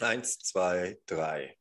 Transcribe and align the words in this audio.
Eins, 0.00 0.38
zwei, 0.38 0.98
drei. 1.06 1.56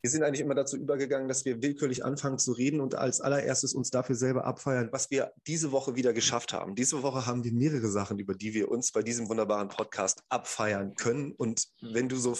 Wir 0.00 0.10
sind 0.10 0.24
eigentlich 0.24 0.40
immer 0.40 0.54
dazu 0.54 0.76
übergegangen, 0.76 1.28
dass 1.28 1.44
wir 1.44 1.62
willkürlich 1.62 2.04
anfangen 2.04 2.38
zu 2.38 2.52
reden 2.52 2.80
und 2.80 2.96
als 2.96 3.20
allererstes 3.20 3.72
uns 3.72 3.90
dafür 3.90 4.16
selber 4.16 4.44
abfeiern, 4.44 4.88
was 4.90 5.10
wir 5.10 5.32
diese 5.46 5.70
Woche 5.70 5.94
wieder 5.94 6.12
geschafft 6.12 6.52
haben. 6.52 6.74
Diese 6.74 7.02
Woche 7.02 7.26
haben 7.26 7.44
wir 7.44 7.52
mehrere 7.52 7.86
Sachen, 7.88 8.18
über 8.18 8.34
die 8.34 8.52
wir 8.54 8.68
uns 8.70 8.90
bei 8.90 9.02
diesem 9.02 9.28
wunderbaren 9.28 9.68
Podcast 9.68 10.24
abfeiern 10.28 10.94
können. 10.94 11.32
Und 11.32 11.68
wenn 11.82 12.08
du 12.08 12.16
so 12.16 12.36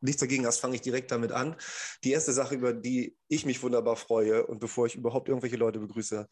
nichts 0.00 0.20
dagegen 0.20 0.44
hast, 0.44 0.58
fange 0.58 0.74
ich 0.74 0.82
direkt 0.82 1.10
damit 1.10 1.32
an. 1.32 1.56
Die 2.04 2.10
erste 2.10 2.32
Sache, 2.32 2.54
über 2.54 2.74
die 2.74 3.16
ich 3.28 3.46
mich 3.46 3.62
wunderbar 3.62 3.96
freue 3.96 4.46
und 4.46 4.58
bevor 4.58 4.86
ich 4.86 4.96
überhaupt 4.96 5.28
irgendwelche 5.28 5.56
Leute 5.56 5.78
begrüße, 5.78 6.28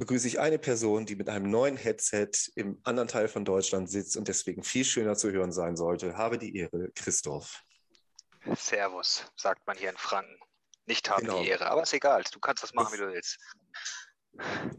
begrüße 0.00 0.26
ich 0.26 0.40
eine 0.40 0.58
Person, 0.58 1.06
die 1.06 1.14
mit 1.14 1.28
einem 1.28 1.48
neuen 1.48 1.76
Headset 1.76 2.30
im 2.56 2.80
anderen 2.82 3.08
Teil 3.08 3.28
von 3.28 3.44
Deutschland 3.44 3.88
sitzt 3.88 4.16
und 4.16 4.26
deswegen 4.26 4.64
viel 4.64 4.84
schöner 4.84 5.14
zu 5.14 5.30
hören 5.30 5.52
sein 5.52 5.76
sollte. 5.76 6.16
Habe 6.16 6.38
die 6.38 6.56
Ehre, 6.56 6.90
Christoph. 6.94 7.62
Servus, 8.56 9.30
sagt 9.36 9.66
man 9.66 9.76
hier 9.76 9.90
in 9.90 9.96
Franken. 9.96 10.40
Nicht 10.86 11.08
haben 11.10 11.26
genau. 11.26 11.42
die 11.42 11.48
Ehre, 11.48 11.70
aber 11.70 11.82
ist 11.82 11.92
egal, 11.92 12.24
du 12.32 12.40
kannst 12.40 12.64
das 12.64 12.74
machen, 12.74 12.94
wie 12.94 12.98
du 12.98 13.12
willst. 13.12 13.38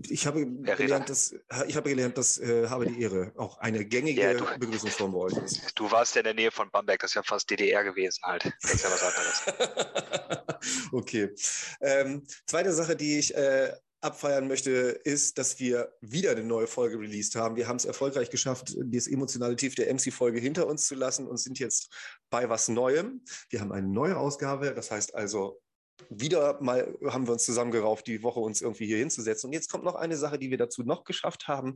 Ich 0.10 0.26
habe 0.26 0.46
gelernt, 0.48 1.10
dass, 1.10 1.36
ich 1.68 1.76
habe 1.76 1.90
gelernt, 1.90 2.18
dass 2.18 2.38
äh, 2.40 2.68
habe 2.70 2.88
die 2.88 3.02
Ehre 3.02 3.32
auch 3.38 3.58
eine 3.60 3.86
gängige 3.86 4.22
ja, 4.22 4.34
du, 4.34 4.46
Begrüßungsform 4.58 5.12
bei 5.12 5.20
euch 5.20 5.34
ist. 5.34 5.72
Du 5.76 5.92
warst 5.92 6.16
ja 6.16 6.22
in 6.22 6.26
der 6.26 6.34
Nähe 6.34 6.52
von 6.52 6.72
Bamberg, 6.72 7.00
das 7.02 7.12
ist 7.12 7.16
ja 7.16 7.24
fast 7.24 7.50
DDR 7.50 7.84
gewesen 7.84 8.22
halt. 8.24 8.52
Das 8.62 8.74
ist 8.74 8.84
ja 8.84 8.90
was 8.90 9.04
anderes. 9.04 10.60
okay. 10.94 11.36
Ähm, 11.82 12.26
zweite 12.48 12.74
Sache, 12.74 12.96
die 12.96 13.20
ich 13.20 13.36
äh, 13.36 13.74
abfeiern 14.02 14.48
möchte, 14.48 14.72
ist, 14.72 15.38
dass 15.38 15.60
wir 15.60 15.94
wieder 16.02 16.32
eine 16.32 16.44
neue 16.44 16.68
Folge 16.68 17.00
released 17.00 17.36
haben. 17.36 17.56
Wir 17.56 17.68
haben 17.68 17.78
es 17.78 17.86
erfolgreich 17.86 18.30
geschafft, 18.30 18.76
das 18.78 19.08
emotionale 19.08 19.56
Tief 19.56 19.76
der 19.76 19.94
MC-Folge 19.94 20.40
hinter 20.40 20.68
uns 20.68 20.88
zu 20.88 20.96
lassen 20.96 21.28
und 21.28 21.38
sind 21.38 21.60
jetzt 21.60 21.94
bei 22.30 22.50
was 22.50 22.68
Neuem. 22.68 23.24
Wir 23.50 23.62
haben 23.62 23.72
eine 23.72 23.88
neue 23.88 24.18
Ausgabe, 24.18 24.74
das 24.74 24.92
heißt 24.92 25.16
also, 25.16 25.62
wieder 26.10 26.60
mal 26.62 26.98
haben 27.06 27.28
wir 27.28 27.34
uns 27.34 27.46
zusammengerauft, 27.46 28.08
die 28.08 28.24
Woche 28.24 28.40
uns 28.40 28.62
irgendwie 28.62 28.88
hier 28.88 28.98
hinzusetzen. 28.98 29.48
Und 29.48 29.54
jetzt 29.54 29.72
kommt 29.72 29.84
noch 29.84 29.96
eine 29.96 30.18
Sache, 30.18 30.40
die 30.40 30.50
wir 30.50 30.58
dazu 30.58 30.82
noch 30.84 31.04
geschafft 31.04 31.48
haben. 31.48 31.76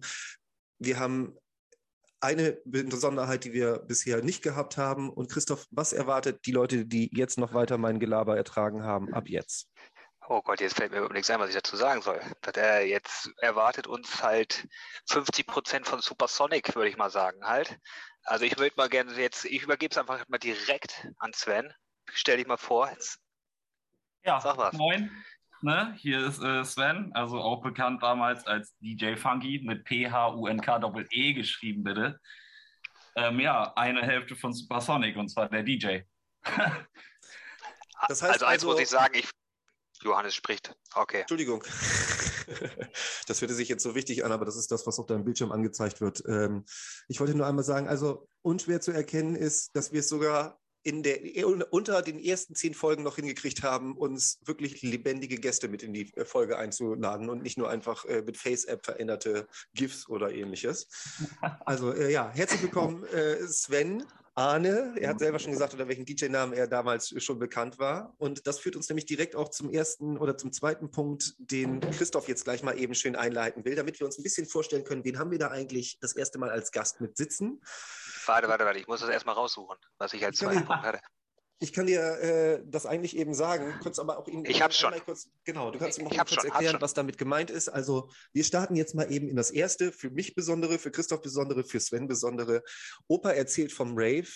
Wir 0.79 0.99
haben 0.99 1.37
eine 2.21 2.57
Besonderheit, 2.65 3.43
die 3.43 3.53
wir 3.53 3.77
bisher 3.79 4.23
nicht 4.23 4.41
gehabt 4.41 4.77
haben. 4.77 5.11
Und 5.11 5.29
Christoph, 5.29 5.67
was 5.69 5.93
erwartet 5.93 6.39
die 6.45 6.51
Leute, 6.51 6.85
die 6.85 7.11
jetzt 7.13 7.37
noch 7.37 7.53
weiter 7.53 7.77
mein 7.77 7.99
Gelaber 7.99 8.35
ertragen 8.35 8.83
haben, 8.83 9.13
ab 9.13 9.29
jetzt? 9.29 9.69
Oh 10.27 10.41
Gott, 10.41 10.59
jetzt 10.59 10.75
fällt 10.75 10.91
mir 10.91 10.97
überhaupt 10.97 11.13
nichts 11.13 11.29
ein, 11.29 11.39
was 11.39 11.49
ich 11.49 11.55
dazu 11.55 11.75
sagen 11.75 12.01
soll. 12.01 12.19
Er 12.55 12.87
jetzt 12.87 13.31
erwartet 13.37 13.85
uns 13.85 14.23
halt 14.23 14.67
50 15.07 15.45
Prozent 15.45 15.87
von 15.87 16.01
Supersonic, 16.01 16.75
würde 16.75 16.89
ich 16.89 16.97
mal 16.97 17.11
sagen 17.11 17.45
halt. 17.45 17.79
Also 18.23 18.43
ich 18.45 18.57
würde 18.57 18.73
mal 18.75 18.89
gerne 18.89 19.13
jetzt, 19.13 19.45
ich 19.45 19.61
übergebe 19.61 19.91
es 19.91 19.97
einfach 19.97 20.27
mal 20.27 20.39
direkt 20.39 21.07
an 21.19 21.31
Sven. 21.33 21.71
Stell 22.11 22.37
dich 22.37 22.47
mal 22.47 22.57
vor. 22.57 22.89
Jetzt. 22.89 23.19
Ja, 24.23 24.39
Sag 24.41 24.57
was. 24.57 24.73
moin. 24.73 25.11
Ne? 25.61 25.95
Hier 25.97 26.25
ist 26.25 26.41
äh, 26.41 26.63
Sven, 26.63 27.11
also 27.13 27.39
auch 27.39 27.61
bekannt 27.61 28.03
damals 28.03 28.45
als 28.45 28.75
DJ 28.79 29.15
Funky 29.15 29.61
mit 29.63 29.85
P-H-U-N-K-E-E 29.85 31.33
geschrieben, 31.33 31.83
bitte. 31.83 32.19
Ähm, 33.15 33.39
ja, 33.39 33.73
eine 33.75 34.01
Hälfte 34.01 34.35
von 34.35 34.53
Supersonic 34.53 35.15
und 35.15 35.29
zwar 35.29 35.49
der 35.49 35.63
DJ. 35.63 36.01
das 38.07 38.21
heißt 38.21 38.33
also, 38.33 38.45
eins 38.45 38.63
also, 38.63 38.67
muss 38.67 38.79
ich 38.79 38.89
sagen, 38.89 39.15
ich 39.17 39.29
Johannes 40.01 40.35
spricht. 40.35 40.75
Okay. 40.93 41.21
Entschuldigung. 41.21 41.63
Das 43.27 43.41
hörte 43.41 43.55
sich 43.55 43.69
jetzt 43.69 43.81
so 43.81 43.95
wichtig 43.95 44.23
an, 44.23 44.31
aber 44.31 44.45
das 44.45 44.55
ist 44.55 44.71
das, 44.71 44.85
was 44.85 44.99
auf 44.99 45.07
deinem 45.07 45.23
Bildschirm 45.25 45.51
angezeigt 45.51 45.99
wird. 45.99 46.23
Ähm, 46.27 46.63
ich 47.07 47.19
wollte 47.19 47.33
nur 47.33 47.47
einmal 47.47 47.63
sagen, 47.63 47.87
also 47.87 48.27
unschwer 48.43 48.81
zu 48.81 48.91
erkennen 48.91 49.35
ist, 49.35 49.75
dass 49.75 49.91
wir 49.91 50.01
es 50.01 50.09
sogar 50.09 50.61
in 50.85 51.01
der, 51.01 51.17
unter 51.71 52.03
den 52.03 52.19
ersten 52.19 52.53
zehn 52.53 52.75
Folgen 52.75 53.01
noch 53.01 53.15
hingekriegt 53.15 53.63
haben, 53.63 53.97
uns 53.97 54.39
wirklich 54.45 54.83
lebendige 54.83 55.37
Gäste 55.37 55.67
mit 55.67 55.81
in 55.81 55.93
die 55.93 56.13
Folge 56.25 56.59
einzuladen 56.59 57.29
und 57.29 57.41
nicht 57.41 57.57
nur 57.57 57.69
einfach 57.71 58.05
äh, 58.05 58.21
mit 58.21 58.37
Face-App 58.37 58.85
veränderte 58.85 59.47
GIFs 59.73 60.07
oder 60.07 60.31
ähnliches. 60.31 60.87
Also 61.65 61.91
äh, 61.91 62.11
ja, 62.11 62.29
herzlich 62.31 62.61
willkommen, 62.61 63.03
äh, 63.05 63.47
Sven. 63.47 64.05
Arne, 64.37 64.93
er 64.99 65.09
hat 65.09 65.19
selber 65.19 65.39
schon 65.39 65.53
gesagt, 65.53 65.71
unter 65.71 65.87
welchem 65.87 66.03
DJ-Namen 66.03 66.53
er 66.53 66.67
damals 66.67 67.13
schon 67.23 67.39
bekannt 67.39 67.79
war. 67.79 68.13
Und 68.17 68.45
das 68.45 68.59
führt 68.59 68.75
uns 68.75 68.89
nämlich 68.89 69.05
direkt 69.05 69.33
auch 69.33 69.47
zum 69.47 69.69
ersten 69.69 70.17
oder 70.17 70.37
zum 70.37 70.51
zweiten 70.51 70.91
Punkt, 70.91 71.35
den 71.37 71.79
Christoph 71.79 72.27
jetzt 72.27 72.43
gleich 72.43 72.61
mal 72.61 72.77
eben 72.77 72.95
schön 72.95 73.15
einleiten 73.15 73.63
will, 73.63 73.75
damit 73.75 73.97
wir 73.99 74.05
uns 74.05 74.17
ein 74.17 74.23
bisschen 74.23 74.45
vorstellen 74.45 74.83
können, 74.83 75.05
wen 75.05 75.19
haben 75.19 75.31
wir 75.31 75.39
da 75.39 75.47
eigentlich 75.47 75.99
das 76.01 76.17
erste 76.17 76.37
Mal 76.37 76.49
als 76.49 76.73
Gast 76.73 76.99
mit 76.99 77.15
sitzen. 77.15 77.61
Warte, 78.25 78.49
warte, 78.49 78.65
warte, 78.65 78.79
ich 78.79 78.87
muss 78.87 78.99
das 78.99 79.09
erstmal 79.09 79.35
raussuchen, 79.35 79.77
was 79.99 80.13
ich 80.13 80.25
als 80.25 80.37
zweiten 80.37 80.65
Punkt 80.65 80.83
hatte. 80.83 80.99
Ich 81.59 81.71
kann 81.71 81.85
dir 81.85 82.01
äh, 82.01 82.63
das 82.65 82.85
eigentlich 82.85 83.15
eben 83.15 83.33
sagen, 83.33 83.73
du 83.77 83.83
kannst 83.83 83.99
aber 83.99 84.17
auch 84.17 84.27
ihn. 84.27 84.43
Ich 84.45 84.61
hab's 84.61 84.77
schon. 84.77 84.93
Kurz, 85.05 85.29
genau, 85.45 85.71
du 85.71 85.79
kannst 85.79 85.97
ihm 85.97 86.09
kurz 86.09 86.33
schon, 86.33 86.43
erklären, 86.43 86.77
was 86.81 86.93
damit 86.93 87.17
gemeint 87.17 87.49
ist. 87.49 87.69
Also, 87.69 88.09
wir 88.33 88.43
starten 88.43 88.75
jetzt 88.75 88.93
mal 88.93 89.09
eben 89.11 89.29
in 89.29 89.37
das 89.37 89.51
erste, 89.51 89.93
für 89.93 90.09
mich 90.09 90.35
besondere, 90.35 90.77
für 90.79 90.91
Christoph 90.91 91.21
besondere, 91.21 91.63
für 91.63 91.79
Sven 91.79 92.07
besondere. 92.07 92.61
Opa 93.07 93.31
erzählt 93.31 93.71
vom 93.71 93.93
Rave, 93.95 94.27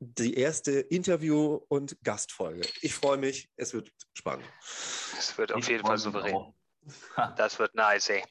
die 0.00 0.34
erste 0.34 0.72
Interview- 0.72 1.60
und 1.68 1.96
Gastfolge. 2.02 2.68
Ich 2.82 2.94
freue 2.94 3.16
mich, 3.16 3.48
es 3.56 3.72
wird 3.72 3.90
spannend. 4.12 4.46
Es 5.18 5.36
wird 5.38 5.52
auf 5.52 5.60
ich 5.60 5.68
jeden 5.68 5.86
Fall 5.86 5.98
souverän. 5.98 6.52
Das 7.38 7.58
wird 7.58 7.74
nice, 7.74 8.10
ey. 8.10 8.22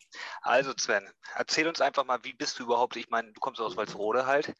Also 0.43 0.73
Sven, 0.77 1.09
erzähl 1.33 1.67
uns 1.67 1.81
einfach 1.81 2.05
mal, 2.05 2.23
wie 2.23 2.33
bist 2.33 2.59
du 2.59 2.63
überhaupt? 2.65 2.95
Ich 2.97 3.09
meine, 3.09 3.33
du 3.33 3.39
kommst 3.39 3.59
aus 3.59 3.75
Walsrode 3.75 4.27
halt. 4.27 4.53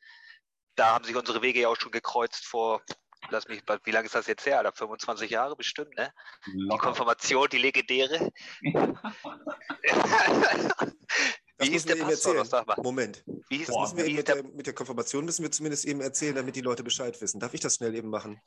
Da 0.73 0.95
haben 0.95 1.05
sich 1.05 1.15
unsere 1.15 1.43
Wege 1.43 1.61
ja 1.61 1.67
auch 1.67 1.75
schon 1.75 1.91
gekreuzt 1.91 2.43
vor 2.47 2.81
lass 3.29 3.47
mich, 3.47 3.61
wie 3.83 3.91
lange 3.91 4.05
ist 4.05 4.15
das 4.15 4.27
jetzt 4.27 4.45
her? 4.45 4.57
Alter? 4.57 4.73
25 4.73 5.29
Jahre 5.29 5.55
bestimmt, 5.55 5.95
ne? 5.97 6.13
Locker. 6.53 6.75
Die 6.75 6.87
Konfirmation, 6.87 7.47
die 7.51 7.57
legendäre. 7.57 8.29
Das 11.57 11.67
wie 11.67 11.73
hieß 11.73 11.85
der 11.85 11.95
Pastor? 11.95 12.35
Erzählen. 12.35 12.45
Sag 12.45 12.67
mal. 12.67 12.77
Moment. 12.81 13.23
Wie 13.47 13.57
hieß, 13.57 13.67
das 13.67 13.93
müssen 13.93 13.97
wir 13.97 14.15
mit, 14.15 14.27
der, 14.27 14.43
mit 14.43 14.65
der 14.65 14.73
Konfirmation 14.73 15.23
müssen 15.23 15.43
wir 15.43 15.51
zumindest 15.51 15.85
eben 15.85 16.01
erzählen, 16.01 16.35
damit 16.35 16.55
die 16.55 16.61
Leute 16.61 16.83
Bescheid 16.83 17.19
wissen. 17.21 17.39
Darf 17.39 17.53
ich 17.53 17.61
das 17.61 17.75
schnell 17.75 17.95
eben 17.95 18.09
machen? 18.09 18.41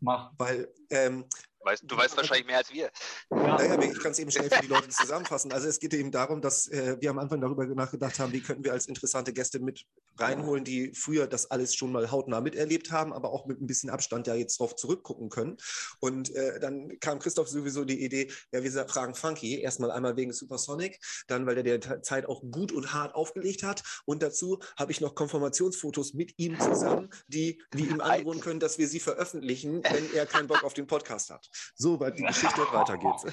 Mach. 0.00 0.32
Weil 0.36 0.68
ähm, 0.90 1.26
Weißt, 1.62 1.84
du 1.86 1.96
weißt 1.96 2.16
wahrscheinlich 2.16 2.46
mehr 2.46 2.58
als 2.58 2.72
wir. 2.72 2.90
Ja. 3.30 3.36
Naja, 3.58 3.80
ich 3.80 3.98
kann 4.00 4.12
es 4.12 4.18
eben 4.18 4.30
schnell 4.30 4.48
für 4.48 4.62
die 4.62 4.68
Leute 4.68 4.88
zusammenfassen. 4.88 5.52
Also 5.52 5.68
es 5.68 5.78
geht 5.78 5.92
eben 5.92 6.10
darum, 6.10 6.40
dass 6.40 6.68
äh, 6.68 6.96
wir 7.00 7.10
am 7.10 7.18
Anfang 7.18 7.40
darüber 7.40 7.66
nachgedacht 7.66 8.18
haben, 8.18 8.32
wie 8.32 8.40
könnten 8.40 8.64
wir 8.64 8.72
als 8.72 8.86
interessante 8.86 9.32
Gäste 9.32 9.60
mit 9.60 9.84
reinholen, 10.18 10.64
die 10.64 10.92
früher 10.94 11.26
das 11.26 11.50
alles 11.50 11.74
schon 11.74 11.92
mal 11.92 12.10
hautnah 12.10 12.40
miterlebt 12.40 12.90
haben, 12.90 13.12
aber 13.12 13.30
auch 13.30 13.46
mit 13.46 13.60
ein 13.60 13.66
bisschen 13.66 13.90
Abstand 13.90 14.26
ja 14.26 14.34
jetzt 14.34 14.58
drauf 14.58 14.74
zurückgucken 14.76 15.28
können. 15.28 15.56
Und 16.00 16.34
äh, 16.34 16.60
dann 16.60 16.98
kam 17.00 17.18
Christoph 17.18 17.48
sowieso 17.48 17.84
die 17.84 18.04
Idee, 18.04 18.30
ja, 18.52 18.62
wir 18.62 18.88
fragen 18.88 19.14
Funky, 19.14 19.60
erstmal 19.60 19.90
einmal 19.90 20.16
wegen 20.16 20.32
Supersonic, 20.32 20.98
dann 21.26 21.46
weil 21.46 21.62
der 21.62 21.78
der 21.78 22.02
Zeit 22.02 22.26
auch 22.26 22.42
gut 22.50 22.72
und 22.72 22.92
hart 22.92 23.14
aufgelegt 23.14 23.62
hat. 23.62 23.82
Und 24.06 24.22
dazu 24.22 24.60
habe 24.78 24.92
ich 24.92 25.00
noch 25.00 25.14
Konfirmationsfotos 25.14 26.14
mit 26.14 26.38
ihm 26.38 26.58
zusammen, 26.58 27.10
die 27.28 27.62
wir 27.72 27.90
ihm 27.90 28.00
angeboten 28.00 28.40
können, 28.40 28.60
dass 28.60 28.78
wir 28.78 28.88
sie 28.88 29.00
veröffentlichen, 29.00 29.82
wenn 29.84 30.12
er 30.14 30.26
keinen 30.26 30.48
Bock 30.48 30.64
auf 30.64 30.74
den 30.74 30.86
Podcast 30.86 31.30
hat. 31.30 31.49
So, 31.74 31.98
weil 31.98 32.12
die 32.12 32.22
Geschichte 32.22 32.60
weiter 32.72 32.96
geht's. 32.96 33.26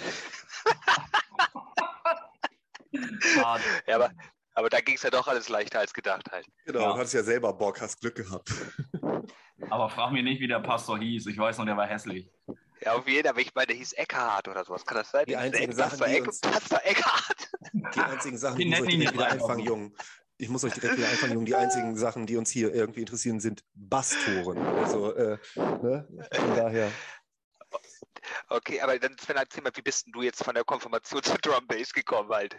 ja, 3.88 3.95
aber, 3.95 4.11
aber 4.53 4.69
da 4.69 4.79
ging 4.79 4.95
es 4.95 5.03
ja 5.03 5.09
doch 5.09 5.28
alles 5.28 5.50
leichter 5.50 5.79
als 5.79 5.94
gedacht 5.94 6.31
halt. 6.31 6.47
Genau, 6.66 6.79
ja. 6.79 6.94
du 6.94 7.00
hattest 7.00 7.13
ja 7.13 7.23
selber 7.23 7.53
Bock, 7.53 7.81
hast 7.81 8.00
Glück 8.00 8.16
gehabt. 8.16 8.51
Aber 9.69 9.89
frag 9.89 10.11
mich 10.11 10.23
nicht, 10.23 10.39
wie 10.39 10.47
der 10.47 10.59
Pastor 10.59 11.00
hieß. 11.00 11.28
Ich 11.28 11.38
weiß 11.38 11.57
noch, 11.57 11.66
der 11.66 11.78
war 11.78 11.88
hässlich. 11.88 12.29
Ja, 12.81 12.94
auf 12.94 13.07
jeden 13.07 13.23
Fall. 13.23 13.31
Aber 13.31 13.41
ich 13.41 13.53
meine, 13.55 13.67
der 13.67 13.75
hieß 13.75 13.94
Eckhart 13.94 14.47
oder 14.47 14.63
sowas. 14.63 14.85
Kann 14.85 14.97
das 14.97 15.11
sein? 15.11 15.25
Die 15.28 15.35
einzigen 15.35 15.73
Sachen, 15.73 15.99
die 15.99 16.22
uns, 16.22 16.39
Pastor 16.39 16.79
Eckhart. 16.84 17.49
Die 17.73 17.99
einzigen 17.99 18.38
Sachen, 18.38 18.57
die, 18.57 18.66
die 18.66 18.69
muss 18.69 18.81
euch 18.81 18.97
direkt 18.97 19.13
wieder 19.13 19.31
einfangen, 19.31 19.66
Jungen. 19.66 19.95
Ich 20.38 20.49
muss 20.49 20.63
euch 20.63 20.73
direkt 20.73 20.97
wieder 20.97 21.09
einfangen, 21.09 21.34
Jungen. 21.34 21.45
Die 21.45 21.55
einzigen 21.55 21.97
Sachen, 21.97 22.25
die 22.28 22.38
uns 22.38 22.51
hier 22.51 22.73
irgendwie 22.73 22.99
interessieren, 22.99 23.39
sind 23.39 23.63
Basstoren. 23.73 24.59
Also, 24.59 25.13
äh, 25.16 25.38
ne? 25.55 26.08
Von 26.31 26.55
daher. 26.55 26.91
Okay, 28.49 28.82
aber 28.82 28.97
dann 28.99 29.17
Sven, 29.17 29.38
erzähl 29.38 29.64
mal, 29.64 29.72
wie 29.76 29.82
bist 29.82 30.05
denn 30.05 30.14
du 30.14 30.22
jetzt 30.22 30.44
von 30.44 30.55
der 30.55 30.64
Konfirmation 30.64 31.22
zur 31.23 31.38
Drum 31.38 31.66
Bass 31.67 31.94
gekommen 31.94 32.29
halt? 32.29 32.58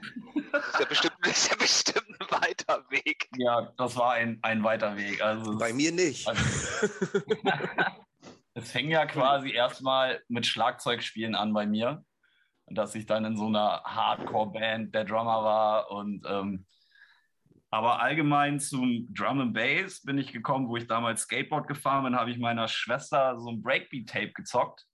Das 0.53 0.67
ist 0.69 0.81
ja 0.81 0.87
bestimmt, 0.87 1.15
ist 1.27 1.51
ja 1.51 1.57
bestimmt 1.57 2.21
ein 2.21 2.31
weiter 2.31 2.85
Weg. 2.91 3.29
Ja, 3.37 3.73
das 3.77 3.97
war 3.97 4.13
ein, 4.13 4.39
ein 4.43 4.63
weiter 4.63 4.97
Weg. 4.97 5.21
Also 5.23 5.57
Bei 5.59 5.73
mir 5.73 5.93
nicht. 5.93 6.27
Also, 6.29 6.43
es 8.55 8.71
fing 8.71 8.91
ja 8.91 9.07
quasi 9.07 9.53
erstmal 9.53 10.23
mit 10.29 10.47
Schlagzeugspielen 10.47 11.35
an 11.35 11.53
bei 11.53 11.67
mir. 11.67 12.05
Dass 12.71 12.95
ich 12.95 13.07
dann 13.07 13.25
in 13.25 13.37
so 13.37 13.47
einer 13.47 13.83
Hardcore-Band 13.85 14.95
der 14.95 15.05
Drummer 15.05 15.43
war 15.43 15.91
und 15.91 16.27
ähm, 16.27 16.67
aber 17.71 18.01
allgemein 18.01 18.61
zum 18.61 19.07
Drum 19.15 19.41
and 19.41 19.55
Bass 19.55 20.03
bin 20.03 20.19
ich 20.19 20.33
gekommen, 20.33 20.69
wo 20.69 20.77
ich 20.77 20.87
damals 20.87 21.23
Skateboard 21.23 21.67
gefahren 21.67 22.05
bin, 22.05 22.17
habe 22.17 22.31
ich 22.31 22.39
meiner 22.39 22.67
Schwester 22.67 23.39
so 23.39 23.51
ein 23.51 23.63
Breakbeat-Tape 23.63 24.33
gezockt 24.33 24.88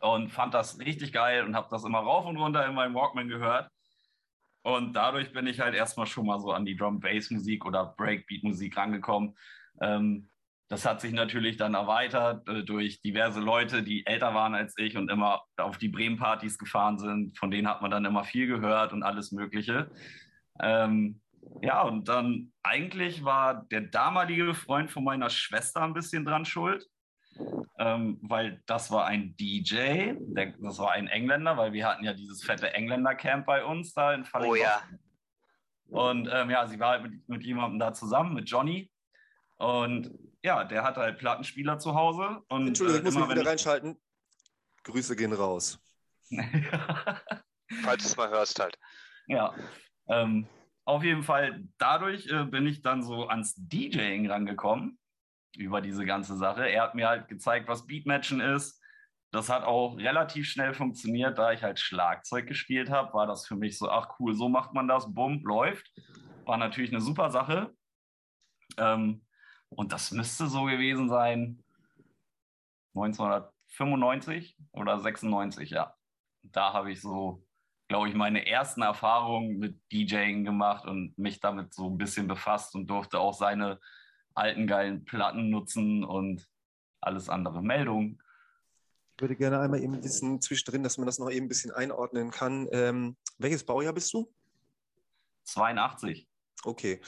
und 0.00 0.30
fand 0.30 0.54
das 0.54 0.78
richtig 0.78 1.12
geil 1.12 1.44
und 1.44 1.54
habe 1.54 1.68
das 1.70 1.84
immer 1.84 2.00
rauf 2.00 2.26
und 2.26 2.36
runter 2.36 2.66
in 2.66 2.74
meinem 2.74 2.94
Walkman 2.94 3.28
gehört. 3.28 3.70
Und 4.62 4.92
dadurch 4.94 5.32
bin 5.32 5.46
ich 5.46 5.60
halt 5.60 5.74
erstmal 5.74 6.06
schon 6.06 6.26
mal 6.26 6.38
so 6.38 6.52
an 6.52 6.66
die 6.66 6.76
Drum-Bass-Musik 6.76 7.64
oder 7.64 7.94
Breakbeat-Musik 7.96 8.76
rangekommen. 8.76 9.36
Ähm, 9.80 10.28
das 10.68 10.86
hat 10.86 11.00
sich 11.00 11.12
natürlich 11.12 11.56
dann 11.56 11.74
erweitert 11.74 12.48
äh, 12.48 12.62
durch 12.62 13.00
diverse 13.00 13.40
Leute, 13.40 13.82
die 13.82 14.06
älter 14.06 14.34
waren 14.34 14.54
als 14.54 14.74
ich 14.76 14.96
und 14.96 15.10
immer 15.10 15.42
auf 15.56 15.78
die 15.78 15.88
Bremen-Partys 15.88 16.58
gefahren 16.58 16.98
sind. 16.98 17.36
Von 17.38 17.50
denen 17.50 17.68
hat 17.68 17.82
man 17.82 17.90
dann 17.90 18.04
immer 18.04 18.24
viel 18.24 18.46
gehört 18.46 18.92
und 18.92 19.02
alles 19.02 19.32
Mögliche. 19.32 19.90
Ähm, 20.60 21.20
ja, 21.62 21.82
und 21.82 22.08
dann 22.08 22.52
eigentlich 22.62 23.24
war 23.24 23.64
der 23.70 23.80
damalige 23.80 24.54
Freund 24.54 24.90
von 24.90 25.04
meiner 25.04 25.30
Schwester 25.30 25.82
ein 25.82 25.94
bisschen 25.94 26.24
dran 26.24 26.44
schuld, 26.44 26.86
ähm, 27.78 28.18
weil 28.22 28.62
das 28.66 28.90
war 28.90 29.06
ein 29.06 29.36
DJ, 29.36 30.14
der, 30.18 30.52
das 30.58 30.78
war 30.78 30.92
ein 30.92 31.08
Engländer, 31.08 31.56
weil 31.56 31.72
wir 31.72 31.86
hatten 31.86 32.04
ja 32.04 32.12
dieses 32.12 32.42
fette 32.42 32.72
Engländer-Camp 32.72 33.46
bei 33.46 33.64
uns 33.64 33.94
da 33.94 34.12
in 34.12 34.24
Falling. 34.24 34.50
Oh 34.50 34.54
ja. 34.54 34.82
Und 35.88 36.28
ähm, 36.32 36.50
ja, 36.50 36.66
sie 36.66 36.78
war 36.78 36.90
halt 36.90 37.02
mit, 37.02 37.28
mit 37.28 37.42
jemandem 37.42 37.78
da 37.78 37.92
zusammen, 37.92 38.34
mit 38.34 38.48
Johnny. 38.48 38.90
Und 39.56 40.10
ja, 40.42 40.64
der 40.64 40.84
hatte 40.84 41.00
halt 41.00 41.18
Plattenspieler 41.18 41.78
zu 41.78 41.94
Hause. 41.94 42.42
Und, 42.48 42.68
Entschuldigung, 42.68 43.04
äh, 43.04 43.08
ich 43.08 43.14
muss 43.14 43.26
mich 43.26 43.36
wieder 43.36 43.50
reinschalten. 43.50 44.00
Grüße 44.84 45.16
gehen 45.16 45.32
raus. 45.32 45.78
Falls 47.82 48.02
du 48.02 48.08
es 48.08 48.16
mal 48.16 48.30
hörst 48.30 48.58
halt. 48.60 48.78
Ja, 49.26 49.54
ähm, 50.08 50.46
auf 50.84 51.02
jeden 51.04 51.22
Fall, 51.22 51.62
dadurch 51.78 52.26
äh, 52.28 52.44
bin 52.44 52.66
ich 52.66 52.82
dann 52.82 53.02
so 53.02 53.28
ans 53.28 53.54
DJing 53.56 54.30
rangekommen, 54.30 54.98
über 55.56 55.80
diese 55.80 56.04
ganze 56.04 56.36
Sache. 56.36 56.68
Er 56.68 56.82
hat 56.82 56.94
mir 56.94 57.08
halt 57.08 57.28
gezeigt, 57.28 57.68
was 57.68 57.86
Beatmatchen 57.86 58.40
ist. 58.40 58.80
Das 59.32 59.48
hat 59.48 59.62
auch 59.62 59.96
relativ 59.96 60.48
schnell 60.48 60.74
funktioniert, 60.74 61.38
da 61.38 61.52
ich 61.52 61.62
halt 61.62 61.78
Schlagzeug 61.78 62.46
gespielt 62.46 62.90
habe, 62.90 63.12
war 63.12 63.26
das 63.26 63.46
für 63.46 63.54
mich 63.54 63.78
so, 63.78 63.88
ach 63.88 64.18
cool, 64.18 64.34
so 64.34 64.48
macht 64.48 64.74
man 64.74 64.88
das, 64.88 65.12
bumm, 65.12 65.42
läuft. 65.44 65.92
War 66.44 66.56
natürlich 66.56 66.90
eine 66.90 67.00
super 67.00 67.30
Sache. 67.30 67.72
Ähm, 68.76 69.24
und 69.68 69.92
das 69.92 70.10
müsste 70.10 70.48
so 70.48 70.64
gewesen 70.64 71.08
sein 71.08 71.62
1995 72.94 74.56
oder 74.72 74.98
96, 74.98 75.70
ja. 75.70 75.94
Da 76.42 76.72
habe 76.72 76.90
ich 76.90 77.00
so 77.00 77.44
glaube 77.90 78.08
ich, 78.08 78.14
meine 78.14 78.46
ersten 78.46 78.82
Erfahrungen 78.82 79.58
mit 79.58 79.80
DJing 79.90 80.44
gemacht 80.44 80.86
und 80.86 81.18
mich 81.18 81.40
damit 81.40 81.74
so 81.74 81.90
ein 81.90 81.98
bisschen 81.98 82.28
befasst 82.28 82.76
und 82.76 82.86
durfte 82.86 83.18
auch 83.18 83.34
seine 83.34 83.80
alten 84.34 84.66
geilen 84.66 85.04
Platten 85.04 85.50
nutzen 85.50 86.04
und 86.04 86.48
alles 87.00 87.28
andere. 87.28 87.62
Meldung. 87.62 88.20
Ich 89.16 89.22
würde 89.22 89.36
gerne 89.36 89.60
einmal 89.60 89.82
eben 89.82 90.02
wissen, 90.02 90.40
zwischendrin, 90.40 90.82
dass 90.82 90.96
man 90.96 91.06
das 91.06 91.18
noch 91.18 91.30
eben 91.30 91.46
ein 91.46 91.48
bisschen 91.48 91.72
einordnen 91.72 92.30
kann. 92.30 92.68
Ähm, 92.72 93.16
welches 93.38 93.64
Baujahr 93.64 93.92
bist 93.92 94.12
du? 94.14 94.32
82. 95.44 96.26
Okay. 96.64 97.00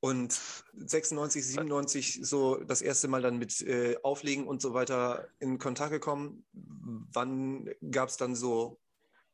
Und 0.00 0.38
96, 0.74 1.46
97 1.46 2.20
so 2.22 2.56
das 2.56 2.82
erste 2.82 3.08
Mal 3.08 3.22
dann 3.22 3.38
mit 3.38 3.60
äh, 3.62 3.96
Auflegen 4.02 4.46
und 4.46 4.60
so 4.60 4.74
weiter 4.74 5.28
in 5.40 5.58
Kontakt 5.58 5.92
gekommen. 5.92 6.44
Wann 6.52 7.70
gab 7.90 8.10
es 8.10 8.16
dann 8.16 8.34
so 8.34 8.80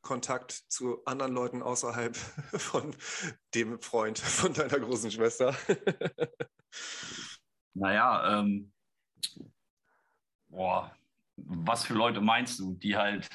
Kontakt 0.01 0.53
zu 0.69 1.05
anderen 1.07 1.33
Leuten 1.33 1.63
außerhalb 1.63 2.17
von 2.57 2.95
dem 3.55 3.81
Freund 3.81 4.19
von 4.19 4.53
deiner 4.53 4.79
großen 4.79 5.11
Schwester? 5.11 5.57
naja, 7.75 8.41
ähm, 8.41 8.73
boah, 10.49 10.97
was 11.37 11.85
für 11.85 11.95
Leute 11.95 12.21
meinst 12.21 12.59
du, 12.59 12.75
die 12.75 12.97
halt 12.97 13.29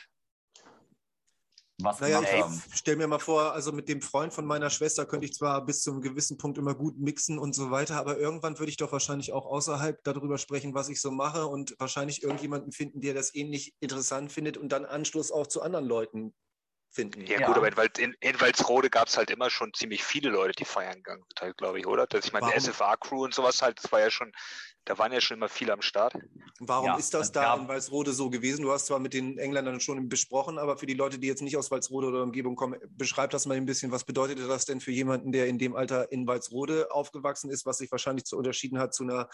was 1.82 2.02
naja, 2.02 2.22
ich 2.22 2.42
haben? 2.42 2.62
stell 2.74 2.98
mir 2.98 3.08
mal 3.08 3.20
vor, 3.20 3.54
also 3.54 3.72
mit 3.72 3.88
dem 3.88 4.02
Freund 4.02 4.34
von 4.34 4.46
meiner 4.46 4.70
Schwester 4.70 5.06
könnte 5.06 5.26
ich 5.26 5.34
zwar 5.34 5.66
bis 5.66 5.82
zu 5.82 5.92
einem 5.92 6.02
gewissen 6.02 6.38
Punkt 6.38 6.58
immer 6.58 6.76
gut 6.76 7.00
mixen 7.00 7.40
und 7.40 7.56
so 7.56 7.72
weiter, 7.72 7.96
aber 7.96 8.18
irgendwann 8.18 8.60
würde 8.60 8.70
ich 8.70 8.76
doch 8.76 8.92
wahrscheinlich 8.92 9.32
auch 9.32 9.46
außerhalb 9.46 10.04
darüber 10.04 10.38
sprechen, 10.38 10.74
was 10.74 10.90
ich 10.90 11.00
so 11.00 11.10
mache 11.10 11.48
und 11.48 11.76
wahrscheinlich 11.80 12.22
irgendjemanden 12.22 12.74
finden, 12.74 13.00
der 13.00 13.14
das 13.14 13.34
ähnlich 13.34 13.76
interessant 13.80 14.30
findet 14.30 14.58
und 14.58 14.74
dann 14.74 14.84
Anschluss 14.84 15.32
auch 15.32 15.48
zu 15.48 15.62
anderen 15.62 15.86
Leuten 15.86 16.34
finden. 16.92 17.26
Ja, 17.26 17.40
ja. 17.40 17.48
gut, 17.48 17.58
aber 17.58 17.70
in, 18.00 18.16
in 18.20 18.42
Walsrode 18.42 18.90
gab 18.90 19.08
es 19.08 19.18
halt 19.18 19.30
immer 19.32 19.50
schon 19.50 19.74
ziemlich 19.74 20.04
viele 20.04 20.30
Leute, 20.30 20.54
die 20.54 20.66
feiern 20.66 20.96
gegangen 20.96 21.24
sind, 21.28 21.42
halt, 21.42 21.58
glaube 21.58 21.80
ich, 21.80 21.88
oder? 21.88 22.08
Das, 22.08 22.26
ich 22.26 22.34
meine, 22.34 22.52
die 22.52 22.60
SFA-Crew 22.60 23.24
und 23.24 23.34
sowas 23.34 23.62
halt, 23.62 23.84
das 23.84 23.92
war 23.92 24.00
ja 24.00 24.10
schon, 24.10 24.32
da 24.86 24.98
waren 24.98 25.12
ja 25.12 25.22
schon 25.22 25.38
immer 25.38 25.50
viele 25.50 25.74
am 25.74 25.82
Start. 25.82 26.14
Warum 26.60 26.88
ja, 26.88 26.98
ist 26.98 27.14
das 27.14 27.32
da 27.32 27.56
in 27.56 27.68
Walsrode 27.68 28.12
so 28.12 28.30
gewesen? 28.30 28.64
Du 28.64 28.72
hast 28.72 28.88
zwar 28.88 29.00
mit 29.00 29.14
den 29.14 29.38
Engländern 29.38 29.80
schon 29.80 30.10
besprochen, 30.10 30.58
aber 30.58 30.78
für 30.78 30.88
die 30.88 30.94
Leute, 30.94 31.20
die 31.20 31.28
jetzt 31.28 31.42
nicht 31.42 31.58
aus 31.58 31.70
Walsrode 31.72 32.08
oder 32.08 32.24
Umgebung 32.24 32.56
kommen, 32.56 32.80
beschreib 32.90 33.30
das 33.30 33.46
mal 33.46 33.56
ein 33.56 33.66
bisschen. 33.66 33.92
Was 33.92 34.04
bedeutet 34.04 34.40
das 34.40 34.66
denn 34.66 34.82
für 34.82 34.92
jemanden, 34.92 35.32
der 35.32 35.48
in 35.48 35.60
dem 35.60 35.76
Alter 35.76 36.12
in 36.12 36.28
Walsrode 36.28 36.92
aufgewachsen 36.92 37.50
ist, 37.50 37.66
was 37.66 37.78
sich 37.78 37.92
wahrscheinlich 37.92 38.26
zu 38.26 38.36
unterschieden 38.38 38.80
hat 38.80 38.94
zu 38.94 39.04
einer 39.04 39.30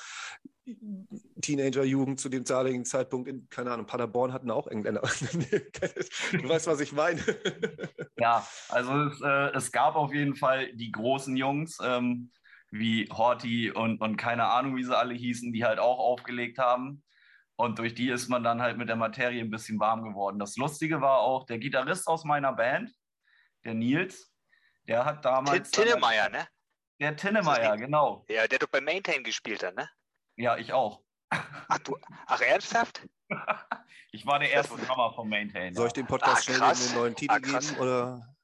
Teenager-Jugend 1.46 2.20
zu 2.20 2.30
dem 2.30 2.44
damaligen 2.44 2.86
Zeitpunkt 2.86 3.28
in, 3.28 3.48
keine 3.50 3.72
Ahnung, 3.72 3.86
Paderborn 3.86 4.34
hatten 4.34 4.50
auch 4.50 4.68
Engländer. 4.68 5.02
du 6.32 6.50
weißt, 6.50 6.66
was 6.68 6.80
ich 6.80 6.92
meine. 6.92 7.22
ja, 8.18 8.46
also 8.70 9.04
es, 9.04 9.22
äh, 9.22 9.56
es, 9.56 9.72
gab 9.72 9.96
auf 9.96 10.12
jeden 10.14 10.36
Fall 10.36 10.74
die 10.74 10.92
großen 10.92 11.38
Jungs, 11.38 11.78
ähm, 11.84 12.32
wie 12.72 13.08
Horty 13.12 13.72
und, 13.72 14.02
und 14.02 14.18
keine 14.18 14.46
Ahnung, 14.48 14.76
wie 14.76 14.84
sie 14.84 14.98
alle 14.98 15.14
hießen, 15.14 15.54
die 15.54 15.64
halt 15.64 15.78
auch 15.78 16.00
aufgelegt 16.00 16.58
haben. 16.58 17.04
Und 17.58 17.78
durch 17.80 17.94
die 17.94 18.10
ist 18.10 18.28
man 18.28 18.44
dann 18.44 18.62
halt 18.62 18.78
mit 18.78 18.90
der 18.90 18.96
Materie 18.96 19.42
ein 19.42 19.52
bisschen 19.52 19.80
warm 19.80 20.04
geworden. 20.04 20.40
Das 20.40 20.58
Lustige 20.58 21.00
war 21.00 21.20
auch, 21.20 21.46
der 21.46 21.60
Gitarrist 21.60 22.08
aus 22.08 22.26
meiner 22.26 22.54
Band, 22.54 22.92
der 23.64 23.76
Nils, 23.76 24.34
der 24.88 25.06
hat 25.06 25.24
damals. 25.24 25.70
Tinnemeier, 25.70 26.30
ne? 26.30 26.48
Der 27.00 27.16
Tinnemeier, 27.16 27.78
genau. 27.78 28.26
Ja, 28.30 28.48
der 28.48 28.60
doch 28.60 28.68
bei 28.68 28.82
Maintain 28.82 29.24
gespielt 29.24 29.64
hat, 29.64 29.76
ne? 29.76 29.88
Ja, 30.38 30.58
ich 30.58 30.74
auch. 30.74 31.05
Ach, 31.30 31.80
du, 31.80 31.98
ach 32.28 32.42
ernsthaft? 32.42 33.02
ich 34.12 34.26
war 34.26 34.40
der 34.40 34.52
erste 34.52 34.76
Drummer 34.78 35.14
vom 35.14 35.30
Maintain. 35.30 35.74
Soll 35.74 35.88
ich 35.88 35.94
dem 35.94 36.08
Podcast 36.08 36.50
ah, 36.50 36.54
schnell 36.54 36.62
einen 36.62 36.96
neuen 36.96 37.16
Titel 37.16 37.34
ah, 37.34 37.40
geben? 37.40 37.78
Oder? 37.80 38.36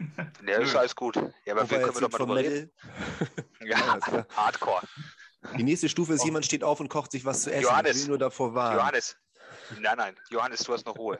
Ja, 0.46 0.56
ist 0.56 0.74
alles 0.74 0.96
gut. 0.96 1.16
Ja, 1.44 1.52
aber 1.52 1.70
wir 1.70 1.78
können 1.78 1.94
wir 1.94 2.00
doch 2.00 2.10
mal 2.10 2.18
drüber 2.18 2.36
reden. 2.36 2.72
ja, 3.60 3.78
ja 3.78 4.26
Hardcore. 4.34 4.82
Die 5.58 5.62
nächste 5.62 5.90
Stufe 5.90 6.14
ist, 6.14 6.24
jemand 6.24 6.46
steht 6.46 6.64
auf 6.64 6.80
und 6.80 6.88
kocht 6.88 7.12
sich 7.12 7.26
was 7.26 7.42
zu 7.42 7.52
essen. 7.52 7.64
Johannes. 7.64 7.96
Ich 7.96 8.02
will 8.04 8.08
nur 8.08 8.18
davor 8.18 8.54
warnen. 8.54 8.78
Johannes. 8.78 9.16
Nein, 9.78 9.98
nein. 9.98 10.16
Johannes, 10.30 10.62
du 10.62 10.72
hast 10.72 10.86
noch 10.86 10.96
Ruhe. 10.96 11.18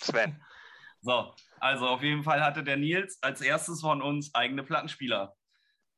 Sven. 0.00 0.42
So, 1.00 1.32
also 1.60 1.86
auf 1.86 2.02
jeden 2.02 2.24
Fall 2.24 2.42
hatte 2.42 2.64
der 2.64 2.76
Nils 2.76 3.18
als 3.22 3.40
erstes 3.40 3.80
von 3.80 4.02
uns 4.02 4.34
eigene 4.34 4.64
Plattenspieler. 4.64 5.36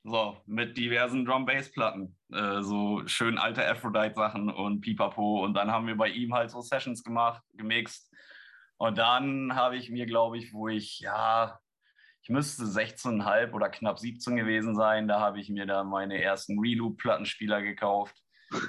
So, 0.03 0.39
mit 0.47 0.79
diversen 0.79 1.27
Drum-Bass-Platten. 1.27 2.17
Äh, 2.33 2.63
so 2.63 3.03
schön 3.07 3.37
alte 3.37 3.67
Aphrodite-Sachen 3.69 4.51
und 4.51 4.81
Pipapo. 4.81 5.45
Und 5.45 5.55
dann 5.55 5.71
haben 5.71 5.87
wir 5.87 5.97
bei 5.97 6.09
ihm 6.09 6.33
halt 6.33 6.51
so 6.51 6.63
Sessions 6.63 7.05
gemacht, 7.05 7.43
gemixt. 7.55 8.11
Und 8.79 8.97
dann 8.97 9.55
habe 9.55 9.77
ich 9.77 9.91
mir, 9.91 10.07
glaube 10.07 10.39
ich, 10.39 10.55
wo 10.55 10.69
ich, 10.69 11.01
ja, 11.01 11.61
ich 12.23 12.31
müsste 12.31 12.65
16,5 12.65 13.53
oder 13.53 13.69
knapp 13.69 13.99
17 13.99 14.37
gewesen 14.37 14.75
sein, 14.75 15.07
da 15.07 15.21
habe 15.21 15.39
ich 15.39 15.51
mir 15.51 15.67
da 15.67 15.85
meine 15.85 16.23
ersten 16.23 16.59
Reloop-Plattenspieler 16.59 17.61
gekauft. 17.61 18.17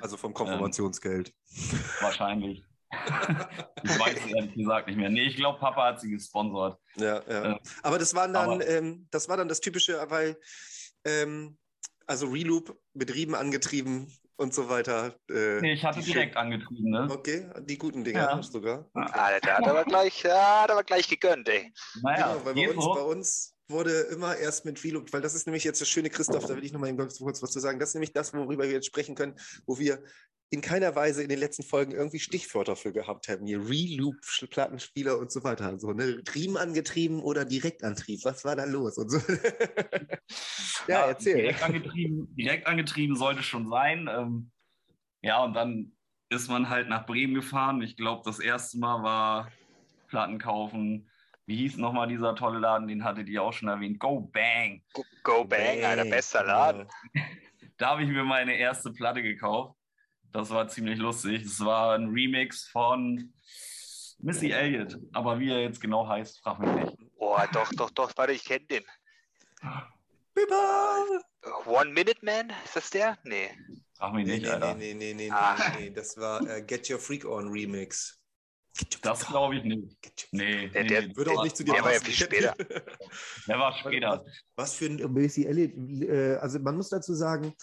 Also 0.02 0.18
vom 0.18 0.34
Konfirmationsgeld. 0.34 1.30
Ähm, 1.30 1.80
wahrscheinlich. 2.02 2.66
ich 3.84 4.00
weiß 4.00 4.18
es 4.18 4.34
ehrlich 4.34 4.54
gesagt 4.54 4.88
nicht 4.88 4.98
mehr. 4.98 5.10
Nee, 5.10 5.24
ich 5.24 5.38
glaube, 5.38 5.60
Papa 5.60 5.86
hat 5.86 6.02
sie 6.02 6.12
gesponsert. 6.12 6.78
Ja, 6.98 7.22
ja. 7.28 7.54
Äh, 7.54 7.60
aber 7.82 7.98
das 7.98 8.14
waren 8.14 8.34
dann, 8.34 8.62
ähm, 8.68 9.08
das 9.12 9.30
war 9.30 9.38
dann 9.38 9.48
das 9.48 9.62
Typische, 9.62 9.98
weil 10.10 10.38
ähm, 11.06 11.58
also 12.08 12.28
Reloop 12.28 12.78
mit 12.94 13.14
Riemen 13.14 13.36
angetrieben 13.36 14.12
und 14.36 14.54
so 14.54 14.70
weiter. 14.70 15.16
Äh, 15.30 15.62
nee, 15.62 15.74
ich 15.74 15.86
hatte 15.86 16.02
direkt 16.02 16.34
schön... 16.34 16.42
angetrieben, 16.42 16.90
ne? 16.90 17.08
Okay, 17.10 17.48
die 17.62 17.78
guten 17.78 18.04
Dinger 18.04 18.22
ja. 18.22 18.44
sogar. 18.44 18.90
Okay. 18.94 19.12
Ah, 19.14 19.40
der 19.40 19.58
hat 19.58 19.68
aber 19.68 19.84
gleich, 19.86 20.24
ja, 20.24 20.64
hat 20.64 20.72
aber 20.72 20.84
gleich 20.84 21.08
gegönnt, 21.08 21.48
ey. 21.48 21.72
Naja, 22.02 22.34
genau, 22.34 22.46
weil 22.46 22.54
bei 22.54 22.70
uns, 22.70 22.86
bei 22.86 23.02
uns, 23.02 23.56
wurde 23.72 24.02
immer 24.12 24.36
erst 24.36 24.66
mit 24.66 24.84
Reloop, 24.84 25.12
weil 25.14 25.22
das 25.22 25.34
ist 25.34 25.48
nämlich 25.48 25.64
jetzt 25.64 25.82
das 25.82 25.88
schöne 25.88 26.10
Christoph, 26.10 26.46
da 26.46 26.56
will 26.56 26.64
ich 26.66 26.74
nochmal 26.74 26.96
kurz 26.96 27.42
was 27.42 27.52
zu 27.52 27.60
sagen. 27.60 27.80
Das 27.80 27.90
ist 27.90 27.96
nämlich 27.96 28.14
das, 28.14 28.34
worüber 28.34 28.66
wir 28.66 28.72
jetzt 28.72 28.88
sprechen 28.88 29.16
können, 29.16 29.40
wo 29.66 29.80
wir 29.80 30.04
in 30.52 30.60
keiner 30.60 30.96
Weise 30.96 31.24
in 31.24 31.30
den 31.30 31.40
letzten 31.40 31.64
Folgen 31.64 31.94
irgendwie 31.94 32.20
Stichwörter 32.20 32.76
für 32.76 32.92
gehabt 32.92 33.30
haben. 33.30 33.46
Hier 33.46 33.70
Reloop, 33.70 34.18
Plattenspieler 34.50 35.18
und 35.18 35.32
so 35.32 35.46
weiter. 35.46 35.80
So, 35.80 35.94
ne? 35.94 36.22
Riemenangetrieben 36.36 37.22
oder 37.22 37.46
Direktantrieb. 37.46 38.20
Was 38.26 38.44
war 38.44 38.58
da 38.58 38.66
los? 38.66 38.98
Und 38.98 39.10
so. 39.10 39.18
ja, 40.90 41.00
ja, 41.00 41.06
erzähl. 41.08 41.38
Direkt 41.38 41.64
angetrieben, 41.64 42.36
direkt 42.36 42.68
angetrieben 42.68 43.16
sollte 43.16 43.44
schon 43.44 43.70
sein. 43.70 44.10
Ähm, 44.12 44.52
ja, 45.22 45.42
und 45.42 45.54
dann 45.54 45.94
ist 46.28 46.50
man 46.50 46.68
halt 46.68 46.90
nach 46.90 47.06
Bremen 47.06 47.34
gefahren. 47.34 47.82
Ich 47.82 47.96
glaube, 47.96 48.24
das 48.26 48.40
erste 48.40 48.78
Mal 48.78 49.04
war 49.04 49.52
Platten 50.10 50.38
kaufen. 50.38 51.10
Wie 51.46 51.56
hieß 51.56 51.78
nochmal 51.78 52.10
dieser 52.10 52.36
tolle 52.36 52.60
Laden? 52.60 52.90
Den 52.90 53.06
hattet 53.06 53.30
ihr 53.30 53.42
auch 53.42 53.54
schon 53.54 53.70
erwähnt. 53.70 54.00
Go 54.00 54.20
Bang. 54.20 54.84
Go, 54.92 55.06
Go 55.24 55.46
Bang, 55.46 55.80
Bang, 55.80 55.86
Alter, 55.86 56.06
bester 56.06 56.44
Laden. 56.44 56.88
da 57.78 57.92
habe 57.92 58.04
ich 58.04 58.10
mir 58.10 58.26
meine 58.26 58.58
erste 58.58 58.92
Platte 58.92 59.24
gekauft. 59.24 59.81
Das 60.32 60.50
war 60.50 60.68
ziemlich 60.68 60.98
lustig. 61.00 61.44
Es 61.46 61.60
war 61.64 61.96
ein 61.96 62.08
Remix 62.10 62.68
von 62.68 63.34
Missy 64.20 64.52
Elliott. 64.52 64.98
Aber 65.14 65.40
wie 65.40 65.50
er 65.52 65.62
jetzt 65.62 65.82
genau 65.82 66.08
heißt, 66.08 66.40
frag 66.42 66.60
mich 66.60 66.72
nicht. 66.86 66.98
Oh, 67.18 67.38
doch, 67.54 67.72
doch, 67.74 67.90
doch. 67.92 68.12
Warte, 68.16 68.34
ich 68.34 68.44
kenne 68.46 68.66
den. 68.66 68.84
Biba! 70.34 71.06
One 71.66 71.92
Minute 71.92 72.24
Man? 72.24 72.52
Ist 72.64 72.76
das 72.76 72.90
der? 72.90 73.18
Nee. 73.24 73.50
Frag 73.98 74.14
mich 74.14 74.26
nicht, 74.26 74.44
nee, 74.44 74.50
Alter. 74.50 74.76
Nee, 74.76 74.94
nee, 74.94 75.14
nee, 75.14 75.30
nee, 75.30 75.32
nee, 75.32 75.80
nee, 75.80 75.90
das 75.92 76.18
war 76.18 76.42
äh, 76.48 76.62
Get 76.64 76.90
Your 76.90 77.00
Freak 77.00 77.26
On 77.26 77.50
Remix. 77.50 78.18
Das 79.02 79.28
glaube 79.28 79.58
ich 79.58 79.64
nicht. 79.66 79.98
Nee, 80.32 80.70
Der- 80.70 80.86
der- 80.86 81.08
nee. 81.08 81.16
Würde 81.16 81.32
auch 81.32 81.44
nicht 81.44 81.58
zu 81.58 81.64
dir 81.66 81.74
Der 81.74 81.84
war 81.84 81.92
ja 81.92 82.00
passen. 82.00 82.12
viel 82.14 82.26
später. 82.26 82.56
Der 83.48 83.60
war 83.60 83.74
später. 83.78 84.26
Was 84.56 84.76
für 84.76 84.86
ein 84.86 85.14
Missy 85.14 85.46
Elliott, 85.46 85.74
äh, 86.10 86.36
also 86.38 86.58
man 86.60 86.78
muss 86.78 86.90
dazu 86.90 87.14
sagen, 87.14 87.54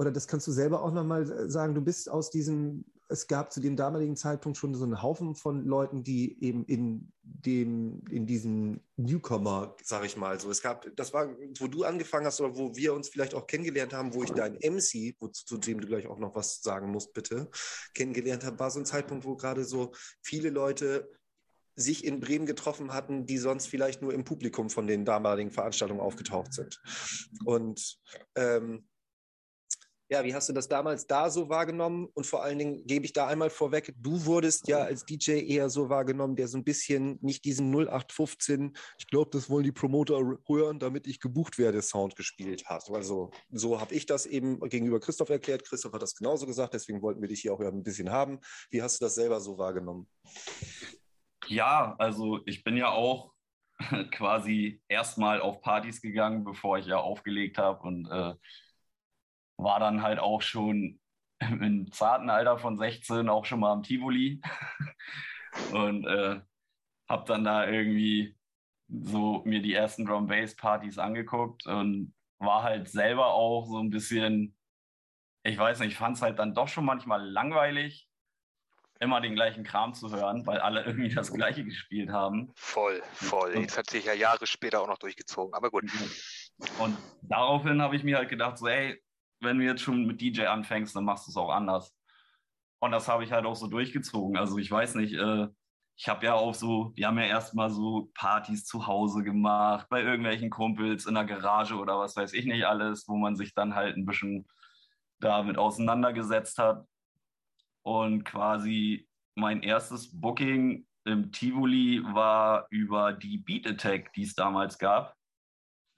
oder 0.00 0.10
das 0.10 0.26
kannst 0.26 0.46
du 0.46 0.52
selber 0.52 0.82
auch 0.82 0.92
nochmal 0.92 1.50
sagen, 1.50 1.74
du 1.74 1.82
bist 1.82 2.08
aus 2.08 2.30
diesem, 2.30 2.86
es 3.10 3.26
gab 3.26 3.52
zu 3.52 3.60
dem 3.60 3.76
damaligen 3.76 4.16
Zeitpunkt 4.16 4.56
schon 4.56 4.74
so 4.74 4.84
einen 4.84 5.02
Haufen 5.02 5.34
von 5.34 5.66
Leuten, 5.66 6.02
die 6.02 6.42
eben 6.42 6.64
in 6.64 7.12
dem, 7.22 8.02
in 8.10 8.24
diesem 8.24 8.80
Newcomer, 8.96 9.76
sag 9.82 10.06
ich 10.06 10.16
mal, 10.16 10.40
so, 10.40 10.50
es 10.50 10.62
gab, 10.62 10.86
das 10.96 11.12
war, 11.12 11.28
wo 11.58 11.66
du 11.66 11.84
angefangen 11.84 12.24
hast 12.24 12.40
oder 12.40 12.56
wo 12.56 12.74
wir 12.74 12.94
uns 12.94 13.10
vielleicht 13.10 13.34
auch 13.34 13.46
kennengelernt 13.46 13.92
haben, 13.92 14.14
wo 14.14 14.22
ich 14.22 14.30
dein 14.30 14.54
MC, 14.54 15.16
wo, 15.20 15.28
zu 15.28 15.58
dem 15.58 15.82
du 15.82 15.86
gleich 15.86 16.06
auch 16.06 16.18
noch 16.18 16.34
was 16.34 16.62
sagen 16.62 16.90
musst, 16.90 17.12
bitte, 17.12 17.50
kennengelernt 17.92 18.42
habe, 18.42 18.58
war 18.58 18.70
so 18.70 18.78
ein 18.78 18.86
Zeitpunkt, 18.86 19.26
wo 19.26 19.36
gerade 19.36 19.66
so 19.66 19.92
viele 20.22 20.48
Leute 20.48 21.10
sich 21.76 22.06
in 22.06 22.20
Bremen 22.20 22.46
getroffen 22.46 22.94
hatten, 22.94 23.26
die 23.26 23.36
sonst 23.36 23.66
vielleicht 23.66 24.00
nur 24.00 24.14
im 24.14 24.24
Publikum 24.24 24.70
von 24.70 24.86
den 24.86 25.04
damaligen 25.04 25.50
Veranstaltungen 25.50 26.00
aufgetaucht 26.00 26.54
sind. 26.54 26.80
Und 27.44 27.98
ähm, 28.34 28.86
ja, 30.10 30.24
wie 30.24 30.34
hast 30.34 30.48
du 30.48 30.52
das 30.52 30.68
damals 30.68 31.06
da 31.06 31.30
so 31.30 31.48
wahrgenommen? 31.48 32.08
Und 32.14 32.26
vor 32.26 32.42
allen 32.42 32.58
Dingen 32.58 32.84
gebe 32.84 33.04
ich 33.04 33.12
da 33.12 33.28
einmal 33.28 33.48
vorweg, 33.48 33.94
du 33.96 34.26
wurdest 34.26 34.66
ja 34.66 34.78
als 34.78 35.04
DJ 35.04 35.38
eher 35.46 35.70
so 35.70 35.88
wahrgenommen, 35.88 36.34
der 36.34 36.48
so 36.48 36.58
ein 36.58 36.64
bisschen 36.64 37.18
nicht 37.22 37.44
diesen 37.44 37.70
0815, 37.72 38.76
ich 38.98 39.06
glaube, 39.06 39.30
das 39.32 39.48
wollen 39.48 39.62
die 39.62 39.70
Promoter 39.70 40.20
hören, 40.48 40.80
damit 40.80 41.06
ich 41.06 41.20
gebucht 41.20 41.58
werde, 41.58 41.80
Sound 41.80 42.16
gespielt 42.16 42.64
hast. 42.66 42.90
Also 42.90 43.30
so 43.50 43.80
habe 43.80 43.94
ich 43.94 44.04
das 44.04 44.26
eben 44.26 44.58
gegenüber 44.68 44.98
Christoph 44.98 45.30
erklärt. 45.30 45.64
Christoph 45.64 45.92
hat 45.92 46.02
das 46.02 46.16
genauso 46.16 46.44
gesagt, 46.44 46.74
deswegen 46.74 47.02
wollten 47.02 47.20
wir 47.20 47.28
dich 47.28 47.42
hier 47.42 47.54
auch 47.54 47.60
ein 47.60 47.84
bisschen 47.84 48.10
haben. 48.10 48.40
Wie 48.70 48.82
hast 48.82 49.00
du 49.00 49.04
das 49.04 49.14
selber 49.14 49.40
so 49.40 49.58
wahrgenommen? 49.58 50.08
Ja, 51.46 51.94
also 51.98 52.40
ich 52.46 52.64
bin 52.64 52.76
ja 52.76 52.90
auch 52.90 53.32
quasi 54.10 54.82
erstmal 54.88 55.40
auf 55.40 55.60
Partys 55.60 56.02
gegangen, 56.02 56.42
bevor 56.42 56.78
ich 56.78 56.86
ja 56.86 56.98
aufgelegt 56.98 57.58
habe 57.58 57.80
und 57.86 58.10
äh, 58.10 58.34
war 59.62 59.80
dann 59.80 60.02
halt 60.02 60.18
auch 60.18 60.42
schon 60.42 61.00
im 61.40 61.90
zarten 61.92 62.30
Alter 62.30 62.58
von 62.58 62.78
16 62.78 63.28
auch 63.28 63.44
schon 63.44 63.60
mal 63.60 63.72
am 63.72 63.82
Tivoli 63.82 64.40
und 65.72 66.06
äh, 66.06 66.40
habe 67.08 67.24
dann 67.26 67.44
da 67.44 67.66
irgendwie 67.66 68.36
so 68.88 69.42
mir 69.44 69.62
die 69.62 69.74
ersten 69.74 70.04
Drum 70.04 70.26
Bass 70.26 70.54
Partys 70.56 70.98
angeguckt 70.98 71.66
und 71.66 72.14
war 72.38 72.62
halt 72.62 72.88
selber 72.88 73.34
auch 73.34 73.66
so 73.66 73.78
ein 73.78 73.90
bisschen, 73.90 74.56
ich 75.42 75.58
weiß 75.58 75.80
nicht, 75.80 75.92
ich 75.92 75.98
fand 75.98 76.16
es 76.16 76.22
halt 76.22 76.38
dann 76.38 76.54
doch 76.54 76.68
schon 76.68 76.84
manchmal 76.84 77.24
langweilig, 77.28 78.08
immer 78.98 79.20
den 79.20 79.34
gleichen 79.34 79.64
Kram 79.64 79.94
zu 79.94 80.10
hören, 80.10 80.46
weil 80.46 80.60
alle 80.60 80.84
irgendwie 80.86 81.14
das 81.14 81.32
Gleiche 81.32 81.64
gespielt 81.64 82.10
haben. 82.10 82.52
Voll, 82.56 83.02
voll. 83.12 83.54
Das 83.54 83.78
hat 83.78 83.90
sich 83.90 84.04
ja 84.04 84.12
Jahre 84.12 84.46
später 84.46 84.80
auch 84.82 84.88
noch 84.88 84.98
durchgezogen. 84.98 85.54
Aber 85.54 85.70
gut. 85.70 85.84
Und 86.78 86.96
daraufhin 87.22 87.80
habe 87.80 87.96
ich 87.96 88.04
mir 88.04 88.18
halt 88.18 88.28
gedacht, 88.28 88.58
so, 88.58 88.66
ey, 88.66 89.02
wenn 89.40 89.58
du 89.58 89.64
jetzt 89.64 89.82
schon 89.82 90.06
mit 90.06 90.20
DJ 90.20 90.46
anfängst, 90.46 90.94
dann 90.94 91.04
machst 91.04 91.26
du 91.26 91.30
es 91.30 91.36
auch 91.36 91.50
anders. 91.50 91.94
Und 92.80 92.92
das 92.92 93.08
habe 93.08 93.24
ich 93.24 93.32
halt 93.32 93.44
auch 93.44 93.56
so 93.56 93.66
durchgezogen. 93.66 94.36
Also 94.36 94.58
ich 94.58 94.70
weiß 94.70 94.94
nicht, 94.96 95.14
äh, 95.14 95.48
ich 95.96 96.08
habe 96.08 96.24
ja 96.24 96.34
auch 96.34 96.54
so, 96.54 96.92
wir 96.94 97.06
haben 97.06 97.18
ja 97.18 97.26
erstmal 97.26 97.70
so 97.70 98.10
Partys 98.14 98.64
zu 98.64 98.86
Hause 98.86 99.22
gemacht, 99.22 99.86
bei 99.90 100.02
irgendwelchen 100.02 100.48
Kumpels 100.48 101.04
in 101.04 101.14
der 101.14 101.26
Garage 101.26 101.76
oder 101.76 101.98
was 101.98 102.16
weiß 102.16 102.32
ich 102.32 102.46
nicht 102.46 102.64
alles, 102.64 103.06
wo 103.06 103.16
man 103.16 103.36
sich 103.36 103.52
dann 103.54 103.74
halt 103.74 103.96
ein 103.96 104.06
bisschen 104.06 104.46
damit 105.18 105.58
auseinandergesetzt 105.58 106.58
hat. 106.58 106.86
Und 107.82 108.24
quasi 108.24 109.06
mein 109.34 109.62
erstes 109.62 110.18
Booking 110.18 110.86
im 111.04 111.32
Tivoli 111.32 112.02
war 112.02 112.66
über 112.70 113.12
die 113.12 113.36
Beat 113.36 113.66
Attack, 113.66 114.12
die 114.14 114.22
es 114.22 114.34
damals 114.34 114.78
gab, 114.78 115.14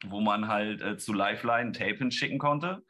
wo 0.05 0.21
man 0.21 0.49
halt 0.49 0.81
äh, 0.83 0.97
zu 0.97 1.13
Lifeline 1.13 1.71
Tape 1.71 1.99
hinschicken 1.99 2.39
konnte. 2.39 2.83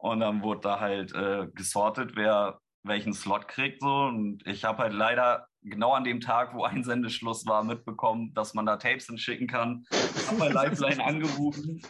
Und 0.00 0.20
dann 0.20 0.42
wurde 0.42 0.60
da 0.62 0.80
halt 0.80 1.14
äh, 1.14 1.46
gesortet, 1.54 2.12
wer 2.14 2.58
welchen 2.82 3.12
Slot 3.12 3.48
kriegt. 3.48 3.82
So. 3.82 4.04
Und 4.04 4.46
ich 4.46 4.64
habe 4.64 4.82
halt 4.82 4.92
leider 4.92 5.46
genau 5.62 5.92
an 5.92 6.04
dem 6.04 6.20
Tag, 6.20 6.54
wo 6.54 6.64
Einsendeschluss 6.64 7.46
war, 7.46 7.62
mitbekommen, 7.62 8.32
dass 8.34 8.54
man 8.54 8.66
da 8.66 8.76
Tapes 8.76 9.06
hinschicken 9.06 9.46
kann. 9.46 9.84
Habe 10.26 10.38
bei 10.38 10.48
Lifeline 10.48 11.04
angerufen 11.04 11.82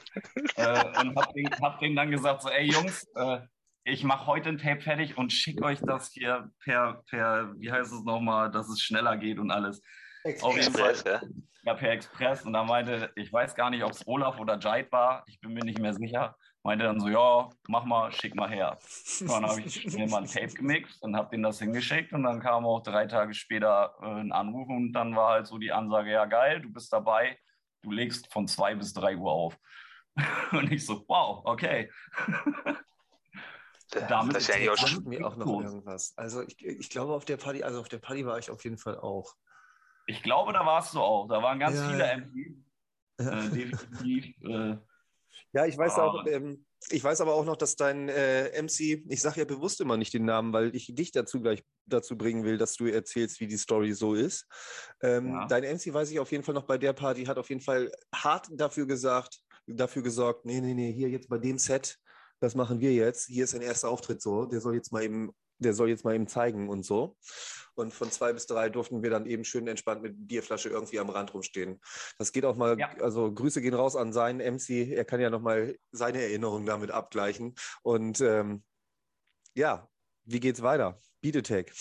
äh, 0.57 0.85
und 1.01 1.17
habe 1.17 1.33
denen, 1.35 1.55
hab 1.63 1.79
denen 1.79 1.97
dann 1.97 2.11
gesagt, 2.11 2.43
so, 2.43 2.49
ey 2.49 2.71
Jungs, 2.71 3.07
äh, 3.15 3.41
ich 3.85 4.05
mache 4.05 4.27
heute 4.27 4.51
ein 4.51 4.59
Tape 4.59 4.81
fertig 4.81 5.17
und 5.17 5.33
schicke 5.33 5.65
euch 5.65 5.81
das 5.81 6.11
hier 6.11 6.51
per, 6.65 7.03
per, 7.09 7.55
wie 7.59 7.71
heißt 7.71 7.93
es 7.93 8.05
nochmal, 8.05 8.51
dass 8.51 8.69
es 8.69 8.83
schneller 8.83 9.17
geht 9.17 9.39
und 9.39 9.51
alles. 9.51 9.81
Auf 10.43 10.57
jeden 10.57 10.73
Fall. 10.73 10.91
Express, 10.91 11.23
ja. 11.23 11.29
Ja, 11.63 11.75
per 11.75 11.93
Express. 11.93 12.43
Und 12.45 12.55
da 12.55 12.65
meinte, 12.65 13.11
ich 13.17 13.33
weiß 13.33 13.55
gar 13.55 13.71
nicht, 13.71 13.85
ob 13.85 13.93
es 13.93 14.07
Olaf 14.07 14.39
oder 14.39 14.59
Jait 14.59 14.91
war, 14.93 15.23
ich 15.27 15.41
bin 15.41 15.53
mir 15.53 15.65
nicht 15.65 15.79
mehr 15.79 15.95
sicher. 15.95 16.37
Meinte 16.63 16.85
dann 16.85 17.01
so, 17.01 17.09
ja, 17.09 17.49
mach 17.69 17.85
mal, 17.85 18.13
schick 18.13 18.35
mal 18.35 18.51
her. 18.51 18.79
Und 19.21 19.31
dann 19.31 19.47
habe 19.47 19.61
ich 19.63 19.87
mir 19.95 20.07
mal 20.09 20.23
ein 20.23 20.27
Tape 20.31 20.49
gemixt 20.53 21.03
und 21.03 21.17
habe 21.17 21.31
denen 21.31 21.43
das 21.43 21.59
hingeschickt. 21.59 22.13
Und 22.13 22.23
dann 22.25 22.41
kam 22.41 22.67
auch 22.67 22.83
drei 22.83 23.07
Tage 23.07 23.33
später 23.33 23.95
äh, 24.03 24.07
ein 24.21 24.33
Anruf 24.33 24.69
und 24.69 24.93
dann 24.93 25.17
war 25.17 25.31
halt 25.33 25.47
so 25.47 25.57
die 25.59 25.73
Ansage, 25.73 26.11
ja 26.11 26.27
geil, 26.27 26.61
du 26.61 26.71
bist 26.71 26.93
dabei, 26.93 27.39
du 27.83 27.91
legst 27.93 28.31
von 28.33 28.47
zwei 28.47 28.75
bis 28.75 28.93
drei 28.93 29.17
Uhr 29.17 29.33
auf. 29.33 29.59
Und 30.53 30.71
ich 30.73 30.85
so, 30.85 31.05
wow, 31.09 31.41
okay. 31.45 31.91
Damit 34.09 34.37
das 34.37 34.49
ist 34.49 34.57
ja 34.59 34.73
auch 34.73 34.77
Sagt 34.77 34.89
schon. 34.91 35.05
mir 35.05 35.27
auch 35.27 35.37
noch 35.37 35.47
Groß. 35.47 35.65
irgendwas. 35.65 36.13
Also 36.17 36.43
ich, 36.43 36.63
ich 36.65 36.91
glaube 36.91 37.13
auf 37.15 37.25
der 37.25 37.37
Party, 37.39 37.63
also 37.63 37.81
auf 37.81 37.89
der 37.89 37.99
Party 37.99 38.25
war 38.27 38.39
ich 38.39 38.51
auf 38.51 38.63
jeden 38.65 38.77
Fall 38.79 38.99
auch. 38.99 39.35
Ich 40.07 40.23
glaube, 40.23 40.53
da 40.53 40.65
warst 40.67 40.95
du 40.95 41.01
auch. 41.01 41.27
Da 41.29 41.43
waren 41.43 41.59
ganz 41.59 41.77
Ja, 41.77 41.89
viele 41.89 42.07
ja. 42.07 42.17
MCs. 42.17 42.67
Äh, 43.19 43.49
definitiv. 43.57 44.27
Äh, 44.45 44.77
Ja, 45.53 45.67
ich 45.67 45.77
weiß 45.77 45.95
Ah. 45.95 46.07
auch, 46.07 46.27
ähm, 46.27 46.65
ich 46.91 47.03
weiß 47.03 47.21
aber 47.21 47.35
auch 47.35 47.45
noch, 47.45 47.57
dass 47.57 47.77
dein 47.77 48.09
äh, 48.09 48.51
MC, 48.63 49.05
ich 49.09 49.21
sage 49.21 49.41
ja 49.41 49.45
bewusst 49.45 49.81
immer 49.81 49.97
nicht 49.97 50.15
den 50.15 50.25
Namen, 50.25 50.53
weil 50.53 50.75
ich 50.75 50.95
dich 50.95 51.13
dazu 51.13 51.41
gleich 51.41 51.65
dazu 51.87 52.17
bringen 52.17 52.45
will, 52.45 52.57
dass 52.57 52.75
du 52.75 52.87
erzählst, 52.87 53.41
wie 53.41 53.47
die 53.49 53.57
Story 53.59 53.93
so 53.93 54.15
ist. 54.15 54.47
Ähm, 55.03 55.29
Ja. 55.33 55.47
Dein 55.47 55.65
MC 55.65 55.93
weiß 55.93 56.11
ich 56.11 56.21
auf 56.21 56.31
jeden 56.33 56.45
Fall 56.45 56.55
noch 56.55 56.67
bei 56.67 56.79
der 56.79 56.93
Party, 56.93 57.25
hat 57.25 57.39
auf 57.39 57.49
jeden 57.49 57.61
Fall 57.61 57.91
hart 58.15 58.49
dafür 58.53 58.87
gesagt, 58.87 59.41
dafür 59.67 60.03
gesorgt, 60.03 60.45
nee, 60.47 60.61
nee, 60.61 60.75
nee, 60.75 60.93
hier 60.93 61.09
jetzt 61.11 61.29
bei 61.29 61.39
dem 61.39 61.59
Set, 61.59 61.99
das 62.41 62.55
machen 62.55 62.81
wir 62.81 62.93
jetzt. 62.93 63.27
Hier 63.27 63.45
ist 63.45 63.55
ein 63.55 63.61
erster 63.63 63.89
Auftritt 63.91 64.23
so, 64.23 64.47
der 64.47 64.61
soll 64.61 64.75
jetzt 64.75 64.93
mal 64.93 65.03
eben, 65.03 65.31
der 65.61 65.75
soll 65.75 65.89
jetzt 65.89 66.05
mal 66.05 66.15
eben 66.15 66.27
zeigen 66.27 66.69
und 66.69 66.83
so. 66.85 67.17
Und 67.75 67.95
von 67.95 68.11
zwei 68.11 68.33
bis 68.33 68.47
drei 68.47 68.69
durften 68.69 69.03
wir 69.03 69.11
dann 69.11 69.27
eben 69.27 69.45
schön 69.45 69.67
entspannt 69.69 70.03
mit 70.03 70.27
Bierflasche 70.27 70.69
irgendwie 70.69 70.99
am 70.99 71.09
Rand 71.09 71.33
rumstehen. 71.33 71.81
Das 72.19 72.33
geht 72.33 72.45
auch 72.45 72.57
mal, 72.57 72.79
Ja. 72.79 72.91
also 73.01 73.33
Grüße 73.33 73.63
gehen 73.63 73.75
raus 73.75 73.97
an 73.97 74.13
seinen 74.13 74.41
MC. 74.41 74.93
Er 74.93 75.05
kann 75.05 75.21
ja 75.21 75.31
nochmal 75.31 75.79
seine 75.93 76.21
Erinnerungen 76.21 76.67
damit 76.67 76.91
abgleichen. 76.91 77.55
Und 77.83 78.21
ähm, 78.21 78.65
ja, 79.55 79.89
wie 80.25 80.41
geht's 80.41 80.63
weiter? 80.63 80.99
Beat 81.23 81.37
Attack. 81.37 81.73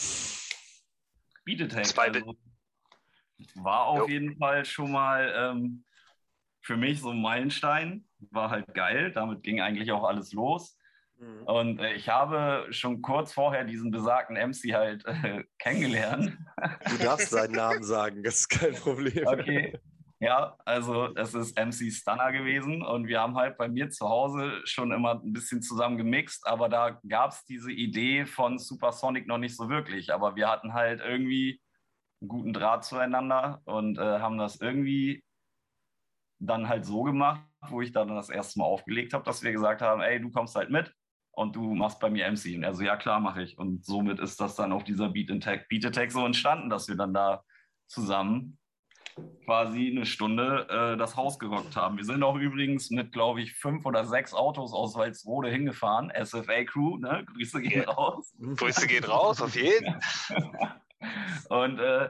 Beat 1.43 1.61
Attack. 1.61 1.85
Zwei 1.87 2.07
Also, 2.07 2.35
war 3.55 3.87
auf 3.87 3.99
Jo. 3.99 4.07
jeden 4.07 4.37
Fall 4.37 4.65
schon 4.65 4.91
mal 4.91 5.33
ähm, 5.35 5.83
für 6.61 6.77
mich 6.77 6.99
so 7.01 7.09
ein 7.09 7.21
Meilenstein. 7.21 8.07
War 8.31 8.49
halt 8.49 8.73
geil. 8.73 9.11
Damit 9.13 9.43
ging 9.43 9.59
eigentlich 9.61 9.91
auch 9.91 10.03
alles 10.03 10.33
los. 10.33 10.77
Und 11.45 11.79
äh, 11.79 11.93
ich 11.93 12.07
habe 12.09 12.67
schon 12.71 13.01
kurz 13.01 13.33
vorher 13.33 13.65
diesen 13.65 13.91
besagten 13.91 14.37
MC 14.37 14.73
halt 14.73 15.05
äh, 15.05 15.43
kennengelernt. 15.57 16.37
Du 16.89 16.97
darfst 17.03 17.29
seinen 17.29 17.53
Namen 17.53 17.83
sagen, 17.83 18.23
das 18.23 18.41
ist 18.41 18.49
kein 18.49 18.73
Problem. 18.73 19.27
Okay. 19.27 19.79
Ja, 20.21 20.57
also 20.65 21.15
es 21.15 21.33
ist 21.33 21.57
MC 21.57 21.91
Stunner 21.93 22.33
gewesen 22.33 22.81
und 22.83 23.07
wir 23.07 23.21
haben 23.21 23.35
halt 23.35 23.57
bei 23.57 23.69
mir 23.69 23.89
zu 23.89 24.09
Hause 24.09 24.61
schon 24.65 24.91
immer 24.91 25.21
ein 25.21 25.31
bisschen 25.31 25.61
zusammen 25.61 25.97
gemixt, 25.97 26.45
aber 26.45 26.67
da 26.67 26.99
gab 27.07 27.31
es 27.31 27.45
diese 27.45 27.71
Idee 27.71 28.25
von 28.25 28.59
Supersonic 28.59 29.27
noch 29.27 29.37
nicht 29.37 29.55
so 29.55 29.69
wirklich. 29.69 30.13
Aber 30.13 30.35
wir 30.35 30.49
hatten 30.49 30.73
halt 30.73 30.99
irgendwie 30.99 31.61
einen 32.21 32.27
guten 32.27 32.51
Draht 32.51 32.83
zueinander 32.83 33.61
und 33.63 33.97
äh, 33.97 34.19
haben 34.19 34.37
das 34.37 34.59
irgendwie 34.59 35.23
dann 36.39 36.67
halt 36.67 36.85
so 36.85 37.03
gemacht, 37.03 37.41
wo 37.69 37.81
ich 37.81 37.93
dann 37.93 38.09
das 38.09 38.29
erste 38.29 38.59
Mal 38.59 38.65
aufgelegt 38.65 39.13
habe, 39.13 39.23
dass 39.23 39.41
wir 39.41 39.53
gesagt 39.53 39.81
haben, 39.81 40.01
ey, 40.01 40.19
du 40.19 40.31
kommst 40.31 40.55
halt 40.55 40.69
mit 40.69 40.93
und 41.39 41.55
du 41.55 41.73
machst 41.73 42.01
bei 42.01 42.09
mir 42.09 42.29
MC. 42.29 42.55
Und 42.57 42.63
er 42.63 42.73
so, 42.73 42.83
ja 42.83 42.97
klar, 42.97 43.21
mache 43.21 43.41
ich. 43.41 43.57
Und 43.57 43.85
somit 43.85 44.19
ist 44.19 44.41
das 44.41 44.55
dann 44.55 44.73
auf 44.73 44.83
dieser 44.83 45.07
Beat 45.07 45.31
Attack, 45.31 45.69
Beat 45.69 45.85
Attack 45.85 46.11
so 46.11 46.25
entstanden, 46.25 46.69
dass 46.69 46.89
wir 46.89 46.97
dann 46.97 47.13
da 47.13 47.43
zusammen 47.87 48.57
quasi 49.45 49.89
eine 49.89 50.05
Stunde 50.05 50.67
äh, 50.69 50.97
das 50.97 51.15
Haus 51.15 51.39
gerockt 51.39 51.77
haben. 51.77 51.95
Wir 51.97 52.03
sind 52.03 52.23
auch 52.23 52.35
übrigens 52.35 52.89
mit, 52.89 53.13
glaube 53.13 53.41
ich, 53.41 53.53
fünf 53.53 53.85
oder 53.85 54.03
sechs 54.05 54.33
Autos 54.33 54.73
aus 54.73 54.95
Walsrode 54.95 55.49
hingefahren. 55.49 56.11
SFA 56.13 56.65
Crew, 56.65 56.97
ne? 56.97 57.25
Grüße 57.33 57.61
gehen 57.61 57.83
Ja. 57.83 57.91
raus. 57.91 58.33
Grüße 58.57 58.87
gehen 58.87 59.05
raus, 59.05 59.41
auf 59.41 59.55
jeden. 59.55 59.95
Und 61.49 61.79
äh, 61.79 62.09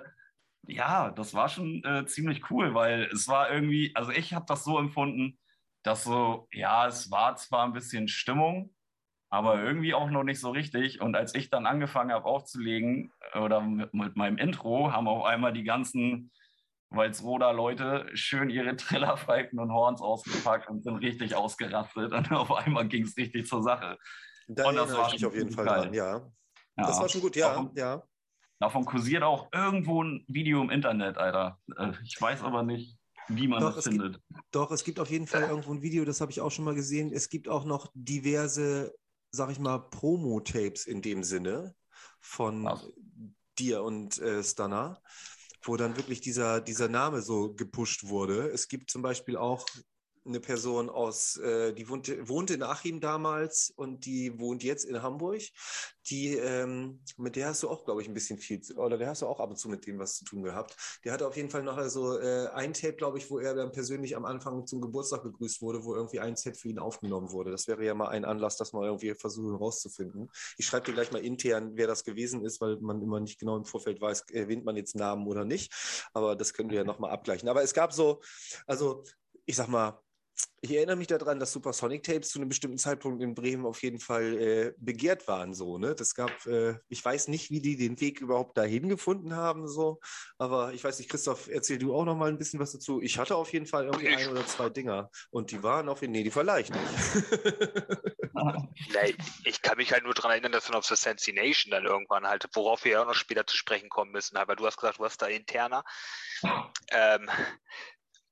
ja, 0.64 1.12
das 1.12 1.36
war 1.36 1.50
schon 1.50 1.84
äh, 1.84 2.06
ziemlich 2.08 2.50
cool, 2.50 2.74
weil 2.74 3.04
es 3.14 3.28
war 3.28 3.52
irgendwie, 3.52 3.92
also 3.96 4.12
ich 4.12 4.34
habe 4.34 4.46
das 4.48 4.64
so 4.64 4.80
empfunden, 4.80 5.38
dass 5.84 6.04
so, 6.04 6.48
ja, 6.52 6.88
es 6.88 7.12
war 7.12 7.36
zwar 7.36 7.66
ein 7.66 7.74
bisschen 7.74 8.08
Stimmung, 8.08 8.74
aber 9.30 9.62
irgendwie 9.62 9.94
auch 9.94 10.10
noch 10.10 10.24
nicht 10.24 10.40
so 10.40 10.50
richtig. 10.52 11.02
Und 11.02 11.16
als 11.16 11.36
ich 11.36 11.50
dann 11.50 11.66
angefangen 11.66 12.12
habe 12.12 12.26
aufzulegen 12.26 13.12
oder 13.40 13.62
mit, 13.62 13.94
mit 13.94 14.16
meinem 14.16 14.38
Intro, 14.38 14.92
haben 14.92 15.08
auf 15.08 15.26
einmal 15.26 15.54
die 15.54 15.64
ganzen 15.64 16.32
Walsroder 16.92 17.54
Leute 17.54 18.10
schön 18.14 18.50
ihre 18.50 18.76
Trillerpfeifen 18.76 19.60
und 19.60 19.72
Horns 19.72 20.02
ausgepackt 20.02 20.70
und 20.70 20.84
sind 20.84 20.98
richtig 20.98 21.36
ausgerastet. 21.36 22.12
Und 22.14 22.32
auf 22.32 22.52
einmal 22.52 22.88
ging 22.88 23.04
es 23.04 23.16
richtig 23.18 23.48
zur 23.48 23.62
Sache. 23.62 23.98
Da 24.48 24.68
und 24.68 24.76
das 24.76 24.96
war 24.96 25.14
ich 25.14 25.26
auf 25.26 25.36
jeden 25.36 25.52
Fall 25.52 25.66
geil. 25.66 25.82
dran, 25.84 25.94
ja. 25.94 26.18
ja. 26.18 26.32
Das 26.76 27.00
war 27.00 27.08
schon 27.08 27.22
gut, 27.22 27.36
ja, 27.36 27.50
davon, 27.50 27.72
ja. 27.76 28.04
Davon 28.60 28.84
kursiert 28.84 29.24
auch 29.24 29.48
irgendwo 29.54 30.04
ein 30.04 30.26
Video 30.28 30.62
im 30.62 30.70
Internet, 30.70 31.18
Alter. 31.18 31.60
Äh, 31.78 31.92
ich 32.04 32.20
weiß 32.20 32.44
aber 32.44 32.64
nicht, 32.64 32.98
wie 33.28 33.48
man 33.48 33.62
doch, 33.62 33.76
das 33.76 33.86
findet. 33.86 34.16
Gibt, 34.28 34.44
doch, 34.52 34.72
es 34.72 34.84
gibt 34.84 35.00
auf 35.00 35.10
jeden 35.10 35.28
Fall 35.28 35.44
irgendwo 35.44 35.72
ein 35.72 35.82
Video, 35.84 36.04
das 36.04 36.20
habe 36.20 36.32
ich 36.32 36.42
auch 36.42 36.50
schon 36.50 36.66
mal 36.66 36.76
gesehen. 36.76 37.12
Es 37.14 37.30
gibt 37.30 37.48
auch 37.48 37.64
noch 37.64 37.92
diverse, 37.94 38.94
sag 39.32 39.52
ich 39.52 39.60
mal, 39.60 39.80
Promo-Tapes 39.80 40.86
in 40.86 41.02
dem 41.02 41.24
Sinne 41.24 41.76
von 42.20 42.68
Ach. 42.68 42.84
dir 43.58 43.84
und 43.84 44.18
äh, 44.20 44.44
Stunner 44.44 45.02
wo 45.64 45.78
dann 45.78 45.98
wirklich 45.98 46.22
dieser, 46.22 46.62
dieser 46.62 46.88
Name 46.88 47.22
so 47.22 47.54
gepusht 47.54 48.08
wurde. 48.08 48.50
Es 48.50 48.68
gibt 48.68 48.90
zum 48.90 49.02
Beispiel 49.02 49.38
auch 49.38 49.66
eine 50.30 50.40
Person 50.40 50.90
aus, 50.90 51.38
äh, 51.38 51.74
die 51.74 51.90
wohnte, 51.90 52.28
wohnte 52.30 52.54
in 52.54 52.64
Achim 52.64 53.00
damals 53.00 53.72
und 53.76 54.06
die 54.06 54.40
wohnt 54.40 54.64
jetzt 54.64 54.86
in 54.86 55.02
Hamburg. 55.02 55.42
Die, 56.10 56.36
ähm, 56.36 57.02
mit 57.18 57.36
der 57.36 57.50
hast 57.50 57.62
du 57.62 57.70
auch, 57.70 57.86
glaube 57.86 58.02
ich, 58.02 58.08
ein 58.08 58.14
bisschen 58.14 58.40
viel, 58.40 58.62
oder 58.78 58.98
der 58.98 59.10
hast 59.10 59.22
du 59.22 59.28
auch 59.28 59.40
ab 59.40 59.50
und 59.50 59.58
zu 59.58 59.70
mit 59.70 59.86
dem 59.86 60.00
was 60.00 60.16
zu 60.16 60.26
tun 60.26 60.44
gehabt. 60.44 60.76
Der 61.04 61.12
hatte 61.12 61.28
auf 61.28 61.36
jeden 61.36 61.50
Fall 61.50 61.62
noch 61.64 61.78
also 61.78 62.18
äh, 62.18 62.48
ein 62.54 62.74
Tape, 62.74 62.94
glaube 62.94 63.18
ich, 63.18 63.30
wo 63.30 63.40
er 63.40 63.54
dann 63.54 63.72
persönlich 63.72 64.16
am 64.16 64.26
Anfang 64.26 64.66
zum 64.66 64.82
Geburtstag 64.82 65.24
begrüßt 65.24 65.62
wurde, 65.62 65.84
wo 65.84 65.96
irgendwie 65.96 66.20
ein 66.20 66.36
Set 66.36 66.58
für 66.58 66.70
ihn 66.70 66.80
aufgenommen 66.80 67.32
wurde. 67.32 67.52
Das 67.52 67.68
wäre 67.68 67.84
ja 67.86 67.94
mal 67.94 68.10
ein 68.10 68.26
Anlass, 68.26 68.58
das 68.58 68.74
mal 68.74 68.86
irgendwie 68.86 69.14
versuchen 69.14 69.56
rauszufinden. 69.56 70.30
Ich 70.58 70.66
schreibe 70.66 70.88
dir 70.88 70.94
gleich 70.94 71.12
mal 71.12 71.24
intern, 71.24 71.72
wer 71.76 71.88
das 71.88 72.04
gewesen 72.04 72.44
ist, 72.44 72.62
weil 72.62 72.78
man 72.80 73.02
immer 73.02 73.20
nicht 73.20 73.40
genau 73.40 73.58
im 73.58 73.66
Vorfeld 73.66 74.02
weiß, 74.02 74.26
erwähnt 74.32 74.66
man 74.66 74.78
jetzt 74.78 74.96
Namen 74.96 75.28
oder 75.28 75.46
nicht. 75.46 75.74
Aber 76.14 76.36
das 76.36 76.54
können 76.54 76.70
wir 76.70 76.78
ja 76.78 76.84
nochmal 76.84 77.12
abgleichen. 77.12 77.50
Aber 77.50 77.62
es 77.62 77.74
gab 77.74 77.94
so, 77.94 78.22
also 78.66 79.04
ich 79.46 79.56
sag 79.56 79.68
mal, 79.68 80.00
ich 80.62 80.74
erinnere 80.74 80.98
mich 80.98 81.08
daran, 81.08 81.40
dass 81.40 81.54
Supersonic 81.54 82.04
Tapes 82.04 82.30
zu 82.30 82.40
einem 82.40 82.50
bestimmten 82.50 82.78
Zeitpunkt 82.78 83.24
in 83.24 83.34
Bremen 83.34 83.66
auf 83.66 83.82
jeden 83.82 84.00
Fall 84.00 84.38
äh, 84.38 84.74
begehrt 84.78 85.28
waren. 85.28 85.54
So, 85.54 85.78
ne? 85.78 85.96
Das 85.96 86.16
gab, 86.16 86.46
äh, 86.48 86.76
ich 86.90 87.04
weiß 87.04 87.30
nicht, 87.30 87.50
wie 87.50 87.62
die 87.62 87.78
den 87.78 88.00
Weg 88.02 88.20
überhaupt 88.20 88.58
dahin 88.58 88.90
gefunden 88.90 89.36
haben, 89.36 89.68
so, 89.68 90.00
aber 90.38 90.74
ich 90.74 90.84
weiß 90.84 91.00
nicht, 91.00 91.10
Christoph, 91.10 91.48
erzähl 91.48 91.78
du 91.78 91.96
auch 91.96 92.06
noch 92.06 92.16
mal 92.16 92.30
ein 92.30 92.38
bisschen 92.38 92.60
was 92.60 92.74
dazu. 92.74 93.02
Ich 93.02 93.18
hatte 93.18 93.36
auf 93.36 93.54
jeden 93.54 93.68
Fall 93.68 93.86
irgendwie 93.86 94.10
ein 94.10 94.30
oder 94.30 94.46
zwei 94.46 94.70
Dinger 94.70 95.10
und 95.30 95.52
die 95.52 95.64
waren 95.64 95.88
auf 95.88 96.02
jeden 96.02 96.14
Fall, 96.14 96.20
nee, 96.20 96.24
die 96.24 96.32
verleicht 96.32 96.74
nee, 98.94 99.16
ich 99.46 99.62
kann 99.62 99.78
mich 99.78 99.92
halt 99.92 100.04
nur 100.04 100.14
daran 100.14 100.32
erinnern, 100.32 100.52
dass 100.52 100.66
dann 100.66 100.76
auf 100.76 100.86
The 100.86 101.34
Nation 101.34 101.72
dann 101.72 101.86
irgendwann 101.86 102.28
halt, 102.28 102.48
worauf 102.54 102.84
wir 102.84 102.94
ja 102.94 103.02
auch 103.02 103.08
noch 103.08 103.16
später 103.16 103.46
zu 103.46 103.58
sprechen 103.58 103.90
kommen 103.90 104.12
müssen, 104.12 104.38
weil 104.46 104.56
du 104.56 104.66
hast 104.66 104.78
gesagt, 104.78 105.00
du 105.00 105.06
hast 105.06 105.22
da 105.22 105.28
interner. 105.28 105.84
Ähm, 106.92 107.30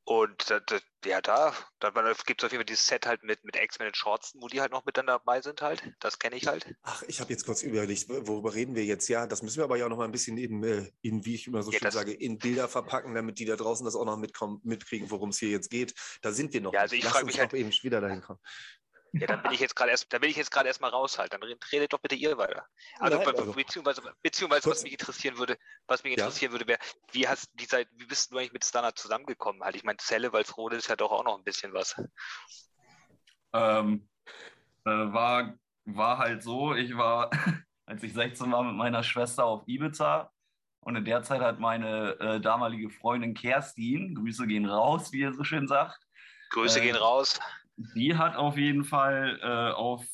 und 0.08 0.52
äh, 0.52 0.62
ja, 1.04 1.20
da, 1.20 1.54
da 1.82 1.90
gibt 2.26 2.42
es 2.42 2.46
auf 2.46 2.52
jeden 2.54 2.62
Fall 2.62 2.66
dieses 2.66 2.88
Set 2.88 3.06
halt 3.06 3.24
mit, 3.24 3.44
mit 3.44 3.58
X-Men 3.58 3.90
und 3.90 3.98
Shortsen, 3.98 4.42
wo 4.42 4.48
die 4.48 4.62
halt 4.62 4.72
noch 4.72 4.86
mit 4.86 4.96
dann 4.96 5.08
dabei 5.08 5.42
sind 5.42 5.62
halt. 5.62 5.84
Das 6.00 6.18
kenne 6.18 6.38
ich 6.38 6.48
halt. 6.48 6.66
Ach, 6.84 7.04
ich 7.10 7.20
habe 7.20 7.30
jetzt 7.30 7.46
kurz 7.46 7.62
überlegt, 7.62 8.08
worüber 8.08 8.54
reden 8.54 8.74
wir 8.74 8.86
jetzt? 8.86 9.10
Ja, 9.10 9.28
das 9.28 9.42
müssen 9.42 9.58
wir 9.58 9.66
aber 9.66 9.76
ja 9.76 9.84
auch 9.84 9.90
noch 9.90 9.98
mal 9.98 10.06
ein 10.06 10.14
bisschen 10.14 10.38
in, 10.38 10.64
äh, 10.64 10.90
in 11.02 11.26
wie 11.26 11.36
ich 11.36 11.48
immer 11.48 11.62
so 11.62 11.72
ja, 11.72 11.80
schön 11.80 11.92
sage, 11.92 12.14
in 12.14 12.38
Bilder 12.38 12.70
verpacken, 12.70 13.16
damit 13.16 13.38
die 13.38 13.44
da 13.44 13.58
draußen 13.58 13.84
das 13.84 13.98
auch 13.98 14.06
noch 14.06 14.16
mitkommen, 14.16 14.62
mitkriegen, 14.64 15.12
worum 15.12 15.32
es 15.32 15.40
hier 15.40 15.50
jetzt 15.50 15.70
geht. 15.70 15.94
Da 16.22 16.32
sind 16.32 16.54
wir 16.54 16.62
noch. 16.62 16.72
Ja, 16.72 16.80
also 16.80 16.96
ich 16.96 17.04
frage 17.04 17.26
mich 17.26 17.38
halt, 17.38 17.54
eben 17.54 17.74
wieder 17.84 18.00
dahin 18.00 18.22
kommen. 18.22 18.40
Ja, 19.14 19.28
dann 19.28 19.42
bin 19.42 19.52
ich 19.52 19.60
jetzt 19.60 19.76
gerade 19.76 19.92
erst, 19.92 20.12
dann 20.12 20.22
bin 20.22 20.30
ich 20.30 20.36
jetzt 20.36 20.52
gerade 20.52 20.68
erstmal 20.68 20.92
raus 20.92 21.18
halt. 21.18 21.34
Dann 21.34 21.42
redet 21.44 21.94
doch 21.94 22.00
bitte 22.00 22.16
ihr 22.16 22.38
weiter. 22.38 22.66
Also, 23.00 23.18
Nein, 23.18 23.28
also 23.28 23.54
beziehungsweise, 23.54 24.02
beziehungsweise 24.22 24.70
was 24.70 24.84
mich 24.84 24.94
interessieren 24.94 25.38
würde, 25.38 25.58
was 25.88 26.04
mich 26.04 26.14
interessieren 26.14 26.52
ja. 26.52 26.60
würde, 26.60 26.68
wäre, 26.68 26.80
wie 27.12 27.28
hast 27.28 27.50
die 27.54 27.68
Zeit, 27.68 27.88
wie 27.94 28.06
bist 28.06 28.32
du 28.32 28.38
eigentlich 28.38 28.54
mit 28.54 28.66
Standard 28.66 28.98
zusammengekommen? 28.98 29.64
Halt, 29.64 29.76
ich 29.76 29.84
meine, 29.84 29.98
Zelle, 29.98 30.34
Walsrode 30.34 30.76
ist 30.76 30.88
ja 30.88 30.96
doch 30.96 31.12
auch 31.12 31.24
noch 31.24 31.38
ein 31.38 31.44
bisschen 31.44 31.74
was. 31.74 31.96
Ähm, 33.54 34.08
äh, 34.86 34.90
war, 34.90 35.54
war 35.86 36.18
halt 36.18 36.44
so, 36.44 36.76
ich 36.76 36.96
war, 36.96 37.32
als 37.86 38.04
ich 38.04 38.14
16 38.14 38.52
war, 38.52 38.64
mit 38.64 38.76
meiner 38.76 39.04
Schwester 39.04 39.46
auf 39.46 39.64
Ibiza 39.68 40.32
und 40.82 40.96
in 40.96 41.06
der 41.06 41.24
Zeit 41.24 41.42
hat 41.42 41.60
meine 41.60 42.20
äh, 42.20 42.40
damalige 42.40 42.90
Freundin 42.90 43.34
Kerstin, 43.34 44.16
Grüße 44.16 44.48
gehen 44.48 44.66
raus, 44.66 45.12
wie 45.12 45.20
ihr 45.20 45.34
so 45.34 45.44
schön 45.44 45.68
sagt. 45.68 46.00
Grüße 46.52 46.80
äh, 46.80 46.84
gehen 46.84 46.96
raus 46.96 47.40
die 47.78 48.16
hat 48.16 48.36
auf 48.36 48.58
jeden 48.58 48.84
Fall 48.84 49.40
äh, 49.42 49.72
auf, 49.74 50.06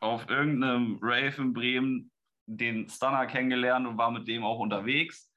auf 0.00 0.28
irgendeinem 0.28 0.98
Rave 1.02 1.42
in 1.42 1.52
Bremen 1.52 2.10
den 2.46 2.88
Stunner 2.88 3.26
kennengelernt 3.26 3.86
und 3.86 3.98
war 3.98 4.10
mit 4.10 4.26
dem 4.28 4.44
auch 4.44 4.58
unterwegs. 4.58 5.30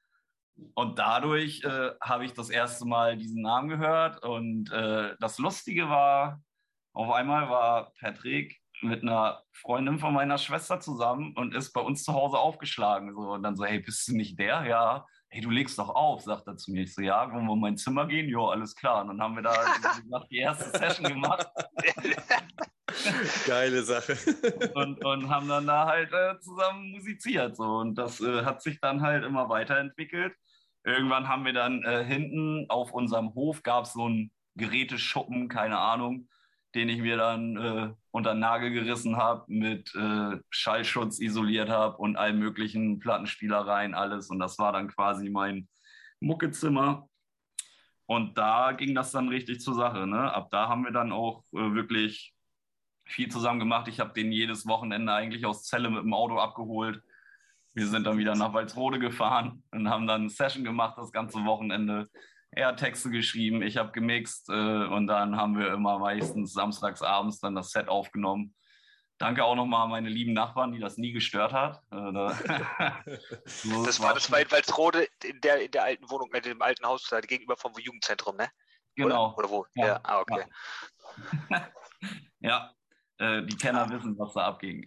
Und 0.74 0.98
dadurch 0.98 1.62
äh, 1.64 1.90
habe 2.00 2.24
ich 2.24 2.34
das 2.34 2.50
erste 2.50 2.86
Mal 2.86 3.16
diesen 3.16 3.42
Namen 3.42 3.68
gehört. 3.68 4.22
Und 4.22 4.70
äh, 4.70 5.14
das 5.18 5.38
Lustige 5.38 5.88
war, 5.88 6.42
auf 6.94 7.10
einmal 7.10 7.50
war 7.50 7.92
Patrick 7.98 8.60
mit 8.80 9.02
einer 9.02 9.42
Freundin 9.52 9.98
von 9.98 10.14
meiner 10.14 10.38
Schwester 10.38 10.80
zusammen 10.80 11.34
und 11.36 11.54
ist 11.54 11.72
bei 11.72 11.80
uns 11.80 12.04
zu 12.04 12.12
Hause 12.12 12.38
aufgeschlagen. 12.38 13.12
So. 13.14 13.32
Und 13.32 13.42
dann 13.42 13.56
so, 13.56 13.64
hey, 13.64 13.80
bist 13.80 14.08
du 14.08 14.16
nicht 14.16 14.38
der? 14.38 14.64
Ja 14.66 15.06
hey, 15.32 15.40
du 15.40 15.50
legst 15.50 15.78
doch 15.78 15.88
auf, 15.88 16.22
sagt 16.22 16.46
er 16.46 16.56
zu 16.56 16.70
mir. 16.70 16.82
Ich 16.82 16.94
so, 16.94 17.00
ja, 17.00 17.32
wollen 17.32 17.46
wir 17.46 17.54
in 17.54 17.60
mein 17.60 17.76
Zimmer 17.76 18.06
gehen? 18.06 18.28
Ja, 18.28 18.48
alles 18.48 18.74
klar. 18.74 19.00
Und 19.02 19.08
dann 19.08 19.22
haben 19.22 19.34
wir 19.34 19.42
da 19.42 19.54
die 20.30 20.38
erste 20.38 20.78
Session 20.78 21.06
gemacht. 21.06 21.48
Geile 23.46 23.82
Sache. 23.82 24.16
und, 24.74 25.02
und 25.04 25.30
haben 25.30 25.48
dann 25.48 25.66
da 25.66 25.86
halt 25.86 26.12
äh, 26.12 26.38
zusammen 26.40 26.90
musiziert. 26.90 27.56
So. 27.56 27.64
Und 27.64 27.94
das 27.94 28.20
äh, 28.20 28.44
hat 28.44 28.62
sich 28.62 28.78
dann 28.80 29.00
halt 29.00 29.24
immer 29.24 29.48
weiterentwickelt. 29.48 30.34
Irgendwann 30.84 31.28
haben 31.28 31.44
wir 31.44 31.54
dann 31.54 31.82
äh, 31.84 32.04
hinten 32.04 32.66
auf 32.68 32.92
unserem 32.92 33.34
Hof 33.34 33.62
gab 33.62 33.84
es 33.84 33.94
so 33.94 34.04
einen 34.04 34.30
Geräteschuppen, 34.56 35.48
keine 35.48 35.78
Ahnung 35.78 36.28
den 36.74 36.88
ich 36.88 37.00
mir 37.00 37.16
dann 37.16 37.56
äh, 37.56 37.94
unter 38.12 38.34
den 38.34 38.40
Nagel 38.40 38.70
gerissen 38.70 39.16
habe, 39.16 39.44
mit 39.48 39.94
äh, 39.94 40.38
Schallschutz 40.50 41.18
isoliert 41.18 41.70
habe 41.70 41.96
und 41.96 42.16
allen 42.16 42.38
möglichen 42.38 42.98
Plattenspielereien, 42.98 43.94
alles. 43.94 44.28
Und 44.28 44.38
das 44.38 44.58
war 44.58 44.72
dann 44.72 44.88
quasi 44.88 45.30
mein 45.30 45.66
Muckezimmer. 46.20 47.08
Und 48.06 48.36
da 48.36 48.72
ging 48.72 48.94
das 48.94 49.12
dann 49.12 49.28
richtig 49.28 49.60
zur 49.60 49.74
Sache. 49.74 50.06
Ne? 50.06 50.32
Ab 50.32 50.50
da 50.50 50.68
haben 50.68 50.84
wir 50.84 50.92
dann 50.92 51.10
auch 51.10 51.42
äh, 51.52 51.74
wirklich 51.74 52.34
viel 53.06 53.30
zusammen 53.30 53.58
gemacht. 53.58 53.88
Ich 53.88 53.98
habe 53.98 54.12
den 54.12 54.30
jedes 54.30 54.66
Wochenende 54.66 55.12
eigentlich 55.14 55.46
aus 55.46 55.64
Celle 55.64 55.88
mit 55.88 56.02
dem 56.02 56.12
Auto 56.12 56.38
abgeholt. 56.38 57.02
Wir 57.72 57.86
sind 57.86 58.06
dann 58.06 58.18
wieder 58.18 58.34
nach 58.34 58.52
Walsrode 58.52 58.98
gefahren 58.98 59.62
und 59.70 59.88
haben 59.88 60.06
dann 60.06 60.22
eine 60.22 60.30
Session 60.30 60.64
gemacht 60.64 60.98
das 60.98 61.12
ganze 61.12 61.42
Wochenende. 61.46 62.10
Er 62.54 62.68
hat 62.68 62.78
Texte 62.78 63.10
geschrieben, 63.10 63.62
ich 63.62 63.78
habe 63.78 63.92
gemixt 63.92 64.50
äh, 64.50 64.52
und 64.52 65.06
dann 65.06 65.36
haben 65.36 65.58
wir 65.58 65.72
immer 65.72 65.98
meistens 65.98 66.52
samstags 66.52 67.00
abends 67.00 67.40
dann 67.40 67.54
das 67.54 67.70
Set 67.70 67.88
aufgenommen. 67.88 68.54
Danke 69.16 69.44
auch 69.44 69.54
nochmal 69.54 69.84
an 69.84 69.90
meine 69.90 70.08
lieben 70.10 70.34
Nachbarn, 70.34 70.72
die 70.72 70.78
das 70.78 70.98
nie 70.98 71.12
gestört 71.12 71.52
hat. 71.52 71.82
Äh, 71.90 72.12
da 72.12 72.36
das 73.84 74.00
war 74.00 74.12
das 74.12 74.28
in 74.28 74.50
Walsrode 74.50 75.08
in 75.24 75.40
der, 75.40 75.62
in 75.62 75.70
der 75.70 75.84
alten 75.84 76.10
Wohnung, 76.10 76.30
in 76.34 76.42
dem 76.42 76.60
alten 76.60 76.84
Haus 76.84 77.08
gegenüber 77.26 77.56
vom 77.56 77.72
Jugendzentrum, 77.78 78.36
ne? 78.36 78.48
Genau. 78.96 79.28
Oder, 79.28 79.38
oder 79.38 79.50
wo? 79.50 79.66
Ja, 79.74 79.86
ja. 79.86 80.00
ah, 80.02 80.20
okay. 80.20 80.44
Ja, 81.48 81.68
ja. 82.40 82.74
Äh, 83.18 83.46
die 83.46 83.56
Kenner 83.56 83.88
wissen, 83.88 84.18
was 84.18 84.34
da 84.34 84.46
abging. 84.46 84.84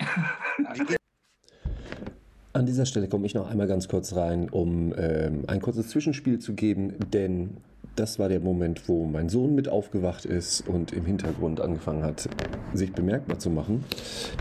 An 2.55 2.65
dieser 2.65 2.85
Stelle 2.85 3.09
komme 3.09 3.25
ich 3.25 3.33
noch 3.33 3.49
einmal 3.49 3.67
ganz 3.67 3.89
kurz 3.89 4.15
rein, 4.15 4.47
um 4.47 4.93
ähm, 4.97 5.43
ein 5.47 5.59
kurzes 5.59 5.89
Zwischenspiel 5.89 6.39
zu 6.39 6.53
geben, 6.53 6.93
denn 7.11 7.57
das 7.97 8.17
war 8.17 8.29
der 8.29 8.39
Moment, 8.39 8.87
wo 8.87 9.03
mein 9.03 9.27
Sohn 9.27 9.55
mit 9.55 9.67
aufgewacht 9.67 10.23
ist 10.23 10.65
und 10.65 10.93
im 10.93 11.03
Hintergrund 11.05 11.59
angefangen 11.59 12.01
hat, 12.01 12.29
sich 12.73 12.93
bemerkbar 12.93 13.39
zu 13.39 13.49
machen. 13.49 13.83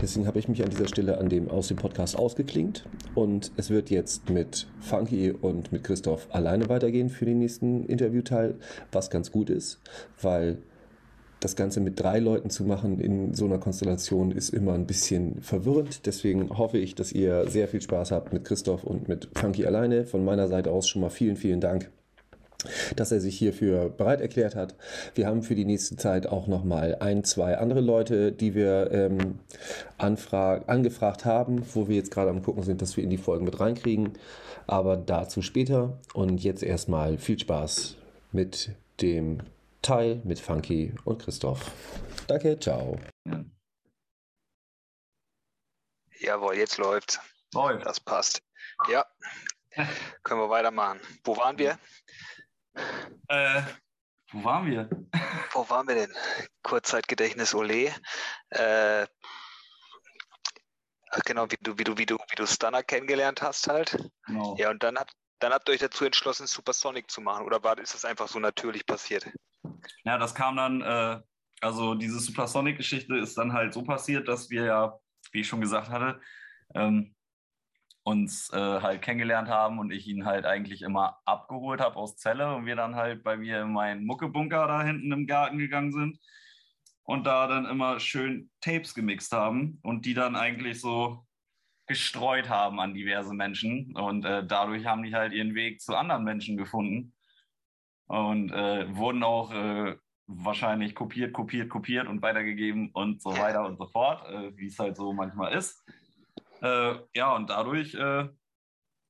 Deswegen 0.01 0.27
habe 0.27 0.39
ich 0.39 0.47
mich 0.47 0.63
an 0.63 0.69
dieser 0.69 0.87
Stelle 0.87 1.17
an 1.17 1.27
dem 1.27 1.49
aus 1.49 1.67
dem 1.67 1.75
Podcast 1.75 2.17
ausgeklingt 2.17 2.85
und 3.15 3.51
es 3.57 3.69
wird 3.69 3.89
jetzt 3.89 4.29
mit 4.29 4.67
Funky 4.79 5.31
und 5.31 5.73
mit 5.73 5.83
Christoph 5.83 6.29
alleine 6.31 6.69
weitergehen 6.69 7.09
für 7.09 7.25
den 7.25 7.39
nächsten 7.39 7.85
Interviewteil, 7.85 8.55
was 8.93 9.09
ganz 9.09 9.29
gut 9.29 9.49
ist, 9.49 9.81
weil 10.21 10.59
das 11.45 11.55
Ganze 11.55 11.79
mit 11.79 11.99
drei 11.99 12.19
Leuten 12.19 12.49
zu 12.49 12.63
machen 12.63 12.99
in 12.99 13.33
so 13.35 13.45
einer 13.45 13.59
Konstellation 13.59 14.31
ist 14.31 14.49
immer 14.49 14.73
ein 14.73 14.87
bisschen 14.87 15.41
verwirrend. 15.41 16.07
Deswegen 16.07 16.49
hoffe 16.57 16.79
ich, 16.79 16.95
dass 16.95 17.11
ihr 17.11 17.47
sehr 17.47 17.67
viel 17.67 17.81
Spaß 17.81 18.11
habt 18.11 18.33
mit 18.33 18.45
Christoph 18.45 18.83
und 18.83 19.07
mit 19.07 19.29
Funky 19.35 19.65
alleine. 19.65 20.05
Von 20.05 20.25
meiner 20.25 20.47
Seite 20.47 20.71
aus 20.71 20.87
schon 20.87 21.01
mal 21.01 21.09
vielen, 21.09 21.35
vielen 21.35 21.61
Dank 21.61 21.89
dass 22.95 23.11
er 23.11 23.19
sich 23.19 23.37
hierfür 23.37 23.89
bereit 23.89 24.21
erklärt 24.21 24.55
hat. 24.55 24.73
Wir 25.13 25.27
haben 25.27 25.43
für 25.43 25.53
die 25.53 25.65
nächste 25.65 25.97
Zeit 25.97 26.25
auch 26.25 26.47
noch 26.47 26.63
mal 26.63 26.97
ein, 26.99 27.23
zwei 27.23 27.59
andere 27.59 27.81
Leute, 27.81 28.31
die 28.31 28.55
wir 28.55 28.89
ähm, 28.91 29.39
angefragt 29.99 31.25
haben, 31.25 31.61
wo 31.75 31.87
wir 31.87 31.95
jetzt 31.95 32.09
gerade 32.09 32.31
am 32.31 32.41
gucken 32.41 32.63
sind, 32.63 32.81
dass 32.81 32.97
wir 32.97 33.03
in 33.03 33.11
die 33.11 33.19
Folgen 33.19 33.45
mit 33.45 33.59
reinkriegen. 33.59 34.13
Aber 34.65 34.97
dazu 34.97 35.43
später. 35.43 35.99
Und 36.15 36.43
jetzt 36.43 36.63
erstmal 36.63 37.19
viel 37.19 37.37
Spaß 37.37 37.97
mit 38.31 38.71
dem 38.99 39.41
Teil 39.85 40.19
mit 40.23 40.39
Funky 40.39 40.95
und 41.03 41.21
Christoph. 41.21 41.71
Danke, 42.25 42.59
ciao. 42.59 42.97
Jawohl, 46.19 46.55
jetzt 46.55 46.79
läuft's. 46.79 47.19
Läuft. 47.53 47.85
Das 47.85 47.99
passt. 47.99 48.41
Ja. 48.89 49.05
Können 50.23 50.41
wir 50.41 50.49
weitermachen. 50.49 50.99
Wo 51.23 51.37
waren 51.37 51.59
wir? 51.59 51.77
Äh, 53.27 53.61
wo 54.31 54.43
waren 54.43 54.65
wir? 54.65 54.89
Wo 55.51 55.69
waren 55.69 55.87
wir 55.87 55.93
denn? 55.93 56.13
Kurzzeitgedächtnis 56.63 57.53
Ole. 57.53 57.93
Äh, 58.49 59.05
ach 61.11 61.21
genau, 61.25 61.45
wie 61.51 61.57
du, 61.61 61.77
wie 61.77 61.83
du, 61.83 61.95
wie 61.95 62.07
du, 62.07 62.17
wie 62.17 62.35
du 62.35 62.47
Stunner 62.47 62.81
kennengelernt 62.81 63.43
hast 63.43 63.67
halt. 63.67 63.95
Genau. 64.25 64.55
Ja, 64.57 64.71
und 64.71 64.81
dann 64.81 64.97
habt, 64.97 65.13
dann 65.37 65.53
habt 65.53 65.69
ihr 65.69 65.73
euch 65.73 65.79
dazu 65.79 66.05
entschlossen, 66.05 66.47
Supersonic 66.47 67.11
zu 67.11 67.21
machen. 67.21 67.45
Oder 67.45 67.63
war, 67.63 67.77
ist 67.77 67.93
das 67.93 68.03
einfach 68.03 68.27
so 68.27 68.39
natürlich 68.39 68.83
passiert? 68.87 69.27
Ja, 70.03 70.17
das 70.17 70.35
kam 70.35 70.55
dann, 70.55 70.81
äh, 70.81 71.19
also 71.61 71.95
diese 71.95 72.19
Supersonic-Geschichte 72.19 73.15
ist 73.17 73.37
dann 73.37 73.53
halt 73.53 73.73
so 73.73 73.83
passiert, 73.83 74.27
dass 74.27 74.49
wir 74.49 74.65
ja, 74.65 74.99
wie 75.31 75.41
ich 75.41 75.47
schon 75.47 75.61
gesagt 75.61 75.89
hatte, 75.89 76.19
ähm, 76.73 77.15
uns 78.03 78.51
äh, 78.53 78.57
halt 78.57 79.01
kennengelernt 79.01 79.49
haben 79.49 79.79
und 79.79 79.91
ich 79.91 80.07
ihn 80.07 80.25
halt 80.25 80.45
eigentlich 80.45 80.83
immer 80.83 81.17
abgeholt 81.25 81.81
habe 81.81 81.95
aus 81.95 82.17
Celle 82.17 82.53
und 82.55 82.67
wir 82.67 82.75
dann 82.75 82.95
halt 82.95 83.23
bei 83.23 83.35
mir 83.35 83.61
in 83.61 83.73
meinen 83.73 84.05
Muckebunker 84.05 84.67
da 84.67 84.83
hinten 84.83 85.11
im 85.11 85.25
Garten 85.25 85.57
gegangen 85.57 85.91
sind 85.91 86.19
und 87.03 87.25
da 87.25 87.47
dann 87.47 87.65
immer 87.65 87.99
schön 87.99 88.51
Tapes 88.61 88.93
gemixt 88.93 89.31
haben 89.31 89.79
und 89.81 90.05
die 90.05 90.13
dann 90.13 90.35
eigentlich 90.35 90.79
so 90.81 91.25
gestreut 91.87 92.47
haben 92.47 92.79
an 92.79 92.93
diverse 92.93 93.33
Menschen 93.33 93.95
und 93.95 94.23
äh, 94.23 94.45
dadurch 94.45 94.85
haben 94.85 95.01
die 95.01 95.15
halt 95.15 95.33
ihren 95.33 95.55
Weg 95.55 95.81
zu 95.81 95.95
anderen 95.95 96.23
Menschen 96.23 96.57
gefunden 96.57 97.14
und 98.07 98.51
äh, 98.51 98.95
wurden 98.95 99.23
auch 99.23 99.51
äh, 99.51 99.95
wahrscheinlich 100.27 100.95
kopiert, 100.95 101.33
kopiert, 101.33 101.69
kopiert 101.69 102.07
und 102.07 102.21
weitergegeben 102.21 102.91
und 102.91 103.21
so 103.21 103.31
weiter 103.31 103.65
und 103.65 103.77
so 103.77 103.87
fort, 103.87 104.27
äh, 104.29 104.55
wie 104.57 104.67
es 104.67 104.79
halt 104.79 104.95
so 104.95 105.13
manchmal 105.13 105.53
ist. 105.53 105.83
Äh, 106.61 106.95
ja, 107.15 107.35
und 107.35 107.49
dadurch 107.49 107.93
äh, 107.95 108.27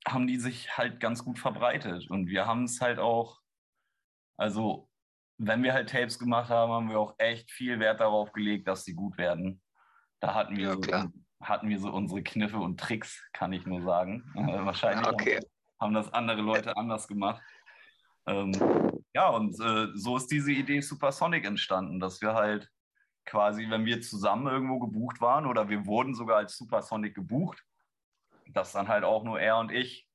haben 0.06 0.26
die 0.26 0.38
sich 0.38 0.76
halt 0.76 1.00
ganz 1.00 1.24
gut 1.24 1.38
verbreitet. 1.38 2.10
Und 2.10 2.28
wir 2.28 2.46
haben 2.46 2.64
es 2.64 2.80
halt 2.80 2.98
auch, 2.98 3.40
also 4.36 4.88
wenn 5.38 5.62
wir 5.62 5.72
halt 5.72 5.90
Tapes 5.90 6.18
gemacht 6.18 6.48
haben, 6.50 6.72
haben 6.72 6.88
wir 6.88 6.98
auch 6.98 7.14
echt 7.18 7.50
viel 7.50 7.78
Wert 7.78 8.00
darauf 8.00 8.32
gelegt, 8.32 8.68
dass 8.68 8.84
sie 8.84 8.94
gut 8.94 9.18
werden. 9.18 9.62
Da 10.20 10.34
hatten 10.34 10.56
wir, 10.56 10.78
Ja, 10.88 11.02
so, 11.02 11.12
hatten 11.42 11.68
wir 11.68 11.78
so 11.78 11.90
unsere 11.90 12.22
Kniffe 12.22 12.58
und 12.58 12.80
Tricks, 12.80 13.28
kann 13.32 13.52
ich 13.52 13.66
nur 13.66 13.82
sagen. 13.82 14.24
Wahrscheinlich 14.34 15.06
Okay. 15.08 15.36
haben, 15.36 15.44
haben 15.80 15.94
das 15.94 16.12
andere 16.12 16.40
Leute 16.40 16.76
anders 16.76 17.08
gemacht. 17.08 17.42
Ähm, 18.26 18.52
ja, 19.14 19.28
und 19.28 19.58
äh, 19.60 19.88
so 19.94 20.16
ist 20.16 20.28
diese 20.28 20.52
Idee 20.52 20.80
Supersonic 20.80 21.44
entstanden, 21.44 22.00
dass 22.00 22.20
wir 22.20 22.34
halt 22.34 22.70
quasi, 23.24 23.68
wenn 23.70 23.84
wir 23.84 24.00
zusammen 24.00 24.46
irgendwo 24.46 24.78
gebucht 24.78 25.20
waren 25.20 25.46
oder 25.46 25.68
wir 25.68 25.86
wurden 25.86 26.14
sogar 26.14 26.38
als 26.38 26.56
Supersonic 26.56 27.14
gebucht, 27.14 27.62
dass 28.48 28.72
dann 28.72 28.88
halt 28.88 29.04
auch 29.04 29.24
nur 29.24 29.40
er 29.40 29.58
und 29.58 29.72
ich 29.72 30.08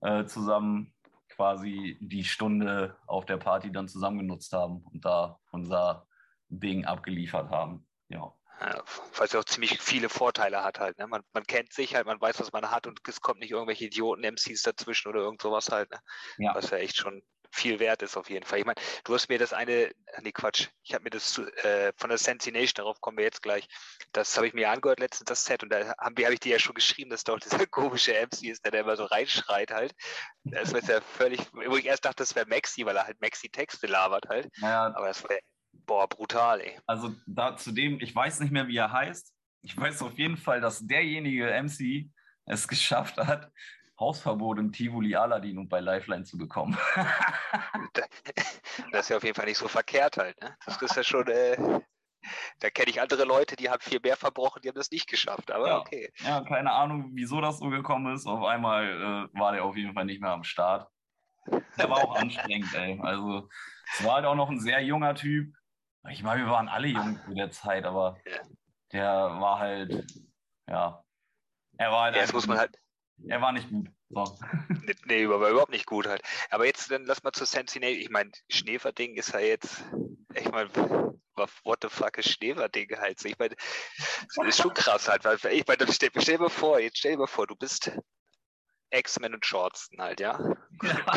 äh, 0.00 0.24
zusammen 0.24 0.94
quasi 1.28 1.98
die 2.00 2.24
Stunde 2.24 2.96
auf 3.06 3.24
der 3.26 3.36
Party 3.36 3.70
dann 3.70 3.88
zusammen 3.88 4.18
genutzt 4.18 4.52
haben 4.52 4.82
und 4.92 5.04
da 5.04 5.38
unser 5.50 6.06
Ding 6.48 6.84
abgeliefert 6.84 7.50
haben. 7.50 7.86
Ja. 8.08 8.32
Ja, 8.60 8.82
weil 9.16 9.26
es 9.26 9.32
ja 9.32 9.38
auch 9.38 9.44
ziemlich 9.44 9.80
viele 9.80 10.08
Vorteile 10.08 10.64
hat 10.64 10.80
halt. 10.80 10.98
Ne? 10.98 11.06
Man, 11.06 11.22
man 11.32 11.44
kennt 11.44 11.72
sich 11.72 11.94
halt, 11.94 12.06
man 12.06 12.20
weiß, 12.20 12.40
was 12.40 12.52
man 12.52 12.72
hat 12.72 12.88
und 12.88 13.00
es 13.06 13.20
kommt 13.20 13.38
nicht 13.38 13.52
irgendwelche 13.52 13.84
Idioten-MCs 13.84 14.62
dazwischen 14.62 15.08
oder 15.08 15.20
irgend 15.20 15.40
sowas 15.40 15.70
halt. 15.70 15.88
Ne? 15.92 15.98
Ja. 16.38 16.56
Was 16.56 16.70
ja 16.70 16.78
echt 16.78 16.96
schon 16.96 17.22
viel 17.50 17.80
wert 17.80 18.02
ist 18.02 18.16
auf 18.16 18.30
jeden 18.30 18.44
Fall. 18.44 18.58
Ich 18.58 18.64
meine, 18.64 18.80
du 19.04 19.14
hast 19.14 19.28
mir 19.28 19.38
das 19.38 19.52
eine, 19.52 19.90
nee 20.22 20.32
Quatsch, 20.32 20.68
ich 20.82 20.94
habe 20.94 21.04
mir 21.04 21.10
das 21.10 21.38
äh, 21.38 21.92
von 21.96 22.10
der 22.10 22.18
Sensi 22.18 22.52
Nation, 22.52 22.74
darauf 22.76 23.00
kommen 23.00 23.18
wir 23.18 23.24
jetzt 23.24 23.42
gleich, 23.42 23.68
das 24.12 24.36
habe 24.36 24.46
ich 24.46 24.54
mir 24.54 24.70
angehört 24.70 25.00
letztens, 25.00 25.26
das 25.26 25.44
Set 25.44 25.62
und 25.62 25.70
da 25.70 25.96
habe 25.98 26.24
hab 26.24 26.32
ich 26.32 26.40
dir 26.40 26.52
ja 26.52 26.58
schon 26.58 26.74
geschrieben, 26.74 27.10
dass 27.10 27.24
doch 27.24 27.38
dieser 27.40 27.66
komische 27.66 28.12
MC 28.12 28.44
ist, 28.44 28.64
der, 28.64 28.72
der 28.72 28.82
immer 28.82 28.96
so 28.96 29.04
reinschreit 29.04 29.70
halt. 29.70 29.94
Das 30.44 30.72
war 30.72 30.82
ja 30.82 31.00
völlig, 31.00 31.40
ich 31.40 31.84
erst 31.84 32.04
dachte, 32.04 32.22
das 32.22 32.34
wäre 32.34 32.46
Maxi, 32.46 32.84
weil 32.84 32.96
er 32.96 33.06
halt 33.06 33.20
Maxi-Texte 33.20 33.86
labert 33.86 34.28
halt, 34.28 34.48
Naja, 34.58 34.92
aber 34.94 35.08
das 35.08 35.22
war, 35.24 35.36
boah, 35.72 36.08
brutal, 36.08 36.60
ey. 36.60 36.78
also 36.86 37.14
da 37.26 37.56
zudem, 37.56 38.00
ich 38.00 38.14
weiß 38.14 38.40
nicht 38.40 38.52
mehr, 38.52 38.68
wie 38.68 38.76
er 38.76 38.92
heißt. 38.92 39.34
Ich 39.62 39.76
weiß 39.76 40.02
auf 40.02 40.16
jeden 40.16 40.36
Fall, 40.36 40.60
dass 40.60 40.86
derjenige 40.86 41.46
MC 41.46 42.10
es 42.46 42.68
geschafft 42.68 43.16
hat, 43.18 43.50
Hausverbot 44.00 44.58
im 44.58 44.72
Tivoli 44.72 45.14
Aladdin 45.16 45.58
und 45.58 45.68
bei 45.68 45.80
Lifeline 45.80 46.24
zu 46.24 46.38
bekommen. 46.38 46.76
Das 48.92 49.02
ist 49.06 49.08
ja 49.10 49.16
auf 49.16 49.24
jeden 49.24 49.34
Fall 49.34 49.46
nicht 49.46 49.58
so 49.58 49.68
verkehrt 49.68 50.16
halt. 50.16 50.40
Ne? 50.40 50.56
Das 50.64 50.80
ist 50.80 50.96
ja 50.96 51.02
schon, 51.02 51.26
äh, 51.26 51.56
da 52.60 52.70
kenne 52.70 52.90
ich 52.90 53.00
andere 53.00 53.24
Leute, 53.24 53.56
die 53.56 53.68
haben 53.68 53.80
viel 53.80 54.00
mehr 54.00 54.16
verbrochen, 54.16 54.62
die 54.62 54.68
haben 54.68 54.76
das 54.76 54.90
nicht 54.90 55.08
geschafft. 55.08 55.50
Aber 55.50 55.66
Ja. 55.68 55.78
okay. 55.80 56.10
ja, 56.18 56.40
keine 56.42 56.72
Ahnung, 56.72 57.10
wieso 57.14 57.40
das 57.40 57.58
so 57.58 57.68
gekommen 57.70 58.14
ist. 58.14 58.26
Auf 58.26 58.44
einmal 58.44 59.28
äh, 59.32 59.38
war 59.38 59.52
der 59.52 59.64
auf 59.64 59.76
jeden 59.76 59.94
Fall 59.94 60.04
nicht 60.04 60.20
mehr 60.20 60.30
am 60.30 60.44
Start. 60.44 60.88
Der 61.76 61.90
war 61.90 61.98
auch 61.98 62.14
anstrengend, 62.14 62.72
ey. 62.74 63.00
Also, 63.02 63.48
es 63.92 64.04
war 64.04 64.16
halt 64.16 64.26
auch 64.26 64.34
noch 64.34 64.50
ein 64.50 64.60
sehr 64.60 64.82
junger 64.82 65.14
Typ. 65.14 65.54
Ich 66.10 66.22
meine, 66.22 66.44
wir 66.44 66.50
waren 66.50 66.68
alle 66.68 66.88
jung 66.88 67.18
zu 67.24 67.34
der 67.34 67.50
Zeit, 67.50 67.84
aber 67.84 68.18
Ja. 68.26 68.38
der 68.92 69.12
war 69.40 69.58
halt, 69.58 69.92
ja. 70.68 71.02
Er 71.78 71.92
war 71.92 72.02
halt 72.04 72.16
Ja, 72.16 72.22
das 72.22 72.32
muss 72.32 72.46
man 72.46 72.58
halt, 72.58 72.76
Er 73.26 73.40
war 73.40 73.52
nicht 73.52 73.68
gut. 73.68 73.88
So. 74.10 74.38
nee, 75.06 75.24
aber 75.24 75.50
überhaupt 75.50 75.72
nicht 75.72 75.86
gut 75.86 76.06
halt. 76.06 76.22
Aber 76.50 76.66
jetzt 76.66 76.90
dann 76.90 77.04
lass 77.04 77.22
mal 77.22 77.32
zu 77.32 77.44
Sentinel. 77.44 77.90
Ich 77.90 78.10
meine, 78.10 78.30
Schneeverding 78.48 79.16
ist 79.16 79.32
ja 79.32 79.40
jetzt, 79.40 79.84
ich 80.34 80.50
meine, 80.50 80.70
what 81.64 81.78
the 81.82 81.88
fuck 81.88 82.16
ist 82.18 82.30
Schneeverding 82.30 82.90
halt? 82.98 83.24
Ich 83.24 83.38
meine, 83.38 83.54
das 84.36 84.46
ist 84.46 84.62
schon 84.62 84.74
krass 84.74 85.08
halt. 85.08 85.24
Weil, 85.24 85.38
ich 85.52 85.66
meine, 85.66 85.92
stell, 85.92 86.10
stell 86.16 86.38
dir 86.38 86.50
vor, 86.50 86.80
jetzt 86.80 86.98
stell 86.98 87.16
dir 87.16 87.26
vor, 87.26 87.46
du 87.46 87.56
bist 87.56 87.90
X-Men 88.90 89.34
und 89.34 89.44
Shortsten 89.44 90.00
halt, 90.00 90.20
ja? 90.20 90.38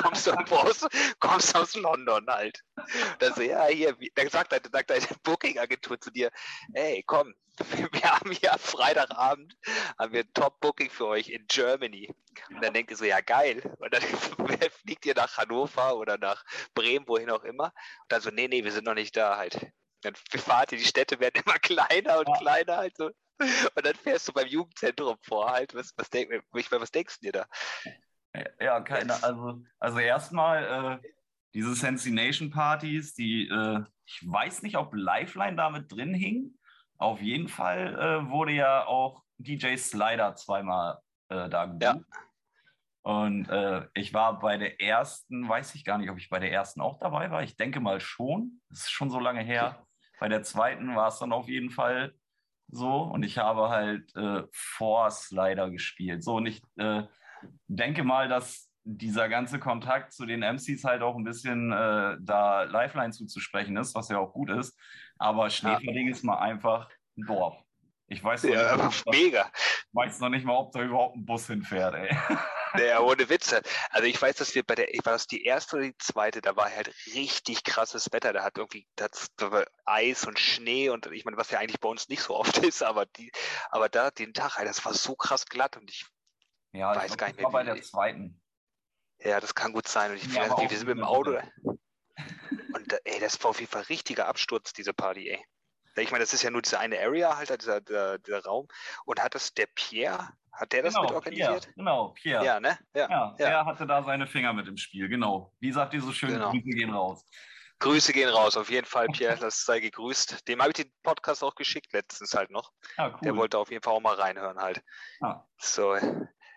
Kommst 0.02 0.28
du 0.28 0.32
aus, 0.32 0.88
kommst 1.20 1.56
aus 1.56 1.76
London 1.76 2.26
halt. 2.28 2.60
Da 3.20 3.34
so, 3.34 3.42
ja, 3.42 3.66
hier, 3.68 3.96
dann 4.16 4.30
sagt 4.30 4.52
deine, 4.52 4.64
sagt 4.72 4.90
deine 4.90 5.06
Booking-Agentur 5.24 6.00
zu 6.00 6.12
dir, 6.12 6.32
hey, 6.74 7.04
komm, 7.06 7.34
wir 7.92 8.02
haben 8.04 8.32
hier 8.32 8.54
am 8.54 8.60
Freitagabend, 8.60 9.56
haben 10.00 10.14
wir 10.14 10.22
ein 10.22 10.34
Top-Booking 10.34 10.90
für 10.90 11.08
euch 11.08 11.30
in 11.30 11.46
Germany. 11.48 12.14
Und 12.50 12.64
dann 12.64 12.74
denkt 12.74 12.92
ihr 12.92 12.98
so, 12.98 13.06
ja, 13.06 13.22
geil. 13.22 13.62
Und 13.80 13.94
dann 13.94 14.02
fliegt 14.84 15.06
ihr 15.06 15.16
nach 15.16 15.38
Hannover 15.38 15.98
oder 15.98 16.18
nach 16.18 16.44
Bremen, 16.74 17.08
wohin 17.08 17.30
auch 17.30 17.44
immer. 17.44 17.66
Und 17.66 18.12
dann 18.12 18.22
so, 18.22 18.30
nee, 18.30 18.48
nee, 18.48 18.64
wir 18.64 18.72
sind 18.72 18.86
noch 18.86 18.94
nicht 18.96 19.16
da 19.16 19.38
halt. 19.38 19.68
Dann 20.02 20.16
fahrt 20.16 20.72
ihr, 20.72 20.78
die 20.78 20.86
Städte 20.86 21.20
werden 21.20 21.44
immer 21.46 21.60
kleiner 21.60 22.20
und 22.20 22.30
Ja. 22.30 22.38
kleiner 22.38 22.78
halt 22.78 22.98
so. 22.98 23.12
Und 23.76 23.86
dann 23.86 23.96
fährst 23.96 24.28
du 24.28 24.34
beim 24.34 24.48
Jugendzentrum 24.48 25.18
vor 25.22 25.52
halt. 25.52 25.74
Was, 25.74 25.94
was, 25.98 26.10
denk, 26.10 26.32
ich 26.56 26.72
meine, 26.72 26.82
was 26.82 26.92
denkst 26.92 27.20
du 27.20 27.28
dir 27.28 27.32
da? 27.32 27.46
Ja, 28.60 28.80
keine, 28.82 29.22
also, 29.24 29.62
also 29.80 30.00
erstmal 30.00 31.02
äh, 31.04 31.10
diese 31.54 31.76
Sensination-Partys, 31.76 33.14
die, 33.14 33.48
äh, 33.50 33.84
ich 34.06 34.22
weiß 34.26 34.62
nicht, 34.64 34.78
ob 34.78 34.94
Lifeline 34.94 35.56
damit 35.56 35.92
drin 35.92 36.14
hing. 36.14 36.58
Auf 36.98 37.22
jeden 37.22 37.48
Fall 37.48 37.96
äh, 37.96 38.30
wurde 38.30 38.54
ja 38.54 38.86
auch 38.86 39.24
DJ 39.38 39.76
Slider 39.76 40.36
zweimal 40.36 41.00
äh, 41.30 41.50
da 41.50 41.66
gebucht. 41.66 41.82
Ja. 41.82 42.00
Und 43.04 43.50
äh, 43.50 43.88
ich 43.96 44.14
war 44.14 44.40
bei 44.40 44.58
der 44.58 44.80
ersten, 44.80 45.48
weiß 45.50 45.74
ich 45.76 45.84
gar 45.84 45.98
nicht, 45.98 46.10
ob 46.12 46.18
ich 46.18 46.30
bei 46.30 46.40
der 46.40 46.52
ersten 46.52 46.82
auch 46.82 47.00
dabei 47.00 47.32
war. 47.32 47.42
Ich 47.42 47.58
denke 47.58 47.80
mal 47.80 48.00
schon. 48.00 48.62
Das 48.70 48.82
ist 48.82 48.92
schon 48.92 49.10
so 49.10 49.20
lange 49.20 49.42
her. 49.42 49.86
Bei 50.20 50.30
der 50.30 50.44
zweiten 50.44 50.96
war 50.96 51.08
es 51.08 51.18
dann 51.18 51.34
auf 51.34 51.50
jeden 51.50 51.72
Fall 51.72 52.14
so. 52.68 53.02
Und 53.02 53.24
ich 53.24 53.40
habe 53.40 53.70
halt 53.70 54.16
äh, 54.16 54.44
vor 54.52 55.10
Slider 55.10 55.72
gespielt. 55.72 56.24
So, 56.24 56.36
und 56.36 56.46
ich 56.46 56.62
äh, 56.78 57.04
denke 57.68 58.04
mal, 58.04 58.28
dass 58.30 58.70
dieser 58.84 59.30
ganze 59.30 59.60
Kontakt 59.60 60.14
zu 60.14 60.26
den 60.26 60.42
MCs 60.42 60.84
halt 60.84 61.02
auch 61.04 61.16
ein 61.16 61.24
bisschen 61.24 61.72
äh, 61.72 62.18
da 62.20 62.64
Lifeline 62.64 63.12
zuzusprechen 63.12 63.78
ist, 63.78 63.94
was 63.96 64.10
ja 64.10 64.18
auch 64.20 64.34
gut 64.34 64.50
ist. 64.50 64.78
Aber 65.18 65.50
Schneeverding 65.50 66.08
ist 66.10 66.24
mal 66.24 66.40
einfach 66.40 66.90
ein 67.18 67.26
Dorf. 67.26 67.58
Ich 68.08 68.24
weiß, 68.24 68.48
noch 68.48 68.50
Ja, 68.54 68.64
nicht, 68.64 68.80
ob 68.82 69.04
da, 69.06 69.12
mega. 69.12 69.52
weiß 69.94 70.20
noch 70.20 70.30
nicht 70.30 70.46
mal, 70.46 70.56
ob 70.58 70.72
da 70.74 70.84
überhaupt 70.84 71.16
ein 71.18 71.26
Bus 71.26 71.48
hinfährt, 71.48 71.96
ey. 71.96 72.10
Ja, 72.74 73.02
ohne 73.02 73.28
Witze. 73.30 73.62
Also 73.90 74.08
ich 74.08 74.22
weiß, 74.22 74.38
dass 74.38 74.56
wir 74.56 74.64
bei 74.64 74.76
der, 74.76 74.94
ich 74.94 75.06
war 75.06 75.12
das 75.14 75.28
die 75.28 75.44
erste 75.44 75.76
oder 75.76 75.86
die 75.88 75.98
zweite, 75.98 76.42
da 76.42 76.56
war 76.56 76.70
halt 76.74 76.88
richtig 77.14 77.64
krasses 77.66 78.12
Wetter. 78.14 78.32
Da 78.32 78.44
hat 78.44 78.58
irgendwie 78.58 78.88
das, 78.96 79.28
da 79.36 79.66
Eis 79.86 80.26
und 80.26 80.40
Schnee 80.40 80.90
und 80.90 81.06
ich 81.08 81.26
meine, 81.26 81.36
was 81.38 81.52
ja 81.52 81.60
eigentlich 81.60 81.82
bei 81.82 81.90
uns 81.90 82.08
nicht 82.08 82.22
so 82.22 82.36
oft 82.36 82.58
ist, 82.64 82.82
aber 82.82 83.06
die, 83.06 83.32
aber 83.72 83.90
da 83.90 84.10
den 84.12 84.34
Tag, 84.34 84.56
das 84.64 84.86
war 84.86 84.94
so 84.94 85.16
krass 85.16 85.46
glatt 85.48 85.76
und 85.76 85.90
ich, 85.92 86.06
Ja, 86.74 86.96
Weiß 86.96 87.12
ich 87.12 87.18
gar 87.18 87.30
glaub, 87.32 87.38
nicht 87.38 87.46
das 87.46 87.54
war 87.54 87.64
mehr, 87.64 87.74
bei 87.74 87.78
wie- 87.78 87.82
der 87.82 87.88
zweiten. 87.90 88.42
ja, 89.20 89.40
das 89.40 89.54
kann 89.56 89.74
gut 89.74 89.88
sein. 89.88 90.12
Und 90.12 90.18
ich, 90.18 90.34
Ja, 90.34 90.48
nicht, 90.56 90.70
wir 90.72 90.78
sind 90.78 90.88
mit 90.88 90.98
dem 90.98 91.04
Auto. 91.04 91.38
Und 92.74 93.00
ey, 93.06 93.20
das 93.20 93.42
war 93.44 93.50
auf 93.52 93.60
jeden 93.60 93.72
Fall 93.72 93.84
richtiger 93.84 94.28
Absturz, 94.28 94.74
diese 94.74 94.94
Party, 94.94 95.30
ey. 95.30 95.46
Ich 95.98 96.12
meine, 96.12 96.24
das 96.24 96.34
ist 96.34 96.42
ja 96.44 96.50
nur 96.50 96.62
diese 96.62 96.80
eine 96.80 97.00
Area, 97.00 97.36
halt, 97.36 97.50
dieser, 97.62 97.82
dieser, 97.82 98.18
dieser 98.20 98.44
Raum. 98.46 98.68
Und 99.06 99.22
hat 99.22 99.36
das 99.36 99.54
der 99.54 99.68
Pierre, 99.76 100.30
hat 100.54 100.72
der 100.72 100.84
das 100.84 100.94
mit 100.94 101.04
Genau, 101.04 101.16
organisiert? 101.16 101.64
Pierre, 101.64 101.74
genau, 101.76 102.08
Pierre. 102.10 102.46
Ja, 102.46 102.60
ne? 102.62 102.80
Ja. 102.96 103.10
Ja, 103.10 103.36
ja. 103.38 103.48
er 103.50 103.66
hatte 103.66 103.86
da 103.86 104.02
seine 104.04 104.26
Finger 104.28 104.54
mit 104.54 104.68
im 104.68 104.78
Spiel, 104.78 105.10
genau. 105.10 105.54
Wie 105.60 105.72
sagt 105.72 105.94
ihr 105.94 106.02
so 106.02 106.14
schön, 106.14 106.30
Genau. 106.30 106.52
Grüße 106.52 106.70
gehen 106.70 106.92
raus. 106.94 107.26
Grüße 107.80 108.14
gehen 108.14 108.30
raus, 108.30 108.56
auf 108.58 108.70
jeden 108.70 108.86
Fall, 108.86 109.08
Pierre, 109.08 109.38
das 109.38 109.66
sei 109.66 109.80
gegrüßt. 109.82 110.48
Dem 110.48 110.62
habe 110.62 110.70
ich 110.70 110.76
den 110.78 110.94
Podcast 111.04 111.44
auch 111.44 111.56
geschickt, 111.56 111.92
letztens 111.94 112.34
halt 112.36 112.52
noch. 112.52 112.72
Ja, 112.98 113.08
cool. 113.10 113.20
Der 113.24 113.36
wollte 113.36 113.58
auf 113.58 113.70
jeden 113.72 113.82
Fall 113.84 113.94
auch 113.96 114.00
mal 114.02 114.16
reinhören 114.16 114.60
halt. 114.60 114.82
Ah. 115.20 115.44
So. 115.58 115.98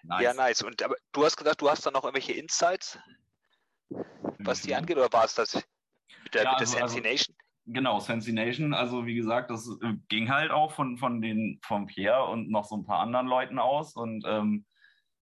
Nice. 0.07 0.23
Ja, 0.23 0.35
nice. 0.35 0.63
Und 0.63 0.83
aber 0.83 0.97
du 1.13 1.25
hast 1.25 1.37
gesagt, 1.37 1.63
du 1.63 1.71
hast 1.71 1.87
da 1.87 1.91
noch 1.91 2.05
irgendwelche 2.05 2.33
Insights, 2.33 2.99
was 4.39 4.61
die 4.63 4.71
mhm. 4.71 4.77
angeht, 4.77 4.97
oder 4.97 5.13
war 5.13 5.25
es 5.25 5.35
das 5.35 5.55
mit 5.55 6.35
der, 6.35 6.45
ja, 6.45 6.51
mit 6.59 6.61
der 6.61 6.83
also, 6.83 6.99
Also, 7.01 7.33
genau, 7.67 8.01
Sensi 8.01 8.33
Nation, 8.33 8.75
also 8.75 9.07
wie 9.07 9.15
gesagt, 9.15 9.51
das 9.51 9.67
äh, 9.83 9.95
ging 10.09 10.31
halt 10.31 10.51
auch 10.51 10.73
von, 10.73 10.99
von 10.99 11.23
den, 11.23 11.59
von 11.65 11.87
Pierre 11.87 12.25
und 12.25 12.51
noch 12.51 12.65
so 12.65 12.77
ein 12.77 12.85
paar 12.85 13.01
anderen 13.01 13.27
Leuten 13.27 13.59
aus 13.59 13.97
und 13.97 14.25
ähm, 14.27 14.67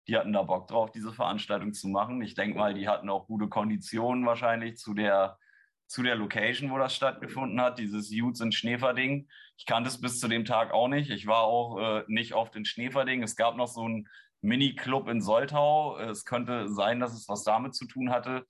die 0.09 0.17
hatten 0.17 0.33
da 0.33 0.43
Bock 0.43 0.67
drauf, 0.67 0.91
diese 0.91 1.13
Veranstaltung 1.13 1.73
zu 1.73 1.87
machen. 1.87 2.21
Ich 2.23 2.35
denke 2.35 2.59
mal, 2.59 2.75
die 2.75 2.89
hatten 2.89 3.09
auch 3.09 3.29
gute 3.29 3.49
Konditionen 3.49 4.27
wahrscheinlich 4.27 4.77
zu 4.79 4.95
der 4.95 5.39
zu 5.87 6.03
der 6.03 6.15
Location, 6.15 6.71
wo 6.71 6.79
das 6.79 6.97
stattgefunden 6.97 7.61
hat, 7.61 7.79
dieses 7.79 8.11
Jutes 8.11 8.41
in 8.41 8.51
Schneeferding. 8.51 9.29
Ich 9.59 9.67
kannte 9.67 9.91
es 9.91 10.01
bis 10.01 10.21
zu 10.21 10.27
dem 10.27 10.47
Tag 10.47 10.73
auch 10.73 10.89
nicht. 10.89 11.11
Ich 11.11 11.27
war 11.27 11.43
auch 11.43 11.79
äh, 11.79 12.05
nicht 12.07 12.33
oft 12.33 12.57
in 12.57 12.65
Schneeferding. 12.65 13.23
Es 13.23 13.37
gab 13.37 13.57
noch 13.57 13.67
so 13.67 13.85
einen 13.85 14.09
Mini-Club 14.43 15.09
in 15.09 15.21
Soltau. 15.21 15.97
Es 15.99 16.25
könnte 16.25 16.69
sein, 16.69 17.01
dass 17.01 17.15
es 17.15 17.29
was 17.29 17.43
damit 17.45 17.75
zu 17.75 17.87
tun 17.87 18.11
hatte. 18.11 18.45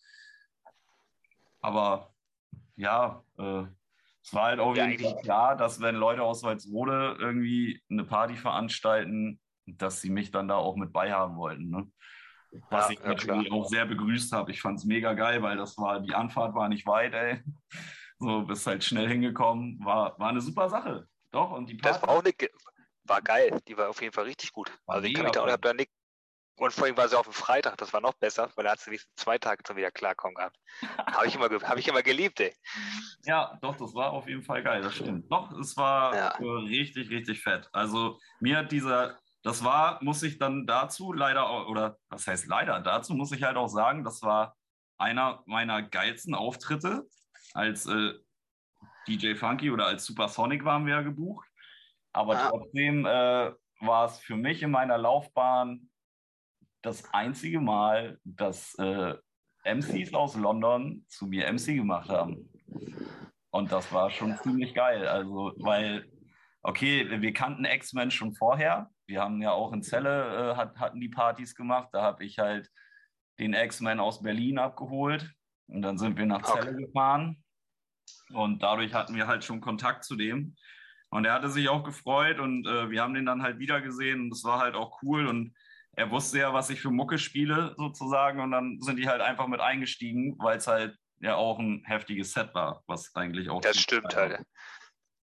Aber 1.61 2.13
ja, 2.77 3.23
äh, 3.39 3.65
es 4.23 4.35
war 4.35 4.45
halt 4.45 4.61
auch 4.61 4.77
ja, 4.77 4.87
irgendwie 4.87 5.15
klar, 5.23 5.57
dass 5.57 5.81
wenn 5.81 5.97
Leute 5.97 6.23
aus 6.23 6.43
Walsrode 6.43 7.17
irgendwie 7.19 7.83
eine 7.91 8.05
Party 8.05 8.37
veranstalten, 8.37 9.41
dass 9.67 10.01
sie 10.01 10.11
mich 10.11 10.31
dann 10.31 10.49
da 10.49 10.57
auch 10.57 10.77
mit 10.77 10.93
beihaben 10.93 11.37
wollten. 11.37 11.71
Ne? 11.71 11.91
Was 12.71 12.89
ja, 12.89 12.93
ich 12.93 13.05
natürlich 13.05 13.47
klar. 13.49 13.59
auch 13.59 13.69
sehr 13.69 13.87
begrüßt 13.87 14.33
habe. 14.33 14.51
Ich 14.51 14.61
fand 14.61 14.79
es 14.79 14.85
mega 14.85 15.15
geil, 15.15 15.43
weil 15.43 15.57
das 15.57 15.77
war, 15.79 16.01
die 16.01 16.15
Anfahrt 16.15 16.55
war 16.55 16.69
nicht 16.69 16.87
weit, 16.87 17.15
ey. 17.15 17.41
So, 18.19 18.43
bist 18.43 18.67
halt 18.67 18.85
schnell 18.85 19.09
hingekommen. 19.09 19.85
War, 19.85 20.19
war 20.19 20.29
eine 20.29 20.41
super 20.41 20.69
Sache. 20.69 21.09
Doch, 21.33 21.51
und 21.53 21.69
die 21.69 21.75
Party. 21.75 21.99
Das 21.99 22.03
war 22.03 22.15
auch 22.17 22.23
eine, 22.23 22.33
war 23.13 23.23
geil. 23.23 23.61
Die 23.69 23.77
war 23.77 23.89
auf 23.89 24.01
jeden 24.01 24.13
Fall 24.13 24.25
richtig 24.25 24.53
gut. 24.53 24.73
Also 24.87 25.07
ich 25.07 25.15
kann 25.15 25.25
mich 25.25 25.33
da 25.33 25.43
auch 25.43 25.75
nicht. 25.75 25.91
Und 26.57 26.73
vor 26.73 26.85
allem 26.85 26.97
war 26.97 27.09
sie 27.09 27.19
auf 27.19 27.25
dem 27.25 27.33
Freitag, 27.33 27.79
das 27.79 27.93
war 27.95 28.03
noch 28.03 28.13
besser, 28.13 28.51
weil 28.55 28.65
da 28.65 28.73
hat 28.73 28.81
sie 28.81 28.91
nächsten 28.91 29.11
zwei 29.17 29.39
Tage 29.39 29.63
schon 29.67 29.77
wieder 29.77 29.91
klarkommen 29.91 30.35
gehabt. 30.35 30.57
Habe 31.17 31.27
ich, 31.27 31.35
immer, 31.35 31.49
hab 31.49 31.79
ich 31.79 31.89
immer 31.89 32.03
geliebt, 32.03 32.41
ey. 32.41 32.55
Ja, 33.25 33.59
doch, 33.63 33.75
das 33.77 33.95
war 33.95 34.13
auf 34.13 34.29
jeden 34.29 34.43
Fall 34.43 34.63
geil, 34.63 34.83
das 34.83 34.95
stimmt. 34.95 35.33
Doch, 35.33 35.51
es 35.59 35.77
war 35.79 36.15
ja. 36.15 36.29
richtig, 36.39 37.09
richtig 37.09 37.43
fett. 37.43 37.69
Also 37.73 38.19
mir 38.39 38.59
hat 38.59 38.71
dieser 38.71 39.19
das 39.43 39.65
war, 39.65 39.99
muss 40.03 40.23
ich 40.23 40.39
dann 40.39 40.67
dazu 40.67 41.13
leider, 41.13 41.69
oder 41.69 41.99
was 42.09 42.27
heißt 42.27 42.47
leider, 42.47 42.81
dazu 42.81 43.15
muss 43.15 43.33
ich 43.33 43.43
halt 43.43 43.57
auch 43.57 43.69
sagen, 43.69 44.05
das 44.05 44.23
war 44.23 44.57
einer 44.99 45.43
meiner 45.47 45.83
geilsten 45.83 46.35
Auftritte 46.35 47.07
als 47.53 47.87
äh, 47.87 48.13
DJ 49.09 49.35
Funky 49.35 49.71
oder 49.71 49.87
als 49.87 50.05
Supersonic 50.05 50.65
waren 50.65 50.87
wir 50.87 50.95
ja 50.95 51.03
gebucht. 51.03 51.49
Aber 52.13 52.37
ah. 52.37 52.51
trotzdem 52.51 53.07
äh, 53.07 53.53
war 53.81 54.07
es 54.07 54.19
für 54.19 54.37
mich 54.37 54.63
in 54.63 54.71
meiner 54.71 54.99
Laufbahn 54.99 55.91
das 56.83 57.13
einzige 57.13 57.61
Mal, 57.61 58.19
dass 58.25 58.75
äh, 58.79 59.15
MCs 59.65 60.15
aus 60.15 60.37
London 60.37 61.05
zu 61.09 61.27
mir 61.27 61.53
MC 61.53 61.77
gemacht 61.77 62.09
haben. 62.09 62.49
Und 63.51 63.71
das 63.71 63.93
war 63.93 64.11
schon 64.11 64.37
ziemlich 64.39 64.75
geil. 64.75 65.07
Also, 65.07 65.53
weil, 65.59 66.11
okay, 66.63 67.21
wir 67.21 67.33
kannten 67.33 67.65
X-Men 67.65 68.11
schon 68.11 68.35
vorher, 68.35 68.91
wir 69.07 69.21
haben 69.21 69.43
ja 69.43 69.53
auch 69.53 69.73
in 69.73 69.83
Celle, 69.83 70.53
äh, 70.53 70.57
hat, 70.57 70.79
hatten 70.79 71.01
die 71.01 71.09
Partys 71.09 71.55
gemacht. 71.55 71.91
Da 71.93 72.03
habe 72.03 72.25
ich 72.25 72.39
halt 72.39 72.71
den 73.39 73.53
X-Men 73.53 74.01
aus 74.01 74.23
Berlin 74.23 74.59
abgeholt. 74.59 75.31
Und 75.67 75.83
dann 75.83 75.99
sind 75.99 76.17
wir 76.17 76.27
nach 76.27 76.43
Celle 76.43 76.71
okay. 76.71 76.85
gefahren. 76.87 77.45
Und 78.33 78.63
dadurch 78.63 78.95
hatten 78.95 79.15
wir 79.15 79.27
halt 79.27 79.45
schon 79.45 79.61
Kontakt 79.61 80.05
zu 80.05 80.17
dem. 80.17 80.57
Und 81.13 81.27
er 81.27 81.35
hatte 81.35 81.51
sich 81.51 81.69
auch 81.69 81.85
gefreut 81.85 82.41
und 82.41 82.67
äh, 82.67 82.89
wir 82.89 83.03
haben 83.03 83.13
den 83.13 83.27
dann 83.27 83.43
halt 83.43 83.59
wieder 83.59 83.83
gesehen 83.83 84.23
und 84.23 84.31
das 84.31 84.45
war 84.45 84.61
halt 84.61 84.75
auch 84.75 85.03
cool. 85.03 85.27
Und 85.27 85.55
er 85.95 86.11
wusste 86.11 86.39
ja, 86.39 86.55
was 86.55 86.71
ich 86.71 86.81
für 86.81 86.91
Mucke 86.91 87.19
spiele, 87.19 87.75
sozusagen. 87.77 88.41
Und 88.41 88.51
dann 88.51 88.81
sind 88.81 88.97
die 88.97 89.07
halt 89.07 89.21
einfach 89.21 89.47
mit 89.47 89.61
eingestiegen, 89.61 90.37
weil 90.39 90.57
es 90.57 90.67
halt 90.67 90.97
ja 91.21 91.35
auch 91.35 91.59
ein 91.59 91.85
heftiges 91.85 92.33
Set 92.33 92.55
war, 92.55 92.83
was 92.87 93.15
eigentlich 93.15 93.51
auch. 93.51 93.61
Das 93.61 93.79
stimmt 93.79 94.17
halt. 94.17 94.41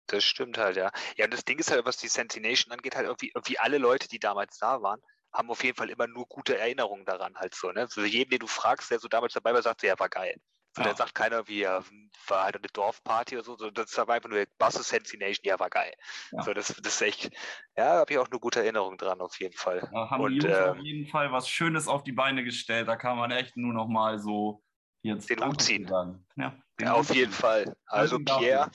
Das 0.06 0.24
stimmt 0.24 0.56
halt, 0.56 0.78
ja. 0.78 0.90
Ja, 1.16 1.26
und 1.26 1.34
das 1.34 1.44
Ding 1.44 1.58
ist 1.58 1.70
halt, 1.70 1.84
was 1.84 1.98
die 1.98 2.08
Sentination 2.08 2.72
angeht, 2.72 2.96
halt 2.96 3.06
irgendwie, 3.06 3.32
irgendwie 3.34 3.58
alle 3.58 3.76
Leute, 3.76 4.08
die 4.08 4.18
damals 4.18 4.56
da 4.56 4.80
waren, 4.80 5.02
haben 5.34 5.50
auf 5.50 5.62
jeden 5.64 5.76
Fall 5.76 5.90
immer 5.90 6.06
nur 6.06 6.24
gute 6.28 6.56
Erinnerungen 6.56 7.04
daran 7.04 7.34
halt 7.34 7.54
so, 7.54 7.72
ne? 7.72 7.88
So 7.90 8.02
jedem, 8.02 8.30
den 8.30 8.38
du 8.38 8.46
fragst, 8.46 8.90
der 8.90 9.00
so 9.00 9.08
damals 9.08 9.34
dabei 9.34 9.52
war, 9.52 9.60
sagt, 9.60 9.82
ja, 9.82 9.98
war 9.98 10.08
geil. 10.08 10.40
So, 10.74 10.82
ja. 10.82 10.88
dann 10.88 10.96
sagt 10.96 11.14
keiner, 11.14 11.46
wie 11.46 11.60
ja, 11.60 11.82
war 12.26 12.44
halt 12.44 12.56
eine 12.56 12.66
Dorfparty 12.72 13.36
oder 13.36 13.44
so, 13.44 13.56
so 13.56 13.70
das 13.70 13.96
war 13.96 14.08
einfach 14.10 14.28
nur 14.28 14.44
Bass 14.58 14.74
Sentination, 14.74 15.44
ja, 15.44 15.58
war 15.60 15.70
geil. 15.70 15.94
Ja. 16.32 16.42
So, 16.42 16.52
das, 16.52 16.68
das 16.68 16.94
ist 16.94 17.02
echt, 17.02 17.30
ja, 17.76 17.98
habe 17.98 18.12
ich 18.12 18.18
auch 18.18 18.28
eine 18.28 18.40
gute 18.40 18.60
Erinnerung 18.60 18.98
dran, 18.98 19.20
auf 19.20 19.38
jeden 19.38 19.56
Fall. 19.56 19.88
Da 19.92 20.10
haben 20.10 20.22
und, 20.22 20.32
die 20.32 20.38
Jungs 20.38 20.58
ähm, 20.58 20.70
auf 20.70 20.78
jeden 20.78 21.06
Fall 21.06 21.30
was 21.30 21.48
Schönes 21.48 21.86
auf 21.86 22.02
die 22.02 22.12
Beine 22.12 22.42
gestellt, 22.42 22.88
da 22.88 22.96
kann 22.96 23.16
man 23.16 23.30
echt 23.30 23.56
nur 23.56 23.72
noch 23.72 23.86
mal 23.86 24.18
so 24.18 24.64
jetzt 25.02 25.30
den 25.30 25.44
Hut 25.44 25.62
ziehen. 25.62 25.88
Ja, 26.36 26.56
ja 26.80 26.92
auf 26.94 27.14
jeden 27.14 27.32
Fall. 27.32 27.76
Also 27.86 28.18
Pierre, 28.18 28.70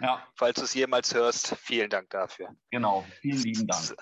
ja. 0.00 0.26
Falls 0.34 0.56
du 0.56 0.64
es 0.64 0.74
jemals 0.74 1.14
hörst, 1.14 1.56
vielen 1.56 1.88
Dank 1.88 2.10
dafür. 2.10 2.54
Genau, 2.70 3.06
vielen 3.20 3.42
lieben 3.42 3.66
Dank. 3.66 3.96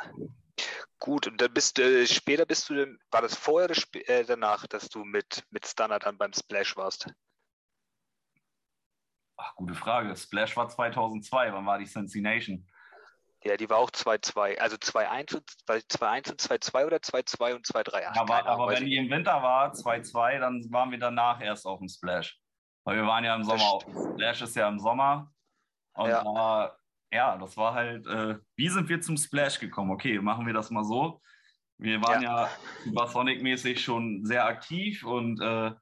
Gut, 0.99 1.27
und 1.27 1.41
dann 1.41 1.53
bist 1.53 1.79
du, 1.79 1.83
äh, 1.83 2.07
später 2.07 2.47
bist 2.47 2.71
du, 2.71 2.97
war 3.11 3.23
das 3.23 3.35
vorher 3.35 3.69
oder 3.69 4.09
äh, 4.09 4.25
danach, 4.25 4.67
dass 4.69 4.89
du 4.89 5.05
mit, 5.05 5.45
mit 5.51 5.67
Stunner 5.67 5.99
dann 5.99 6.17
beim 6.17 6.33
Splash 6.33 6.77
warst? 6.77 7.13
Ach, 9.43 9.55
gute 9.57 9.75
Frage. 9.75 10.15
Splash 10.15 10.57
war 10.57 10.69
2002, 10.69 11.53
wann 11.53 11.67
war 11.67 11.79
die 11.79 11.87
Sensination? 11.87 12.65
Ja, 13.45 13.57
die 13.57 13.69
war 13.69 13.79
auch 13.79 13.91
2-2. 13.91 14.59
Also 14.59 14.77
2-1 14.77 15.35
und 15.35 15.51
2-1 15.69 16.31
und 16.31 16.41
2-2 16.41 16.87
oder 16.87 16.97
2-2 16.99 17.55
und 17.55 17.67
2-3. 17.67 18.19
Aber, 18.19 18.47
aber 18.47 18.69
wenn 18.69 18.85
die 18.85 18.97
im 18.97 19.11
Winter 19.11 19.43
war, 19.43 19.73
2-2, 19.73 20.39
dann 20.39 20.65
waren 20.71 20.93
wir 20.93 20.99
danach 20.99 21.41
erst 21.41 21.67
auf 21.67 21.81
dem 21.81 21.89
Splash. 21.89 22.39
Weil 22.85 22.97
wir 22.97 23.07
waren 23.07 23.25
ja 23.25 23.35
im 23.35 23.43
Sommer. 23.43 23.81
Splash 24.13 24.43
ist 24.43 24.55
ja 24.55 24.69
im 24.69 24.79
Sommer. 24.79 25.33
Und 25.95 26.09
ja. 26.09 26.67
Äh, 26.67 26.71
ja, 27.17 27.37
das 27.37 27.57
war 27.57 27.75
halt, 27.75 28.07
äh, 28.07 28.39
wie 28.57 28.69
sind 28.69 28.89
wir 28.89 29.01
zum 29.01 29.17
Splash 29.17 29.59
gekommen? 29.59 29.91
Okay, 29.91 30.19
machen 30.21 30.47
wir 30.47 30.55
das 30.55 30.71
mal 30.71 30.85
so. 30.85 31.21
Wir 31.79 32.01
waren 32.01 32.23
ja, 32.23 32.45
ja 32.45 32.51
Supersonic-mäßig 32.85 33.83
schon 33.83 34.25
sehr 34.25 34.47
aktiv 34.47 35.05
und 35.05 35.41
äh, 35.41 35.73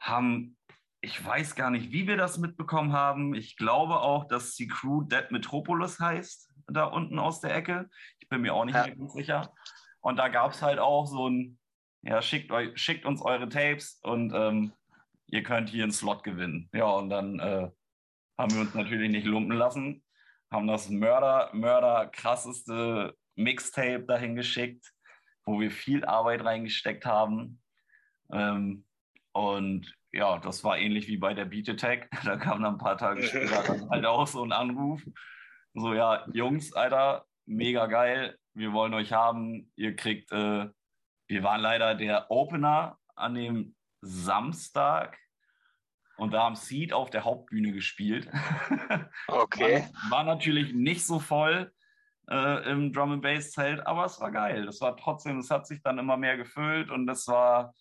haben, 0.00 0.56
ich 1.04 1.22
weiß 1.22 1.54
gar 1.54 1.70
nicht, 1.70 1.92
wie 1.92 2.06
wir 2.06 2.16
das 2.16 2.38
mitbekommen 2.38 2.94
haben. 2.94 3.34
Ich 3.34 3.58
glaube 3.58 4.00
auch, 4.00 4.24
dass 4.24 4.54
die 4.54 4.68
Crew 4.68 5.02
Dead 5.02 5.30
Metropolis 5.30 6.00
heißt, 6.00 6.50
da 6.66 6.84
unten 6.84 7.18
aus 7.18 7.40
der 7.40 7.54
Ecke. 7.54 7.90
Ich 8.20 8.28
bin 8.30 8.40
mir 8.40 8.54
auch 8.54 8.64
nicht 8.64 8.74
ja. 8.74 8.86
mehr 8.86 8.96
ganz 8.96 9.12
sicher. 9.12 9.54
Und 10.00 10.16
da 10.16 10.28
gab 10.28 10.52
es 10.52 10.62
halt 10.62 10.78
auch 10.78 11.04
so 11.04 11.28
ein, 11.28 11.58
ja, 12.02 12.22
schickt, 12.22 12.50
euch, 12.50 12.70
schickt 12.80 13.04
uns 13.04 13.20
eure 13.20 13.50
Tapes 13.50 14.00
und 14.02 14.32
ähm, 14.34 14.72
ihr 15.26 15.42
könnt 15.42 15.68
hier 15.68 15.82
einen 15.82 15.92
Slot 15.92 16.24
gewinnen. 16.24 16.70
Ja, 16.72 16.86
und 16.86 17.10
dann 17.10 17.38
äh, 17.38 17.70
haben 18.38 18.54
wir 18.54 18.62
uns 18.62 18.74
natürlich 18.74 19.10
nicht 19.10 19.26
lumpen 19.26 19.56
lassen, 19.56 20.02
haben 20.50 20.66
das 20.66 20.88
Mörder, 20.88 21.50
Mörder 21.52 22.06
krasseste 22.06 23.14
Mixtape 23.34 24.04
dahin 24.06 24.36
geschickt, 24.36 24.90
wo 25.44 25.60
wir 25.60 25.70
viel 25.70 26.06
Arbeit 26.06 26.44
reingesteckt 26.44 27.04
haben. 27.04 27.60
Ähm, 28.32 28.86
und 29.32 29.94
ja, 30.14 30.38
das 30.38 30.62
war 30.64 30.78
ähnlich 30.78 31.08
wie 31.08 31.16
bei 31.16 31.34
der 31.34 31.44
Beat 31.44 31.68
Attack. 31.68 32.08
Da 32.24 32.36
kam 32.36 32.62
dann 32.62 32.74
ein 32.74 32.78
paar 32.78 32.96
Tage 32.96 33.22
später 33.24 33.62
dann 33.62 33.90
halt 33.90 34.06
auch 34.06 34.26
so 34.26 34.42
ein 34.42 34.52
Anruf. 34.52 35.02
So, 35.74 35.92
ja, 35.92 36.24
Jungs, 36.32 36.72
Alter, 36.72 37.26
mega 37.46 37.86
geil. 37.86 38.38
Wir 38.54 38.72
wollen 38.72 38.94
euch 38.94 39.12
haben. 39.12 39.72
Ihr 39.74 39.96
kriegt, 39.96 40.30
äh, 40.32 40.68
wir 41.26 41.42
waren 41.42 41.60
leider 41.60 41.94
der 41.94 42.30
Opener 42.30 42.98
an 43.16 43.34
dem 43.34 43.74
Samstag 44.00 45.18
und 46.16 46.32
da 46.32 46.44
haben 46.44 46.54
Seed 46.54 46.92
auf 46.92 47.10
der 47.10 47.24
Hauptbühne 47.24 47.72
gespielt. 47.72 48.28
Okay. 49.26 49.84
war, 50.08 50.18
war, 50.18 50.24
natürlich 50.24 50.72
nicht 50.72 51.04
so 51.04 51.18
voll 51.18 51.72
äh, 52.30 52.70
im 52.70 52.92
Drum 52.92 53.12
and 53.12 53.22
Bass 53.22 53.52
Zelt, 53.52 53.84
aber 53.86 54.04
es 54.04 54.20
war 54.20 54.30
geil. 54.30 54.68
Es 54.68 54.80
war 54.80 54.96
trotzdem, 54.96 55.38
es 55.38 55.50
hat 55.50 55.66
sich 55.66 55.82
dann 55.82 55.98
immer 55.98 56.16
mehr 56.16 56.36
gefüllt 56.36 56.90
und 56.90 57.08
es 57.08 57.26
war, 57.26 57.74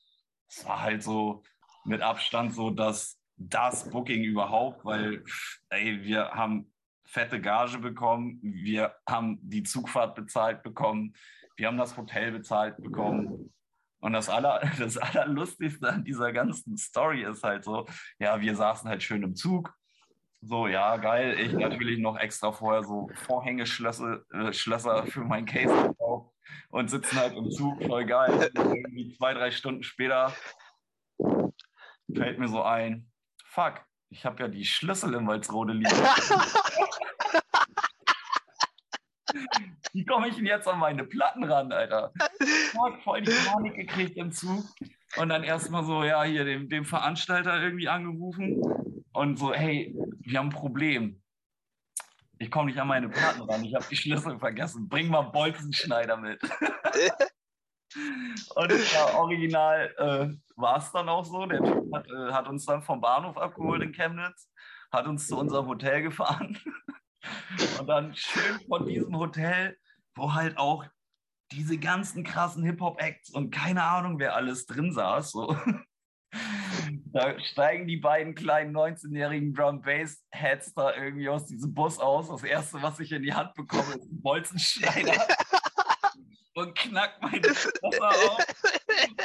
es 0.47 0.65
war 0.65 0.81
halt 0.81 1.03
so 1.03 1.43
mit 1.85 2.01
Abstand 2.01 2.53
so 2.53 2.69
das, 2.69 3.19
das 3.37 3.89
Booking 3.89 4.23
überhaupt, 4.23 4.85
weil 4.85 5.23
ey, 5.69 6.03
wir 6.03 6.31
haben 6.31 6.71
fette 7.05 7.39
Gage 7.39 7.77
bekommen, 7.77 8.39
wir 8.41 8.95
haben 9.07 9.37
die 9.41 9.63
Zugfahrt 9.63 10.15
bezahlt 10.15 10.63
bekommen, 10.63 11.13
wir 11.55 11.67
haben 11.67 11.77
das 11.77 11.95
Hotel 11.95 12.31
bezahlt 12.31 12.77
bekommen. 12.81 13.53
Und 13.99 14.13
das, 14.13 14.29
Aller, 14.29 14.61
das 14.79 14.97
Allerlustigste 14.97 15.89
an 15.89 16.03
dieser 16.03 16.33
ganzen 16.33 16.75
Story 16.77 17.23
ist 17.23 17.43
halt 17.43 17.63
so, 17.63 17.85
ja, 18.19 18.41
wir 18.41 18.55
saßen 18.55 18.89
halt 18.89 19.03
schön 19.03 19.23
im 19.23 19.35
Zug. 19.35 19.73
So, 20.41 20.67
ja, 20.67 20.97
geil. 20.97 21.39
Ich 21.39 21.53
natürlich 21.53 21.99
noch 21.99 22.17
extra 22.17 22.51
vorher 22.51 22.83
so 22.83 23.09
Vorhängeschlösser 23.13 24.23
äh, 24.33 24.51
Schlösser 24.51 25.05
für 25.05 25.21
mein 25.21 25.45
Case 25.45 25.73
gekauft 25.87 26.33
und 26.69 26.89
sitzen 26.89 27.17
halt 27.17 27.37
im 27.37 27.49
Zug, 27.49 27.81
voll 27.81 28.05
geil. 28.05 28.51
irgendwie 28.53 29.15
zwei, 29.15 29.33
drei 29.33 29.51
Stunden 29.51 29.83
später 29.83 30.33
fällt 32.15 32.39
mir 32.39 32.47
so 32.47 32.63
ein, 32.63 33.11
fuck, 33.45 33.81
ich 34.09 34.25
habe 34.25 34.41
ja 34.41 34.47
die 34.47 34.65
Schlüssel 34.65 35.13
im 35.13 35.27
Walzrode 35.27 35.73
liegen. 35.73 35.91
Wie 39.93 40.05
komme 40.05 40.27
ich 40.27 40.35
denn 40.35 40.45
jetzt 40.45 40.67
an 40.67 40.79
meine 40.79 41.03
Platten 41.03 41.43
ran, 41.43 41.71
Alter? 41.71 42.11
Habe 42.77 42.97
voll 43.03 43.21
die 43.21 43.31
Panik 43.31 43.75
gekriegt 43.75 44.17
im 44.17 44.31
Zug. 44.31 44.65
Und 45.17 45.29
dann 45.29 45.43
erstmal 45.43 45.83
so, 45.83 46.03
ja, 46.03 46.23
hier 46.23 46.45
dem, 46.45 46.67
dem 46.67 46.85
Veranstalter 46.85 47.61
irgendwie 47.61 47.87
angerufen 47.87 48.59
und 49.13 49.37
so, 49.37 49.53
hey, 49.53 49.95
wir 50.19 50.39
haben 50.39 50.47
ein 50.47 50.51
Problem. 50.51 51.21
Ich 52.39 52.49
komme 52.49 52.65
nicht 52.67 52.79
an 52.79 52.87
meine 52.87 53.09
Platten 53.09 53.41
ran, 53.43 53.63
ich 53.63 53.75
habe 53.75 53.85
die 53.89 53.95
Schlüssel 53.95 54.39
vergessen. 54.39 54.89
Bring 54.89 55.09
mal 55.09 55.21
Bolzenschneider 55.21 56.17
mit. 56.17 56.41
und 58.55 58.93
ja, 58.93 59.13
original 59.15 59.93
äh, 59.97 60.59
war 60.59 60.77
es 60.77 60.91
dann 60.91 61.09
auch 61.09 61.25
so. 61.25 61.45
Der 61.45 61.63
Typ 61.63 61.93
hat, 61.93 62.07
äh, 62.07 62.31
hat, 62.31 62.47
uns 62.47 62.65
dann 62.65 62.81
vom 62.81 63.01
Bahnhof 63.01 63.37
abgeholt 63.37 63.81
in 63.81 63.91
Chemnitz, 63.91 64.49
hat 64.91 65.07
uns 65.07 65.27
zu 65.27 65.37
unserem 65.37 65.67
Hotel 65.67 66.01
gefahren. 66.01 66.57
und 67.79 67.87
dann 67.87 68.15
schön 68.15 68.59
von 68.67 68.85
diesem 68.85 69.17
Hotel, 69.17 69.77
wo 70.15 70.33
halt 70.33 70.57
auch 70.57 70.85
diese 71.51 71.77
ganzen 71.77 72.23
krassen 72.23 72.63
Hip-Hop-Acts 72.63 73.29
und 73.29 73.51
keine 73.51 73.83
Ahnung, 73.83 74.19
wer 74.19 74.35
alles 74.35 74.65
drin 74.65 74.91
saß. 74.91 75.31
So. 75.31 75.57
Da 77.13 77.39
steigen 77.39 77.87
die 77.87 77.97
beiden 77.97 78.33
kleinen 78.33 78.75
19-jähririgen 78.75 79.53
Drum-Bass-Heads 79.53 80.73
da 80.73 80.95
irgendwie 80.95 81.29
aus 81.29 81.45
diesem 81.45 81.71
Bus 81.71 81.99
aus. 81.99 82.29
Das 82.29 82.43
erste, 82.43 82.81
was 82.81 82.99
ich 82.99 83.11
in 83.11 83.21
die 83.21 83.35
Hand 83.35 83.53
bekomme, 83.53 83.93
ist 83.93 84.11
ein 84.11 84.19
Bolzenschneider. 84.19 85.13
und 86.55 86.75
knackt 86.75 87.21
meine 87.21 87.43
Wasser 87.43 88.09
auf. 88.09 88.37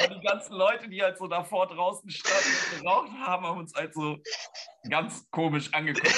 Und 0.08 0.16
die 0.16 0.26
ganzen 0.26 0.54
Leute, 0.54 0.88
die 0.88 1.02
halt 1.02 1.18
so 1.18 1.26
davor 1.26 1.66
draußen 1.66 2.10
standen 2.10 2.48
und 2.74 2.82
geraucht 2.82 3.12
haben, 3.12 3.46
haben 3.46 3.58
uns 3.58 3.74
halt 3.74 3.94
so 3.94 4.18
ganz 4.88 5.28
komisch 5.30 5.72
angeguckt. 5.72 6.14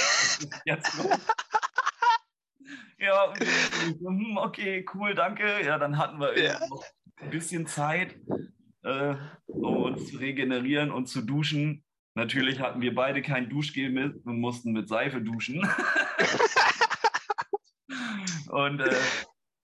Jetzt 0.64 0.96
los. 0.98 1.18
Ja, 2.98 3.32
hm, 3.34 4.36
okay, 4.36 4.84
cool, 4.94 5.14
danke. 5.14 5.64
Ja, 5.64 5.78
dann 5.78 5.96
hatten 5.96 6.20
wir 6.20 6.38
ja. 6.38 6.60
noch 6.68 6.84
ein 7.16 7.30
bisschen 7.30 7.66
Zeit, 7.66 8.14
äh, 8.82 9.14
um 9.46 9.76
uns 9.84 10.10
zu 10.10 10.18
regenerieren 10.18 10.90
und 10.90 11.06
zu 11.06 11.22
duschen. 11.22 11.82
Natürlich 12.14 12.60
hatten 12.60 12.82
wir 12.82 12.94
beide 12.94 13.22
kein 13.22 13.48
Duschgel 13.48 13.90
mit 13.90 14.26
und 14.26 14.38
mussten 14.40 14.72
mit 14.72 14.88
Seife 14.88 15.22
duschen. 15.22 15.66
und 18.48 18.80
äh, 18.80 18.96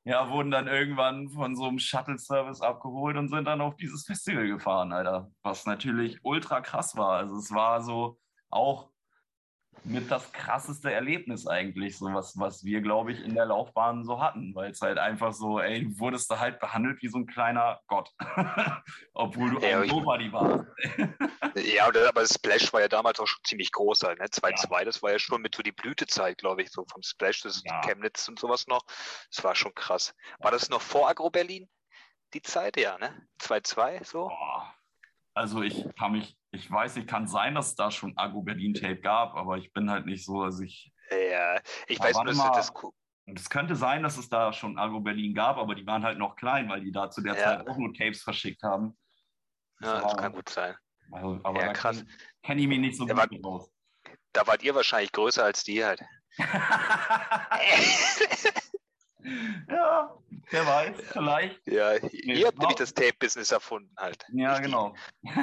ja, 0.07 0.31
wurden 0.31 0.53
dann 0.53 0.69
irgendwann 0.69 1.29
von 1.29 1.57
so 1.57 1.65
einem 1.67 1.81
Shuttle-Service 1.81 2.61
abgeholt 2.61 3.17
und 3.17 3.29
sind 3.29 3.45
dann 3.45 3.61
auf 3.61 3.75
dieses 3.75 4.07
Festival 4.07 4.47
gefahren, 4.47 4.93
Alter. 4.93 5.33
Was 5.43 5.67
natürlich 5.67 6.21
ultra 6.23 6.61
krass 6.61 6.97
war. 6.97 7.19
Also 7.19 7.37
es 7.37 7.51
war 7.51 7.83
so 7.83 8.21
auch 8.49 8.93
mit 9.85 10.11
das 10.11 10.33
krasseste 10.33 10.93
Erlebnis 10.93 11.47
eigentlich, 11.47 11.97
so 11.97 12.07
was, 12.13 12.39
was 12.39 12.65
wir, 12.65 12.81
glaube 12.81 13.13
ich, 13.13 13.21
in 13.21 13.35
der 13.35 13.47
Laufbahn 13.47 14.05
so 14.05 14.21
hatten, 14.21 14.55
weil 14.55 14.71
es 14.71 14.81
halt 14.81 14.99
einfach 14.99 15.33
so, 15.33 15.61
ey, 15.61 15.85
du 15.85 15.99
wurdest 15.99 16.31
da 16.31 16.39
halt 16.39 16.59
behandelt 16.59 17.03
wie 17.03 17.09
so 17.09 17.19
ein 17.19 17.27
kleiner 17.27 17.81
Gott, 17.87 18.13
obwohl 19.15 19.51
du 19.51 19.61
ja, 19.61 19.81
ein 19.81 19.89
Nobody 19.89 20.33
warst. 20.33 20.67
ja, 21.57 21.87
aber 21.87 22.21
das 22.21 22.35
Splash 22.35 22.73
war 22.73 22.81
ja 22.81 22.89
damals 22.89 23.21
auch 23.21 23.27
schon 23.27 23.45
ziemlich 23.45 23.73
groß 23.73 24.03
halt, 24.03 24.19
ne? 24.19 24.27
2-2, 24.27 24.79
ja. 24.79 24.85
das 24.85 25.03
war 25.03 25.13
ja 25.13 25.19
schon 25.19 25.43
mit 25.43 25.55
so 25.55 25.63
die 25.63 25.73
Blütezeit, 25.73 26.39
glaube 26.39 26.63
ich, 26.63 26.71
so 26.71 26.85
vom 26.91 27.03
Splash, 27.03 27.43
das 27.43 27.63
ja. 27.65 27.81
Chemnitz 27.83 28.29
und 28.29 28.39
sowas 28.39 28.67
noch, 28.67 28.85
das 29.31 29.45
war 29.45 29.55
schon 29.55 29.75
krass. 29.75 30.15
War 30.41 30.51
das 30.51 30.69
noch 30.69 30.83
vor 30.83 31.09
Agro-Berlin, 31.09 31.69
die 32.35 32.43
Zeit, 32.43 32.77
ja, 32.77 32.99
ne? 32.99 33.27
2-2, 33.41 34.05
so? 34.05 34.29
Boah. 34.29 34.75
Also 35.37 35.61
ich 35.61 35.85
kann 35.99 36.13
mich 36.13 36.35
ich 36.57 36.71
weiß 36.71 36.97
nicht, 36.97 37.09
kann 37.09 37.29
sein, 37.29 37.55
dass 37.55 37.69
es 37.69 37.75
da 37.77 37.91
schon 37.91 38.17
Agro 38.17 38.43
Berlin 38.43 38.75
Tape 38.75 39.01
gab, 39.01 39.35
aber 39.35 39.59
ich 39.59 39.73
bin 39.73 39.91
halt 39.91 40.07
nicht 40.07 40.25
so, 40.25 40.45
dass 40.45 40.61
ich. 40.61 40.93
Ja, 41.11 41.61
ich 41.87 42.01
weiß 42.01 42.17
nur, 42.17 42.25
dass 42.25 42.39
das 42.39 42.73
cool. 42.83 42.91
Es 43.27 43.51
könnte 43.51 43.75
sein, 43.75 44.03
dass 44.03 44.19
es 44.19 44.29
da 44.29 44.53
schon 44.53 44.79
Agro 44.79 45.01
Berlin 45.01 45.35
gab, 45.35 45.57
aber 45.57 45.75
die 45.75 45.87
waren 45.87 46.05
halt 46.05 46.19
noch 46.19 46.37
klein, 46.37 46.69
weil 46.69 46.81
die 46.81 46.93
da 46.93 47.11
zu 47.11 47.23
der 47.23 47.35
ja. 47.35 47.43
Zeit 47.43 47.69
auch 47.69 47.77
nur 47.77 47.93
Tapes 47.93 48.23
verschickt 48.23 48.63
haben. 48.63 48.97
Das 49.81 49.91
ja, 49.91 50.01
das 50.01 50.17
kann 50.17 50.33
gut 50.33 50.49
sein. 50.49 50.77
Also, 51.11 51.41
aber 51.43 51.61
ja, 51.61 51.73
krass. 51.73 51.99
kenne 51.99 52.11
kenn 52.43 52.59
ich 52.59 52.69
mich 52.69 52.79
nicht 52.79 52.97
so 52.97 53.05
da 53.05 53.27
gut 53.27 53.43
war, 53.43 53.53
aus. 53.53 53.71
Da 54.33 54.47
wart 54.47 54.63
ihr 54.63 54.75
wahrscheinlich 54.75 55.13
größer 55.13 55.45
als 55.45 55.65
die 55.65 55.85
halt. 55.85 56.01
ja, 59.69 60.17
wer 60.51 60.67
weiß, 60.67 60.97
vielleicht. 61.13 61.67
Ja, 61.67 61.95
ihr 61.95 62.47
habt 62.47 62.59
nämlich 62.59 62.77
das 62.77 62.95
Tape-Business 62.95 63.53
erfunden 63.53 63.95
halt. 63.97 64.25
Ja, 64.33 64.59
genau. 64.59 64.95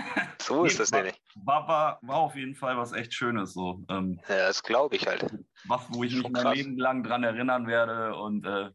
So 0.42 0.66
ist 0.66 0.80
das 0.80 0.92
war, 0.92 1.00
nämlich. 1.00 1.22
War, 1.36 1.68
war, 1.68 2.00
war 2.02 2.18
auf 2.18 2.36
jeden 2.36 2.56
Fall 2.56 2.78
was 2.78 2.92
echt 2.92 3.14
Schönes 3.14 3.54
so. 3.54 3.86
Ähm, 3.90 4.20
ja, 4.28 4.48
das 4.48 4.62
glaube 4.62 4.96
ich 4.98 5.08
halt. 5.08 5.26
Was, 5.66 5.82
wo 5.90 6.04
ich 6.04 6.14
mich 6.16 6.30
mein 6.30 6.54
Leben 6.54 6.78
lang 6.78 7.04
dran 7.04 7.24
erinnern 7.24 7.66
werde 7.66 8.16
und 8.16 8.46
äh, 8.46 8.70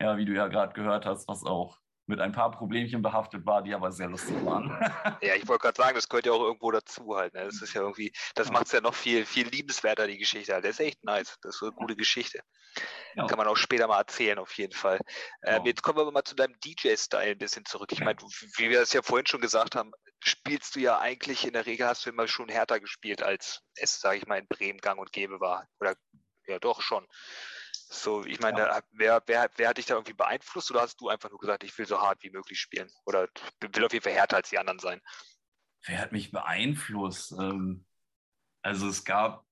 ja, 0.00 0.16
wie 0.16 0.24
du 0.24 0.32
ja 0.34 0.48
gerade 0.48 0.72
gehört 0.72 1.06
hast, 1.06 1.28
was 1.28 1.44
auch 1.44 1.78
mit 2.06 2.20
ein 2.20 2.32
paar 2.32 2.52
Problemchen 2.52 3.02
behaftet 3.02 3.44
war, 3.44 3.62
die 3.62 3.74
aber 3.74 3.90
sehr 3.90 4.08
lustig 4.08 4.36
waren. 4.44 4.70
ja, 5.22 5.34
ich 5.34 5.46
wollte 5.48 5.62
gerade 5.62 5.76
sagen, 5.76 5.94
das 5.96 6.08
gehört 6.08 6.26
ja 6.26 6.32
auch 6.32 6.42
irgendwo 6.42 6.70
dazu 6.70 7.16
halt. 7.16 7.34
Ne? 7.34 7.44
Das 7.44 7.60
ist 7.60 7.74
ja 7.74 7.80
irgendwie, 7.80 8.12
das 8.34 8.50
macht 8.50 8.66
es 8.66 8.72
ja 8.72 8.80
noch 8.80 8.94
viel, 8.94 9.26
viel 9.26 9.48
liebenswerter, 9.48 10.06
die 10.06 10.18
Geschichte 10.18 10.54
halt. 10.54 10.64
Das 10.64 10.72
ist 10.72 10.80
echt 10.80 11.04
nice. 11.04 11.36
Das 11.42 11.56
ist 11.56 11.62
eine 11.62 11.72
gute 11.72 11.96
Geschichte. 11.96 12.40
Ja. 13.14 13.26
Kann 13.26 13.38
man 13.38 13.48
auch 13.48 13.56
später 13.56 13.88
mal 13.88 13.98
erzählen, 13.98 14.38
auf 14.38 14.52
jeden 14.56 14.72
Fall. 14.72 15.00
Ähm, 15.42 15.64
Jetzt 15.64 15.82
kommen 15.82 15.98
wir 15.98 16.10
mal 16.12 16.22
zu 16.22 16.36
deinem 16.36 16.54
DJ-Style 16.60 17.32
ein 17.32 17.38
bisschen 17.38 17.64
zurück. 17.64 17.90
Ich 17.92 18.00
meine, 18.00 18.18
wie 18.20 18.70
wir 18.70 18.80
das 18.80 18.92
ja 18.92 19.02
vorhin 19.02 19.26
schon 19.26 19.40
gesagt 19.40 19.74
haben, 19.74 19.92
spielst 20.22 20.76
du 20.76 20.80
ja 20.80 20.98
eigentlich 20.98 21.46
in 21.46 21.54
der 21.54 21.66
Regel 21.66 21.86
hast 21.86 22.06
du 22.06 22.10
immer 22.10 22.28
schon 22.28 22.48
härter 22.48 22.78
gespielt, 22.78 23.22
als 23.22 23.62
es, 23.74 24.00
sage 24.00 24.18
ich 24.18 24.26
mal, 24.26 24.38
in 24.38 24.46
Bremen 24.46 24.78
gang 24.78 25.00
und 25.00 25.12
gäbe 25.12 25.40
war. 25.40 25.66
Oder 25.80 25.96
ja, 26.46 26.58
doch 26.58 26.82
schon. 26.82 27.06
So, 27.88 28.24
ich 28.24 28.40
meine, 28.40 28.58
ja. 28.58 28.80
wer, 28.92 29.22
wer, 29.26 29.50
wer 29.56 29.68
hat 29.68 29.78
dich 29.78 29.86
da 29.86 29.94
irgendwie 29.94 30.12
beeinflusst 30.12 30.70
oder 30.70 30.82
hast 30.82 31.00
du 31.00 31.08
einfach 31.08 31.30
nur 31.30 31.38
gesagt, 31.38 31.62
ich 31.62 31.76
will 31.78 31.86
so 31.86 32.00
hart 32.00 32.22
wie 32.22 32.30
möglich 32.30 32.58
spielen? 32.58 32.90
Oder 33.04 33.28
will 33.60 33.84
auf 33.84 33.92
jeden 33.92 34.02
Fall 34.02 34.12
härter 34.12 34.36
als 34.36 34.50
die 34.50 34.58
anderen 34.58 34.80
sein? 34.80 35.00
Wer 35.84 36.00
hat 36.00 36.12
mich 36.12 36.32
beeinflusst? 36.32 37.32
Ähm, 37.32 37.86
also 38.62 38.88
es 38.88 39.04
gab, 39.04 39.44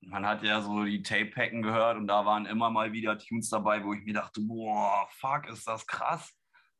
man 0.00 0.26
hat 0.26 0.42
ja 0.42 0.60
so 0.60 0.84
die 0.84 1.02
Tape-Packen 1.02 1.62
gehört 1.62 1.96
und 1.96 2.06
da 2.06 2.26
waren 2.26 2.44
immer 2.44 2.68
mal 2.68 2.92
wieder 2.92 3.18
Tunes 3.18 3.48
dabei, 3.48 3.82
wo 3.82 3.94
ich 3.94 4.04
mir 4.04 4.14
dachte, 4.14 4.42
boah, 4.42 5.08
fuck, 5.12 5.48
ist 5.48 5.66
das 5.66 5.86
krass. 5.86 6.30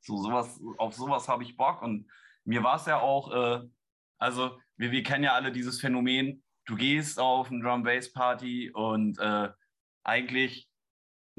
So, 0.00 0.18
sowas, 0.18 0.60
auf 0.76 0.94
sowas 0.94 1.26
habe 1.26 1.42
ich 1.42 1.56
Bock. 1.56 1.80
Und 1.80 2.10
mir 2.44 2.62
war 2.62 2.76
es 2.76 2.84
ja 2.84 3.00
auch, 3.00 3.32
äh, 3.32 3.66
also 4.18 4.60
wir, 4.76 4.90
wir 4.90 5.02
kennen 5.02 5.24
ja 5.24 5.32
alle 5.32 5.52
dieses 5.52 5.80
Phänomen, 5.80 6.44
du 6.66 6.76
gehst 6.76 7.18
auf 7.18 7.50
eine 7.50 7.62
Drum-Bass-Party 7.62 8.72
und 8.72 9.18
äh, 9.18 9.48
eigentlich 10.04 10.67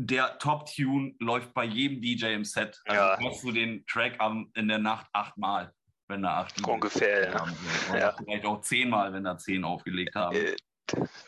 der 0.02 0.38
Top-Tune 0.38 1.14
läuft 1.20 1.54
bei 1.54 1.66
jedem 1.66 2.02
DJ 2.02 2.28
im 2.28 2.46
Set. 2.46 2.82
Also 2.86 3.02
ja. 3.02 3.20
hörst 3.20 3.44
du 3.44 3.52
den 3.52 3.86
Track 3.86 4.16
am, 4.20 4.50
in 4.56 4.70
der 4.70 4.78
Nacht 4.78 5.08
achtmal, 5.12 5.74
wenn 6.08 6.22
da 6.22 6.38
acht 6.38 6.66
Ungefähr, 6.66 7.32
ja. 7.32 7.98
Ja. 7.98 8.16
vielleicht 8.18 8.46
auch 8.46 8.62
zehnmal, 8.62 9.12
wenn 9.12 9.26
da 9.26 9.38
zehn 9.38 9.66
aufgelegt 9.66 10.16
haben. 10.16 10.38
Äh, 10.38 10.56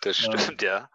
das 0.02 0.18
stimmt, 0.18 0.62
ja. 0.62 0.90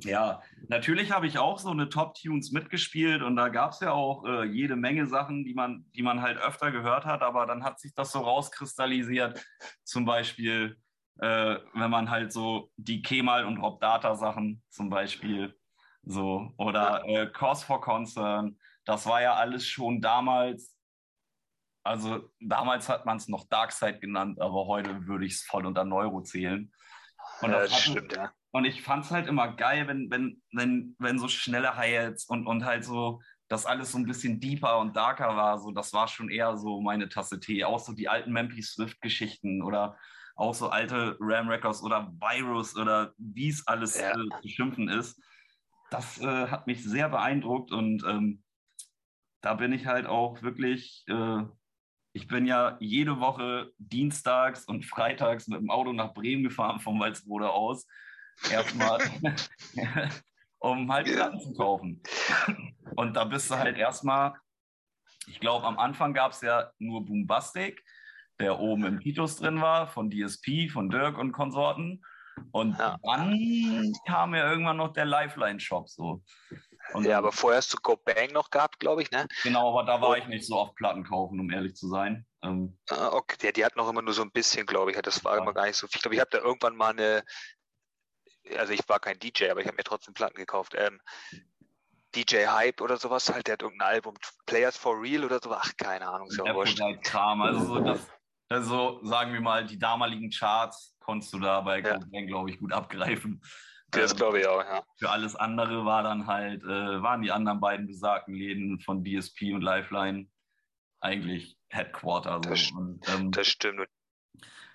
Ja, 0.00 0.42
natürlich 0.68 1.10
habe 1.10 1.26
ich 1.26 1.38
auch 1.38 1.58
so 1.58 1.70
eine 1.70 1.88
Top-Tunes 1.88 2.52
mitgespielt 2.52 3.22
und 3.22 3.36
da 3.36 3.48
gab 3.48 3.72
es 3.72 3.80
ja 3.80 3.92
auch 3.92 4.26
äh, 4.26 4.44
jede 4.44 4.76
Menge 4.76 5.06
Sachen, 5.06 5.44
die 5.44 5.54
man, 5.54 5.86
die 5.94 6.02
man 6.02 6.20
halt 6.20 6.36
öfter 6.36 6.70
gehört 6.70 7.06
hat, 7.06 7.22
aber 7.22 7.46
dann 7.46 7.64
hat 7.64 7.80
sich 7.80 7.94
das 7.94 8.12
so 8.12 8.18
rauskristallisiert. 8.18 9.42
Zum 9.82 10.04
Beispiel, 10.04 10.76
äh, 11.20 11.56
wenn 11.72 11.90
man 11.90 12.10
halt 12.10 12.32
so 12.32 12.70
die 12.76 13.00
Kemal 13.00 13.46
und 13.46 13.58
Rob 13.58 13.80
Data 13.80 14.14
Sachen 14.14 14.62
zum 14.68 14.90
Beispiel 14.90 15.57
so, 16.08 16.50
oder 16.56 17.04
äh, 17.06 17.30
Cause 17.30 17.66
for 17.66 17.82
Concern, 17.82 18.58
das 18.86 19.04
war 19.04 19.20
ja 19.20 19.34
alles 19.34 19.66
schon 19.66 20.00
damals, 20.00 20.74
also 21.84 22.30
damals 22.40 22.88
hat 22.88 23.04
man 23.04 23.18
es 23.18 23.28
noch 23.28 23.46
Darkside 23.48 23.98
genannt, 23.98 24.40
aber 24.40 24.66
heute 24.66 25.06
würde 25.06 25.26
ich 25.26 25.34
es 25.34 25.42
voll 25.42 25.66
unter 25.66 25.84
Neuro 25.84 26.22
zählen. 26.22 26.72
Und 27.42 27.50
das, 27.50 27.70
das 27.70 27.80
stimmt, 27.82 28.16
ja. 28.16 28.32
Und 28.52 28.64
ich 28.64 28.80
fand 28.80 29.04
es 29.04 29.10
halt 29.10 29.26
immer 29.26 29.54
geil, 29.54 29.86
wenn, 29.86 30.10
wenn, 30.10 30.42
wenn, 30.52 30.96
wenn 30.98 31.18
so 31.18 31.28
schnelle 31.28 31.76
Hi-Hats 31.76 32.24
und, 32.24 32.46
und 32.46 32.64
halt 32.64 32.86
so, 32.86 33.20
das 33.48 33.66
alles 33.66 33.92
so 33.92 33.98
ein 33.98 34.06
bisschen 34.06 34.40
deeper 34.40 34.78
und 34.78 34.96
darker 34.96 35.36
war, 35.36 35.58
so, 35.58 35.72
das 35.72 35.92
war 35.92 36.08
schon 36.08 36.30
eher 36.30 36.56
so 36.56 36.80
meine 36.80 37.10
Tasse 37.10 37.38
Tee. 37.38 37.64
Auch 37.64 37.78
so 37.78 37.92
die 37.92 38.08
alten 38.08 38.32
Memphis 38.32 38.72
Swift-Geschichten 38.72 39.62
oder 39.62 39.98
auch 40.36 40.54
so 40.54 40.70
alte 40.70 41.18
Ram 41.20 41.48
Records 41.48 41.82
oder 41.82 42.10
Virus 42.18 42.74
oder 42.76 43.12
wie 43.18 43.50
es 43.50 43.66
alles 43.66 44.00
ja. 44.00 44.12
äh, 44.12 44.40
zu 44.40 44.48
schimpfen 44.48 44.88
ist 44.88 45.20
das 45.90 46.20
äh, 46.20 46.48
hat 46.48 46.66
mich 46.66 46.84
sehr 46.84 47.08
beeindruckt 47.08 47.72
und 47.72 48.04
ähm, 48.04 48.42
da 49.40 49.54
bin 49.54 49.72
ich 49.72 49.86
halt 49.86 50.06
auch 50.06 50.42
wirklich, 50.42 51.04
äh, 51.08 51.42
ich 52.12 52.26
bin 52.26 52.46
ja 52.46 52.76
jede 52.80 53.20
Woche 53.20 53.70
dienstags 53.78 54.64
und 54.64 54.84
freitags 54.84 55.48
mit 55.48 55.60
dem 55.60 55.70
Auto 55.70 55.92
nach 55.92 56.14
Bremen 56.14 56.42
gefahren 56.42 56.80
vom 56.80 56.98
Walzrode 56.98 57.50
aus. 57.50 57.86
Erstmal, 58.50 58.98
um 60.58 60.90
halt 60.92 61.06
Platten 61.06 61.40
zu 61.40 61.54
kaufen. 61.54 62.02
Und 62.96 63.14
da 63.14 63.24
bist 63.24 63.50
du 63.50 63.56
halt 63.56 63.76
erstmal, 63.76 64.34
ich 65.26 65.40
glaube, 65.40 65.66
am 65.66 65.78
Anfang 65.78 66.14
gab 66.14 66.32
es 66.32 66.40
ja 66.40 66.72
nur 66.78 67.04
Boombastic, 67.04 67.84
der 68.40 68.58
oben 68.58 68.84
im 68.84 69.00
Titus 69.00 69.36
drin 69.36 69.60
war, 69.60 69.86
von 69.86 70.10
DSP, 70.10 70.68
von 70.70 70.90
Dirk 70.90 71.18
und 71.18 71.32
Konsorten. 71.32 72.02
Und 72.52 72.78
ja. 72.78 72.96
dann 73.02 73.92
kam 74.06 74.34
ja 74.34 74.50
irgendwann 74.50 74.76
noch 74.76 74.92
der 74.92 75.04
Lifeline-Shop 75.04 75.88
so. 75.88 76.22
Und 76.94 77.04
ja, 77.04 77.18
aber 77.18 77.32
vorher 77.32 77.58
hast 77.58 77.72
du 77.72 77.78
Go 77.82 77.96
Bang 77.96 78.32
noch 78.32 78.50
gehabt, 78.50 78.80
glaube 78.80 79.02
ich, 79.02 79.10
ne? 79.10 79.26
Genau, 79.42 79.70
aber 79.70 79.84
da 79.84 80.00
war 80.00 80.16
ich 80.16 80.26
nicht 80.26 80.46
so 80.46 80.56
auf 80.56 80.74
Platten 80.74 81.04
kaufen, 81.04 81.38
um 81.38 81.50
ehrlich 81.50 81.76
zu 81.76 81.88
sein. 81.88 82.26
Ähm, 82.42 82.78
ah, 82.90 83.08
okay, 83.12 83.36
ja, 83.42 83.52
die 83.52 83.64
hatten 83.64 83.80
auch 83.80 83.88
immer 83.88 84.02
nur 84.02 84.14
so 84.14 84.22
ein 84.22 84.30
bisschen, 84.30 84.66
glaube 84.66 84.90
ich. 84.90 84.98
Das 85.02 85.24
war 85.24 85.36
ja. 85.36 85.42
immer 85.42 85.52
gar 85.52 85.66
nicht 85.66 85.76
so 85.76 85.86
viel. 85.86 85.96
Ich 85.96 86.02
glaube, 86.02 86.14
ich 86.14 86.20
habe 86.20 86.30
da 86.30 86.38
irgendwann 86.38 86.76
mal 86.76 86.90
eine, 86.90 87.24
also 88.56 88.72
ich 88.72 88.88
war 88.88 89.00
kein 89.00 89.18
DJ, 89.18 89.50
aber 89.50 89.60
ich 89.60 89.66
habe 89.66 89.76
mir 89.76 89.84
trotzdem 89.84 90.14
Platten 90.14 90.36
gekauft. 90.36 90.74
Ähm, 90.76 91.00
DJ 92.14 92.46
Hype 92.46 92.80
oder 92.80 92.96
sowas 92.96 93.32
halt, 93.32 93.46
der 93.46 93.54
hat 93.54 93.62
irgendein 93.62 93.88
Album, 93.88 94.14
Players 94.46 94.76
for 94.76 95.00
Real 95.00 95.24
oder 95.24 95.40
so, 95.42 95.52
ach, 95.52 95.72
keine 95.76 96.08
Ahnung, 96.08 96.30
so 96.30 96.42
wurscht. 96.42 96.80
Kram, 97.02 97.42
also 97.42 97.64
so 97.64 97.80
das, 97.80 98.00
also 98.48 99.00
sagen 99.04 99.32
wir 99.32 99.40
mal, 99.40 99.66
die 99.66 99.78
damaligen 99.78 100.30
Charts 100.30 100.96
konntest 101.00 101.32
du 101.32 101.38
da 101.38 101.60
bei 101.60 101.80
ja. 101.80 101.98
glaube 102.26 102.50
ich, 102.50 102.58
gut 102.58 102.72
abgreifen. 102.72 103.42
Das 103.90 104.12
ähm, 104.12 104.16
glaube 104.18 104.40
ich 104.40 104.46
auch, 104.46 104.62
ja. 104.62 104.82
Für 104.98 105.10
alles 105.10 105.34
andere 105.34 105.84
war 105.84 106.02
dann 106.02 106.26
halt, 106.26 106.62
äh, 106.62 107.02
waren 107.02 107.22
die 107.22 107.32
anderen 107.32 107.60
beiden 107.60 107.86
besagten 107.86 108.34
Läden 108.34 108.80
von 108.80 109.04
DSP 109.04 109.54
und 109.54 109.62
Lifeline 109.62 110.28
eigentlich 111.00 111.56
Headquarter. 111.70 112.40
So. 112.44 112.50
Das, 112.50 112.70
und, 112.72 113.08
ähm, 113.08 113.30
das 113.30 113.46
stimmt. 113.46 113.88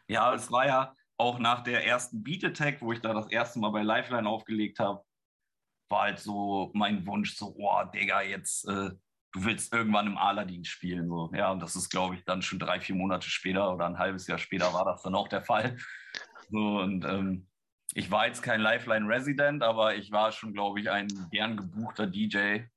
Ja, 0.07 0.34
es 0.34 0.51
war 0.51 0.65
ja 0.65 0.95
auch 1.17 1.39
nach 1.39 1.63
der 1.63 1.86
ersten 1.86 2.24
Beat 2.24 2.43
Attack, 2.43 2.82
wo 2.82 2.91
ich 2.91 3.01
da 3.01 3.13
das 3.13 3.30
erste 3.30 3.59
Mal 3.59 3.69
bei 3.69 3.84
Lifeline 3.84 4.28
aufgelegt 4.28 4.80
habe, 4.80 5.03
war 5.89 6.03
halt 6.03 6.19
so 6.19 6.71
mein 6.74 7.05
Wunsch, 7.05 7.36
so, 7.36 7.53
oh, 7.57 7.84
Digga, 7.93 8.21
jetzt, 8.21 8.67
äh, 8.67 8.91
du 9.34 9.43
willst 9.43 9.73
irgendwann 9.73 10.07
im 10.07 10.17
Aladdin 10.17 10.63
spielen. 10.63 11.09
So. 11.09 11.31
Ja, 11.34 11.51
und 11.51 11.59
das 11.59 11.75
ist, 11.75 11.89
glaube 11.89 12.15
ich, 12.15 12.23
dann 12.23 12.41
schon 12.41 12.59
drei, 12.59 12.79
vier 12.79 12.95
Monate 12.95 13.29
später 13.29 13.73
oder 13.73 13.86
ein 13.86 13.97
halbes 13.97 14.27
Jahr 14.27 14.38
später 14.38 14.73
war 14.73 14.86
das 14.86 15.01
dann 15.01 15.15
auch 15.15 15.27
der 15.27 15.41
Fall. 15.41 15.77
So, 16.49 16.79
und 16.79 17.03
ähm, 17.03 17.47
ich 17.93 18.11
war 18.11 18.27
jetzt 18.27 18.41
kein 18.41 18.61
Lifeline 18.61 19.07
Resident, 19.07 19.63
aber 19.63 19.95
ich 19.95 20.11
war 20.11 20.31
schon, 20.31 20.53
glaube 20.53 20.79
ich, 20.79 20.89
ein 20.89 21.07
gern 21.31 21.57
gebuchter 21.57 22.07
DJ 22.07 22.38
äh, 22.38 22.67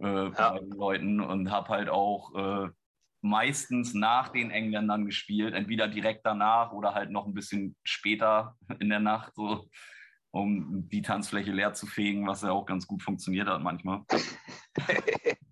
ja. 0.00 0.30
bei 0.30 0.58
den 0.58 0.70
Leuten 0.70 1.20
und 1.20 1.50
habe 1.50 1.68
halt 1.68 1.88
auch 1.88 2.34
äh, 2.34 2.70
meistens 3.20 3.92
nach 3.92 4.28
den 4.28 4.50
Engländern 4.50 5.04
gespielt, 5.04 5.54
entweder 5.54 5.88
direkt 5.88 6.24
danach 6.24 6.72
oder 6.72 6.94
halt 6.94 7.10
noch 7.10 7.26
ein 7.26 7.34
bisschen 7.34 7.76
später 7.84 8.56
in 8.78 8.88
der 8.88 9.00
Nacht, 9.00 9.34
so 9.34 9.68
um 10.30 10.88
die 10.88 11.02
Tanzfläche 11.02 11.52
leer 11.52 11.72
zu 11.72 11.86
fegen, 11.86 12.26
was 12.26 12.42
ja 12.42 12.52
auch 12.52 12.66
ganz 12.66 12.86
gut 12.86 13.02
funktioniert 13.02 13.48
hat 13.48 13.62
manchmal. 13.62 14.04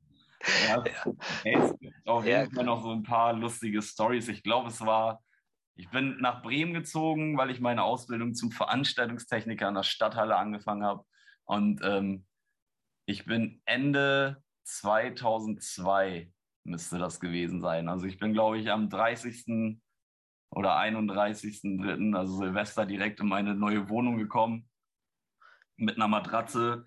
ja, 0.68 0.84
es 1.44 1.78
gibt 1.78 2.06
auf 2.06 2.24
jeden 2.24 2.50
Fall 2.52 2.64
noch 2.64 2.82
so 2.82 2.90
ein 2.90 3.02
paar 3.02 3.32
lustige 3.32 3.82
Stories. 3.82 4.28
Ich 4.28 4.42
glaube, 4.42 4.68
es 4.68 4.80
war, 4.80 5.22
ich 5.76 5.90
bin 5.90 6.18
nach 6.20 6.42
Bremen 6.42 6.74
gezogen, 6.74 7.36
weil 7.36 7.50
ich 7.50 7.60
meine 7.60 7.82
Ausbildung 7.82 8.34
zum 8.34 8.50
Veranstaltungstechniker 8.50 9.68
in 9.68 9.74
der 9.74 9.82
Stadthalle 9.82 10.36
angefangen 10.36 10.84
habe. 10.84 11.04
Und 11.44 11.80
ähm, 11.84 12.26
ich 13.06 13.26
bin 13.26 13.60
Ende 13.64 14.42
2002 14.64 16.32
müsste 16.64 16.98
das 16.98 17.20
gewesen 17.20 17.60
sein. 17.60 17.88
Also 17.88 18.06
ich 18.06 18.18
bin, 18.18 18.32
glaube 18.32 18.58
ich, 18.58 18.70
am 18.70 18.88
30. 18.88 19.78
oder 20.50 20.78
31.3., 20.78 22.16
also 22.16 22.36
Silvester, 22.38 22.86
direkt 22.86 23.20
in 23.20 23.28
meine 23.28 23.54
neue 23.54 23.88
Wohnung 23.88 24.16
gekommen 24.16 24.68
mit 25.76 25.96
einer 25.96 26.08
Matratze, 26.08 26.86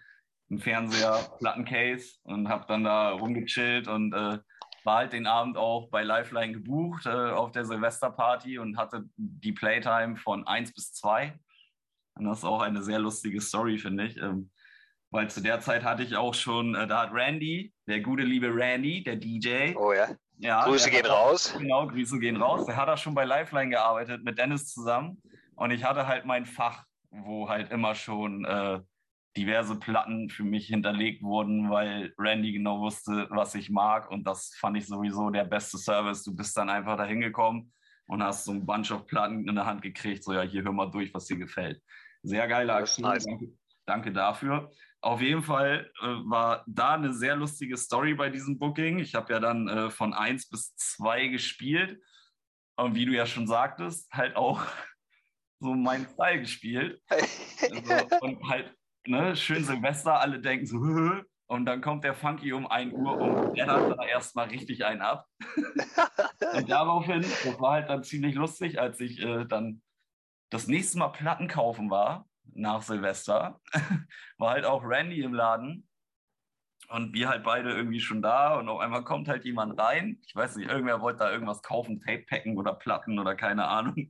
einem 0.49 0.59
Fernseher, 0.59 1.19
Plattencase 1.39 2.19
und 2.23 2.49
habe 2.49 2.65
dann 2.67 2.83
da 2.83 3.11
rumgechillt 3.11 3.87
und 3.87 4.13
äh, 4.13 4.39
war 4.83 4.97
halt 4.97 5.13
den 5.13 5.27
Abend 5.27 5.57
auch 5.57 5.89
bei 5.89 6.03
Lifeline 6.03 6.53
gebucht 6.53 7.05
äh, 7.05 7.09
auf 7.09 7.51
der 7.51 7.65
Silvesterparty 7.65 8.57
und 8.57 8.77
hatte 8.77 9.03
die 9.17 9.51
Playtime 9.51 10.15
von 10.15 10.47
1 10.47 10.73
bis 10.73 10.93
2. 10.93 11.37
Und 12.15 12.25
das 12.25 12.39
ist 12.39 12.45
auch 12.45 12.61
eine 12.61 12.81
sehr 12.81 12.99
lustige 12.99 13.41
Story, 13.41 13.77
finde 13.77 14.05
ich. 14.05 14.17
Ähm, 14.17 14.49
weil 15.11 15.29
zu 15.29 15.41
der 15.41 15.59
Zeit 15.59 15.83
hatte 15.83 16.03
ich 16.03 16.15
auch 16.15 16.33
schon, 16.33 16.73
äh, 16.75 16.87
da 16.87 17.03
hat 17.03 17.13
Randy, 17.13 17.73
der 17.87 18.01
gute 18.01 18.23
liebe 18.23 18.47
Randy, 18.47 19.03
der 19.03 19.17
DJ. 19.17 19.75
Oh 19.75 19.93
ja. 19.93 20.07
ja 20.37 20.63
Grüße 20.63 20.89
gehen 20.89 21.05
raus. 21.05 21.53
Genau, 21.57 21.87
Grüße 21.87 22.19
gehen 22.19 22.37
raus. 22.37 22.65
Der 22.65 22.77
hat 22.77 22.89
auch 22.89 22.97
schon 22.97 23.13
bei 23.13 23.25
Lifeline 23.25 23.69
gearbeitet 23.69 24.23
mit 24.23 24.37
Dennis 24.37 24.73
zusammen. 24.73 25.21
Und 25.55 25.71
ich 25.71 25.83
hatte 25.83 26.07
halt 26.07 26.25
mein 26.25 26.45
Fach, 26.45 26.85
wo 27.09 27.49
halt 27.49 27.71
immer 27.71 27.93
schon 27.93 28.45
äh, 28.45 28.79
diverse 29.37 29.77
Platten 29.77 30.29
für 30.29 30.43
mich 30.43 30.67
hinterlegt 30.67 31.21
wurden, 31.21 31.69
weil 31.69 32.13
Randy 32.17 32.51
genau 32.51 32.81
wusste, 32.81 33.27
was 33.29 33.55
ich 33.55 33.69
mag. 33.69 34.09
Und 34.09 34.25
das 34.25 34.55
fand 34.59 34.77
ich 34.77 34.87
sowieso 34.87 35.29
der 35.29 35.45
beste 35.45 35.77
Service. 35.77 36.23
Du 36.23 36.35
bist 36.35 36.57
dann 36.57 36.69
einfach 36.69 36.97
da 36.97 37.05
hingekommen 37.05 37.71
und 38.07 38.23
hast 38.23 38.45
so 38.45 38.51
ein 38.51 38.65
Bunch 38.65 38.91
of 38.91 39.05
Platten 39.05 39.47
in 39.47 39.55
der 39.55 39.65
Hand 39.65 39.81
gekriegt. 39.81 40.23
So, 40.23 40.33
ja, 40.33 40.41
hier 40.41 40.63
hör 40.63 40.71
mal 40.71 40.89
durch, 40.89 41.13
was 41.13 41.25
dir 41.25 41.37
gefällt. 41.37 41.81
Sehr 42.23 42.47
geile 42.47 42.73
Aktion. 42.73 43.09
Nice. 43.09 43.25
Danke, 43.25 43.53
danke, 43.85 44.11
dafür. 44.11 44.71
Auf 45.01 45.21
jeden 45.21 45.43
Fall 45.43 45.91
äh, 46.01 46.05
war 46.05 46.63
da 46.67 46.95
eine 46.95 47.13
sehr 47.13 47.35
lustige 47.35 47.77
Story 47.77 48.15
bei 48.15 48.29
diesem 48.29 48.57
Booking. 48.57 48.99
Ich 48.99 49.13
habe 49.13 49.31
ja 49.31 49.39
dann 49.39 49.67
äh, 49.67 49.89
von 49.91 50.13
1 50.13 50.49
bis 50.49 50.75
2 50.75 51.27
gespielt. 51.27 52.01
Und 52.75 52.95
wie 52.95 53.05
du 53.05 53.13
ja 53.13 53.25
schon 53.25 53.47
sagtest, 53.47 54.11
halt 54.11 54.35
auch 54.35 54.61
so 55.59 55.73
mein 55.73 56.07
Style 56.07 56.41
gespielt. 56.41 57.01
Also, 57.59 58.17
und 58.21 58.47
halt, 58.47 58.71
ne, 59.07 59.35
schön 59.35 59.63
Silvester, 59.63 60.19
alle 60.19 60.39
denken 60.39 60.65
so, 60.65 60.77
und 61.47 61.65
dann 61.65 61.81
kommt 61.81 62.03
der 62.03 62.13
Funky 62.13 62.53
um 62.53 62.67
1 62.67 62.93
Uhr 62.93 63.17
und 63.17 63.55
der 63.55 63.67
hat 63.67 63.97
da 63.97 64.05
erstmal 64.05 64.47
richtig 64.47 64.85
einen 64.85 65.01
ab. 65.01 65.25
und 66.53 66.69
daraufhin, 66.69 67.21
das 67.21 67.59
war 67.59 67.73
halt 67.73 67.89
dann 67.89 68.03
ziemlich 68.03 68.35
lustig, 68.35 68.79
als 68.79 68.99
ich 68.99 69.21
äh, 69.21 69.45
dann 69.45 69.81
das 70.49 70.67
nächste 70.67 70.97
Mal 70.97 71.09
Platten 71.09 71.47
kaufen 71.47 71.89
war, 71.89 72.27
nach 72.53 72.81
Silvester, 72.81 73.59
war 74.37 74.51
halt 74.51 74.65
auch 74.65 74.83
Randy 74.83 75.21
im 75.21 75.33
Laden. 75.33 75.87
Und 76.89 77.13
wir 77.13 77.27
halt 77.27 77.43
beide 77.43 77.71
irgendwie 77.71 77.99
schon 77.99 78.21
da 78.21 78.55
und 78.57 78.69
auf 78.69 78.79
einmal 78.79 79.03
kommt 79.03 79.27
halt 79.27 79.43
jemand 79.43 79.77
rein. 79.77 80.21
Ich 80.25 80.33
weiß 80.33 80.55
nicht, 80.55 80.69
irgendwer 80.69 81.01
wollte 81.01 81.19
da 81.19 81.31
irgendwas 81.31 81.61
kaufen, 81.61 81.99
Tape 81.99 82.23
packen 82.29 82.57
oder 82.57 82.73
Platten 82.73 83.19
oder 83.19 83.35
keine 83.35 83.67
Ahnung. 83.67 84.09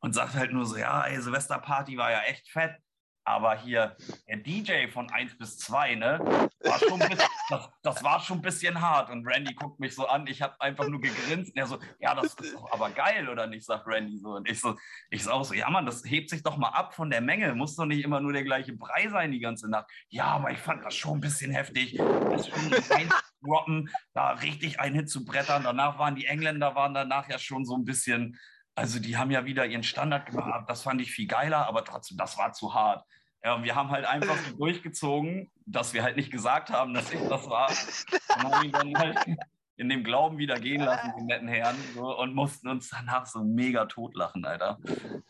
Und 0.00 0.14
sagt 0.14 0.34
halt 0.34 0.52
nur 0.52 0.66
so, 0.66 0.76
ja, 0.76 1.02
ey, 1.06 1.18
Silvesterparty 1.18 1.96
war 1.96 2.10
ja 2.10 2.20
echt 2.22 2.50
fett. 2.50 2.76
Aber 3.24 3.56
hier, 3.56 3.96
der 4.28 4.38
DJ 4.38 4.88
von 4.88 5.10
1 5.10 5.36
bis 5.36 5.58
2, 5.58 5.94
ne, 5.96 6.18
war 6.64 6.78
bisschen, 6.78 7.00
das, 7.50 7.70
das, 7.82 8.02
war 8.02 8.20
schon 8.20 8.38
ein 8.38 8.42
bisschen 8.42 8.80
hart. 8.80 9.10
Und 9.10 9.26
Randy 9.26 9.54
guckt 9.54 9.78
mich 9.78 9.94
so 9.94 10.06
an, 10.06 10.26
ich 10.26 10.42
habe 10.42 10.58
einfach 10.60 10.88
nur 10.88 11.00
gegrinst. 11.00 11.52
Und 11.52 11.58
er 11.58 11.66
so, 11.66 11.78
ja, 12.00 12.14
das 12.14 12.34
ist 12.34 12.54
doch 12.54 12.72
aber 12.72 12.90
geil, 12.90 13.28
oder 13.28 13.46
nicht, 13.46 13.64
sagt 13.64 13.86
Randy 13.86 14.18
so. 14.18 14.30
Und 14.36 14.48
ich 14.48 14.60
so, 14.60 14.76
ich 15.10 15.24
so 15.24 15.30
auch 15.30 15.44
so, 15.44 15.54
ja, 15.54 15.68
Mann, 15.70 15.86
das 15.86 16.02
hebt 16.04 16.30
sich 16.30 16.42
doch 16.42 16.56
mal 16.56 16.70
ab 16.70 16.94
von 16.94 17.10
der 17.10 17.20
Menge. 17.20 17.54
Muss 17.54 17.76
doch 17.76 17.86
nicht 17.86 18.04
immer 18.04 18.20
nur 18.20 18.32
der 18.32 18.44
gleiche 18.44 18.72
Brei 18.72 19.08
sein 19.08 19.32
die 19.32 19.40
ganze 19.40 19.68
Nacht. 19.68 19.90
Ja, 20.08 20.24
aber 20.24 20.50
ich 20.50 20.58
fand 20.58 20.84
das 20.84 20.94
schon 20.94 21.18
ein 21.18 21.20
bisschen 21.20 21.52
heftig. 21.52 21.96
Das 21.96 22.48
schon 22.48 22.70
droppen, 23.42 23.90
da 24.12 24.32
richtig 24.32 24.80
einen 24.80 24.94
hinzubrettern. 24.94 25.62
Danach 25.62 25.98
waren 25.98 26.14
die 26.14 26.26
Engländer, 26.26 26.74
waren 26.74 26.94
danach 26.94 27.28
ja 27.28 27.38
schon 27.38 27.64
so 27.64 27.76
ein 27.76 27.84
bisschen 27.84 28.38
also 28.74 28.98
die 28.98 29.16
haben 29.16 29.30
ja 29.30 29.44
wieder 29.44 29.66
ihren 29.66 29.82
Standard 29.82 30.26
gemacht. 30.26 30.64
Das 30.68 30.82
fand 30.82 31.00
ich 31.00 31.12
viel 31.12 31.26
geiler, 31.26 31.66
aber 31.66 31.84
trotzdem, 31.84 32.16
das 32.16 32.38
war 32.38 32.52
zu 32.52 32.74
hart. 32.74 33.04
Ja, 33.42 33.62
wir 33.62 33.74
haben 33.74 33.90
halt 33.90 34.04
einfach 34.04 34.36
so 34.36 34.56
durchgezogen, 34.56 35.50
dass 35.64 35.94
wir 35.94 36.02
halt 36.02 36.16
nicht 36.16 36.30
gesagt 36.30 36.70
haben, 36.70 36.92
dass 36.92 37.10
ich 37.12 37.20
das 37.28 37.48
war. 37.48 37.70
Und 37.70 38.54
haben 38.54 38.64
ihn 38.64 38.72
dann 38.72 38.98
halt 38.98 39.18
in 39.80 39.88
dem 39.88 40.04
Glauben 40.04 40.36
wieder 40.36 40.60
gehen 40.60 40.82
lassen, 40.82 41.10
die 41.18 41.24
netten 41.24 41.48
Herren, 41.48 41.74
so, 41.94 42.18
und 42.18 42.34
mussten 42.34 42.68
uns 42.68 42.90
danach 42.90 43.24
so 43.24 43.42
mega 43.42 43.86
totlachen, 43.86 44.44
Alter. 44.44 44.78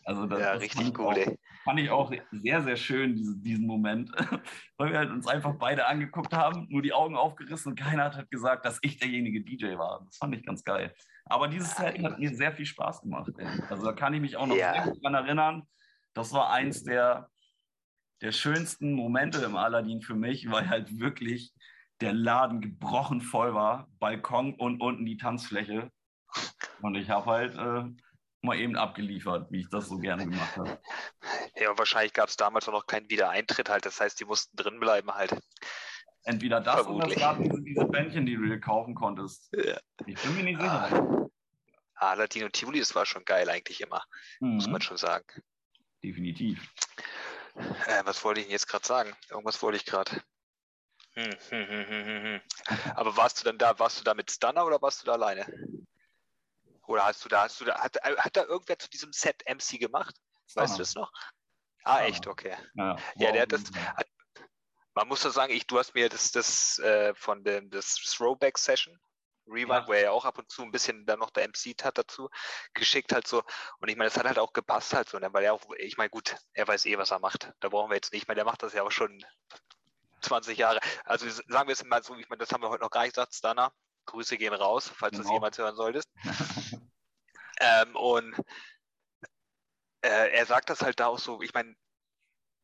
Also 0.04 0.26
das, 0.26 0.40
ja, 0.40 0.54
das 0.54 0.62
richtig 0.62 0.98
cool, 0.98 1.16
ey. 1.16 1.38
Fand 1.62 1.78
ich 1.78 1.90
auch 1.90 2.12
sehr, 2.32 2.62
sehr 2.62 2.74
schön, 2.74 3.14
diese, 3.14 3.38
diesen 3.38 3.64
Moment, 3.64 4.10
weil 4.76 4.90
wir 4.90 4.98
halt 4.98 5.10
uns 5.10 5.28
einfach 5.28 5.54
beide 5.54 5.86
angeguckt 5.86 6.32
haben, 6.32 6.66
nur 6.68 6.82
die 6.82 6.92
Augen 6.92 7.14
aufgerissen 7.14 7.70
und 7.70 7.78
keiner 7.78 8.06
hat 8.06 8.16
halt 8.16 8.30
gesagt, 8.32 8.64
dass 8.64 8.80
ich 8.82 8.98
derjenige 8.98 9.40
DJ 9.40 9.76
war. 9.78 10.02
Das 10.06 10.16
fand 10.16 10.34
ich 10.34 10.44
ganz 10.44 10.64
geil. 10.64 10.92
Aber 11.30 11.48
dieses 11.48 11.74
Set 11.76 12.02
hat 12.02 12.18
mir 12.18 12.34
sehr 12.34 12.52
viel 12.52 12.66
Spaß 12.66 13.02
gemacht. 13.02 13.32
Also 13.68 13.84
da 13.84 13.92
kann 13.92 14.12
ich 14.14 14.20
mich 14.20 14.36
auch 14.36 14.46
noch 14.46 14.56
ja. 14.56 14.72
sehr 14.72 14.82
gut 14.84 15.02
dran 15.02 15.14
erinnern. 15.14 15.62
Das 16.12 16.32
war 16.32 16.50
eins 16.50 16.82
der 16.82 17.30
der 18.20 18.32
schönsten 18.32 18.92
Momente 18.92 19.38
im 19.38 19.56
Aladdin 19.56 20.02
für 20.02 20.14
mich, 20.14 20.50
weil 20.50 20.68
halt 20.68 20.98
wirklich 20.98 21.54
der 22.00 22.12
Laden 22.12 22.60
gebrochen 22.60 23.20
voll 23.20 23.54
war, 23.54 23.88
Balkon 23.98 24.54
und 24.54 24.80
unten 24.80 25.04
die 25.04 25.16
Tanzfläche. 25.16 25.90
Und 26.80 26.94
ich 26.94 27.10
habe 27.10 27.26
halt 27.26 27.54
äh, 27.56 27.84
mal 28.42 28.58
eben 28.58 28.76
abgeliefert, 28.76 29.50
wie 29.50 29.60
ich 29.60 29.70
das 29.70 29.88
so 29.88 29.98
gerne 29.98 30.24
gemacht 30.24 30.56
habe. 30.56 30.80
Ja, 31.56 31.70
und 31.70 31.78
wahrscheinlich 31.78 32.12
gab 32.12 32.28
es 32.28 32.36
damals 32.36 32.68
auch 32.68 32.72
noch 32.72 32.86
keinen 32.86 33.10
Wiedereintritt 33.10 33.68
halt. 33.68 33.84
Das 33.84 34.00
heißt, 34.00 34.20
die 34.20 34.24
mussten 34.24 34.56
drin 34.56 34.80
bleiben 34.80 35.10
halt. 35.12 35.32
Entweder 36.24 36.60
das 36.60 36.82
Vermutlich. 36.82 37.16
oder 37.16 37.16
es 37.16 37.20
gab 37.20 37.42
diese, 37.42 37.62
diese 37.62 37.84
Bändchen, 37.86 38.26
die 38.26 38.36
du 38.36 38.44
dir 38.44 38.60
kaufen 38.60 38.94
konntest. 38.94 39.50
Ja. 39.52 39.78
Ich 40.06 40.20
bin 40.22 40.36
mir 40.36 40.42
nicht 40.44 40.60
sicher. 40.60 41.30
Ah, 41.94 42.14
und 42.14 42.52
Tivoli, 42.52 42.78
das 42.78 42.94
war 42.94 43.04
schon 43.04 43.24
geil 43.24 43.48
eigentlich 43.50 43.80
immer, 43.80 44.02
mhm. 44.40 44.54
muss 44.54 44.68
man 44.68 44.80
schon 44.80 44.96
sagen. 44.96 45.26
Definitiv. 46.02 46.66
Äh, 47.86 48.02
was 48.04 48.24
wollte 48.24 48.40
ich 48.40 48.48
jetzt 48.48 48.68
gerade 48.68 48.86
sagen? 48.86 49.12
Irgendwas 49.28 49.62
wollte 49.62 49.76
ich 49.76 49.84
gerade. 49.84 50.22
Hm, 51.12 51.30
hm, 51.50 51.66
hm, 51.68 52.40
Aber 52.94 53.16
warst 53.16 53.40
du 53.40 53.44
dann 53.44 53.58
da, 53.58 53.78
warst 53.78 54.00
du 54.00 54.04
da 54.04 54.14
mit 54.14 54.30
Stunner 54.30 54.64
oder 54.64 54.80
warst 54.80 55.02
du 55.02 55.06
da 55.06 55.12
alleine? 55.12 55.44
Oder 56.86 57.04
hast 57.04 57.24
du 57.24 57.28
da, 57.28 57.42
hast 57.42 57.60
du 57.60 57.64
da, 57.64 57.78
hat, 57.78 57.96
hat 58.02 58.36
da 58.36 58.44
irgendwer 58.44 58.78
zu 58.78 58.88
diesem 58.88 59.12
Set 59.12 59.42
MC 59.46 59.78
gemacht? 59.78 60.14
Weißt 60.54 60.74
du 60.74 60.78
das 60.78 60.94
noch? 60.94 61.12
Ah, 61.84 62.00
echt, 62.02 62.26
okay. 62.26 62.56
Ja, 62.74 62.96
ja 63.16 63.32
der 63.32 63.42
hat 63.42 63.52
das. 63.52 63.64
Man 65.00 65.08
muss 65.08 65.22
doch 65.22 65.30
sagen, 65.30 65.54
ich, 65.54 65.66
du 65.66 65.78
hast 65.78 65.94
mir 65.94 66.10
das, 66.10 66.30
das 66.30 66.78
äh, 66.80 67.14
von 67.14 67.42
dem 67.42 67.70
das 67.70 67.94
Throwback 67.94 68.58
Session 68.58 69.00
Rewind, 69.46 69.70
ja. 69.70 69.86
wo 69.88 69.94
er 69.94 70.02
ja 70.02 70.10
auch 70.10 70.26
ab 70.26 70.36
und 70.36 70.50
zu 70.50 70.60
ein 70.60 70.70
bisschen 70.70 71.06
dann 71.06 71.20
noch 71.20 71.30
der 71.30 71.48
MC 71.48 71.74
hat 71.82 71.96
dazu 71.96 72.28
geschickt 72.74 73.10
halt 73.14 73.26
so. 73.26 73.42
Und 73.78 73.88
ich 73.88 73.96
meine, 73.96 74.10
das 74.10 74.18
hat 74.18 74.26
halt 74.26 74.38
auch 74.38 74.52
gepasst 74.52 74.92
halt 74.92 75.08
so, 75.08 75.18
ne? 75.18 75.32
weil 75.32 75.42
er 75.42 75.54
auch, 75.54 75.62
ich 75.78 75.96
meine, 75.96 76.10
gut, 76.10 76.36
er 76.52 76.68
weiß 76.68 76.84
eh, 76.84 76.98
was 76.98 77.12
er 77.12 77.18
macht. 77.18 77.50
Da 77.60 77.70
brauchen 77.70 77.90
wir 77.90 77.94
jetzt 77.94 78.12
nicht 78.12 78.28
mehr. 78.28 78.34
Der 78.34 78.44
macht 78.44 78.62
das 78.62 78.74
ja 78.74 78.82
auch 78.82 78.90
schon 78.90 79.24
20 80.20 80.58
Jahre. 80.58 80.80
Also 81.04 81.26
sagen 81.30 81.68
wir 81.68 81.72
es 81.72 81.82
mal 81.82 82.02
so, 82.02 82.14
ich 82.16 82.28
meine, 82.28 82.40
das 82.40 82.52
haben 82.52 82.62
wir 82.62 82.68
heute 82.68 82.82
noch 82.82 82.90
gar 82.90 83.04
nicht 83.04 83.14
gesagt, 83.14 83.34
Stana. 83.34 83.72
Grüße 84.04 84.36
gehen 84.36 84.52
raus, 84.52 84.92
falls 84.94 85.12
genau. 85.12 85.22
du 85.22 85.28
es 85.28 85.32
jemals 85.32 85.56
hören 85.56 85.76
solltest. 85.76 86.10
ähm, 87.60 87.96
und 87.96 88.38
äh, 90.02 90.30
er 90.30 90.44
sagt 90.44 90.68
das 90.68 90.82
halt 90.82 91.00
da 91.00 91.06
auch 91.06 91.18
so, 91.18 91.40
ich 91.40 91.54
meine, 91.54 91.74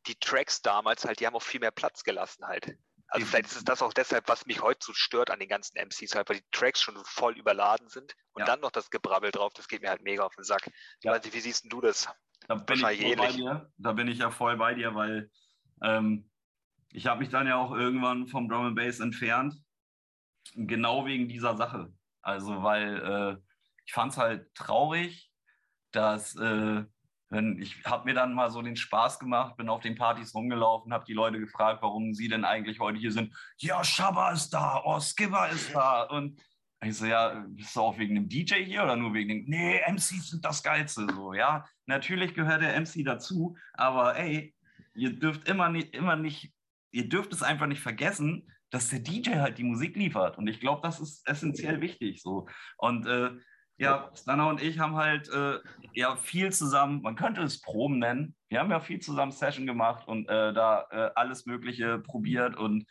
die 0.06 0.16
Tracks 0.16 0.62
damals 0.62 1.04
halt, 1.04 1.20
die 1.20 1.26
haben 1.26 1.34
auch 1.34 1.42
viel 1.42 1.60
mehr 1.60 1.70
Platz 1.70 2.04
gelassen 2.04 2.46
halt. 2.46 2.76
Also 3.08 3.24
mhm. 3.24 3.30
vielleicht 3.30 3.46
ist 3.46 3.56
es 3.56 3.64
das 3.64 3.82
auch 3.82 3.92
deshalb, 3.92 4.28
was 4.28 4.46
mich 4.46 4.62
heute 4.62 4.80
so 4.82 4.92
stört 4.92 5.30
an 5.30 5.38
den 5.38 5.48
ganzen 5.48 5.76
MCs 5.78 6.14
halt, 6.14 6.28
weil 6.28 6.38
die 6.38 6.46
Tracks 6.50 6.82
schon 6.82 6.96
voll 7.04 7.38
überladen 7.38 7.88
sind 7.88 8.14
und 8.32 8.40
ja. 8.40 8.46
dann 8.46 8.60
noch 8.60 8.72
das 8.72 8.90
Gebrabbel 8.90 9.30
drauf, 9.30 9.52
das 9.54 9.68
geht 9.68 9.82
mir 9.82 9.90
halt 9.90 10.02
mega 10.02 10.24
auf 10.24 10.34
den 10.34 10.44
Sack. 10.44 10.70
Ja. 11.02 11.12
Nicht, 11.12 11.32
wie 11.32 11.40
siehst 11.40 11.70
du 11.70 11.80
das? 11.80 12.08
Da 12.48 12.56
bin, 12.56 12.76
ich 12.76 12.82
voll 12.82 13.16
bei 13.16 13.32
dir. 13.32 13.72
da 13.78 13.92
bin 13.92 14.08
ich 14.08 14.18
ja 14.18 14.30
voll 14.30 14.56
bei 14.56 14.74
dir, 14.74 14.94
weil 14.94 15.30
ähm, 15.82 16.30
ich 16.92 17.06
habe 17.06 17.20
mich 17.20 17.28
dann 17.28 17.46
ja 17.46 17.56
auch 17.56 17.72
irgendwann 17.72 18.26
vom 18.26 18.48
Drum 18.48 18.66
and 18.66 18.76
Bass 18.76 19.00
entfernt, 19.00 19.54
genau 20.54 21.06
wegen 21.06 21.28
dieser 21.28 21.56
Sache. 21.56 21.92
Also 22.22 22.62
weil 22.62 23.02
äh, 23.02 23.36
ich 23.84 23.92
fand 23.92 24.12
es 24.12 24.18
halt 24.18 24.54
traurig, 24.54 25.30
dass 25.92 26.34
äh, 26.36 26.84
ich 27.30 27.84
habe 27.84 28.04
mir 28.04 28.14
dann 28.14 28.34
mal 28.34 28.50
so 28.50 28.62
den 28.62 28.76
Spaß 28.76 29.18
gemacht, 29.18 29.56
bin 29.56 29.68
auf 29.68 29.80
den 29.80 29.96
Partys 29.96 30.34
rumgelaufen, 30.34 30.92
habe 30.92 31.04
die 31.04 31.12
Leute 31.12 31.40
gefragt, 31.40 31.82
warum 31.82 32.14
sie 32.14 32.28
denn 32.28 32.44
eigentlich 32.44 32.78
heute 32.78 32.98
hier 32.98 33.10
sind. 33.10 33.34
Ja, 33.58 33.82
Shabba 33.82 34.30
ist 34.32 34.50
da, 34.50 34.82
oh, 34.84 35.00
Skipper 35.00 35.48
ist 35.50 35.74
da. 35.74 36.04
Und 36.04 36.40
ich 36.84 36.96
so, 36.96 37.06
ja, 37.06 37.44
bist 37.48 37.74
du 37.74 37.80
auch 37.80 37.98
wegen 37.98 38.14
dem 38.14 38.28
DJ 38.28 38.64
hier 38.64 38.84
oder 38.84 38.96
nur 38.96 39.12
wegen 39.12 39.28
dem, 39.28 39.44
nee, 39.46 39.80
MCs 39.88 40.30
sind 40.30 40.44
das 40.44 40.62
Geilste. 40.62 41.06
So, 41.12 41.32
ja, 41.32 41.64
natürlich 41.86 42.34
gehört 42.34 42.62
der 42.62 42.80
MC 42.80 43.04
dazu, 43.04 43.56
aber 43.72 44.16
ey, 44.16 44.54
ihr 44.94 45.18
dürft 45.18 45.48
immer 45.48 45.68
nicht, 45.68 45.94
immer 45.94 46.14
nicht, 46.14 46.52
ihr 46.92 47.08
dürft 47.08 47.32
es 47.32 47.42
einfach 47.42 47.66
nicht 47.66 47.80
vergessen, 47.80 48.48
dass 48.70 48.88
der 48.88 49.00
DJ 49.00 49.36
halt 49.36 49.58
die 49.58 49.64
Musik 49.64 49.96
liefert. 49.96 50.38
Und 50.38 50.46
ich 50.46 50.60
glaube, 50.60 50.82
das 50.82 51.00
ist 51.00 51.26
essentiell 51.26 51.80
wichtig. 51.80 52.22
So. 52.22 52.46
Und 52.78 53.06
äh, 53.06 53.30
ja, 53.78 54.10
Stana 54.14 54.48
und 54.48 54.62
ich 54.62 54.78
haben 54.78 54.96
halt 54.96 55.28
äh, 55.28 55.58
ja 55.92 56.16
viel 56.16 56.52
zusammen, 56.52 57.02
man 57.02 57.14
könnte 57.14 57.42
es 57.42 57.60
Proben 57.60 57.98
nennen. 57.98 58.34
Wir 58.48 58.60
haben 58.60 58.70
ja 58.70 58.80
viel 58.80 59.00
zusammen 59.00 59.32
Session 59.32 59.66
gemacht 59.66 60.08
und 60.08 60.28
äh, 60.28 60.52
da 60.54 60.86
äh, 60.90 61.10
alles 61.14 61.46
Mögliche 61.46 61.98
probiert 61.98 62.56
und 62.56 62.86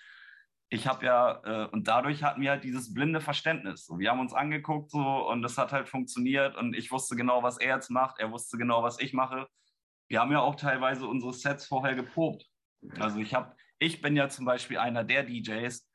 ich 0.70 0.88
habe 0.88 1.06
ja, 1.06 1.42
äh, 1.44 1.68
und 1.70 1.88
dadurch 1.88 2.24
hatten 2.24 2.42
wir 2.42 2.52
halt 2.52 2.64
dieses 2.64 2.94
blinde 2.94 3.22
Verständnis. 3.22 3.86
So, 3.86 4.00
wir 4.00 4.10
haben 4.12 4.20
uns 4.20 4.34
angeguckt 4.34 4.92
so 4.92 5.30
und 5.30 5.42
das 5.42 5.58
hat 5.58 5.72
halt 5.72 5.88
funktioniert 5.88 6.56
und 6.56 6.76
ich 6.76 6.92
wusste 6.92 7.16
genau, 7.16 7.44
was 7.44 7.58
er 7.58 7.76
jetzt 7.76 7.90
macht, 7.90 8.20
er 8.20 8.32
wusste 8.32 8.58
genau, 8.58 8.84
was 8.84 9.00
ich 9.00 9.14
mache. 9.14 9.48
Wir 10.08 10.20
haben 10.20 10.32
ja 10.32 10.42
auch 10.42 10.56
teilweise 10.56 11.08
unsere 11.08 11.34
Sets 11.34 11.66
vorher 11.66 11.96
geprobt. 11.96 12.46
Also 13.00 13.20
ich 13.20 13.34
habe, 13.34 13.56
ich 13.80 14.02
bin 14.02 14.16
ja 14.16 14.30
zum 14.30 14.46
Beispiel 14.46 14.78
einer 14.78 15.04
der 15.04 15.24
DJs, 15.24 15.90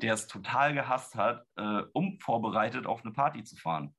der 0.00 0.14
es 0.14 0.26
total 0.26 0.74
gehasst 0.74 1.14
hat, 1.14 1.44
äh, 1.56 1.82
um 1.92 2.18
vorbereitet 2.20 2.86
auf 2.86 3.04
eine 3.04 3.12
Party 3.12 3.42
zu 3.44 3.56
fahren. 3.56 3.94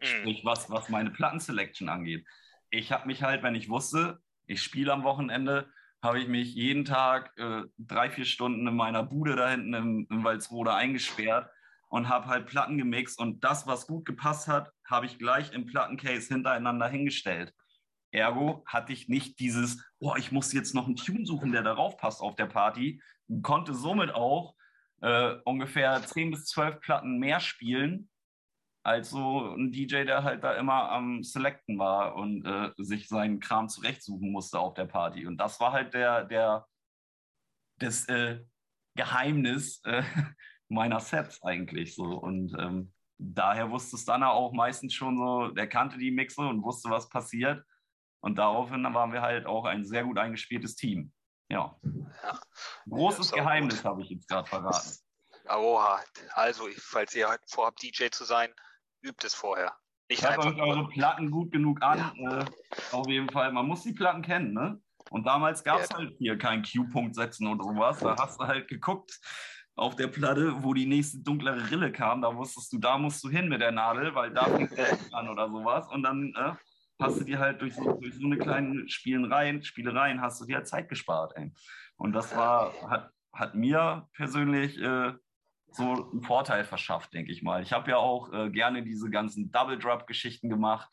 Mhm. 0.00 0.06
Sprich, 0.06 0.44
was, 0.44 0.70
was 0.70 0.88
meine 0.88 1.10
Plattenselection 1.10 1.88
angeht. 1.88 2.26
Ich 2.70 2.92
habe 2.92 3.06
mich 3.06 3.22
halt, 3.22 3.42
wenn 3.42 3.54
ich 3.54 3.68
wusste, 3.68 4.20
ich 4.46 4.62
spiele 4.62 4.92
am 4.92 5.04
Wochenende, 5.04 5.70
habe 6.02 6.20
ich 6.20 6.28
mich 6.28 6.54
jeden 6.54 6.84
Tag 6.84 7.32
äh, 7.36 7.62
drei, 7.78 8.10
vier 8.10 8.24
Stunden 8.24 8.66
in 8.66 8.74
meiner 8.74 9.02
Bude 9.02 9.36
da 9.36 9.50
hinten 9.50 9.74
im, 9.74 10.06
im 10.10 10.24
Walsrode 10.24 10.72
eingesperrt 10.72 11.50
und 11.88 12.08
habe 12.08 12.26
halt 12.26 12.46
Platten 12.46 12.78
gemixt 12.78 13.18
und 13.18 13.44
das, 13.44 13.66
was 13.66 13.86
gut 13.86 14.06
gepasst 14.06 14.48
hat, 14.48 14.72
habe 14.86 15.06
ich 15.06 15.18
gleich 15.18 15.52
im 15.52 15.66
Plattencase 15.66 16.32
hintereinander 16.32 16.88
hingestellt. 16.88 17.52
Ergo 18.12 18.64
hatte 18.66 18.92
ich 18.92 19.08
nicht 19.08 19.38
dieses, 19.38 19.84
oh, 19.98 20.14
ich 20.16 20.32
muss 20.32 20.52
jetzt 20.52 20.74
noch 20.74 20.86
einen 20.86 20.96
Tune 20.96 21.26
suchen, 21.26 21.52
der 21.52 21.62
darauf 21.62 21.96
passt 21.96 22.20
auf 22.20 22.34
der 22.34 22.46
Party, 22.46 23.02
konnte 23.42 23.74
somit 23.74 24.14
auch 24.14 24.54
äh, 25.00 25.36
ungefähr 25.44 26.02
10 26.02 26.32
bis 26.32 26.46
12 26.46 26.80
Platten 26.80 27.18
mehr 27.18 27.40
spielen, 27.40 28.09
als 28.82 29.10
so 29.10 29.54
ein 29.54 29.72
DJ, 29.72 30.04
der 30.04 30.24
halt 30.24 30.42
da 30.42 30.54
immer 30.54 30.90
am 30.90 31.22
Selecten 31.22 31.78
war 31.78 32.14
und 32.14 32.46
äh, 32.46 32.72
sich 32.78 33.08
seinen 33.08 33.40
Kram 33.40 33.68
zurechtsuchen 33.68 34.32
musste 34.32 34.58
auf 34.58 34.74
der 34.74 34.86
Party. 34.86 35.26
Und 35.26 35.36
das 35.38 35.60
war 35.60 35.72
halt 35.72 35.92
der, 35.92 36.24
der 36.24 36.66
das 37.78 38.08
äh, 38.08 38.44
Geheimnis 38.94 39.82
äh, 39.84 40.02
meiner 40.68 41.00
Sets 41.00 41.42
eigentlich 41.42 41.94
so. 41.94 42.04
Und 42.04 42.56
ähm, 42.58 42.92
daher 43.18 43.70
wusste 43.70 43.98
Stunner 43.98 44.30
auch 44.32 44.52
meistens 44.52 44.94
schon 44.94 45.18
so, 45.18 45.48
der 45.48 45.68
kannte 45.68 45.98
die 45.98 46.10
Mixe 46.10 46.42
und 46.42 46.62
wusste, 46.62 46.90
was 46.90 47.08
passiert. 47.08 47.62
Und 48.22 48.36
daraufhin 48.36 48.82
waren 48.94 49.12
wir 49.12 49.22
halt 49.22 49.46
auch 49.46 49.64
ein 49.64 49.84
sehr 49.84 50.04
gut 50.04 50.18
eingespieltes 50.18 50.76
Team. 50.76 51.12
Ja. 51.48 51.76
ja. 52.22 52.40
Großes 52.88 53.32
Geheimnis 53.32 53.84
habe 53.84 54.02
ich 54.02 54.10
jetzt 54.10 54.28
gerade 54.28 54.48
verraten. 54.48 54.90
Oha, 55.48 56.00
also 56.34 56.68
falls 56.76 57.14
ihr 57.14 57.36
vorhabt, 57.48 57.82
DJ 57.82 58.08
zu 58.10 58.24
sein, 58.24 58.52
übt 59.02 59.26
es 59.26 59.34
vorher. 59.34 59.72
Nicht 60.08 60.28
Hört 60.28 60.38
euch 60.38 60.60
eure 60.60 60.88
Platten 60.88 61.30
gut 61.30 61.52
genug 61.52 61.82
an. 61.82 62.12
Ja. 62.16 62.40
Äh, 62.40 62.44
auf 62.90 63.06
jeden 63.08 63.30
Fall. 63.30 63.52
Man 63.52 63.66
muss 63.66 63.82
die 63.82 63.92
Platten 63.92 64.22
kennen, 64.22 64.52
ne? 64.52 64.80
Und 65.10 65.26
damals 65.26 65.64
gab 65.64 65.80
es 65.80 65.88
ja. 65.90 65.98
halt 65.98 66.14
hier 66.18 66.36
keinen 66.36 66.62
Q-Punkt 66.62 67.14
setzen 67.14 67.46
oder 67.46 67.64
sowas. 67.64 67.98
Da 68.00 68.16
hast 68.18 68.40
du 68.40 68.46
halt 68.46 68.68
geguckt 68.68 69.18
auf 69.76 69.96
der 69.96 70.08
Platte, 70.08 70.62
wo 70.62 70.74
die 70.74 70.86
nächste 70.86 71.18
dunklere 71.20 71.70
Rille 71.70 71.90
kam. 71.92 72.22
Da 72.22 72.34
wusstest 72.34 72.72
du, 72.72 72.78
da 72.78 72.98
musst 72.98 73.22
du 73.24 73.28
hin 73.28 73.48
mit 73.48 73.60
der 73.60 73.72
Nadel, 73.72 74.14
weil 74.14 74.32
da 74.32 74.44
fängt 74.44 74.76
der 74.76 74.86
an 75.12 75.28
oder 75.28 75.48
sowas. 75.48 75.88
Und 75.88 76.02
dann 76.02 76.32
äh, 76.36 76.52
hast 77.00 77.20
du 77.20 77.24
dir 77.24 77.38
halt 77.38 77.60
durch 77.60 77.74
so, 77.74 77.92
durch 77.92 78.14
so 78.14 78.26
eine 78.26 78.36
kleine 78.36 78.88
Spielereien, 78.88 79.62
Spielereien 79.62 80.20
hast 80.20 80.40
du 80.40 80.44
dir 80.44 80.56
halt 80.56 80.68
Zeit 80.68 80.88
gespart. 80.88 81.32
Ey. 81.36 81.52
Und 81.96 82.12
das 82.12 82.34
war, 82.36 82.72
hat, 82.88 83.10
hat 83.32 83.54
mir 83.54 84.08
persönlich 84.14 84.78
äh, 84.78 85.12
so 85.72 86.10
einen 86.10 86.22
Vorteil 86.22 86.64
verschafft, 86.64 87.12
denke 87.14 87.32
ich 87.32 87.42
mal. 87.42 87.62
Ich 87.62 87.72
habe 87.72 87.90
ja 87.90 87.96
auch 87.96 88.32
äh, 88.32 88.50
gerne 88.50 88.82
diese 88.82 89.10
ganzen 89.10 89.50
Double 89.50 89.78
Drop 89.78 90.06
Geschichten 90.06 90.48
gemacht. 90.48 90.88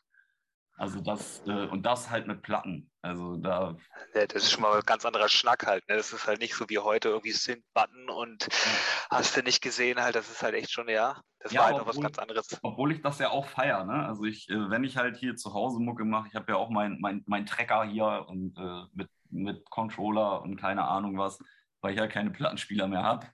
Also 0.76 1.00
das 1.00 1.42
äh, 1.46 1.66
und 1.66 1.84
das 1.84 2.08
halt 2.08 2.28
mit 2.28 2.42
Platten. 2.42 2.88
Also 3.02 3.36
da. 3.36 3.76
Ja, 4.14 4.26
das 4.26 4.44
ist 4.44 4.52
schon 4.52 4.62
mal 4.62 4.76
ein 4.76 4.86
ganz 4.86 5.04
anderer 5.04 5.28
Schnack 5.28 5.66
halt. 5.66 5.88
Ne? 5.88 5.96
Das 5.96 6.12
ist 6.12 6.28
halt 6.28 6.40
nicht 6.40 6.54
so 6.54 6.68
wie 6.68 6.78
heute 6.78 7.08
irgendwie 7.08 7.32
Synth-Button 7.32 8.08
und 8.08 8.44
ja. 8.44 9.18
hast 9.18 9.36
du 9.36 9.42
nicht 9.42 9.60
gesehen 9.60 10.00
halt. 10.00 10.14
Das 10.14 10.30
ist 10.30 10.40
halt 10.40 10.54
echt 10.54 10.70
schon 10.70 10.88
ja. 10.88 11.20
Das 11.40 11.50
ja, 11.50 11.60
war 11.60 11.66
halt 11.66 11.74
obwohl, 11.80 11.86
noch 11.86 11.96
was 11.96 12.02
ganz 12.02 12.18
anderes. 12.20 12.58
Obwohl 12.62 12.92
ich 12.92 13.02
das 13.02 13.18
ja 13.18 13.30
auch 13.30 13.46
feiere. 13.46 13.84
Ne? 13.84 14.06
Also 14.06 14.24
ich, 14.24 14.48
äh, 14.50 14.70
wenn 14.70 14.84
ich 14.84 14.96
halt 14.96 15.16
hier 15.16 15.34
zu 15.34 15.52
Hause 15.52 15.80
Mucke 15.80 16.04
mache, 16.04 16.28
ich 16.28 16.36
habe 16.36 16.52
ja 16.52 16.56
auch 16.56 16.70
meinen 16.70 17.00
mein, 17.00 17.24
mein 17.26 17.44
Trecker 17.44 17.82
hier 17.84 18.26
und 18.28 18.56
äh, 18.56 18.82
mit 18.92 19.08
mit 19.30 19.68
Controller 19.70 20.42
und 20.42 20.56
keine 20.56 20.84
Ahnung 20.84 21.18
was 21.18 21.38
weil 21.80 21.92
ich 21.92 21.98
ja 21.98 22.06
keine 22.06 22.30
Plattenspieler 22.30 22.88
mehr 22.88 23.02
habe. 23.02 23.26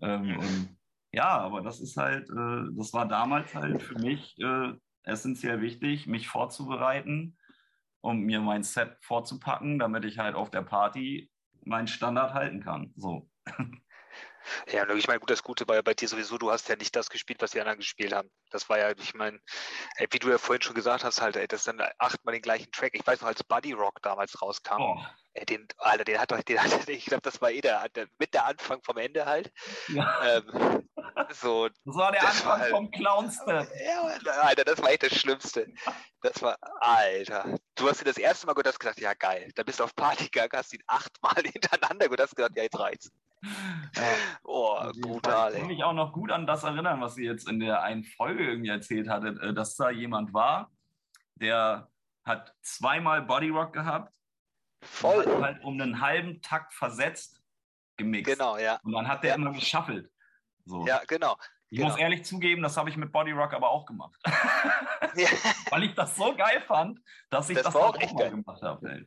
Ähm, 0.00 0.38
und 0.38 0.76
ja, 1.12 1.28
aber 1.28 1.62
das 1.62 1.80
ist 1.80 1.96
halt, 1.96 2.28
äh, 2.30 2.64
das 2.76 2.92
war 2.92 3.06
damals 3.06 3.54
halt 3.54 3.82
für 3.82 3.98
mich 3.98 4.36
äh, 4.38 4.72
essentiell 5.04 5.60
wichtig, 5.60 6.06
mich 6.06 6.28
vorzubereiten, 6.28 7.36
um 8.00 8.20
mir 8.20 8.40
mein 8.40 8.62
Set 8.62 8.96
vorzupacken, 9.00 9.78
damit 9.78 10.04
ich 10.04 10.18
halt 10.18 10.34
auf 10.34 10.50
der 10.50 10.62
Party 10.62 11.30
meinen 11.64 11.86
Standard 11.86 12.34
halten 12.34 12.60
kann. 12.60 12.92
So. 12.96 13.30
Ja, 14.70 14.88
ich 14.88 15.08
meine, 15.08 15.20
gut, 15.20 15.30
das 15.30 15.42
Gute 15.42 15.66
war 15.68 15.76
ja 15.76 15.82
bei 15.82 15.94
dir 15.94 16.08
sowieso, 16.08 16.38
du 16.38 16.50
hast 16.50 16.68
ja 16.68 16.76
nicht 16.76 16.94
das 16.94 17.10
gespielt, 17.10 17.42
was 17.42 17.52
die 17.52 17.60
anderen 17.60 17.78
gespielt 17.78 18.12
haben. 18.12 18.30
Das 18.50 18.68
war 18.68 18.78
ja, 18.78 18.90
ich 18.90 19.14
meine, 19.14 19.38
wie 20.10 20.18
du 20.18 20.30
ja 20.30 20.38
vorhin 20.38 20.62
schon 20.62 20.74
gesagt 20.74 21.04
hast, 21.04 21.20
halt, 21.20 21.36
ey, 21.36 21.46
das 21.48 21.60
ist 21.60 21.68
dann 21.68 21.82
achtmal 21.98 22.34
den 22.34 22.42
gleichen 22.42 22.70
Track. 22.72 22.92
Ich 22.94 23.06
weiß 23.06 23.20
noch, 23.20 23.28
als 23.28 23.44
Buddy 23.44 23.72
Rock 23.72 24.00
damals 24.02 24.40
rauskam, 24.40 24.80
oh. 24.80 25.02
ey, 25.34 25.46
den, 25.46 25.66
Alter, 25.78 26.04
den 26.04 26.18
hat 26.18 26.30
doch, 26.30 26.42
den 26.42 26.62
hat, 26.62 26.70
ich 26.88 27.06
glaube, 27.06 27.22
das 27.22 27.40
war 27.40 27.50
eh 27.50 27.60
der, 27.60 27.88
der, 27.90 28.06
mit 28.18 28.34
der 28.34 28.46
Anfang 28.46 28.82
vom 28.82 28.96
Ende 28.96 29.26
halt. 29.26 29.52
Ja. 29.88 30.38
Ähm, 30.38 30.86
so, 31.30 31.68
das 31.68 31.94
war 31.94 32.12
der 32.12 32.20
das 32.22 32.30
Anfang 32.30 32.48
war 32.48 32.58
halt, 32.58 32.70
vom 32.70 32.90
Clownste. 32.90 33.68
Ja, 33.84 34.02
Alter, 34.42 34.64
das 34.64 34.82
war 34.82 34.90
echt 34.90 35.02
das 35.02 35.18
Schlimmste. 35.18 35.66
Das 36.22 36.42
war, 36.42 36.56
Alter. 36.80 37.58
Du 37.74 37.88
hast 37.88 38.00
dir 38.00 38.04
das 38.04 38.18
erste 38.18 38.46
Mal 38.46 38.54
gehört, 38.54 38.68
hast 38.68 38.78
gedacht, 38.78 39.00
ja 39.00 39.14
geil. 39.14 39.50
Da 39.54 39.62
bist 39.62 39.80
du 39.80 39.84
auf 39.84 39.94
Party 39.94 40.24
gegangen, 40.24 40.50
hast 40.54 40.72
ihn 40.72 40.82
achtmal 40.86 41.34
hintereinander 41.44 42.06
gehört, 42.06 42.20
hast 42.20 42.36
gedacht, 42.36 42.52
ja, 42.56 42.64
jetzt 42.64 42.78
reicht's. 42.78 43.10
Oh, 44.44 44.78
brutal. 45.00 45.52
Ich 45.52 45.58
kann 45.58 45.66
mich 45.68 45.84
auch 45.84 45.92
noch 45.92 46.12
gut 46.12 46.30
an 46.30 46.46
das 46.46 46.64
erinnern, 46.64 47.00
was 47.00 47.16
ihr 47.16 47.30
jetzt 47.30 47.48
in 47.48 47.60
der 47.60 47.82
einen 47.82 48.04
Folge 48.04 48.44
irgendwie 48.44 48.70
erzählt 48.70 49.08
hattet, 49.08 49.40
äh, 49.40 49.54
dass 49.54 49.76
da 49.76 49.90
jemand 49.90 50.32
war, 50.32 50.70
der 51.34 51.90
hat 52.24 52.54
zweimal 52.62 53.22
Bodyrock 53.22 53.72
gehabt. 53.72 54.14
Voll. 54.82 55.24
Und 55.24 55.36
hat 55.36 55.42
halt 55.42 55.64
um 55.64 55.80
einen 55.80 56.00
halben 56.00 56.42
Takt 56.42 56.74
versetzt 56.74 57.40
gemixt. 57.96 58.32
Genau, 58.32 58.58
ja. 58.58 58.78
Und 58.82 58.92
dann 58.92 59.08
hat 59.08 59.22
der 59.22 59.30
ja. 59.30 59.36
immer 59.36 59.52
geschaffelt. 59.52 60.10
So. 60.64 60.86
Ja, 60.86 61.02
genau. 61.06 61.36
Ich 61.68 61.78
genau. 61.78 61.90
muss 61.90 61.98
ehrlich 61.98 62.24
zugeben, 62.24 62.62
das 62.62 62.76
habe 62.76 62.90
ich 62.90 62.96
mit 62.96 63.12
Bodyrock 63.12 63.52
aber 63.54 63.70
auch 63.70 63.86
gemacht. 63.86 64.16
Ja. 65.14 65.28
Weil 65.70 65.84
ich 65.84 65.94
das 65.94 66.14
so 66.14 66.34
geil 66.36 66.60
fand, 66.66 67.00
dass 67.30 67.48
ich 67.48 67.56
das, 67.56 67.66
das 67.66 67.76
auch, 67.76 67.96
auch 67.96 68.12
mal 68.12 68.30
gemacht 68.30 68.60
habe. 68.60 69.06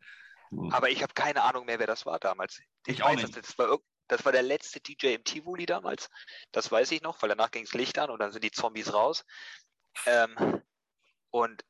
Aber 0.71 0.89
ich 0.89 1.03
habe 1.03 1.13
keine 1.13 1.43
Ahnung 1.43 1.65
mehr, 1.65 1.77
wer 1.77 1.85
das 1.85 2.03
war 2.07 2.17
damals. 2.17 2.59
Ich, 2.87 2.95
ich 2.95 3.03
auch 3.03 3.09
weiß, 3.09 3.17
nicht. 3.17 3.37
Das, 3.37 3.45
das, 3.45 3.57
war, 3.59 3.77
das 4.09 4.25
war 4.25 4.31
der 4.31 4.43
letzte 4.43 4.81
DJ 4.81 5.13
im 5.13 5.23
Tivoli 5.23 5.65
damals. 5.65 6.09
Das 6.51 6.69
weiß 6.71 6.91
ich 6.91 7.01
noch, 7.01 7.21
weil 7.21 7.29
danach 7.29 7.51
ging 7.51 7.63
es 7.63 7.73
Licht 7.73 7.97
an 7.97 8.09
und 8.09 8.19
dann 8.19 8.31
sind 8.31 8.43
die 8.43 8.51
Zombies 8.51 8.93
raus. 8.93 9.23
Ähm, 10.05 10.61
und 11.31 11.63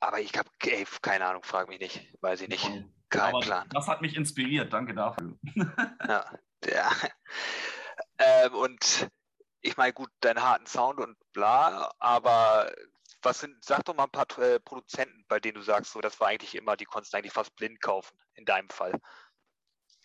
aber 0.00 0.20
ich 0.20 0.38
habe 0.38 0.48
keine 1.02 1.26
Ahnung, 1.26 1.42
frage 1.42 1.68
mich 1.68 1.80
nicht, 1.80 2.14
weiß 2.22 2.42
ich 2.42 2.48
nicht. 2.48 2.64
Kein 3.10 3.34
aber 3.34 3.40
Plan. 3.40 3.68
Das 3.70 3.88
hat 3.88 4.00
mich 4.00 4.16
inspiriert, 4.16 4.72
danke 4.72 4.94
dafür. 4.94 5.36
ja, 6.08 6.38
ja. 6.64 6.92
Ähm, 8.18 8.54
und 8.54 9.10
ich 9.60 9.76
meine, 9.76 9.92
gut, 9.92 10.10
deinen 10.20 10.42
harten 10.42 10.66
Sound 10.66 11.00
und 11.00 11.16
bla, 11.32 11.90
aber 11.98 12.72
was 13.22 13.40
sind, 13.40 13.64
sag 13.64 13.84
doch 13.84 13.96
mal 13.96 14.04
ein 14.04 14.10
paar 14.10 14.38
äh, 14.38 14.60
Produzenten, 14.60 15.24
bei 15.26 15.40
denen 15.40 15.56
du 15.56 15.62
sagst, 15.62 15.92
so, 15.92 16.00
das 16.00 16.20
war 16.20 16.28
eigentlich 16.28 16.54
immer, 16.54 16.76
die 16.76 16.84
konntest 16.84 17.14
eigentlich 17.14 17.32
fast 17.32 17.56
blind 17.56 17.80
kaufen, 17.80 18.16
in 18.34 18.44
deinem 18.44 18.68
Fall. 18.68 19.00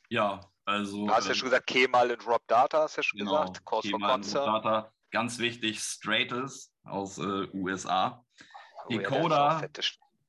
Ja, 0.10 0.40
also. 0.66 1.08
Du 1.08 1.14
hast 1.14 1.26
ähm, 1.26 1.30
ja 1.30 1.36
schon 1.36 1.50
gesagt, 1.50 1.68
Kemal 1.68 2.12
und 2.12 2.28
Rob 2.28 2.42
Data, 2.48 2.84
hast 2.84 2.98
du 2.98 3.00
ja 3.00 3.04
schon 3.04 3.20
genau, 3.20 3.42
gesagt, 3.42 3.66
Cause 3.66 3.90
Kemal 3.90 4.10
for 4.10 4.16
Concert. 4.16 4.48
Rob 4.48 4.64
Data, 4.64 4.94
ganz 5.12 5.40
wichtig, 5.40 5.80
Straightest 5.80 6.74
aus 6.84 7.18
äh, 7.18 7.48
USA. 7.54 8.24
Oh, 8.86 8.90
Decoder, 8.90 9.62
ja, 9.62 9.82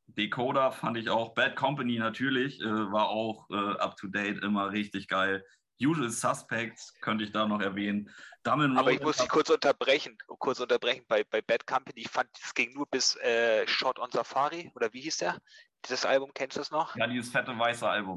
Decoder 0.06 0.72
fand 0.72 0.96
ich 0.96 1.08
auch. 1.08 1.34
Bad 1.34 1.56
Company 1.56 1.98
natürlich, 1.98 2.60
äh, 2.60 2.64
war 2.64 3.08
auch 3.08 3.48
äh, 3.50 3.78
up 3.78 3.96
to 3.96 4.06
date, 4.06 4.42
immer 4.42 4.70
richtig 4.70 5.08
geil. 5.08 5.44
Usual 5.82 6.10
Suspects 6.10 6.94
könnte 7.00 7.24
ich 7.24 7.32
da 7.32 7.46
noch 7.46 7.60
erwähnen. 7.60 8.10
Dumb 8.44 8.78
Aber 8.78 8.92
ich 8.92 9.00
muss 9.00 9.16
dich 9.16 9.28
kurz 9.28 9.50
unterbrechen. 9.50 10.16
Kurz 10.38 10.60
unterbrechen. 10.60 11.04
Bei, 11.08 11.24
bei 11.24 11.40
Bad 11.40 11.66
Company 11.66 12.02
ich 12.02 12.08
fand 12.08 12.28
es 12.40 12.54
ging 12.54 12.72
nur 12.74 12.86
bis 12.86 13.16
äh, 13.16 13.66
Shot 13.66 13.98
on 13.98 14.10
Safari 14.10 14.70
oder 14.74 14.92
wie 14.92 15.00
hieß 15.00 15.18
der? 15.18 15.38
Dieses 15.84 16.04
Album, 16.04 16.30
kennst 16.32 16.56
du 16.56 16.60
es 16.60 16.70
noch? 16.70 16.94
Ja, 16.96 17.06
dieses 17.06 17.30
fette 17.30 17.58
weiße 17.58 17.88
Album. 17.88 18.16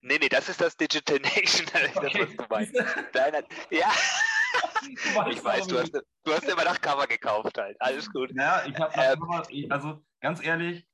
Nee, 0.00 0.18
nee, 0.20 0.28
das 0.28 0.48
ist 0.48 0.60
das 0.60 0.76
Digital 0.76 1.18
Nation, 1.20 1.66
okay. 1.94 2.26
das, 2.26 2.28
was 2.28 2.36
du 2.36 2.44
meinst. 2.48 2.74
Deiner, 3.12 3.42
ja. 3.70 3.90
ich 5.30 5.44
weiß, 5.44 5.66
du 5.66 5.78
hast, 5.78 5.92
du 5.92 6.32
hast 6.32 6.44
immer 6.44 6.64
nach 6.64 6.80
Cover 6.80 7.06
gekauft 7.06 7.58
halt. 7.58 7.76
Alles 7.80 8.10
gut. 8.10 8.30
Ja, 8.34 8.64
ich 8.66 8.76
habe 8.76 8.92
ähm, 8.96 9.70
also 9.70 10.04
ganz 10.20 10.42
ehrlich, 10.44 10.86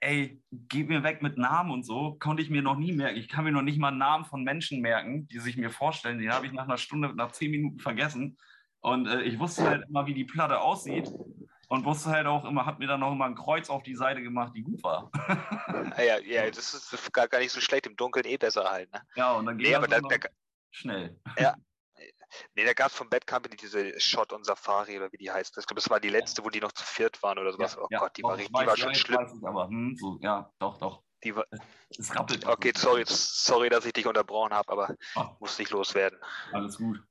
ey, 0.00 0.40
gib 0.50 0.88
mir 0.88 1.02
weg 1.02 1.22
mit 1.22 1.38
Namen 1.38 1.70
und 1.70 1.84
so, 1.84 2.16
konnte 2.18 2.42
ich 2.42 2.50
mir 2.50 2.62
noch 2.62 2.76
nie 2.76 2.92
merken. 2.92 3.18
Ich 3.18 3.28
kann 3.28 3.44
mir 3.44 3.52
noch 3.52 3.62
nicht 3.62 3.78
mal 3.78 3.90
Namen 3.90 4.24
von 4.24 4.44
Menschen 4.44 4.80
merken, 4.80 5.26
die 5.28 5.38
sich 5.38 5.56
mir 5.56 5.70
vorstellen. 5.70 6.18
Den 6.18 6.32
habe 6.32 6.46
ich 6.46 6.52
nach 6.52 6.64
einer 6.64 6.78
Stunde, 6.78 7.14
nach 7.14 7.32
zehn 7.32 7.50
Minuten 7.50 7.78
vergessen. 7.78 8.38
Und 8.80 9.08
äh, 9.08 9.22
ich 9.22 9.38
wusste 9.38 9.64
halt 9.68 9.84
immer, 9.88 10.06
wie 10.06 10.14
die 10.14 10.24
Platte 10.24 10.60
aussieht. 10.60 11.10
Und 11.68 11.84
wusste 11.84 12.10
halt 12.10 12.26
auch 12.26 12.44
immer, 12.44 12.64
hat 12.64 12.78
mir 12.78 12.88
dann 12.88 13.02
auch 13.02 13.12
immer 13.12 13.26
ein 13.26 13.34
Kreuz 13.34 13.68
auf 13.68 13.82
die 13.82 13.94
Seite 13.94 14.22
gemacht, 14.22 14.52
die 14.56 14.62
gut 14.62 14.82
war. 14.82 15.10
ja, 15.98 16.18
ja, 16.18 16.50
das 16.50 16.74
ist 16.74 17.12
gar, 17.12 17.28
gar 17.28 17.40
nicht 17.40 17.52
so 17.52 17.60
schlecht. 17.60 17.86
Im 17.86 17.94
Dunkeln 17.94 18.24
eh 18.24 18.38
besser 18.38 18.70
halt. 18.70 18.90
Ne? 18.92 19.02
Ja, 19.16 19.32
und 19.32 19.44
dann 19.46 19.58
geht 19.58 19.68
nee, 19.68 19.74
aber 19.74 19.86
da, 19.86 20.00
schnell. 20.70 21.20
Ja, 21.38 21.54
Nee, 22.54 22.64
da 22.64 22.72
gab 22.72 22.88
es 22.88 22.94
von 22.94 23.08
Bad 23.08 23.26
Company 23.26 23.56
diese 23.56 23.98
Shot 24.00 24.32
on 24.32 24.44
Safari 24.44 24.96
oder 24.96 25.10
wie 25.12 25.16
die 25.16 25.30
heißt. 25.30 25.56
Ich 25.58 25.66
glaube, 25.66 25.80
das 25.80 25.90
war 25.90 26.00
die 26.00 26.08
letzte, 26.08 26.44
wo 26.44 26.50
die 26.50 26.60
noch 26.60 26.72
zu 26.72 26.84
viert 26.84 27.22
waren 27.22 27.38
oder 27.38 27.52
sowas. 27.52 27.74
Ja, 27.74 27.80
oh 27.80 27.88
ja, 27.90 27.98
Gott, 28.00 28.16
die 28.16 28.22
war, 28.22 28.36
richtig, 28.36 28.56
die 28.58 28.66
war 28.66 28.76
schon 28.76 28.94
schlimm. 28.94 29.44
aber, 29.44 29.68
hm, 29.68 29.96
so, 29.96 30.18
ja, 30.20 30.52
doch, 30.58 30.78
doch. 30.78 31.02
Die 31.24 31.34
war, 31.34 31.46
es 31.90 32.14
rappelt. 32.14 32.46
Okay, 32.46 32.72
sorry, 32.76 33.04
sorry, 33.06 33.68
dass 33.68 33.84
ich 33.84 33.92
dich 33.92 34.06
unterbrochen 34.06 34.52
habe, 34.52 34.70
aber 34.70 34.94
oh. 35.16 35.24
musste 35.40 35.62
ich 35.62 35.70
loswerden. 35.70 36.18
Alles 36.52 36.78
gut. 36.78 37.02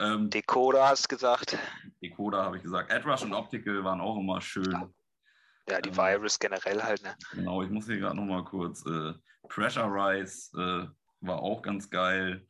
Ähm, 0.00 0.30
Decoder 0.30 0.88
hast 0.88 1.04
du 1.04 1.08
gesagt. 1.08 1.58
Decoder 2.02 2.42
habe 2.42 2.56
ich 2.56 2.62
gesagt. 2.62 2.90
AdRush 2.90 3.22
und 3.22 3.34
Optical 3.34 3.84
waren 3.84 4.00
auch 4.00 4.16
immer 4.18 4.40
schön. 4.40 4.92
Ja, 5.68 5.80
die 5.80 5.90
ähm, 5.90 5.96
Virus 5.96 6.38
generell 6.38 6.82
halt, 6.82 7.02
ne? 7.02 7.14
Genau, 7.32 7.62
ich 7.62 7.70
muss 7.70 7.86
hier 7.86 7.98
gerade 7.98 8.16
nochmal 8.16 8.44
kurz. 8.44 8.84
Äh, 8.86 9.12
Pressurize 9.48 10.56
äh, 10.56 10.88
war 11.20 11.42
auch 11.42 11.60
ganz 11.60 11.90
geil. 11.90 12.46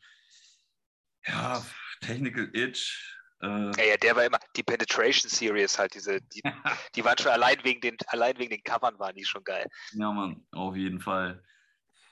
Ja, 1.26 1.60
Technical 2.00 2.48
Itch. 2.52 3.16
Äh, 3.42 3.70
ja, 3.76 3.84
ja, 3.84 3.96
der 3.96 4.14
war 4.14 4.24
immer, 4.24 4.38
die 4.54 4.62
Penetration 4.62 5.28
Series 5.28 5.76
halt, 5.78 5.94
diese, 5.94 6.20
die, 6.20 6.42
die 6.94 7.04
waren 7.04 7.18
schon 7.18 7.32
allein 7.32 7.58
wegen 7.64 7.80
den, 7.80 7.96
allein 8.06 8.38
wegen 8.38 8.50
den 8.50 8.62
Covern 8.62 8.98
waren 8.98 9.16
die 9.16 9.24
schon 9.24 9.42
geil. 9.42 9.66
Ja, 9.92 10.12
Mann, 10.12 10.46
auf 10.52 10.76
jeden 10.76 11.00
Fall. 11.00 11.42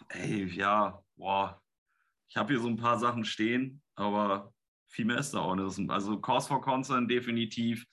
Ey, 0.09 0.45
ja, 0.47 1.01
boah. 1.17 1.63
Ich 2.29 2.37
habe 2.37 2.53
hier 2.53 2.61
so 2.61 2.69
ein 2.69 2.77
paar 2.77 2.99
Sachen 2.99 3.25
stehen, 3.25 3.83
aber 3.95 4.53
viel 4.89 5.05
mehr 5.05 5.19
ist 5.19 5.35
da 5.35 5.41
auch 5.41 5.55
nicht. 5.55 5.91
Also 5.91 6.19
Cause 6.21 6.49
for 6.49 6.61
Concern 6.61 7.09
definitiv 7.09 7.87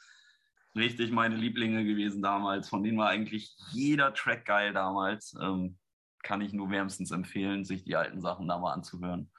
richtig 0.75 1.11
meine 1.11 1.35
Lieblinge 1.35 1.85
gewesen 1.85 2.21
damals. 2.21 2.69
Von 2.69 2.83
denen 2.83 2.97
war 2.97 3.09
eigentlich 3.09 3.55
jeder 3.71 4.13
Track 4.13 4.45
geil 4.45 4.73
damals. 4.73 5.35
Ähm, 5.41 5.77
kann 6.23 6.41
ich 6.41 6.53
nur 6.53 6.71
wärmstens 6.71 7.11
empfehlen, 7.11 7.63
sich 7.63 7.83
die 7.83 7.95
alten 7.95 8.19
Sachen 8.19 8.47
da 8.47 8.57
mal 8.57 8.73
anzuhören. 8.73 9.31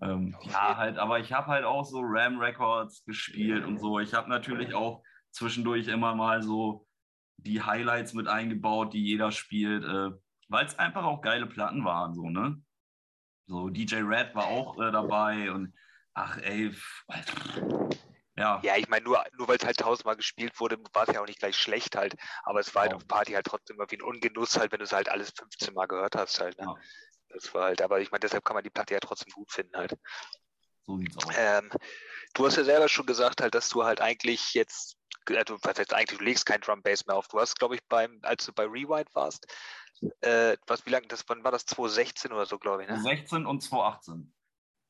Ähm, 0.00 0.34
ja, 0.42 0.76
halt, 0.76 0.98
aber 0.98 1.20
ich 1.20 1.32
habe 1.32 1.48
halt 1.48 1.64
auch 1.64 1.84
so 1.84 2.00
Ram 2.02 2.38
Records 2.38 3.04
gespielt 3.04 3.64
und 3.64 3.78
so. 3.78 4.00
Ich 4.00 4.14
habe 4.14 4.28
natürlich 4.28 4.74
auch 4.74 5.02
zwischendurch 5.30 5.86
immer 5.88 6.14
mal 6.14 6.42
so 6.42 6.86
die 7.36 7.62
Highlights 7.62 8.14
mit 8.14 8.26
eingebaut, 8.26 8.94
die 8.94 9.04
jeder 9.04 9.30
spielt, 9.30 9.84
äh, 9.84 10.10
weil 10.48 10.66
es 10.66 10.78
einfach 10.78 11.04
auch 11.04 11.20
geile 11.20 11.46
Platten 11.46 11.84
waren, 11.84 12.14
so, 12.14 12.30
ne? 12.30 12.60
So 13.46 13.68
DJ 13.68 13.96
Red 13.96 14.34
war 14.34 14.46
auch 14.46 14.80
äh, 14.80 14.90
dabei 14.90 15.52
und 15.52 15.74
ach 16.14 16.38
ey, 16.38 16.74
ja. 18.36 18.60
Ja, 18.64 18.76
ich 18.76 18.88
meine, 18.88 19.04
nur, 19.04 19.24
nur 19.36 19.46
weil 19.46 19.58
es 19.58 19.64
halt 19.64 19.78
tausendmal 19.78 20.16
gespielt 20.16 20.58
wurde, 20.58 20.78
war 20.92 21.08
es 21.08 21.14
ja 21.14 21.20
auch 21.20 21.26
nicht 21.26 21.38
gleich 21.38 21.56
schlecht 21.56 21.96
halt. 21.96 22.16
Aber 22.42 22.60
es 22.60 22.74
war 22.74 22.82
halt 22.82 22.94
auf 22.94 23.06
Party 23.06 23.32
halt 23.32 23.46
trotzdem 23.46 23.78
irgendwie 23.78 23.98
ein 23.98 24.02
Ungenuss 24.02 24.58
halt, 24.58 24.72
wenn 24.72 24.80
du 24.80 24.84
es 24.84 24.92
halt 24.92 25.08
alles 25.08 25.32
15 25.38 25.72
Mal 25.74 25.86
gehört 25.86 26.16
hast 26.16 26.40
halt. 26.40 26.58
Ne? 26.58 26.64
Ja. 26.64 26.74
Das 27.28 27.54
war 27.54 27.64
halt, 27.64 27.82
aber 27.82 28.00
ich 28.00 28.10
meine, 28.10 28.20
deshalb 28.20 28.44
kann 28.44 28.54
man 28.54 28.64
die 28.64 28.70
Platte 28.70 28.94
ja 28.94 29.00
trotzdem 29.00 29.32
gut 29.32 29.52
finden 29.52 29.76
halt. 29.76 29.96
So 30.82 30.98
sieht's 30.98 31.16
aus. 31.16 31.34
Ähm, 31.36 31.70
du 32.34 32.46
hast 32.46 32.56
ja 32.56 32.64
selber 32.64 32.88
schon 32.88 33.06
gesagt 33.06 33.40
halt, 33.40 33.54
dass 33.54 33.68
du 33.68 33.84
halt 33.84 34.00
eigentlich 34.00 34.54
jetzt, 34.54 34.96
also 35.28 35.56
was 35.62 35.78
heißt 35.78 35.94
eigentlich, 35.94 36.18
du 36.18 36.24
legst 36.24 36.46
kein 36.46 36.60
Drum 36.60 36.82
Bass 36.82 37.06
mehr 37.06 37.16
auf. 37.16 37.28
Du 37.28 37.40
hast, 37.40 37.58
glaube 37.58 37.76
ich, 37.76 37.80
beim, 37.88 38.18
als 38.22 38.46
du 38.46 38.52
bei 38.52 38.64
Rewind 38.64 39.14
warst, 39.14 39.46
äh, 40.20 40.56
was, 40.66 40.84
wie 40.86 40.90
lange, 40.90 41.06
das, 41.06 41.24
wann 41.28 41.44
war 41.44 41.52
das, 41.52 41.66
2016 41.66 42.32
oder 42.32 42.46
so, 42.46 42.58
glaube 42.58 42.82
ich, 42.82 42.88
ne? 42.88 43.00
16 43.00 43.46
und 43.46 43.62
2018. 43.62 44.34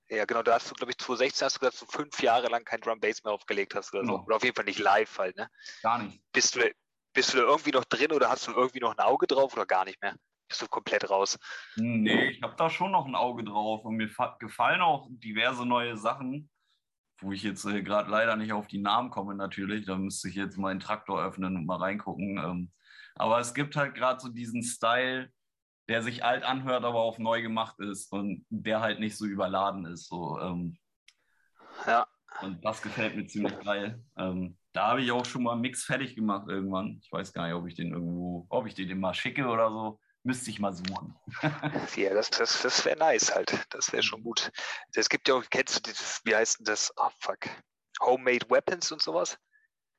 Ja, 0.09 0.25
genau, 0.27 0.43
da 0.43 0.55
hast 0.55 0.71
du, 0.71 0.75
glaube 0.75 0.93
ich, 0.93 0.99
2016 0.99 1.47
hast 1.47 1.57
du 1.57 1.61
gesagt, 1.61 1.83
du 1.83 1.87
fünf 1.87 2.23
Jahre 2.23 2.49
lang 2.49 2.65
kein 2.65 2.81
Drum 2.81 3.01
Bass 3.01 3.25
mehr 3.25 3.33
aufgelegt 3.33 3.75
hast 3.75 3.93
oder 3.95 4.03
genau. 4.03 4.19
so. 4.19 4.25
Oder 4.25 4.37
auf 4.37 4.45
jeden 4.45 4.55
Fall 4.55 4.67
nicht 4.67 4.79
live 4.79 5.19
halt, 5.19 5.37
ne? 5.37 5.49
Gar 5.83 6.03
nicht. 6.03 6.21
Bist 6.33 6.57
du, 6.57 6.71
bist 7.15 7.33
du 7.33 7.39
da 7.39 7.45
irgendwie 7.45 7.71
noch 7.71 7.85
drin 7.85 8.13
oder 8.13 8.29
hast 8.29 8.47
du 8.47 8.53
irgendwie 8.53 8.81
noch 8.81 8.93
ein 8.97 9.01
Auge 9.01 9.27
drauf 9.27 9.55
oder 9.55 9.67
gar 9.67 9.85
nicht 9.85 10.01
mehr? 10.03 10.15
bist 10.49 10.63
du 10.63 10.69
komplett 10.69 11.11
raus. 11.11 11.39
Nee, 11.77 12.29
ich 12.31 12.43
habe 12.43 12.55
da 12.57 12.71
schon 12.71 12.93
noch 12.93 13.07
ein 13.07 13.15
Auge 13.15 13.45
drauf 13.45 13.85
und 13.85 13.97
mir 13.97 14.09
gefallen 14.39 14.81
auch 14.81 15.09
diverse 15.11 15.67
neue 15.67 15.97
Sachen, 15.97 16.51
wo 17.19 17.33
ich 17.33 17.43
jetzt 17.43 17.65
äh, 17.65 17.83
gerade 17.83 18.11
leider 18.11 18.37
nicht 18.37 18.53
auf 18.53 18.67
die 18.67 18.81
Namen 18.81 19.11
komme 19.11 19.35
natürlich. 19.35 19.87
Da 19.87 19.97
müsste 19.97 20.29
ich 20.29 20.35
jetzt 20.35 20.59
meinen 20.59 20.81
Traktor 20.81 21.25
öffnen 21.25 21.57
und 21.57 21.67
mal 21.67 21.79
reingucken. 21.79 22.39
Ähm, 22.39 22.73
aber 23.17 23.39
es 23.39 23.55
gibt 23.55 23.77
halt 23.77 23.95
gerade 23.95 24.21
so 24.21 24.29
diesen 24.29 24.63
Style, 24.63 25.31
der 25.89 26.03
sich 26.03 26.25
alt 26.25 26.45
anhört, 26.45 26.85
aber 26.85 27.01
auch 27.01 27.19
neu 27.19 27.43
gemacht 27.43 27.79
ist 27.81 28.13
und 28.13 28.47
der 28.49 28.81
halt 28.81 29.01
nicht 29.01 29.17
so 29.17 29.27
überladen 29.27 29.87
ist. 29.87 30.09
So, 30.09 30.39
ähm, 30.41 30.79
ja. 31.87 32.07
Und 32.41 32.65
das 32.65 32.83
gefällt 32.83 33.17
mir 33.17 33.27
ziemlich 33.27 33.59
geil. 33.61 34.03
Ähm, 34.17 34.57
da 34.73 34.89
habe 34.89 35.03
ich 35.03 35.13
auch 35.13 35.25
schon 35.25 35.45
mal 35.45 35.53
einen 35.53 35.61
Mix 35.61 35.85
fertig 35.85 36.17
gemacht 36.17 36.49
irgendwann. 36.49 37.01
Ich 37.03 37.13
weiß 37.13 37.33
gar 37.33 37.47
nicht, 37.47 37.55
ob 37.55 37.67
ich 37.69 37.77
den 37.77 37.93
irgendwo, 37.93 38.47
ob 38.49 38.67
ich 38.67 38.75
den 38.75 38.99
mal 38.99 39.15
schicke 39.15 39.47
oder 39.47 39.71
so. 39.71 40.01
Müsste 40.25 40.51
ich 40.51 40.59
mal 40.59 40.73
suchen. 40.73 41.15
ja, 41.97 42.15
das, 42.15 42.31
das, 42.31 42.63
das 42.63 42.85
wäre 42.85 42.99
nice 42.99 43.35
halt. 43.35 43.55
Das 43.71 43.93
wäre 43.93 44.03
schon 44.03 44.23
gut. 44.23 44.51
Es 44.95 45.09
gibt 45.09 45.29
ja 45.29 45.35
auch, 45.35 45.45
kennst 45.51 45.77
du 45.77 45.83
dieses, 45.83 46.23
wie 46.25 46.35
heißt 46.35 46.61
denn 46.61 46.65
das? 46.65 46.93
Oh 46.97 47.11
fuck. 47.21 47.41
Homemade 48.01 48.49
Weapons 48.49 48.91
und 48.91 49.03
sowas? 49.03 49.39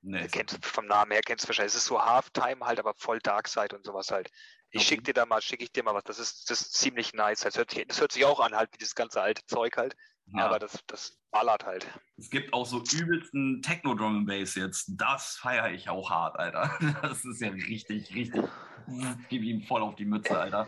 Nee. 0.01 0.27
Kennst, 0.27 0.63
vom 0.65 0.87
Namen 0.87 1.11
her 1.11 1.21
kennst 1.23 1.45
du 1.45 1.49
wahrscheinlich. 1.49 1.73
Es 1.73 1.81
ist 1.81 1.85
so 1.85 2.03
Halftime 2.03 2.65
halt, 2.65 2.79
aber 2.79 2.93
voll 2.95 3.19
Darkside 3.19 3.75
und 3.75 3.85
sowas 3.85 4.11
halt. 4.11 4.29
Ich 4.75 4.81
okay. 4.81 4.89
schicke 4.89 5.03
dir 5.03 5.13
da 5.13 5.25
mal, 5.25 5.41
schicke 5.41 5.63
ich 5.63 5.71
dir 5.71 5.83
mal 5.83 5.93
was. 5.93 6.03
Das 6.03 6.19
ist, 6.19 6.49
das 6.49 6.59
ist 6.59 6.73
ziemlich 6.73 7.13
nice. 7.13 7.39
Das 7.39 7.57
hört, 7.57 7.71
sich, 7.71 7.87
das 7.87 8.01
hört 8.01 8.11
sich 8.11 8.25
auch 8.25 8.41
an, 8.41 8.53
halt 8.55 8.73
wie 8.73 8.77
das 8.77 8.93
ganze 8.93 9.21
alte 9.21 9.45
Zeug 9.45 9.77
halt. 9.77 9.95
Ja. 10.27 10.45
Aber 10.45 10.59
das, 10.59 10.83
das 10.87 11.17
ballert 11.31 11.65
halt. 11.65 11.87
Es 12.17 12.29
gibt 12.29 12.53
auch 12.53 12.65
so 12.65 12.81
übelsten 12.91 13.61
Techno-Drum 13.61 14.25
Bass 14.25 14.55
jetzt. 14.55 14.91
Das 14.97 15.37
feiere 15.37 15.71
ich 15.71 15.89
auch 15.89 16.09
hart, 16.09 16.37
Alter. 16.39 16.77
Das 17.01 17.23
ist 17.25 17.41
ja 17.41 17.49
richtig, 17.49 18.13
richtig 18.15 18.43
gib 19.29 19.43
ihm 19.43 19.61
voll 19.63 19.81
auf 19.81 19.95
die 19.95 20.05
Mütze, 20.05 20.37
Alter. 20.37 20.67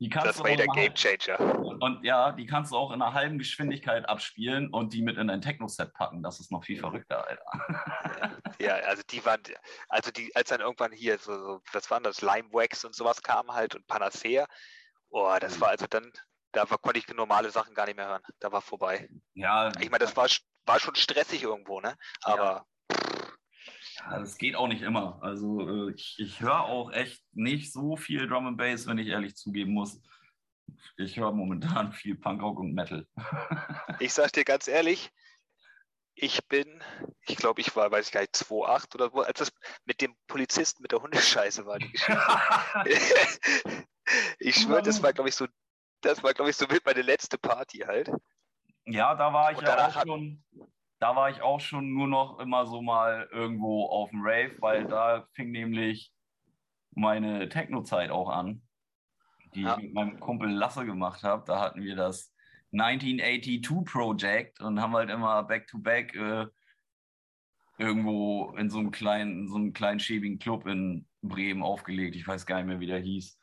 das 0.00 0.38
war 0.40 0.56
der 0.56 0.66
Game 0.68 0.94
Changer. 0.94 1.38
Und 1.80 2.04
ja, 2.04 2.32
die 2.32 2.46
kannst 2.46 2.72
du 2.72 2.76
auch 2.76 2.92
in 2.92 3.02
einer 3.02 3.12
halben 3.12 3.38
Geschwindigkeit 3.38 4.08
abspielen 4.08 4.70
und 4.70 4.92
die 4.92 5.02
mit 5.02 5.18
in 5.18 5.30
ein 5.30 5.40
Techno-Set 5.40 5.92
packen. 5.92 6.22
Das 6.22 6.40
ist 6.40 6.50
noch 6.50 6.64
viel 6.64 6.78
verrückter, 6.78 7.26
Alter. 7.26 8.38
Ja, 8.60 8.74
also 8.74 9.04
die 9.08 9.24
waren, 9.24 9.40
also 9.88 10.10
die, 10.10 10.34
als 10.34 10.48
dann 10.48 10.60
irgendwann 10.60 10.90
hier 10.90 11.16
so, 11.18 11.32
so 11.32 11.60
was 11.72 11.88
waren 11.92 12.02
das, 12.02 12.22
Lime 12.22 12.48
Wax 12.50 12.84
und 12.84 12.92
sowas 12.92 13.22
kam 13.22 13.52
halt 13.52 13.76
und 13.76 13.86
Panacea. 13.86 14.46
Oh, 15.10 15.32
das 15.40 15.56
mhm. 15.56 15.60
war 15.60 15.68
also 15.68 15.86
dann, 15.86 16.10
da 16.52 16.64
konnte 16.64 16.98
ich 16.98 17.08
normale 17.08 17.50
Sachen 17.50 17.74
gar 17.74 17.86
nicht 17.86 17.96
mehr 17.96 18.08
hören. 18.08 18.22
Da 18.40 18.52
war 18.52 18.62
vorbei. 18.62 19.08
Ja. 19.34 19.70
Ich 19.80 19.90
meine, 19.90 20.04
das 20.04 20.16
war, 20.16 20.28
war 20.66 20.80
schon 20.80 20.94
stressig 20.94 21.42
irgendwo, 21.42 21.80
ne? 21.80 21.96
Aber 22.22 22.66
ja. 22.90 22.98
Ja, 24.00 24.18
das 24.18 24.38
geht 24.38 24.54
auch 24.54 24.68
nicht 24.68 24.82
immer. 24.82 25.18
Also 25.22 25.88
äh, 25.88 25.92
ich, 25.92 26.16
ich 26.18 26.40
höre 26.40 26.64
auch 26.64 26.92
echt 26.92 27.22
nicht 27.32 27.72
so 27.72 27.96
viel 27.96 28.28
Drum 28.28 28.46
and 28.46 28.56
Bass, 28.56 28.86
wenn 28.86 28.98
ich 28.98 29.08
ehrlich 29.08 29.36
zugeben 29.36 29.72
muss. 29.72 30.00
Ich 30.96 31.16
höre 31.18 31.32
momentan 31.32 31.92
viel 31.92 32.14
Punkrock 32.16 32.60
und 32.60 32.74
Metal. 32.74 33.06
ich 34.00 34.12
sag 34.12 34.32
dir 34.32 34.44
ganz 34.44 34.68
ehrlich, 34.68 35.10
ich 36.20 36.46
bin, 36.48 36.82
ich 37.26 37.36
glaube, 37.36 37.60
ich 37.60 37.74
war, 37.76 37.90
weiß 37.90 38.06
ich 38.06 38.12
gar 38.12 38.20
nicht, 38.20 38.34
2,8 38.34 38.94
oder 38.94 39.12
wo, 39.12 39.20
als 39.20 39.38
das 39.38 39.52
mit 39.84 40.00
dem 40.00 40.16
Polizisten 40.26 40.82
mit 40.82 40.90
der 40.90 41.00
Hundescheiße 41.00 41.64
war 41.64 41.78
die 41.78 41.92
Geschichte. 41.92 42.20
ich 44.40 44.56
schwöre, 44.56 44.82
das 44.82 45.00
war, 45.02 45.12
glaube 45.12 45.28
ich, 45.28 45.36
so, 45.36 45.46
das 46.00 46.22
war, 46.22 46.34
glaube 46.34 46.50
ich, 46.50 46.56
so 46.56 46.66
mit 46.66 46.84
meine 46.84 47.02
letzte 47.02 47.38
Party 47.38 47.78
halt. 47.78 48.10
Ja, 48.84 49.14
da 49.14 49.32
war 49.32 49.52
ich 49.52 49.60
ja 49.60 49.86
auch 49.86 50.02
schon, 50.02 50.42
da 50.98 51.14
war 51.14 51.30
ich 51.30 51.42
auch 51.42 51.60
schon 51.60 51.92
nur 51.92 52.06
noch 52.06 52.38
immer 52.38 52.66
so 52.66 52.80
mal 52.80 53.28
irgendwo 53.30 53.86
auf 53.86 54.10
dem 54.10 54.22
Rave, 54.22 54.56
weil 54.60 54.86
da 54.86 55.26
fing 55.34 55.50
nämlich 55.50 56.12
meine 56.92 57.48
Techno-Zeit 57.48 58.10
auch 58.10 58.30
an, 58.30 58.62
die 59.54 59.62
ja. 59.62 59.76
ich 59.76 59.84
mit 59.84 59.94
meinem 59.94 60.20
Kumpel 60.20 60.50
Lasse 60.50 60.86
gemacht 60.86 61.22
habe. 61.22 61.44
Da 61.46 61.60
hatten 61.60 61.82
wir 61.82 61.96
das 61.96 62.32
1982 62.72 63.84
Project 63.84 64.60
und 64.60 64.80
haben 64.80 64.94
halt 64.94 65.10
immer 65.10 65.42
back-to-back 65.42 66.14
-back, 66.14 66.44
äh, 66.44 66.48
irgendwo 67.78 68.54
in 68.56 68.70
so 68.70 68.78
einem 68.78 68.90
kleinen, 68.90 69.42
in 69.42 69.48
so 69.48 69.56
einem 69.56 69.72
kleinen 69.72 70.00
schäbigen 70.00 70.38
Club 70.38 70.66
in 70.66 71.06
Bremen 71.22 71.62
aufgelegt. 71.62 72.16
Ich 72.16 72.26
weiß 72.26 72.44
gar 72.44 72.56
nicht 72.56 72.66
mehr, 72.66 72.80
wie 72.80 72.86
der 72.86 72.98
hieß. 72.98 73.38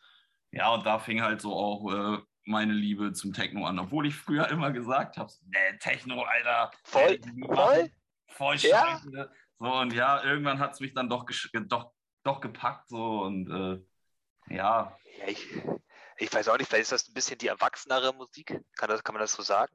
Ja, 0.51 0.73
und 0.73 0.85
da 0.85 0.99
fing 0.99 1.21
halt 1.21 1.41
so 1.41 1.53
auch 1.53 1.91
äh, 1.91 2.17
meine 2.45 2.73
Liebe 2.73 3.13
zum 3.13 3.33
Techno 3.33 3.65
an, 3.65 3.79
obwohl 3.79 4.07
ich 4.07 4.15
früher 4.15 4.47
immer 4.49 4.71
gesagt 4.71 5.17
habe, 5.17 5.31
nee, 5.47 5.77
Techno, 5.79 6.23
Alter. 6.23 6.71
Voll, 6.83 7.19
voll. 7.47 7.91
Voll 8.27 8.59
scheiße. 8.59 9.11
Ja. 9.11 9.29
So, 9.59 9.73
und 9.73 9.93
ja, 9.93 10.23
irgendwann 10.23 10.59
hat 10.59 10.73
es 10.73 10.79
mich 10.79 10.93
dann 10.93 11.09
doch, 11.09 11.25
doch, 11.67 11.91
doch 12.23 12.41
gepackt, 12.41 12.89
so, 12.89 13.21
und 13.21 13.49
äh, 13.49 14.53
ja. 14.53 14.97
ja 15.19 15.27
ich, 15.27 15.47
ich 16.17 16.33
weiß 16.33 16.49
auch 16.49 16.57
nicht, 16.57 16.67
vielleicht 16.67 16.83
ist 16.83 16.91
das 16.91 17.07
ein 17.07 17.13
bisschen 17.13 17.37
die 17.37 17.47
erwachsenere 17.47 18.13
Musik. 18.13 18.59
Kann, 18.75 18.89
das, 18.89 19.03
kann 19.03 19.13
man 19.13 19.21
das 19.21 19.33
so 19.33 19.43
sagen? 19.43 19.73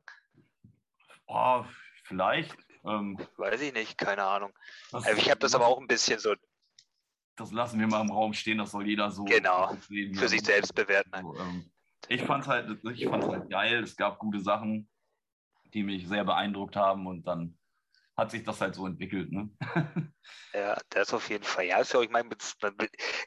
Oh, 1.26 1.64
vielleicht. 2.04 2.56
Ähm, 2.84 3.18
weiß 3.36 3.60
ich 3.60 3.72
nicht, 3.72 3.98
keine 3.98 4.24
Ahnung. 4.24 4.52
Das, 4.90 5.06
ich 5.06 5.30
habe 5.30 5.40
das 5.40 5.54
aber 5.54 5.66
auch 5.66 5.78
ein 5.78 5.86
bisschen 5.86 6.18
so. 6.18 6.34
Das 7.36 7.52
lassen 7.52 7.80
wir 7.80 7.86
mal 7.86 8.02
im 8.02 8.10
Raum 8.10 8.34
stehen, 8.34 8.58
das 8.58 8.72
soll 8.72 8.86
jeder 8.86 9.10
so 9.10 9.24
genau, 9.24 9.74
sehen, 9.88 10.14
für 10.14 10.28
sich 10.28 10.42
selbst 10.42 10.74
bewerten. 10.74 11.10
So, 11.22 11.38
ähm, 11.38 11.70
ich 12.10 12.22
fand 12.22 12.42
es 12.42 12.48
halt, 12.48 12.68
halt 12.84 13.50
geil. 13.50 13.82
Es 13.82 13.96
gab 13.96 14.18
gute 14.18 14.40
Sachen, 14.40 14.88
die 15.72 15.84
mich 15.84 16.08
sehr 16.08 16.24
beeindruckt 16.24 16.74
haben 16.74 17.06
und 17.06 17.26
dann 17.26 17.56
hat 18.20 18.30
sich 18.30 18.44
das 18.44 18.60
halt 18.60 18.74
so 18.74 18.86
entwickelt. 18.86 19.32
Ne? 19.32 19.50
Ja, 20.52 20.76
das 20.90 21.14
auf 21.14 21.28
jeden 21.28 21.44
Fall. 21.44 21.66
Ja, 21.66 21.78
ist 21.78 21.92
ja, 21.92 22.00
ich 22.00 22.10
meine, 22.10 22.28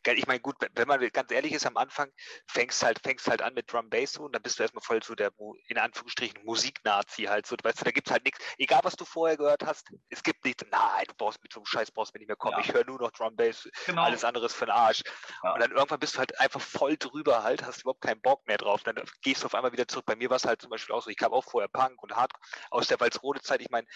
ich 0.05 0.27
meine, 0.27 0.39
gut, 0.41 0.55
wenn 0.73 0.87
man 0.87 0.99
ganz 1.09 1.31
ehrlich 1.31 1.53
ist, 1.53 1.65
am 1.65 1.77
Anfang 1.77 2.11
fängst 2.47 2.83
halt, 2.83 2.99
fängst 2.99 3.27
halt 3.27 3.41
an 3.41 3.53
mit 3.53 3.71
Drum 3.71 3.89
Bass 3.89 4.17
und 4.17 4.33
dann 4.33 4.41
bist 4.41 4.59
du 4.59 4.63
erstmal 4.63 4.83
voll 4.83 5.01
so 5.01 5.15
der, 5.15 5.31
in 5.67 5.77
Anführungsstrichen, 5.77 6.43
Musiknazi 6.43 7.23
halt 7.23 7.47
so. 7.47 7.55
Weißt 7.61 7.79
du, 7.79 7.85
da 7.85 7.91
gibt 7.91 8.07
es 8.07 8.11
halt 8.11 8.25
nichts, 8.25 8.39
egal 8.57 8.81
was 8.83 8.95
du 8.95 9.05
vorher 9.05 9.37
gehört 9.37 9.65
hast, 9.65 9.89
es 10.09 10.21
gibt 10.21 10.43
nichts, 10.43 10.65
nein, 10.69 11.05
du 11.07 11.13
brauchst 11.15 11.41
mit 11.41 11.53
so 11.53 11.61
einem 11.61 11.65
Scheiß, 11.65 11.91
brauchst 11.91 12.13
mir 12.13 12.19
nicht 12.19 12.27
mehr 12.27 12.35
kommen, 12.35 12.57
ja. 12.57 12.65
ich 12.65 12.73
höre 12.73 12.85
nur 12.85 12.99
noch 12.99 13.11
Drum 13.11 13.35
Bass, 13.35 13.69
genau. 13.85 14.03
alles 14.03 14.25
andere 14.25 14.47
ist 14.47 14.55
für 14.55 14.65
den 14.65 14.71
Arsch. 14.71 15.03
Ja. 15.43 15.53
Und 15.53 15.61
dann 15.61 15.71
irgendwann 15.71 15.99
bist 15.99 16.15
du 16.15 16.19
halt 16.19 16.37
einfach 16.39 16.61
voll 16.61 16.97
drüber 16.97 17.43
halt, 17.43 17.63
hast 17.65 17.81
überhaupt 17.81 18.01
keinen 18.01 18.21
Bock 18.21 18.45
mehr 18.47 18.57
drauf. 18.57 18.83
Dann 18.83 18.95
gehst 19.21 19.43
du 19.43 19.45
auf 19.45 19.55
einmal 19.55 19.71
wieder 19.71 19.87
zurück. 19.87 20.05
Bei 20.05 20.15
mir 20.15 20.29
war 20.29 20.37
es 20.37 20.45
halt 20.45 20.61
zum 20.61 20.69
Beispiel 20.69 20.93
auch 20.93 21.01
so, 21.01 21.09
ich 21.09 21.17
kam 21.17 21.31
auch 21.31 21.43
vorher 21.43 21.69
Punk 21.69 22.01
und 22.03 22.15
Hard 22.15 22.33
aus 22.69 22.87
der 22.87 22.99
Walzrode-Zeit, 22.99 23.61
ich 23.61 23.69
meine, 23.69 23.87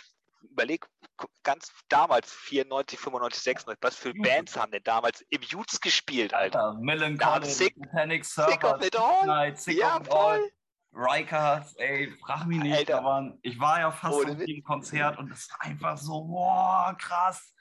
überleg, 0.42 0.88
ganz 1.44 1.72
damals, 1.90 2.32
94, 2.32 3.00
95, 3.00 3.44
96, 3.44 3.78
was 3.82 3.96
für 3.96 4.14
Bands 4.14 4.58
haben 4.58 4.72
denn 4.72 4.84
damals 4.84 5.22
im 5.30 5.42
Jutes 5.42 5.80
gespielt, 5.82 6.34
Alter? 6.34 6.64
Alter 6.64 6.80
Melancholy, 6.80 7.46
sick, 7.46 7.76
Titanic 7.76 8.26
Surfer, 8.26 8.52
sick 8.52 8.64
of 8.64 8.86
it 8.86 8.96
all. 8.96 9.26
Night, 9.26 9.60
sick 9.60 9.78
ja, 9.78 9.98
of 9.98 10.08
voll. 10.08 10.18
All. 10.18 10.52
Riker, 10.94 11.66
ey, 11.78 12.12
frag 12.26 12.48
mich 12.48 12.60
nicht, 12.60 12.76
Alter. 12.76 13.00
aber 13.00 13.38
ich 13.42 13.60
war 13.60 13.80
ja 13.80 13.92
fast 13.92 14.26
auf 14.26 14.38
dem 14.38 14.64
Konzert 14.64 15.18
und 15.18 15.32
es 15.32 15.50
war 15.52 15.62
einfach 15.62 15.98
so, 15.98 16.24
boah, 16.24 16.96
krass. 17.00 17.54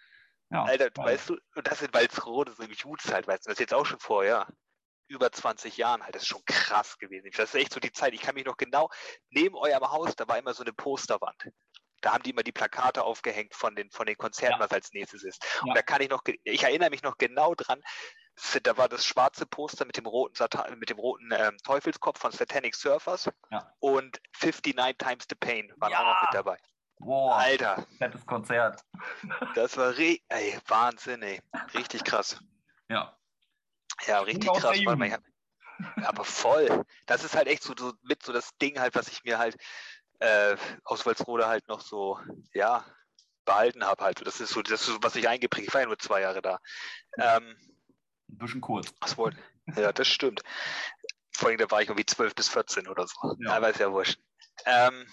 Ja, 0.51 0.65
Alter, 0.65 0.91
geil. 0.91 1.07
weißt 1.07 1.31
du, 1.31 1.39
und 1.55 1.67
das 1.67 1.83
in 1.83 1.93
Walzrode, 1.93 2.53
so 2.53 2.63
im 2.63 2.73
Jutes 2.73 3.13
halt, 3.13 3.27
weißt 3.27 3.45
du, 3.45 3.51
das 3.51 3.57
ist 3.57 3.61
jetzt 3.61 3.75
auch 3.75 3.85
schon 3.85 3.99
vorher 3.99 4.47
über 5.09 5.31
20 5.31 5.77
Jahren 5.77 6.03
halt. 6.03 6.15
Das 6.15 6.23
ist 6.23 6.29
schon 6.29 6.45
krass 6.47 6.99
gewesen. 6.99 7.31
Das 7.37 7.51
ist 7.51 7.55
echt 7.55 7.73
so 7.73 7.81
die 7.81 7.93
Zeit. 7.93 8.15
Ich 8.15 8.23
kann 8.23 8.35
mich 8.35 8.45
noch 8.45 8.57
genau, 8.57 8.89
neben 9.31 9.55
eurem 9.57 9.91
Haus, 9.91 10.17
da 10.17 10.27
war 10.27 10.39
immer 10.39 10.55
so 10.55 10.63
eine 10.63 10.73
Posterwand 10.73 11.51
da 12.01 12.13
haben 12.13 12.23
die 12.23 12.31
immer 12.31 12.43
die 12.43 12.53
Plakate 12.53 13.03
aufgehängt 13.03 13.55
von 13.55 13.75
den, 13.75 13.91
von 13.91 14.07
den 14.07 14.17
Konzerten, 14.17 14.61
ja. 14.61 14.61
was 14.61 14.71
als 14.71 14.93
nächstes 14.93 15.25
ist. 15.25 15.43
Ja. 15.43 15.69
Und 15.69 15.77
da 15.77 15.83
kann 15.83 16.01
ich 16.01 16.09
noch, 16.09 16.23
ich 16.45 16.63
erinnere 16.63 16.91
mich 16.91 17.03
noch 17.03 17.19
genau 17.19 17.55
dran, 17.55 17.83
da 18.63 18.77
war 18.77 18.89
das 18.89 19.07
schwarze 19.07 19.47
Poster 19.47 19.87
mit 19.87 19.97
dem 19.97 20.07
roten, 20.07 20.35
Satan, 20.35 20.79
mit 20.79 20.91
dem 20.91 20.99
roten 20.99 21.31
ähm, 21.33 21.57
Teufelskopf 21.65 22.19
von 22.19 22.33
Satanic 22.33 22.75
Surfers 22.75 23.31
ja. 23.51 23.73
und 23.81 24.21
59 24.41 24.99
Times 24.99 25.25
the 25.29 25.35
Pain 25.35 25.73
waren 25.77 25.95
auch 25.95 26.15
noch 26.15 26.23
mit 26.23 26.35
dabei. 26.35 26.59
Boah, 26.99 27.37
Alter. 27.37 27.87
Fettes 27.99 28.25
Konzert. 28.25 28.83
Das 29.55 29.77
war 29.77 29.97
ey, 29.99 30.21
Wahnsinn, 30.67 31.23
ey. 31.23 31.41
Richtig 31.75 32.05
krass. 32.05 32.39
Ja. 32.89 33.19
Ja, 34.07 34.21
richtig 34.21 34.51
krass. 34.51 34.65
Warte 34.65 34.97
mal, 34.97 35.19
aber 36.05 36.25
voll. 36.25 36.85
Das 37.07 37.25
ist 37.25 37.37
halt 37.37 37.49
echt 37.49 37.63
so, 37.63 37.75
so 37.77 37.93
mit 38.03 38.23
so 38.23 38.33
das 38.33 38.57
Ding 38.59 38.79
halt, 38.81 38.95
was 38.95 39.09
ich 39.09 39.25
mir 39.25 39.39
halt 39.39 39.57
äh, 40.21 40.57
aus 40.85 41.07
Walsrode 41.07 41.47
halt 41.47 41.69
noch 41.69 41.81
so, 41.81 42.19
ja, 42.53 42.85
behalten 43.45 43.85
habe 43.85 44.05
halt. 44.05 44.27
Das 44.27 44.41
ist 44.41 44.51
so, 44.51 44.63
das 44.63 44.81
ist 44.81 44.87
so, 44.87 44.99
was 45.01 45.17
ich 45.17 45.29
eingeprägt. 45.29 45.69
Ich 45.69 45.75
war 45.75 45.81
ja 45.81 45.87
nur 45.87 45.99
zwei 45.99 46.21
Jahre 46.21 46.43
da. 46.43 46.61
Ähm, 47.19 47.57
Ein 48.29 48.39
bisschen 48.39 48.61
kurz. 48.61 48.93
Was 49.01 49.17
wollte? 49.17 49.39
Ja, 49.77 49.93
das 49.93 50.09
stimmt. 50.09 50.43
Vor 51.33 51.49
allem, 51.49 51.59
da 51.59 51.71
war 51.71 51.83
ich 51.83 51.89
irgendwie 51.89 52.07
12 52.07 52.35
bis 52.35 52.49
14 52.49 52.89
oder 52.89 53.07
so. 53.07 53.37
Ja, 53.41 53.57
aber 53.57 53.71
ist 53.71 53.81
ja 53.81 53.91
wurscht. 53.91 54.19
Ähm, 54.65 55.07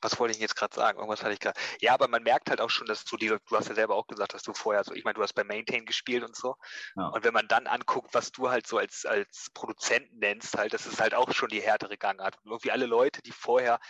was 0.00 0.18
wollte 0.18 0.34
ich 0.34 0.40
jetzt 0.40 0.56
gerade 0.56 0.74
sagen? 0.74 0.98
Irgendwas 0.98 1.22
hatte 1.22 1.32
ich 1.32 1.40
gerade. 1.40 1.58
Ja, 1.80 1.94
aber 1.94 2.08
man 2.08 2.22
merkt 2.22 2.50
halt 2.50 2.60
auch 2.60 2.70
schon, 2.70 2.86
dass 2.86 3.04
du 3.04 3.16
die, 3.16 3.28
du 3.28 3.56
hast 3.56 3.68
ja 3.68 3.74
selber 3.74 3.94
auch 3.94 4.06
gesagt, 4.06 4.34
dass 4.34 4.42
du 4.42 4.52
vorher 4.52 4.84
so, 4.84 4.94
ich 4.94 5.04
meine, 5.04 5.14
du 5.14 5.22
hast 5.22 5.32
bei 5.32 5.44
Maintain 5.44 5.84
gespielt 5.86 6.22
und 6.22 6.36
so. 6.36 6.56
Ja. 6.96 7.08
Und 7.08 7.24
wenn 7.24 7.32
man 7.34 7.48
dann 7.48 7.66
anguckt, 7.66 8.14
was 8.14 8.30
du 8.32 8.50
halt 8.50 8.66
so 8.66 8.78
als, 8.78 9.06
als 9.06 9.50
Produzent 9.54 10.12
nennst, 10.14 10.56
halt, 10.56 10.72
das 10.74 10.86
ist 10.86 11.00
halt 11.00 11.14
auch 11.14 11.32
schon 11.32 11.48
die 11.48 11.60
härtere 11.62 11.96
Gangart. 11.96 12.36
Und 12.42 12.50
irgendwie 12.50 12.70
alle 12.70 12.86
Leute, 12.86 13.22
die 13.22 13.32
vorher 13.32 13.80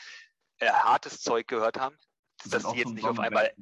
äh, 0.59 0.69
hartes 0.69 1.21
Zeug 1.21 1.47
gehört 1.49 1.79
haben, 1.79 1.97
dass 2.45 2.67
die 2.69 2.79
jetzt 2.79 2.95
nicht 2.95 3.07
auf 3.07 3.19
einmal. 3.19 3.53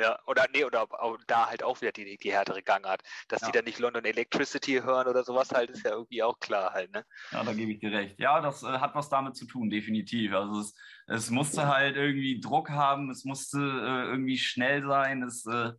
Ja, 0.00 0.18
oder 0.26 0.46
nee, 0.52 0.64
oder 0.64 0.88
da 1.28 1.48
halt 1.48 1.62
auch 1.62 1.80
wieder 1.80 1.92
die, 1.92 2.16
die 2.16 2.32
härtere 2.32 2.62
Gangart. 2.62 3.02
Dass 3.28 3.42
ja. 3.42 3.48
die 3.48 3.52
dann 3.52 3.64
nicht 3.66 3.78
London 3.78 4.04
Electricity 4.04 4.80
hören 4.82 5.06
oder 5.06 5.22
sowas 5.22 5.50
halt, 5.52 5.70
ist 5.70 5.84
ja 5.84 5.92
irgendwie 5.92 6.22
auch 6.22 6.40
klar 6.40 6.72
halt, 6.72 6.90
ne? 6.92 7.04
Ja, 7.30 7.44
da 7.44 7.52
gebe 7.52 7.70
ich 7.72 7.78
dir 7.78 7.92
recht. 7.92 8.18
Ja, 8.18 8.40
das 8.40 8.62
äh, 8.62 8.66
hat 8.66 8.94
was 8.94 9.10
damit 9.10 9.36
zu 9.36 9.46
tun, 9.46 9.70
definitiv. 9.70 10.32
Also 10.32 10.60
es, 10.60 10.74
es 11.06 11.30
musste 11.30 11.68
halt 11.68 11.96
irgendwie 11.96 12.40
Druck 12.40 12.70
haben, 12.70 13.10
es 13.10 13.24
musste 13.24 13.58
äh, 13.58 14.10
irgendwie 14.10 14.38
schnell 14.38 14.84
sein, 14.86 15.22
es 15.22 15.46
äh, 15.46 15.72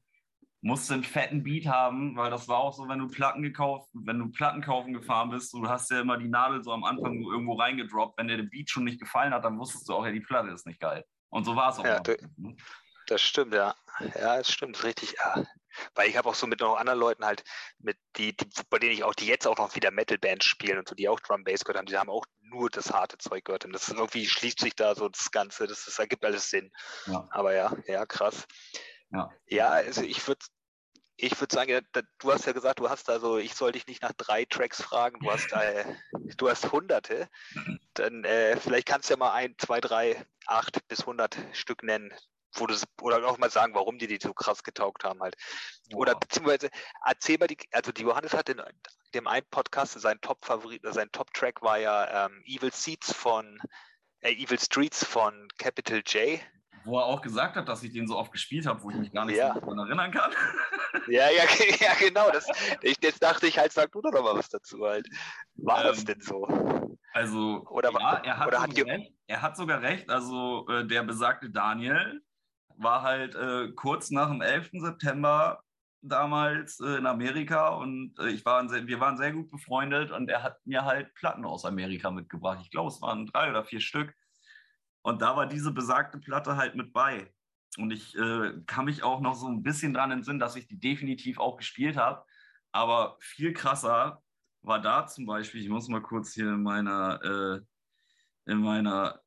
musste 0.64 0.93
einen 0.93 1.03
fetten 1.03 1.43
Beat 1.43 1.68
haben, 1.68 2.16
weil 2.16 2.32
das 2.32 2.47
war 2.47 2.59
auch 2.59 2.74
so, 2.74 2.88
wenn 2.88 2.99
du 2.99 3.07
Platten 3.07 3.43
gekauft, 3.43 3.89
wenn 3.93 4.18
du 4.18 4.32
Platten 4.32 4.61
kaufen 4.61 4.93
gefahren 4.93 5.30
bist, 5.30 5.53
du 5.53 5.68
hast 5.68 5.91
ja 5.91 5.99
immer 5.99 6.18
die 6.18 6.30
Nadel 6.30 6.64
so 6.64 6.72
am 6.72 6.86
Anfang 6.86 7.22
irgendwo 7.22 7.55
reingedroppt. 7.55 8.18
Wenn 8.18 8.30
dir 8.30 8.38
der 8.38 8.43
Beat 8.43 8.70
schon 8.70 8.86
nicht 8.86 8.99
gefallen 8.99 9.34
hat, 9.34 9.43
dann 9.43 9.59
wusstest 9.59 9.89
du 9.89 9.93
auch, 9.93 10.05
ja, 10.05 10.11
die 10.11 10.22
Platte 10.22 10.49
ist 10.49 10.66
nicht 10.66 10.80
geil. 10.80 11.03
Und 11.30 11.43
so 11.43 11.55
war 11.57 11.72
es 11.72 11.80
auch. 11.80 11.84
Ja, 11.84 11.99
du, 11.99 12.16
das 13.07 13.22
stimmt, 13.22 13.53
ja. 13.53 13.76
Ja, 14.16 14.38
das 14.38 14.51
stimmt, 14.51 14.82
richtig, 14.84 15.16
ja. 15.18 15.43
Weil 15.95 16.09
ich 16.09 16.16
habe 16.16 16.30
auch 16.30 16.36
so 16.36 16.47
mit 16.47 16.61
noch 16.61 16.78
anderen 16.78 16.99
Leuten 16.99 17.26
halt, 17.26 17.43
mit 17.80 17.97
die, 18.16 18.36
die, 18.36 18.47
bei 18.70 18.80
denen 18.80 18.93
ich 18.93 19.03
auch, 19.03 19.16
die 19.16 19.26
jetzt 19.26 19.45
auch 19.45 19.57
noch 19.57 19.76
wieder 19.76 19.91
Metal-Bands 19.91 20.45
spielen 20.45 20.78
und 20.78 20.88
so, 20.88 20.95
die 20.95 21.09
auch 21.09 21.20
Drum 21.20 21.43
Bass 21.43 21.66
gehört 21.66 21.80
haben, 21.80 21.88
die 21.88 21.97
haben 21.97 22.09
auch 22.09 22.26
nur 22.39 22.70
das 22.70 22.93
harte 22.93 23.18
Zeug 23.18 23.43
gehört. 23.43 23.66
Und 23.66 23.74
das 23.74 23.89
ist 23.89 23.95
irgendwie 23.95 24.26
schließt 24.26 24.59
sich 24.59 24.76
da 24.76 24.95
so 24.95 25.09
das 25.09 25.32
Ganze, 25.32 25.68
das, 25.68 25.84
das 25.84 25.99
ergibt 25.99 26.24
alles 26.24 26.49
Sinn. 26.49 26.72
Ja. 27.07 27.28
Aber 27.32 27.53
ja, 27.53 27.76
ja, 27.88 28.05
krass. 28.05 28.45
Ja, 29.14 29.32
ja 29.47 29.70
also 29.70 30.01
ich 30.01 30.28
würde 30.28 30.45
ich 31.16 31.39
würde 31.39 31.53
sagen, 31.53 31.88
du 32.20 32.34
hast 32.34 32.45
ja 32.45 32.53
gesagt, 32.53 32.80
du 32.80 32.89
hast 32.89 33.09
also, 33.09 33.38
ich 33.38 33.53
soll 33.53 33.72
dich 33.72 33.86
nicht 33.88 34.01
nach 34.01 34.14
drei 34.14 34.45
Tracks 34.45 34.82
fragen, 34.82 35.20
du 35.20 35.32
hast, 35.32 35.51
äh, 35.53 35.86
du 36.38 36.49
hast 36.49 36.72
hunderte. 36.72 37.30
Dann 37.93 38.24
äh, 38.24 38.57
vielleicht 38.57 38.88
kannst 38.88 39.09
du 39.09 39.14
ja 39.14 39.18
mal 39.18 39.32
ein, 39.32 39.55
zwei, 39.59 39.80
drei, 39.80 40.26
acht 40.47 40.86
bis 40.88 41.05
hundert 41.05 41.38
Stück 41.53 41.84
nennen, 41.84 42.11
wo 42.55 42.66
du 42.66 42.76
oder 43.01 43.26
auch 43.28 43.38
mal 43.38 43.51
sagen, 43.51 43.76
warum 43.76 43.99
die 43.99 44.07
die 44.07 44.20
so 44.22 44.34
krass 44.34 44.64
getaugt 44.64 45.03
haben 45.03 45.22
halt. 45.22 45.36
Wow. 45.91 46.01
Oder 46.01 46.16
beziehungsweise 46.16 46.70
erzähl 47.05 47.38
mal 47.38 47.47
die, 47.47 47.57
also 47.72 47.91
die 47.91 48.03
Johannes 48.03 48.34
hat 48.34 48.49
in 48.49 48.61
dem 49.14 49.28
einen 49.28 49.45
Podcast 49.51 49.93
sein 49.99 50.20
Top-Favorit, 50.22 50.82
sein 50.84 51.11
Top-Track 51.11 51.61
war 51.61 51.78
ja 51.78 52.26
ähm, 52.26 52.43
Evil 52.45 52.74
Seats 52.74 53.14
von 53.14 53.61
äh, 54.22 54.34
Evil 54.34 54.59
Streets 54.59 55.05
von 55.05 55.47
Capital 55.59 56.01
J 56.07 56.39
wo 56.86 56.99
er 56.99 57.05
auch 57.05 57.21
gesagt 57.21 57.55
hat, 57.55 57.67
dass 57.67 57.84
ich 57.84 57.93
den 57.93 58.07
so 58.07 58.17
oft 58.17 58.31
gespielt 58.31 58.65
habe, 58.65 58.81
wo 58.84 58.89
ich 58.89 58.97
mich 58.97 59.11
gar 59.11 59.25
nicht 59.25 59.38
ja. 59.38 59.53
so 59.53 59.59
daran 59.59 59.79
erinnern 59.79 60.11
kann. 60.11 60.31
Ja, 61.07 61.29
ja, 61.29 61.43
ja 61.79 61.93
genau. 61.99 62.29
Das, 62.31 62.47
ich, 62.81 62.97
jetzt 63.01 63.21
dachte 63.21 63.47
ich 63.47 63.57
halt, 63.57 63.71
sag 63.71 63.91
du 63.91 64.01
doch 64.01 64.11
noch 64.11 64.23
mal 64.23 64.36
was 64.36 64.49
dazu 64.49 64.86
halt. 64.86 65.07
War 65.55 65.81
ähm, 65.81 65.88
das 65.88 66.05
denn 66.05 66.21
so? 66.21 66.47
Also, 67.13 67.65
oder, 67.69 67.91
ja, 67.91 68.21
er, 68.23 68.38
hat 68.38 68.47
oder 68.47 68.61
hat 68.61 68.77
recht, 68.77 69.13
er 69.27 69.41
hat 69.41 69.57
sogar 69.57 69.81
recht. 69.81 70.09
Also, 70.09 70.67
äh, 70.69 70.86
der 70.86 71.03
besagte 71.03 71.49
Daniel 71.49 72.21
war 72.77 73.03
halt 73.03 73.36
äh, 73.36 73.71
kurz 73.75 74.09
nach 74.09 74.29
dem 74.29 74.41
11. 74.41 74.71
September 74.73 75.63
damals 76.03 76.79
äh, 76.79 76.97
in 76.97 77.05
Amerika 77.05 77.69
und 77.69 78.13
äh, 78.19 78.29
ich 78.29 78.45
war 78.45 78.67
sehr, 78.67 78.88
wir 78.88 78.99
waren 78.99 79.17
sehr 79.17 79.31
gut 79.31 79.49
befreundet 79.49 80.11
und 80.11 80.29
er 80.29 80.43
hat 80.43 80.57
mir 80.65 80.84
halt 80.86 81.13
Platten 81.15 81.45
aus 81.45 81.65
Amerika 81.65 82.11
mitgebracht. 82.11 82.59
Ich 82.61 82.71
glaube, 82.71 82.89
es 82.89 83.01
waren 83.01 83.25
drei 83.27 83.49
oder 83.49 83.63
vier 83.63 83.79
Stück. 83.79 84.13
Und 85.04 85.22
da 85.22 85.36
war 85.36 85.45
diese 85.45 85.72
besagte 85.72 86.18
Platte 86.18 86.56
halt 86.56 86.76
mit 86.76 86.93
bei. 86.93 87.32
Und 87.78 87.91
ich 87.91 88.16
äh, 88.18 88.54
kann 88.66 88.86
mich 88.86 89.04
auch 89.04 89.20
noch 89.20 89.36
so 89.36 89.47
ein 89.47 89.64
bisschen 89.64 89.93
dran 89.93 90.12
entsinnen, 90.12 90.39
dass 90.39 90.56
ich 90.56 90.68
die 90.68 90.80
definitiv 90.80 91.39
auch 91.39 91.58
gespielt 91.58 91.97
habe. 91.97 92.26
Aber 92.72 93.18
viel 93.20 93.54
krasser 93.54 94.24
war 94.62 94.82
da 94.82 95.06
zum 95.06 95.26
Beispiel, 95.26 95.62
ich 95.62 95.70
muss 95.70 95.89
mal 95.89 96.01
kurz 96.01 96.34
hier 96.34 96.49
in 96.49 96.64
meiner, 96.64 97.22
äh, 97.24 98.51
in 98.51 98.60
meiner 98.60 99.20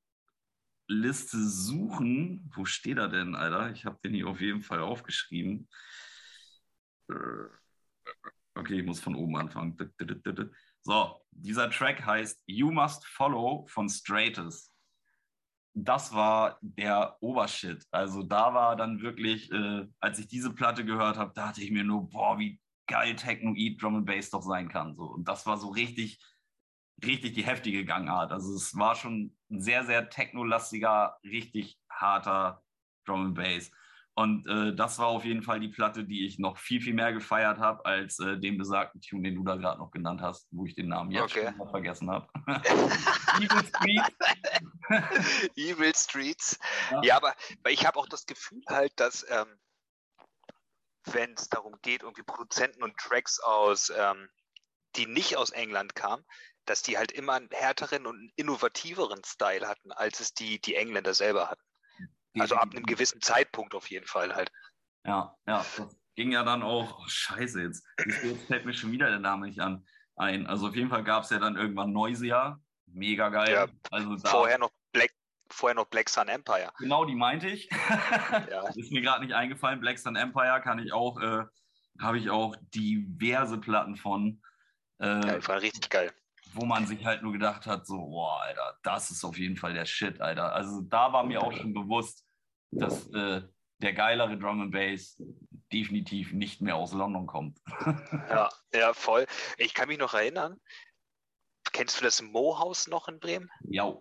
Liste 0.89 1.39
suchen. 1.39 2.51
Wo 2.55 2.65
steht 2.65 2.99
er 2.99 3.09
denn, 3.09 3.35
Alter? 3.35 3.71
Ich 3.73 3.85
habe 3.85 3.99
den 4.03 4.15
hier 4.15 4.29
auf 4.29 4.41
jeden 4.41 4.63
Fall 4.63 4.81
aufgeschrieben. 4.81 5.69
Äh, 7.11 7.15
okay, 8.55 8.81
ich 8.81 8.87
muss 8.87 9.01
von 9.01 9.15
oben 9.15 9.37
anfangen. 9.37 9.77
So, 10.83 11.21
dieser 11.33 11.71
Track 11.71 12.07
heißt 12.07 12.43
You 12.47 12.71
Must 12.71 13.05
Follow 13.05 13.67
von 13.69 13.89
Stratus. 13.89 14.73
Das 15.79 16.15
war 16.15 16.59
der 16.63 17.19
Obershit. 17.21 17.85
Also 17.91 18.23
da 18.23 18.55
war 18.55 18.77
dann 18.77 19.03
wirklich, 19.03 19.53
äh, 19.53 19.87
als 20.01 20.19
ich 20.19 20.27
diese 20.27 20.55
Platte 20.55 20.87
gehört 20.87 21.19
habe, 21.19 21.35
dachte 21.35 21.63
ich 21.63 21.71
mir 21.71 21.85
nur, 21.85 22.09
boah, 22.09 22.39
wie 22.39 22.59
geil 22.87 23.15
Techno-Eat 23.15 23.83
Drum 23.83 23.97
and 23.97 24.07
Bass 24.07 24.31
doch 24.31 24.41
sein 24.41 24.71
kann. 24.71 24.97
So. 24.97 25.03
Und 25.05 25.29
das 25.29 25.45
war 25.45 25.59
so 25.59 25.69
richtig, 25.69 26.19
richtig 27.05 27.35
die 27.35 27.45
heftige 27.45 27.85
Gangart. 27.85 28.33
Also 28.33 28.55
es 28.55 28.75
war 28.75 28.95
schon 28.95 29.37
ein 29.51 29.61
sehr, 29.61 29.85
sehr 29.85 30.09
technolastiger, 30.09 31.19
richtig 31.23 31.79
harter 31.91 32.63
Drum 33.05 33.27
and 33.27 33.35
Bass. 33.35 33.71
Und 34.19 34.49
äh, 34.49 34.75
das 34.75 34.99
war 34.99 35.09
auf 35.09 35.27
jeden 35.27 35.43
Fall 35.43 35.61
die 35.61 35.69
Platte, 35.69 36.03
die 36.05 36.25
ich 36.25 36.39
noch 36.39 36.57
viel, 36.57 36.81
viel 36.81 36.95
mehr 36.95 37.13
gefeiert 37.13 37.59
habe, 37.59 37.85
als 37.85 38.19
äh, 38.19 38.39
den 38.39 38.57
besagten 38.57 39.03
Tune, 39.03 39.25
den 39.25 39.35
du 39.35 39.45
da 39.45 39.57
gerade 39.57 39.79
noch 39.79 39.91
genannt 39.91 40.23
hast, 40.23 40.49
wo 40.53 40.65
ich 40.65 40.75
den 40.75 40.89
Namen 40.89 41.11
jetzt 41.11 41.37
okay. 41.37 41.53
schon 41.55 41.69
vergessen 41.69 42.11
habe. 42.11 42.27
Evil 43.37 43.67
Streets. 43.67 44.17
Evil 45.57 45.95
Streets. 45.95 46.59
Ja, 46.93 47.03
ja 47.03 47.17
aber 47.17 47.35
ich 47.69 47.87
habe 47.87 47.99
auch 47.99 48.09
das 48.09 48.25
Gefühl 48.25 48.63
halt, 48.71 48.93
dass 48.97 49.27
ähm, 49.29 49.59
wenn 51.05 51.35
es 51.35 51.51
darum 51.51 51.77
geht, 51.83 52.03
irgendwie 52.03 52.23
Produzenten 52.23 52.83
und 52.83 52.97
Tracks 52.97 53.39
aus, 53.39 53.93
ähm, 53.95 54.31
die 54.97 55.07
nicht 55.07 55.37
aus 55.37 55.51
England 55.51 55.95
kamen, 55.95 56.25
dass 56.65 56.83
die 56.83 56.97
halt 56.97 57.13
immer 57.13 57.35
einen 57.35 57.51
härteren 57.51 58.07
und 58.07 58.17
einen 58.17 58.33
innovativeren 58.37 59.23
Style 59.25 59.69
hatten, 59.69 59.93
als 59.93 60.21
es 60.21 60.33
die, 60.33 60.59
die 60.59 60.75
Engländer 60.75 61.13
selber 61.13 61.51
hatten. 61.51 61.63
Also 62.41 62.57
ab 62.57 62.71
einem 62.73 62.85
gewissen 62.85 63.21
Zeitpunkt 63.21 63.75
auf 63.75 63.91
jeden 63.91 64.07
Fall 64.07 64.35
halt. 64.35 64.51
Ja, 65.05 65.37
ja, 65.47 65.65
das 65.77 65.97
ging 66.15 66.33
ja 66.33 66.43
dann 66.43 66.63
auch, 66.63 66.99
oh, 66.99 67.05
scheiße, 67.07 67.63
jetzt, 67.63 67.87
jetzt 68.25 68.47
fällt 68.47 68.67
mir 68.67 68.75
schon 68.75 68.93
wieder 68.93 69.09
der 69.09 69.21
Name 69.21 69.47
nicht 69.47 69.61
an 69.61 69.87
ein. 70.17 70.47
Also 70.47 70.69
auf 70.69 70.75
jeden 70.75 70.91
Fall 70.91 71.05
gab 71.05 71.25
es 71.25 71.31
ja 71.31 71.39
dann 71.39 71.57
irgendwann 71.57 71.93
Noisia, 71.93 72.61
mega 72.87 73.29
geil. 73.29 73.53
Ja, 73.53 73.67
also 73.91 74.17
vorher 74.19 74.59
noch 74.59 74.71
Black, 74.93 75.13
vorher 75.51 75.75
noch 75.75 75.87
Black 75.87 76.09
Sun 76.09 76.29
Empire. 76.29 76.73
Genau, 76.79 77.05
die 77.05 77.15
meinte 77.15 77.49
ich. 77.49 77.69
ja. 78.51 78.67
Ist 78.75 78.91
mir 78.91 79.03
gerade 79.03 79.25
nicht 79.25 79.35
eingefallen. 79.35 79.81
Black 79.81 79.99
Sun 79.99 80.17
Empire 80.17 80.61
kann 80.63 80.79
ich 80.79 80.93
auch, 80.93 81.21
äh, 81.21 81.45
habe 82.01 82.19
ich 82.19 82.31
auch 82.31 82.57
diverse 82.75 83.59
Platten 83.59 83.97
von. 83.97 84.43
Äh, 84.99 85.27
ja, 85.27 85.49
war 85.49 85.61
richtig 85.61 85.91
geil 85.91 86.13
wo 86.57 86.65
man 86.65 86.87
sich 86.87 87.05
halt 87.05 87.23
nur 87.23 87.33
gedacht 87.33 87.67
hat, 87.67 87.87
so, 87.87 87.99
boah, 87.99 88.41
Alter, 88.43 88.79
das 88.83 89.11
ist 89.11 89.25
auf 89.25 89.37
jeden 89.39 89.57
Fall 89.57 89.75
der 89.75 89.85
Shit, 89.85 90.21
Alter. 90.21 90.55
Also 90.55 90.81
da 90.83 91.13
war 91.13 91.25
mir 91.25 91.43
auch 91.43 91.53
schon 91.53 91.75
bewusst, 91.75 92.26
dass 92.71 93.09
äh, 93.13 93.43
der 93.79 93.93
geilere 93.93 94.39
Drum 94.39 94.61
and 94.63 94.73
Bass 94.73 95.21
definitiv 95.73 96.33
nicht 96.33 96.61
mehr 96.61 96.77
aus 96.77 96.93
London 96.93 97.27
kommt. 97.27 97.59
ja, 98.29 98.49
ja, 98.73 98.95
voll. 98.95 99.27
Ich 99.59 99.75
kann 99.75 99.89
mich 99.89 99.99
noch 99.99 100.15
erinnern, 100.15 100.61
kennst 101.73 102.01
du 102.01 102.05
das 102.05 102.23
Mohaus 102.23 102.87
noch 102.87 103.09
in 103.09 103.21
Bremen? 103.21 103.51
Ja. 103.69 103.97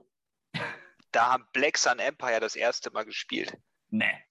Da 1.11 1.31
haben 1.31 1.47
Black 1.53 1.77
Sun 1.77 1.99
Empire 1.99 2.39
das 2.39 2.55
erste 2.55 2.91
Mal 2.91 3.05
gespielt. 3.05 3.57
Nee. 3.89 4.23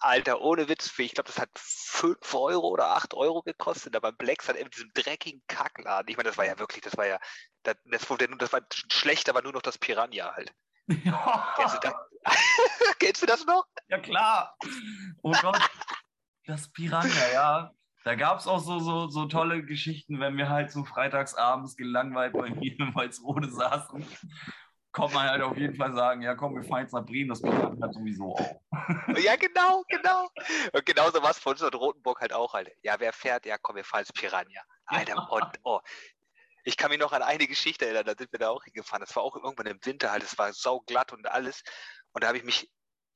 Alter, 0.00 0.40
ohne 0.40 0.68
Witz, 0.68 0.96
ich 0.98 1.14
glaube, 1.14 1.26
das 1.26 1.38
hat 1.38 1.50
5 1.56 2.34
Euro 2.34 2.68
oder 2.68 2.90
8 2.90 3.14
Euro 3.14 3.42
gekostet, 3.42 3.96
aber 3.96 4.12
Black 4.12 4.46
hat 4.46 4.56
in 4.56 4.70
diesem 4.70 4.92
dreckigen 4.94 5.42
Kackladen. 5.48 6.08
Ich 6.08 6.16
meine, 6.16 6.28
das 6.28 6.38
war 6.38 6.46
ja 6.46 6.58
wirklich, 6.58 6.82
das 6.82 6.96
war 6.96 7.06
ja, 7.06 7.18
das, 7.64 7.76
das, 7.84 8.06
das 8.06 8.52
war 8.52 8.60
schlechter, 8.70 9.34
war 9.34 9.42
nur 9.42 9.52
noch 9.52 9.62
das 9.62 9.78
Piranha 9.78 10.34
halt. 10.34 10.54
Ja. 11.04 11.54
Kennst, 11.56 11.74
du 11.74 11.80
das? 11.80 11.94
Kennst 12.98 13.22
du 13.22 13.26
das 13.26 13.46
noch? 13.46 13.66
Ja, 13.88 13.98
klar. 13.98 14.56
Oh 15.22 15.32
Gott, 15.42 15.60
das 16.46 16.70
Piranha, 16.70 17.32
ja. 17.32 17.72
Da 18.04 18.14
gab 18.14 18.38
es 18.38 18.46
auch 18.46 18.60
so, 18.60 18.78
so, 18.78 19.08
so 19.08 19.26
tolle 19.26 19.64
Geschichten, 19.64 20.18
wenn 20.18 20.36
wir 20.38 20.48
halt 20.48 20.70
so 20.70 20.84
freitagsabends 20.84 21.76
gelangweilt 21.76 22.32
bei 22.32 22.50
mir 22.50 22.78
in 22.78 22.94
Walsrode 22.94 23.50
saßen 23.50 24.06
kommt 24.92 25.14
man 25.14 25.28
halt 25.28 25.42
auf 25.42 25.56
jeden 25.56 25.76
Fall 25.76 25.92
sagen, 25.92 26.22
ja 26.22 26.34
komm, 26.34 26.56
wir 26.56 26.64
fahren 26.64 26.82
jetzt 26.82 26.92
nach 26.92 27.04
Bremen, 27.04 27.28
das 27.28 27.40
bekommt 27.40 27.80
halt 27.80 27.94
sowieso 27.94 28.34
auch. 28.34 28.60
Ja, 29.22 29.36
genau, 29.36 29.84
genau. 29.88 30.28
Und 30.72 30.86
genauso 30.86 31.22
was 31.22 31.38
von 31.38 31.52
uns 31.52 31.62
in 31.62 31.68
Rotenburg 31.68 32.20
halt 32.20 32.32
auch 32.32 32.52
halt. 32.54 32.70
Ja, 32.82 32.96
wer 32.98 33.12
fährt? 33.12 33.46
Ja, 33.46 33.56
komm, 33.58 33.76
wir 33.76 33.84
fahren 33.84 34.00
ins 34.00 34.12
Piranha. 34.12 34.62
Alter, 34.86 35.30
und 35.30 35.60
oh. 35.64 35.80
Ich 36.68 36.76
kann 36.76 36.90
mich 36.90 36.98
noch 36.98 37.12
an 37.12 37.22
eine 37.22 37.46
Geschichte 37.46 37.86
erinnern, 37.86 38.04
da 38.04 38.14
sind 38.14 38.30
wir 38.30 38.38
da 38.38 38.50
auch 38.50 38.62
hingefahren. 38.62 39.00
Das 39.00 39.16
war 39.16 39.22
auch 39.22 39.34
irgendwann 39.36 39.64
im 39.64 39.82
Winter 39.86 40.10
halt, 40.10 40.22
es 40.22 40.36
war 40.36 40.52
sauglatt 40.52 41.14
und 41.14 41.26
alles. 41.26 41.62
Und 42.12 42.22
da 42.22 42.28
habe 42.28 42.36
ich 42.36 42.44
mich, 42.44 42.70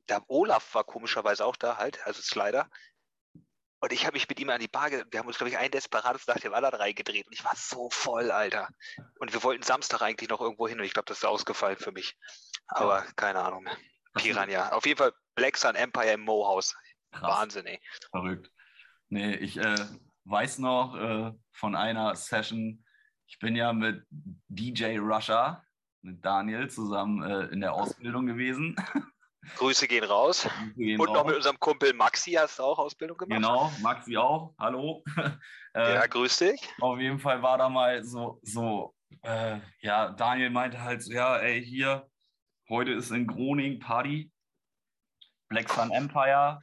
da 0.06 0.22
Olaf 0.28 0.74
war 0.74 0.84
komischerweise 0.84 1.44
auch 1.44 1.56
da 1.56 1.76
halt, 1.76 2.00
also 2.06 2.22
Slider. 2.22 2.70
Und 3.80 3.92
ich 3.92 4.06
habe 4.06 4.14
mich 4.14 4.26
mit 4.26 4.40
ihm 4.40 4.48
an 4.48 4.58
die 4.58 4.68
Bar, 4.68 4.90
wir 4.90 5.18
haben 5.18 5.26
uns, 5.26 5.36
glaube 5.36 5.50
ich, 5.50 5.58
ein 5.58 5.70
Desperados 5.70 6.26
nach 6.26 6.38
dem 6.38 6.54
anderen 6.54 6.76
reingedreht 6.76 7.26
und 7.26 7.34
ich 7.34 7.44
war 7.44 7.54
so 7.54 7.90
voll, 7.90 8.30
Alter. 8.30 8.70
Und 9.18 9.34
wir 9.34 9.42
wollten 9.42 9.62
Samstag 9.62 10.00
eigentlich 10.00 10.30
noch 10.30 10.40
irgendwo 10.40 10.66
hin 10.66 10.78
und 10.78 10.86
ich 10.86 10.94
glaube, 10.94 11.08
das 11.08 11.18
ist 11.18 11.24
ausgefallen 11.26 11.76
für 11.76 11.92
mich. 11.92 12.16
Aber 12.68 13.04
keine 13.16 13.40
Ahnung. 13.40 13.68
Piranha. 14.14 14.70
Auf 14.70 14.86
jeden 14.86 14.96
Fall 14.96 15.12
Black 15.34 15.58
Sun 15.58 15.74
Empire 15.74 16.12
im 16.12 16.22
Mohaus. 16.22 16.74
Wahnsinn, 17.10 17.66
ey. 17.66 17.82
Verrückt. 18.12 18.50
Nee, 19.10 19.34
ich 19.34 19.58
äh, 19.58 19.76
weiß 20.24 20.56
noch 20.56 20.94
äh, 20.94 21.32
von 21.52 21.76
einer 21.76 22.16
Session, 22.16 22.82
ich 23.32 23.38
bin 23.38 23.56
ja 23.56 23.72
mit 23.72 24.04
DJ 24.48 24.98
Russia, 24.98 25.64
mit 26.02 26.22
Daniel 26.22 26.68
zusammen 26.68 27.22
äh, 27.22 27.46
in 27.46 27.62
der 27.62 27.72
Ausbildung 27.72 28.26
gewesen. 28.26 28.76
Grüße 29.56 29.88
gehen 29.88 30.04
raus. 30.04 30.42
Grüße 30.42 30.74
gehen 30.74 31.00
und 31.00 31.08
raus. 31.08 31.16
noch 31.16 31.24
mit 31.24 31.36
unserem 31.36 31.58
Kumpel 31.58 31.94
Maxi 31.94 32.32
hast 32.32 32.58
du 32.58 32.62
auch 32.62 32.78
Ausbildung 32.78 33.16
gemacht. 33.16 33.34
Genau, 33.34 33.72
Maxi 33.80 34.18
auch. 34.18 34.54
Hallo. 34.58 35.02
äh, 35.74 35.94
ja, 35.94 36.06
grüß 36.06 36.36
dich. 36.40 36.60
Auf 36.82 36.98
jeden 36.98 37.18
Fall 37.18 37.42
war 37.42 37.56
da 37.56 37.70
mal 37.70 38.04
so, 38.04 38.38
so 38.42 38.94
äh, 39.22 39.60
ja, 39.80 40.10
Daniel 40.10 40.50
meinte 40.50 40.82
halt 40.82 41.02
so, 41.02 41.10
ja, 41.10 41.38
ey, 41.38 41.64
hier, 41.64 42.06
heute 42.68 42.92
ist 42.92 43.10
in 43.10 43.26
Groningen 43.26 43.78
Party. 43.78 44.30
Black 45.48 45.70
Sun 45.70 45.90
Empire, 45.90 46.60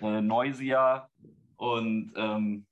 äh, 0.00 0.22
Noisia 0.22 1.10
und, 1.56 2.14
ähm, 2.16 2.67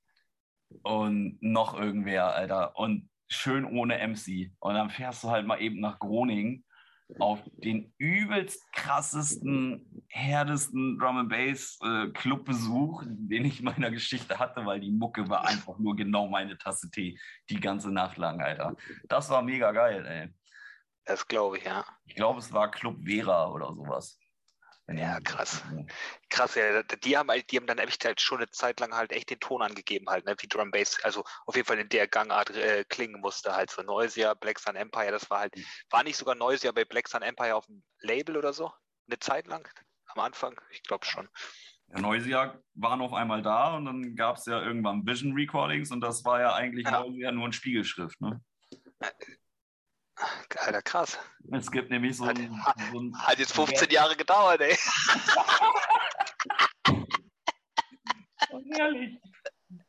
und 0.83 1.39
noch 1.41 1.79
irgendwer, 1.79 2.35
Alter. 2.35 2.77
Und 2.77 3.09
schön 3.29 3.65
ohne 3.65 4.07
MC. 4.07 4.53
Und 4.61 4.75
dann 4.75 4.91
fährst 4.91 5.25
du 5.25 5.31
halt 5.31 5.47
mal 5.47 5.61
eben 5.61 5.81
nach 5.81 5.99
Groningen 5.99 6.65
auf 7.21 7.41
den 7.53 7.95
übelst 7.99 8.61
krassesten, 8.73 10.05
härtesten 10.09 10.99
Drum 10.99 11.19
and 11.19 11.29
Bass 11.29 11.79
äh, 11.83 12.09
Clubbesuch, 12.09 13.05
den 13.07 13.45
ich 13.45 13.61
in 13.61 13.67
meiner 13.67 13.91
Geschichte 13.91 14.39
hatte, 14.39 14.67
weil 14.67 14.81
die 14.81 14.91
Mucke 14.91 15.29
war 15.29 15.47
einfach 15.47 15.79
nur 15.79 15.95
genau 15.95 16.29
meine 16.29 16.59
Tasse 16.59 16.91
Tee 16.91 17.19
die 17.49 17.61
ganze 17.61 17.93
Nacht 17.93 18.17
lang, 18.17 18.41
Alter. 18.41 18.75
Das 19.09 19.31
war 19.31 19.43
mega 19.43 19.71
geil, 19.73 20.05
ey. 20.05 20.35
Das 21.05 21.29
glaube 21.29 21.59
ich, 21.59 21.65
ja. 21.65 21.85
Ich 22.05 22.17
glaube, 22.17 22.41
es 22.41 22.53
war 22.53 22.71
Club 22.71 22.99
Vera 23.05 23.51
oder 23.53 23.73
sowas. 23.73 24.19
Ja, 24.89 25.19
krass. 25.21 25.65
Krass, 26.29 26.55
ja. 26.55 26.83
Die 26.83 27.17
haben, 27.17 27.29
halt, 27.29 27.51
die 27.51 27.57
haben 27.57 27.67
dann 27.67 27.79
echt 27.79 28.05
halt 28.05 28.21
schon 28.21 28.39
eine 28.39 28.51
Zeit 28.51 28.79
lang 28.79 28.95
halt 28.95 29.11
echt 29.11 29.31
den 29.31 29.41
Ton 29.41 29.61
angegeben, 29.61 30.07
halt, 30.09 30.25
ne? 30.27 30.37
wie 30.39 30.47
Drum 30.47 30.71
Bass, 30.71 31.03
also 31.03 31.25
auf 31.47 31.57
jeden 31.57 31.67
Fall 31.67 31.81
in 31.81 31.89
der 31.89 32.07
Gangart 32.07 32.51
äh, 32.51 32.85
klingen 32.89 33.21
musste, 33.21 33.55
halt 33.55 33.71
so 33.71 33.83
Noisia, 33.83 34.35
Black 34.35 34.61
Sun 34.61 34.77
Empire, 34.77 35.11
das 35.11 35.29
war 35.29 35.41
halt, 35.41 35.57
mhm. 35.57 35.65
war 35.91 36.05
nicht 36.05 36.17
sogar 36.17 36.37
Noisia 36.37 36.71
bei 36.71 36.85
Black 36.85 37.09
Sun 37.09 37.23
Empire 37.23 37.57
auf 37.57 37.67
dem 37.67 37.83
Label 38.01 38.37
oder 38.37 38.53
so? 38.53 38.71
Eine 39.09 39.19
Zeit 39.19 39.49
lang? 39.49 39.69
Am 40.07 40.21
Anfang? 40.21 40.61
Ich 40.71 40.85
glaube 40.85 41.05
schon. 41.05 41.29
Ja, 41.89 42.01
Noisia 42.01 42.61
waren 42.75 43.01
auf 43.01 43.13
einmal 43.13 43.43
da 43.43 43.77
und 43.77 43.87
dann 43.87 44.15
gab 44.15 44.37
es 44.37 44.47
ja 44.47 44.63
irgendwann 44.63 45.05
Vision 45.05 45.33
Recordings 45.33 45.91
und 45.91 46.01
das 46.01 46.25
war 46.25 46.41
ja 46.41 46.55
eigentlich 46.55 46.85
ja. 46.85 47.01
Noisia 47.01 47.33
nur 47.33 47.47
ein 47.47 47.53
Spiegelschrift, 47.53 48.21
ne? 48.21 48.41
Alter, 50.59 50.83
krass. 50.83 51.19
Es 51.53 51.71
gibt 51.71 51.91
nämlich 51.91 52.17
so 52.17 52.27
hat, 52.27 52.39
ein, 52.39 52.65
so 52.93 53.01
ein 53.01 53.19
Hat 53.19 53.39
jetzt 53.39 53.53
15 53.53 53.91
Jahre 53.91 54.17
gedauert, 54.17 54.61
ey. 54.61 54.77
herrlich. 58.73 59.19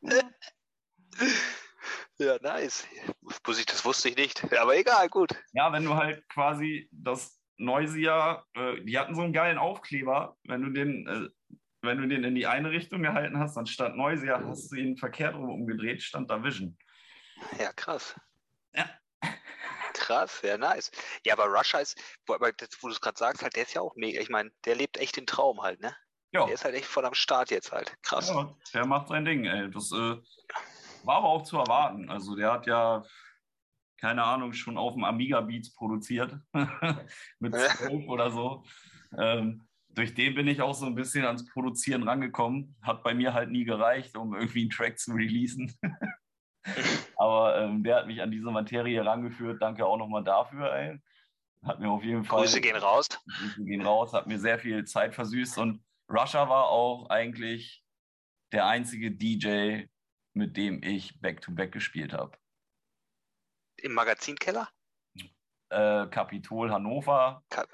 Ja, 2.20 2.36
nice. 2.42 2.84
Das 3.44 3.84
wusste 3.84 4.08
ich 4.08 4.16
nicht. 4.16 4.52
Aber 4.58 4.76
egal, 4.76 5.08
gut. 5.08 5.30
Ja, 5.52 5.72
wenn 5.72 5.84
du 5.84 5.94
halt 5.94 6.28
quasi 6.28 6.88
das 6.90 7.40
Neusia, 7.58 8.44
äh, 8.54 8.80
die 8.82 8.98
hatten 8.98 9.14
so 9.14 9.22
einen 9.22 9.32
geilen 9.32 9.56
Aufkleber, 9.56 10.36
wenn 10.42 10.62
du 10.62 10.70
den, 10.70 11.06
äh, 11.06 11.28
wenn 11.82 11.98
du 11.98 12.08
den 12.08 12.24
in 12.24 12.34
die 12.34 12.48
eine 12.48 12.70
Richtung 12.70 13.02
gehalten 13.02 13.38
hast, 13.38 13.56
dann 13.56 13.66
stand 13.66 13.96
Noisia, 13.96 14.42
hast 14.44 14.72
du 14.72 14.76
ihn 14.76 14.96
verkehrt 14.96 15.36
rum 15.36 15.48
umgedreht, 15.48 16.02
stand 16.02 16.28
da 16.28 16.42
Vision. 16.42 16.76
Ja, 17.58 17.72
krass. 17.72 18.16
Ja. 20.08 20.16
Krass, 20.16 20.40
sehr 20.40 20.58
nice. 20.58 20.90
Ja, 21.24 21.34
aber 21.34 21.46
Russia 21.46 21.80
ist, 21.80 22.00
wo, 22.26 22.34
aber 22.34 22.52
das, 22.52 22.70
wo 22.80 22.88
du 22.88 22.94
es 22.94 23.00
gerade 23.00 23.18
sagst, 23.18 23.42
halt, 23.42 23.56
der 23.56 23.64
ist 23.64 23.74
ja 23.74 23.80
auch 23.80 23.94
mega. 23.96 24.20
Ich 24.20 24.30
meine, 24.30 24.50
der 24.64 24.76
lebt 24.76 24.96
echt 24.98 25.16
den 25.16 25.26
Traum 25.26 25.62
halt, 25.62 25.80
ne? 25.80 25.94
Ja. 26.32 26.44
Der 26.44 26.54
ist 26.54 26.64
halt 26.64 26.74
echt 26.74 26.86
voll 26.86 27.06
am 27.06 27.14
Start 27.14 27.50
jetzt 27.50 27.72
halt. 27.72 27.96
Krass. 28.02 28.28
Ja, 28.28 28.54
der 28.74 28.86
macht 28.86 29.08
sein 29.08 29.24
Ding, 29.24 29.44
ey. 29.44 29.70
Das 29.70 29.90
äh, 29.92 30.16
war 31.04 31.16
aber 31.16 31.28
auch 31.28 31.42
zu 31.42 31.58
erwarten. 31.58 32.10
Also 32.10 32.36
der 32.36 32.52
hat 32.52 32.66
ja, 32.66 33.02
keine 33.98 34.24
Ahnung, 34.24 34.52
schon 34.52 34.76
auf 34.76 34.94
dem 34.94 35.04
Amiga 35.04 35.40
Beats 35.40 35.72
produziert. 35.74 36.36
Mit 37.38 37.54
zwölf 37.54 38.06
oder 38.08 38.30
so. 38.30 38.64
Ähm, 39.16 39.66
durch 39.88 40.14
den 40.14 40.34
bin 40.34 40.46
ich 40.46 40.60
auch 40.60 40.74
so 40.74 40.86
ein 40.86 40.94
bisschen 40.94 41.24
ans 41.24 41.46
Produzieren 41.46 42.02
rangekommen. 42.02 42.76
Hat 42.82 43.02
bei 43.02 43.14
mir 43.14 43.32
halt 43.32 43.50
nie 43.50 43.64
gereicht, 43.64 44.16
um 44.16 44.34
irgendwie 44.34 44.60
einen 44.60 44.70
Track 44.70 44.98
zu 44.98 45.12
releasen. 45.12 45.74
Aber 47.16 47.58
ähm, 47.58 47.82
der 47.82 47.96
hat 47.96 48.06
mich 48.06 48.20
an 48.22 48.30
diese 48.30 48.50
Materie 48.50 49.04
rangeführt. 49.04 49.60
Danke 49.60 49.86
auch 49.86 49.96
nochmal 49.96 50.24
dafür, 50.24 50.72
ey. 50.72 50.98
Hat 51.64 51.80
mir 51.80 51.90
auf 51.90 52.04
jeden 52.04 52.24
Fall. 52.24 52.40
Grüße 52.42 52.60
gehen 52.60 52.76
raus. 52.76 53.08
Grüße 53.38 53.64
gehen 53.64 53.82
raus, 53.82 54.12
hat 54.12 54.26
mir 54.26 54.38
sehr 54.38 54.58
viel 54.58 54.84
Zeit 54.84 55.14
versüßt 55.14 55.58
und 55.58 55.82
Russia 56.10 56.48
war 56.48 56.68
auch 56.68 57.10
eigentlich 57.10 57.84
der 58.52 58.66
einzige 58.66 59.10
DJ, 59.10 59.84
mit 60.32 60.56
dem 60.56 60.82
ich 60.82 61.20
Back-to-Back 61.20 61.70
-back 61.70 61.72
gespielt 61.72 62.12
habe. 62.12 62.38
Im 63.76 63.92
Magazinkeller? 63.92 64.68
Äh, 65.70 66.06
Kapitol 66.06 66.70
Hannover. 66.70 67.42
Ka 67.50 67.66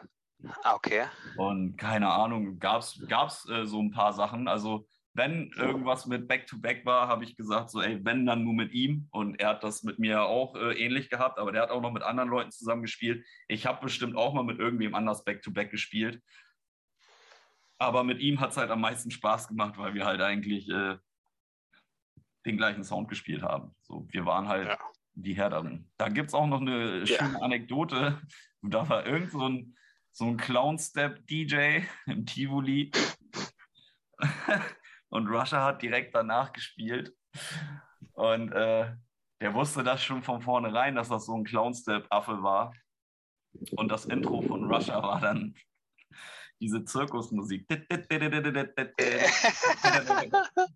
ah, 0.62 0.74
okay. 0.74 1.06
Und 1.36 1.76
keine 1.76 2.10
Ahnung, 2.10 2.58
gab 2.58 2.80
es 2.82 3.48
äh, 3.48 3.64
so 3.64 3.80
ein 3.80 3.92
paar 3.92 4.12
Sachen. 4.12 4.48
Also 4.48 4.86
wenn 5.14 5.50
irgendwas 5.52 6.06
mit 6.06 6.26
Back-to-Back 6.26 6.80
-back 6.80 6.86
war, 6.86 7.08
habe 7.08 7.22
ich 7.22 7.36
gesagt, 7.36 7.70
so, 7.70 7.80
ey, 7.80 8.04
wenn, 8.04 8.26
dann 8.26 8.42
nur 8.42 8.52
mit 8.52 8.72
ihm. 8.72 9.06
Und 9.12 9.40
er 9.40 9.50
hat 9.50 9.62
das 9.62 9.84
mit 9.84 10.00
mir 10.00 10.24
auch 10.24 10.56
äh, 10.56 10.72
ähnlich 10.72 11.08
gehabt, 11.08 11.38
aber 11.38 11.52
der 11.52 11.62
hat 11.62 11.70
auch 11.70 11.80
noch 11.80 11.92
mit 11.92 12.02
anderen 12.02 12.28
Leuten 12.28 12.50
zusammen 12.50 12.82
gespielt. 12.82 13.24
Ich 13.46 13.64
habe 13.66 13.80
bestimmt 13.80 14.16
auch 14.16 14.34
mal 14.34 14.42
mit 14.42 14.58
irgendwem 14.58 14.94
anders 14.94 15.24
Back-to-Back 15.24 15.68
-back 15.68 15.70
gespielt. 15.70 16.20
Aber 17.78 18.02
mit 18.02 18.20
ihm 18.20 18.40
hat 18.40 18.50
es 18.50 18.56
halt 18.56 18.70
am 18.70 18.80
meisten 18.80 19.12
Spaß 19.12 19.48
gemacht, 19.48 19.78
weil 19.78 19.94
wir 19.94 20.04
halt 20.04 20.20
eigentlich 20.20 20.68
äh, 20.68 20.96
den 22.44 22.56
gleichen 22.56 22.82
Sound 22.82 23.08
gespielt 23.08 23.42
haben. 23.42 23.74
So, 23.82 24.06
wir 24.10 24.26
waren 24.26 24.48
halt 24.48 24.66
ja. 24.66 24.78
die 25.14 25.34
Herren. 25.34 25.90
Da 25.96 26.08
gibt 26.08 26.28
es 26.28 26.34
auch 26.34 26.46
noch 26.46 26.60
eine 26.60 27.04
ja. 27.04 27.06
schöne 27.06 27.40
Anekdote. 27.40 28.20
Da 28.66 28.88
war 28.88 29.04
irgend 29.04 29.30
so 29.30 29.46
ein, 29.46 29.76
so 30.10 30.24
ein 30.24 30.38
Clown-Step-DJ 30.38 31.82
im 32.06 32.24
Tivoli. 32.24 32.90
Und 35.14 35.28
Russia 35.28 35.64
hat 35.64 35.80
direkt 35.80 36.12
danach 36.14 36.52
gespielt. 36.52 37.14
Und 38.14 38.50
äh, 38.50 38.92
der 39.40 39.54
wusste 39.54 39.84
das 39.84 40.02
schon 40.02 40.24
von 40.24 40.42
vornherein, 40.42 40.96
dass 40.96 41.08
das 41.08 41.26
so 41.26 41.36
ein 41.36 41.44
Clown-Step-Affe 41.44 42.42
war. 42.42 42.74
Und 43.76 43.92
das 43.92 44.06
Intro 44.06 44.42
von 44.42 44.64
Russia 44.64 45.00
war 45.00 45.20
dann 45.20 45.54
diese 46.60 46.84
Zirkusmusik. 46.84 47.64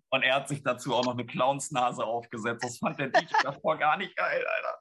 Und 0.09 0.23
er 0.23 0.35
hat 0.35 0.47
sich 0.47 0.63
dazu 0.63 0.95
auch 0.95 1.03
noch 1.03 1.15
eine 1.15 1.25
Clownsnase 1.25 2.05
aufgesetzt. 2.05 2.63
Das 2.63 2.77
fand 2.77 2.97
der 2.97 3.09
DJ 3.09 3.33
davor 3.43 3.77
gar 3.77 3.97
nicht 3.97 4.15
geil, 4.15 4.45
Alter. 4.47 4.79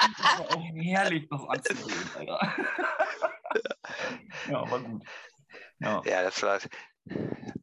Das 0.00 0.38
war 0.38 0.56
auch 0.56 0.64
herrlich, 0.74 1.28
das 1.28 1.46
anzusehen, 1.46 2.10
Alter. 2.16 2.56
Ja, 4.48 4.60
aber 4.60 4.80
gut. 4.80 5.02
Ja, 5.78 6.02
ja 6.04 6.22
das 6.22 6.42
war 6.42 6.58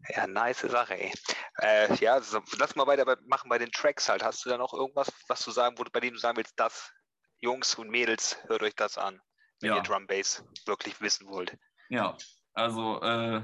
ja 0.10 0.28
nice 0.28 0.62
Sache, 0.62 1.00
ey. 1.00 1.14
Äh, 1.62 1.96
ja, 1.96 2.22
so, 2.22 2.42
lass 2.58 2.76
mal 2.76 2.88
weiter 2.88 3.18
machen 3.28 3.50
bei 3.50 3.58
den 3.58 3.72
Tracks 3.72 4.10
halt. 4.10 4.24
Hast 4.24 4.46
du 4.46 4.50
da 4.50 4.58
noch 4.58 4.74
irgendwas, 4.74 5.12
was 5.28 5.44
du 5.44 5.52
sagen, 5.52 5.78
wo, 5.78 5.84
bei 5.92 6.00
dem 6.00 6.14
du 6.14 6.20
sagen 6.20 6.38
willst, 6.38 6.54
das, 6.58 6.92
Jungs 7.40 7.76
und 7.76 7.90
Mädels, 7.90 8.38
hört 8.48 8.64
euch 8.64 8.76
das 8.76 8.98
an, 8.98 9.22
wenn 9.62 9.70
ja. 9.70 9.78
ihr 9.78 9.84
Drum 9.84 10.08
Bass 10.08 10.44
wirklich 10.66 11.00
wissen 11.02 11.28
wollt? 11.28 11.58
Ja, 11.90 12.18
also 12.54 13.02
äh, 13.02 13.42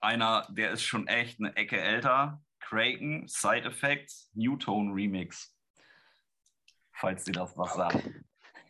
einer, 0.00 0.46
der 0.50 0.72
ist 0.72 0.82
schon 0.82 1.06
echt 1.06 1.38
eine 1.40 1.54
Ecke 1.56 1.80
älter. 1.80 2.40
Kraken, 2.60 3.28
Side 3.28 3.68
Effects, 3.68 4.30
Newtone 4.34 4.92
Remix. 4.92 5.54
Falls 6.92 7.24
dir 7.24 7.32
das 7.32 7.56
was 7.56 7.74
sagt. 7.74 8.02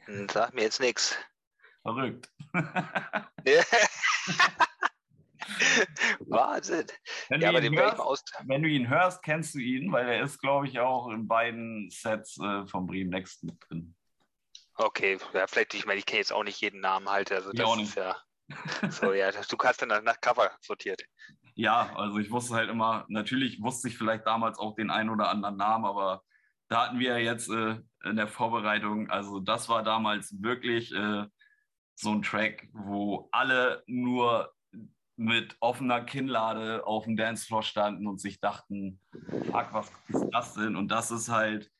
Hm, 0.04 0.28
sag 0.28 0.52
mir 0.52 0.62
jetzt 0.62 0.80
nichts. 0.80 1.16
Verrückt. 1.82 2.28
Wahnsinn. 6.20 6.86
Wenn, 7.28 7.40
ja, 7.40 7.52
du 7.52 7.70
hörst, 7.70 8.32
wenn, 8.44 8.62
du 8.62 8.68
ihn 8.68 8.88
hörst, 8.88 9.22
kennst 9.22 9.54
du 9.54 9.58
ihn, 9.58 9.92
weil 9.92 10.08
er 10.08 10.22
ist, 10.22 10.40
glaube 10.40 10.66
ich, 10.66 10.78
auch 10.80 11.08
in 11.08 11.28
beiden 11.28 11.90
Sets 11.90 12.38
äh, 12.38 12.66
vom 12.66 12.86
Bremen 12.86 13.10
Next 13.10 13.44
mit 13.44 13.56
drin. 13.68 13.94
Okay, 14.74 15.18
ja, 15.32 15.46
vielleicht, 15.46 15.74
ich 15.74 15.86
meine, 15.86 15.98
ich 15.98 16.06
kenne 16.06 16.18
jetzt 16.18 16.32
auch 16.32 16.44
nicht 16.44 16.60
jeden 16.60 16.80
Namen 16.80 17.08
halt. 17.08 17.32
Also 17.32 17.52
das 17.52 17.78
ist 17.78 17.96
ja. 17.96 18.16
So, 18.90 19.12
ja, 19.12 19.30
du 19.32 19.58
hast 19.58 19.82
dann 19.82 20.04
nach 20.04 20.20
Cover 20.20 20.50
sortiert. 20.60 21.02
Ja, 21.54 21.94
also 21.96 22.18
ich 22.18 22.30
wusste 22.30 22.54
halt 22.54 22.70
immer, 22.70 23.04
natürlich 23.08 23.60
wusste 23.62 23.88
ich 23.88 23.96
vielleicht 23.96 24.26
damals 24.26 24.58
auch 24.58 24.74
den 24.74 24.90
einen 24.90 25.10
oder 25.10 25.30
anderen 25.30 25.56
Namen, 25.56 25.84
aber 25.84 26.22
da 26.68 26.84
hatten 26.84 26.98
wir 26.98 27.18
jetzt 27.18 27.48
äh, 27.48 27.78
in 28.04 28.16
der 28.16 28.28
Vorbereitung, 28.28 29.10
also 29.10 29.40
das 29.40 29.68
war 29.68 29.82
damals 29.82 30.34
wirklich 30.42 30.92
äh, 30.92 31.24
so 31.94 32.10
ein 32.10 32.22
Track, 32.22 32.68
wo 32.72 33.28
alle 33.32 33.82
nur 33.86 34.52
mit 35.16 35.56
offener 35.60 36.02
Kinnlade 36.02 36.86
auf 36.86 37.04
dem 37.04 37.16
Dancefloor 37.16 37.62
standen 37.62 38.06
und 38.06 38.20
sich 38.20 38.40
dachten, 38.40 39.00
fuck, 39.50 39.68
was 39.72 39.90
ist 40.08 40.28
das 40.32 40.54
denn? 40.54 40.76
Und 40.76 40.88
das 40.88 41.10
ist 41.10 41.28
halt 41.28 41.70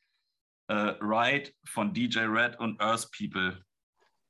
äh, 0.67 0.95
Ride 1.01 1.51
von 1.65 1.93
DJ 1.93 2.21
Red 2.21 2.59
und 2.59 2.81
Earth 2.81 3.11
People 3.11 3.63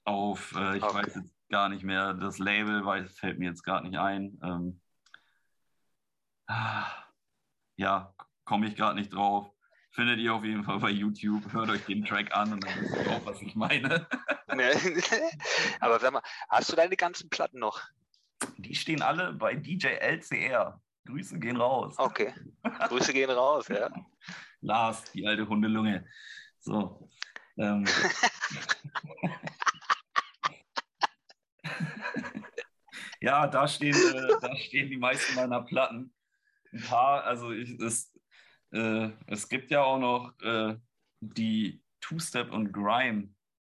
auf, 0.03 0.53
äh, 0.55 0.77
ich 0.77 0.83
okay. 0.83 0.95
weiß 0.95 1.15
jetzt 1.15 1.35
gar 1.49 1.69
nicht 1.69 1.83
mehr 1.83 2.13
das 2.13 2.37
Label, 2.37 2.85
weil 2.85 3.05
es 3.05 3.17
fällt 3.17 3.39
mir 3.39 3.49
jetzt 3.49 3.63
gerade 3.63 3.87
nicht 3.87 3.97
ein. 3.97 4.39
Ähm, 4.43 4.81
ja, 7.77 8.13
komme 8.45 8.67
ich 8.67 8.75
gerade 8.75 8.97
nicht 8.97 9.13
drauf. 9.13 9.51
Findet 9.91 10.19
ihr 10.19 10.33
auf 10.33 10.43
jeden 10.43 10.63
Fall 10.63 10.79
bei 10.79 10.89
YouTube. 10.89 11.51
Hört 11.53 11.69
euch 11.69 11.85
den 11.85 12.05
Track 12.05 12.35
an 12.35 12.53
und 12.53 12.63
dann 12.63 12.81
wisst 12.81 12.95
ihr 12.95 13.11
auch, 13.11 13.25
was 13.25 13.41
ich 13.41 13.55
meine. 13.55 14.07
Aber 15.79 15.99
sag 15.99 16.13
mal, 16.13 16.21
hast 16.49 16.71
du 16.71 16.75
deine 16.75 16.95
ganzen 16.95 17.29
Platten 17.29 17.59
noch? 17.59 17.81
Die 18.57 18.75
stehen 18.75 19.01
alle 19.01 19.33
bei 19.33 19.55
DJ 19.55 19.87
LCR. 19.99 20.79
Grüße 21.05 21.39
gehen 21.39 21.57
raus. 21.57 21.95
Okay. 21.97 22.33
Grüße 22.63 23.13
gehen 23.13 23.29
raus, 23.29 23.67
ja. 23.69 23.89
Lars, 24.61 25.03
die 25.11 25.25
alte 25.25 25.47
Hundelunge. 25.47 26.05
So. 26.59 27.09
Ähm. 27.57 27.85
ja, 33.21 33.47
da 33.47 33.67
stehen, 33.67 33.95
äh, 33.95 34.33
da 34.41 34.55
stehen 34.57 34.89
die 34.89 34.97
meisten 34.97 35.35
meiner 35.35 35.61
Platten. 35.61 36.13
Ein 36.73 36.81
paar, 36.83 37.23
also 37.23 37.51
ich, 37.51 37.79
es, 37.79 38.13
äh, 38.71 39.09
es 39.27 39.47
gibt 39.47 39.71
ja 39.71 39.83
auch 39.83 39.99
noch 39.99 40.33
äh, 40.41 40.75
die 41.21 41.81
Two-Step 42.01 42.51
und 42.51 42.73
Grime 42.73 43.29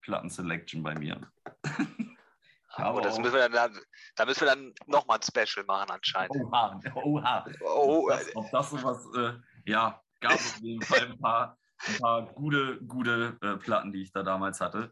Platten-Selection 0.03 0.83
bei 0.83 0.99
mir. 0.99 1.31
Aber 2.83 3.01
das 3.01 3.19
müssen 3.19 3.35
wir 3.35 3.49
dann, 3.49 3.79
da 4.17 4.25
müssen 4.25 4.41
wir 4.41 4.49
dann 4.49 4.75
nochmal 4.87 5.19
ein 5.19 5.23
Special 5.23 5.65
machen 5.67 5.91
anscheinend. 5.91 6.37
Oha, 6.37 6.81
oha. 6.95 7.47
Oh, 7.63 8.09
das, 8.09 8.37
ob 8.37 8.51
das 8.51 8.71
sowas, 8.71 9.07
äh, 9.17 9.33
ja, 9.71 10.01
gab 10.21 10.33
es 10.33 10.55
auf 10.55 10.61
jeden 10.61 10.83
Fall 10.83 11.11
ein 11.11 11.19
paar, 11.19 11.59
ein 11.87 11.99
paar 11.99 12.27
gute, 12.33 12.81
gute 12.85 13.39
äh, 13.43 13.57
Platten, 13.57 13.93
die 13.93 14.03
ich 14.03 14.13
da 14.13 14.23
damals 14.23 14.61
hatte. 14.61 14.91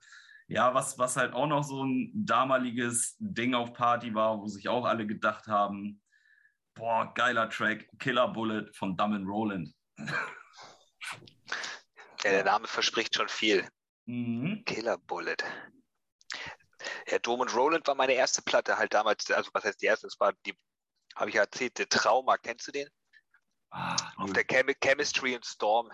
Ja, 0.48 0.72
was, 0.74 0.98
was 0.98 1.16
halt 1.16 1.34
auch 1.34 1.46
noch 1.46 1.62
so 1.62 1.84
ein 1.84 2.10
damaliges 2.14 3.16
Ding 3.18 3.54
auf 3.54 3.74
Party 3.74 4.14
war, 4.14 4.38
wo 4.38 4.46
sich 4.46 4.68
auch 4.68 4.86
alle 4.86 5.06
gedacht 5.06 5.46
haben, 5.46 6.00
boah, 6.74 7.12
geiler 7.14 7.50
Track, 7.50 7.86
Killer 7.98 8.28
Bullet 8.28 8.70
von 8.72 8.96
Dumb 8.96 9.28
Roland. 9.28 9.74
Ja, 12.24 12.30
der 12.30 12.44
Name 12.44 12.66
verspricht 12.66 13.14
schon 13.14 13.28
viel. 13.28 13.68
Mhm. 14.06 14.62
Killer 14.64 14.96
Bullet. 14.98 15.36
Ja, 17.10 17.18
Dom 17.18 17.40
und 17.40 17.54
Roland 17.54 17.86
war 17.86 17.94
meine 17.94 18.12
erste 18.12 18.42
Platte 18.42 18.76
halt 18.76 18.92
damals, 18.92 19.30
also 19.30 19.50
was 19.54 19.64
heißt 19.64 19.80
die 19.80 19.86
erste? 19.86 20.06
Das 20.06 20.20
war 20.20 20.32
die, 20.44 20.54
habe 21.16 21.30
ich 21.30 21.36
ja 21.36 21.42
erzählt, 21.42 21.78
der 21.78 21.88
Trauma, 21.88 22.36
kennst 22.36 22.66
du 22.68 22.72
den? 22.72 22.88
Ah, 23.70 23.96
Auf 24.16 24.32
der 24.32 24.44
Chem 24.44 24.70
Chemistry 24.82 25.34
and 25.34 25.44
Storm. 25.44 25.90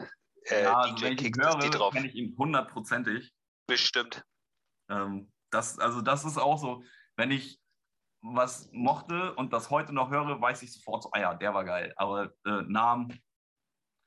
Äh, 0.46 0.64
ja, 0.64 0.74
also 0.74 0.94
DJ 0.94 1.14
Kicks 1.14 1.38
höre, 1.38 1.58
die 1.58 1.70
drauf. 1.70 1.94
kenne 1.94 2.08
ich 2.08 2.14
ihn 2.14 2.36
hundertprozentig. 2.36 3.32
Bestimmt. 3.66 4.24
Ähm, 4.88 5.32
das, 5.50 5.78
also 5.78 6.00
das 6.00 6.24
ist 6.24 6.38
auch 6.38 6.58
so, 6.58 6.84
wenn 7.16 7.30
ich 7.30 7.60
was 8.22 8.70
mochte 8.72 9.34
und 9.34 9.52
das 9.52 9.70
heute 9.70 9.92
noch 9.92 10.10
höre, 10.10 10.40
weiß 10.40 10.62
ich 10.62 10.72
sofort 10.72 11.02
so, 11.02 11.10
ah 11.12 11.20
ja, 11.20 11.34
der 11.34 11.54
war 11.54 11.64
geil. 11.64 11.92
Aber 11.96 12.32
äh, 12.46 12.62
Namen. 12.62 13.22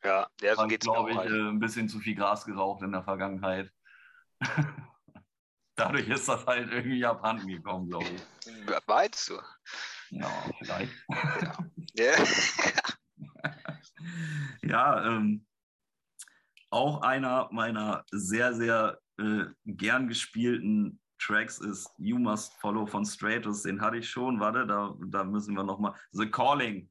Ja, 0.04 0.28
der 0.42 0.56
so 0.56 0.68
geht's 0.68 0.86
glaube 0.86 1.12
ich, 1.12 1.18
halt. 1.18 1.30
äh, 1.30 1.50
ein 1.50 1.60
bisschen 1.60 1.88
zu 1.90 2.00
viel 2.00 2.16
Gras 2.16 2.46
geraucht 2.46 2.84
in 2.84 2.92
der 2.92 3.04
Vergangenheit. 3.04 3.72
Dadurch 5.78 6.10
ist 6.10 6.28
das 6.28 6.44
halt 6.48 6.72
irgendwie 6.72 7.06
abhanden 7.06 7.48
gekommen, 7.48 7.88
glaube 7.88 8.06
ich. 8.06 8.22
Meinst 8.88 9.30
du? 9.30 9.40
Ja, 10.10 10.28
vielleicht. 10.58 10.92
Ja. 11.94 12.14
ja, 14.64 15.06
ähm, 15.06 15.46
auch 16.72 17.04
einer 17.04 17.48
meiner 17.52 18.04
sehr, 18.12 18.56
sehr 18.56 19.00
äh, 19.20 19.46
gern 19.66 20.08
gespielten 20.08 21.00
Tracks 21.20 21.60
ist 21.60 21.88
You 22.00 22.18
Must 22.18 22.56
Follow 22.56 22.88
von 22.88 23.06
Stratus. 23.06 23.62
Den 23.64 23.80
hatte 23.80 23.98
ich 23.98 24.10
schon. 24.10 24.40
Warte, 24.40 24.66
da, 24.66 24.96
da 25.08 25.24
müssen 25.24 25.56
wir 25.56 25.64
nochmal. 25.64 25.94
The 26.12 26.30
Calling 26.30 26.90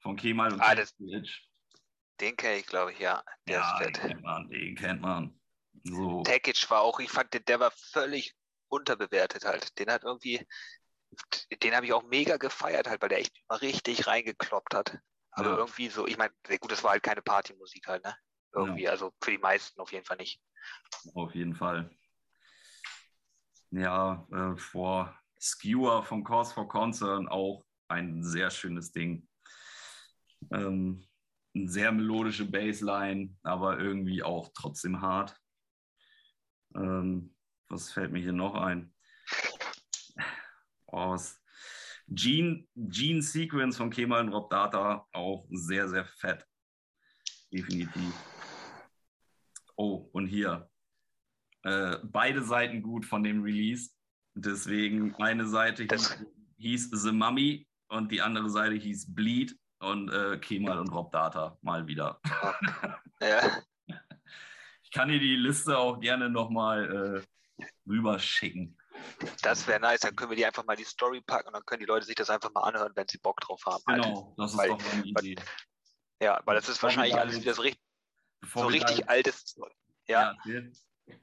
von 0.00 0.16
Kemal 0.16 0.52
und 0.52 0.60
ah, 0.60 0.76
das, 0.76 0.94
Den 0.96 2.36
kenne 2.36 2.58
ich, 2.58 2.66
glaube 2.66 2.92
ich, 2.92 3.00
ja. 3.00 3.24
Der 3.48 3.58
ja, 3.58 3.78
den 3.80 3.92
kennt 3.92 4.22
man, 4.22 4.48
den 4.48 4.76
kennt 4.76 5.00
man. 5.00 5.41
So. 5.84 6.22
Takic 6.22 6.70
war 6.70 6.82
auch, 6.82 7.00
ich 7.00 7.10
fand, 7.10 7.48
der 7.48 7.60
war 7.60 7.72
völlig 7.72 8.34
unterbewertet 8.68 9.44
halt. 9.44 9.78
Den 9.78 9.90
hat 9.90 10.04
irgendwie, 10.04 10.46
den 11.62 11.74
habe 11.74 11.86
ich 11.86 11.92
auch 11.92 12.04
mega 12.04 12.36
gefeiert 12.36 12.88
halt, 12.88 13.02
weil 13.02 13.08
der 13.08 13.18
echt 13.18 13.34
mal 13.48 13.56
richtig 13.56 14.06
reingekloppt 14.06 14.74
hat. 14.74 14.98
Aber 15.32 15.50
ja. 15.50 15.56
irgendwie 15.56 15.88
so, 15.88 16.06
ich 16.06 16.18
meine, 16.18 16.32
gut, 16.60 16.70
das 16.70 16.84
war 16.84 16.92
halt 16.92 17.02
keine 17.02 17.22
Partymusik 17.22 17.86
halt, 17.86 18.04
ne? 18.04 18.14
Irgendwie, 18.52 18.84
ja. 18.84 18.90
also 18.90 19.12
für 19.22 19.30
die 19.30 19.38
meisten 19.38 19.80
auf 19.80 19.92
jeden 19.92 20.04
Fall 20.04 20.18
nicht. 20.18 20.40
Auf 21.14 21.34
jeden 21.34 21.54
Fall. 21.54 21.90
Ja, 23.70 24.26
äh, 24.30 24.56
vor 24.56 25.18
Skewer 25.40 26.02
von 26.02 26.22
Cause 26.22 26.52
for 26.52 26.68
Concern 26.68 27.28
auch 27.28 27.64
ein 27.88 28.22
sehr 28.22 28.50
schönes 28.50 28.92
Ding. 28.92 29.26
Ähm, 30.50 31.06
eine 31.54 31.68
sehr 31.68 31.92
melodische 31.92 32.44
Bassline, 32.44 33.36
aber 33.42 33.78
irgendwie 33.78 34.22
auch 34.22 34.50
trotzdem 34.54 35.00
hart. 35.00 35.41
Ähm, 36.74 37.34
was 37.68 37.92
fällt 37.92 38.12
mir 38.12 38.20
hier 38.20 38.32
noch 38.32 38.54
ein? 38.54 38.92
Oh, 40.86 41.16
Gene, 42.08 42.66
Gene 42.76 43.22
Sequence 43.22 43.76
von 43.76 43.90
Kemal 43.90 44.20
und 44.20 44.32
Rob 44.32 44.50
Data 44.50 45.06
auch 45.12 45.46
sehr, 45.50 45.88
sehr 45.88 46.04
fett. 46.04 46.46
Definitiv. 47.50 48.12
Oh, 49.76 50.08
und 50.12 50.26
hier. 50.26 50.68
Äh, 51.62 51.98
beide 52.02 52.42
Seiten 52.42 52.82
gut 52.82 53.06
von 53.06 53.22
dem 53.22 53.42
Release. 53.42 53.90
Deswegen 54.34 55.14
eine 55.16 55.46
Seite 55.46 55.84
hieß, 55.84 56.24
hieß, 56.58 56.90
The 56.90 57.12
Mummy 57.12 57.66
und 57.88 58.10
die 58.10 58.20
andere 58.20 58.50
Seite 58.50 58.74
hieß 58.74 59.14
Bleed 59.14 59.56
und 59.78 60.10
äh, 60.10 60.38
Kemal 60.38 60.78
und 60.78 60.88
Rob 60.88 61.12
Data 61.12 61.58
mal 61.62 61.86
wieder. 61.86 62.20
ja. 63.20 63.62
Ich 64.92 64.98
kann 64.98 65.08
dir 65.08 65.18
die 65.18 65.36
Liste 65.36 65.78
auch 65.78 66.00
gerne 66.00 66.28
nochmal 66.28 67.24
äh, 67.56 67.64
rüberschicken. 67.88 68.76
Das 69.40 69.66
wäre 69.66 69.80
nice, 69.80 70.00
dann 70.00 70.14
können 70.14 70.28
wir 70.28 70.36
die 70.36 70.44
einfach 70.44 70.66
mal 70.66 70.76
die 70.76 70.84
Story 70.84 71.22
packen 71.22 71.48
und 71.48 71.54
dann 71.54 71.64
können 71.64 71.80
die 71.80 71.86
Leute 71.86 72.04
sich 72.04 72.14
das 72.14 72.28
einfach 72.28 72.52
mal 72.52 72.64
anhören, 72.64 72.92
wenn 72.94 73.08
sie 73.08 73.16
Bock 73.16 73.40
drauf 73.40 73.62
haben. 73.64 73.82
Genau, 73.86 74.26
halt. 74.26 74.38
das 74.38 74.52
ist 74.52 74.58
weil, 74.58 74.68
doch 74.68 74.92
eine 74.92 75.02
Idee. 75.02 75.36
ja, 76.20 76.42
weil 76.44 76.56
das 76.56 76.68
ist 76.68 76.82
wahrscheinlich 76.82 77.14
alles 77.14 77.40
wieder 77.40 77.54
so 77.54 77.62
richtig, 77.62 77.80
so 78.52 78.66
richtig 78.66 79.08
altes. 79.08 79.58
Ja. 80.08 80.36
ja 80.44 80.60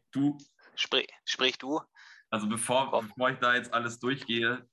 du. 0.09 0.35
Sprich, 0.73 1.07
sprich 1.25 1.59
du. 1.59 1.79
Also 2.31 2.49
bevor, 2.49 2.89
bevor 2.89 3.29
ich 3.29 3.37
da 3.37 3.53
jetzt 3.53 3.71
alles 3.71 3.99
durchgehe, 3.99 4.67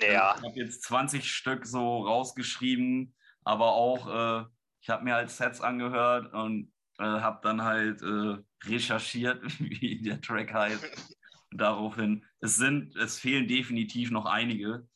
ja. 0.00 0.36
ich 0.36 0.42
habe 0.42 0.56
jetzt 0.56 0.82
20 0.82 1.32
Stück 1.32 1.64
so 1.64 2.02
rausgeschrieben, 2.02 3.16
aber 3.42 3.72
auch, 3.72 4.42
äh, 4.42 4.44
ich 4.82 4.90
habe 4.90 5.02
mir 5.02 5.14
halt 5.14 5.30
Sets 5.30 5.62
angehört 5.62 6.34
und 6.34 6.70
äh, 7.02 7.20
habe 7.20 7.40
dann 7.42 7.62
halt 7.62 8.00
äh, 8.02 8.36
recherchiert, 8.64 9.42
wie 9.60 10.00
der 10.02 10.20
Track 10.20 10.54
heißt. 10.54 11.12
daraufhin. 11.56 12.24
Es 12.40 12.56
sind, 12.56 12.96
es 12.96 13.18
fehlen 13.18 13.48
definitiv 13.48 14.10
noch 14.10 14.26
einige. 14.26 14.86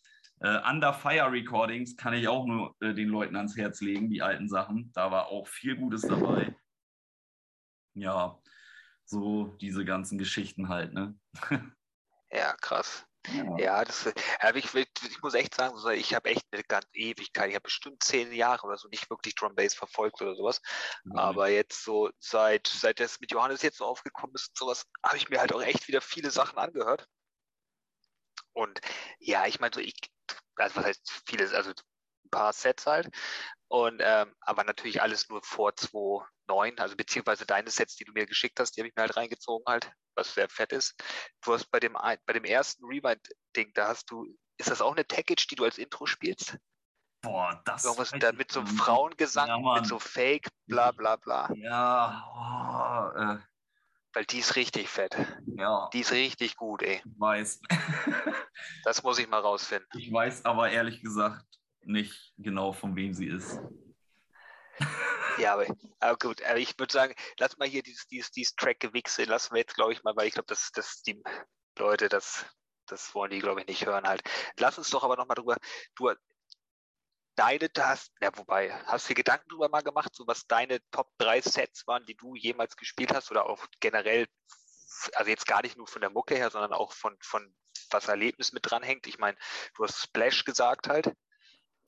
Äh, 0.40 0.58
Under 0.68 0.92
Fire 0.92 1.30
Recordings 1.30 1.96
kann 1.96 2.14
ich 2.14 2.28
auch 2.28 2.46
nur 2.46 2.74
äh, 2.80 2.94
den 2.94 3.08
Leuten 3.08 3.36
ans 3.36 3.56
Herz 3.56 3.80
legen, 3.80 4.10
die 4.10 4.22
alten 4.22 4.48
Sachen. 4.48 4.92
Da 4.92 5.10
war 5.10 5.28
auch 5.28 5.46
viel 5.46 5.76
Gutes 5.76 6.02
dabei. 6.02 6.54
Ja, 7.94 8.38
so 9.04 9.56
diese 9.60 9.84
ganzen 9.84 10.18
Geschichten 10.18 10.68
halt, 10.68 10.92
ne? 10.92 11.18
ja, 12.30 12.54
krass. 12.60 13.06
Ja, 13.32 13.58
ja 13.58 13.84
das, 13.84 14.12
aber 14.40 14.56
ich, 14.58 14.74
ich, 14.74 15.22
muss 15.22 15.34
echt 15.34 15.54
sagen, 15.54 15.76
ich 15.92 16.14
habe 16.14 16.30
echt 16.30 16.46
eine 16.52 16.62
ganze 16.64 16.88
Ewigkeit, 16.94 17.48
ich 17.48 17.54
habe 17.54 17.64
bestimmt 17.64 18.02
zehn 18.02 18.32
Jahre 18.32 18.66
oder 18.66 18.76
so 18.76 18.88
nicht 18.88 19.10
wirklich 19.10 19.34
Drum 19.34 19.54
Bass 19.54 19.74
verfolgt 19.74 20.20
oder 20.22 20.34
sowas. 20.34 20.60
Mhm. 21.04 21.16
Aber 21.16 21.48
jetzt 21.48 21.84
so 21.84 22.10
seit, 22.18 22.66
seit 22.66 23.00
das 23.00 23.20
mit 23.20 23.32
Johannes 23.32 23.62
jetzt 23.62 23.78
so 23.78 23.84
aufgekommen 23.84 24.34
ist 24.34 24.48
und 24.48 24.58
sowas, 24.58 24.86
habe 25.02 25.16
ich 25.16 25.28
mir 25.28 25.40
halt 25.40 25.52
auch 25.52 25.62
echt 25.62 25.88
wieder 25.88 26.00
viele 26.00 26.30
Sachen 26.30 26.58
angehört. 26.58 27.08
Und 28.52 28.80
ja, 29.18 29.46
ich 29.46 29.60
meine, 29.60 29.74
so 29.74 29.80
ich, 29.80 29.94
also 30.54 30.76
was 30.76 30.84
heißt 30.86 31.22
vieles, 31.26 31.52
also 31.52 31.72
ein 32.26 32.30
paar 32.30 32.52
Sets 32.52 32.86
halt. 32.86 33.08
Und 33.68 34.00
ähm, 34.04 34.34
aber 34.40 34.64
natürlich 34.64 35.02
alles 35.02 35.28
nur 35.28 35.42
vor 35.42 35.70
2.9, 35.70 36.78
also 36.78 36.96
beziehungsweise 36.96 37.46
deine 37.46 37.70
Sets, 37.70 37.96
die 37.96 38.04
du 38.04 38.12
mir 38.12 38.26
geschickt 38.26 38.60
hast, 38.60 38.76
die 38.76 38.80
habe 38.80 38.88
ich 38.88 38.94
mir 38.94 39.02
halt 39.02 39.16
reingezogen 39.16 39.64
halt 39.66 39.90
was 40.16 40.34
sehr 40.34 40.48
fett 40.48 40.72
ist. 40.72 40.94
Du 41.42 41.52
hast 41.52 41.70
bei 41.70 41.78
dem, 41.78 41.92
bei 41.92 42.32
dem 42.32 42.44
ersten 42.44 42.84
Rewind-Ding, 42.84 43.72
da 43.74 43.88
hast 43.88 44.10
du, 44.10 44.26
ist 44.58 44.70
das 44.70 44.80
auch 44.80 44.92
eine 44.92 45.04
Package, 45.04 45.46
die 45.46 45.54
du 45.54 45.64
als 45.64 45.78
Intro 45.78 46.06
spielst? 46.06 46.56
Boah, 47.22 47.60
das 47.64 47.84
Irgendwas 47.84 48.12
da 48.18 48.32
mit 48.32 48.52
so 48.52 48.60
einem 48.60 48.68
Frauengesang, 48.68 49.48
ja, 49.48 49.74
mit 49.74 49.86
so 49.86 49.98
Fake, 49.98 50.48
bla 50.66 50.92
bla 50.92 51.16
bla. 51.16 51.50
Ja, 51.56 53.12
oh, 53.14 53.18
äh. 53.18 53.38
Weil 54.14 54.24
die 54.24 54.38
ist 54.38 54.56
richtig 54.56 54.88
fett. 54.88 55.14
Ja. 55.58 55.90
Die 55.92 56.00
ist 56.00 56.12
richtig 56.12 56.56
gut, 56.56 56.82
ey. 56.82 57.02
Ich 57.04 57.20
weiß. 57.20 57.60
das 58.84 59.02
muss 59.02 59.18
ich 59.18 59.28
mal 59.28 59.40
rausfinden. 59.40 59.88
Ich 59.98 60.10
weiß 60.10 60.46
aber 60.46 60.70
ehrlich 60.70 61.02
gesagt 61.02 61.44
nicht 61.86 62.32
genau, 62.38 62.72
von 62.72 62.96
wem 62.96 63.12
sie 63.14 63.26
ist. 63.26 63.58
Ja, 65.38 65.52
aber, 65.52 65.66
aber, 66.00 66.16
gut, 66.16 66.42
aber 66.42 66.58
ich 66.58 66.78
würde 66.78 66.90
sagen, 66.90 67.14
lass 67.38 67.58
mal 67.58 67.68
hier 67.68 67.82
dieses, 67.82 68.06
dieses, 68.06 68.30
dieses 68.30 68.56
Track-Gewichse, 68.56 69.24
lassen 69.24 69.52
wir 69.52 69.58
jetzt, 69.60 69.74
glaube 69.74 69.92
ich, 69.92 70.02
mal, 70.02 70.16
weil 70.16 70.28
ich 70.28 70.32
glaube, 70.32 70.46
dass, 70.46 70.72
dass 70.72 71.02
die 71.02 71.22
Leute, 71.78 72.08
das, 72.08 72.46
das 72.86 73.14
wollen 73.14 73.30
die, 73.30 73.40
glaube 73.40 73.60
ich, 73.60 73.66
nicht 73.66 73.84
hören 73.84 74.06
halt. 74.06 74.22
Lass 74.58 74.78
uns 74.78 74.88
doch 74.88 75.04
aber 75.04 75.16
nochmal 75.16 75.34
drüber, 75.34 75.58
du, 75.94 76.10
deine, 77.34 77.68
hast, 77.78 78.12
ja, 78.22 78.30
wobei, 78.34 78.72
hast 78.86 79.04
du 79.04 79.08
dir 79.08 79.16
Gedanken 79.16 79.48
drüber 79.50 79.68
mal 79.68 79.82
gemacht, 79.82 80.14
so 80.14 80.26
was 80.26 80.46
deine 80.46 80.80
Top 80.90 81.10
3 81.18 81.42
Sets 81.42 81.86
waren, 81.86 82.06
die 82.06 82.16
du 82.16 82.34
jemals 82.34 82.76
gespielt 82.76 83.14
hast 83.14 83.30
oder 83.30 83.44
auch 83.44 83.66
generell, 83.80 84.26
also 85.14 85.30
jetzt 85.30 85.46
gar 85.46 85.62
nicht 85.62 85.76
nur 85.76 85.86
von 85.86 86.00
der 86.00 86.10
Mucke 86.10 86.34
her, 86.34 86.50
sondern 86.50 86.72
auch 86.72 86.92
von, 86.92 87.14
von 87.20 87.54
was 87.90 88.08
Erlebnis 88.08 88.52
mit 88.52 88.70
dranhängt. 88.70 89.06
Ich 89.06 89.18
meine, 89.18 89.36
du 89.74 89.84
hast 89.84 90.00
Splash 90.00 90.44
gesagt 90.44 90.88
halt 90.88 91.12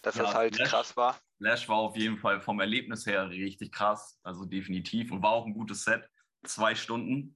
dass 0.03 0.17
ja, 0.17 0.25
das 0.25 0.35
halt 0.35 0.57
Flash, 0.57 0.69
krass 0.69 0.97
war. 0.97 1.19
Flash 1.39 1.69
war 1.69 1.77
auf 1.77 1.97
jeden 1.97 2.19
Fall 2.19 2.41
vom 2.41 2.61
Erlebnis 2.61 3.07
her 3.07 3.29
richtig 3.29 3.73
krass, 3.73 4.19
also 4.23 4.45
definitiv 4.45 5.11
und 5.13 5.23
war 5.23 5.31
auch 5.31 5.47
ein 5.47 5.55
gutes 5.55 5.85
Set. 5.85 6.09
Zwei 6.45 6.75
Stunden 6.75 7.35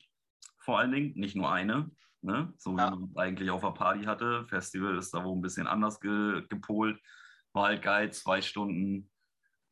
vor 0.58 0.78
allen 0.78 0.92
Dingen, 0.92 1.12
nicht 1.14 1.34
nur 1.34 1.50
eine, 1.50 1.90
ne? 2.20 2.52
so 2.56 2.76
ja. 2.76 2.92
wie 2.92 2.98
man 2.98 3.10
eigentlich 3.16 3.50
auf 3.50 3.62
der 3.62 3.70
Party 3.70 4.04
hatte. 4.04 4.46
Festival 4.48 4.96
ist 4.96 5.12
da 5.12 5.24
wohl 5.24 5.36
ein 5.36 5.42
bisschen 5.42 5.66
anders 5.66 6.00
ge 6.00 6.46
gepolt. 6.48 7.00
War 7.52 7.66
halt 7.66 7.82
geil, 7.82 8.12
zwei 8.12 8.40
Stunden 8.40 9.10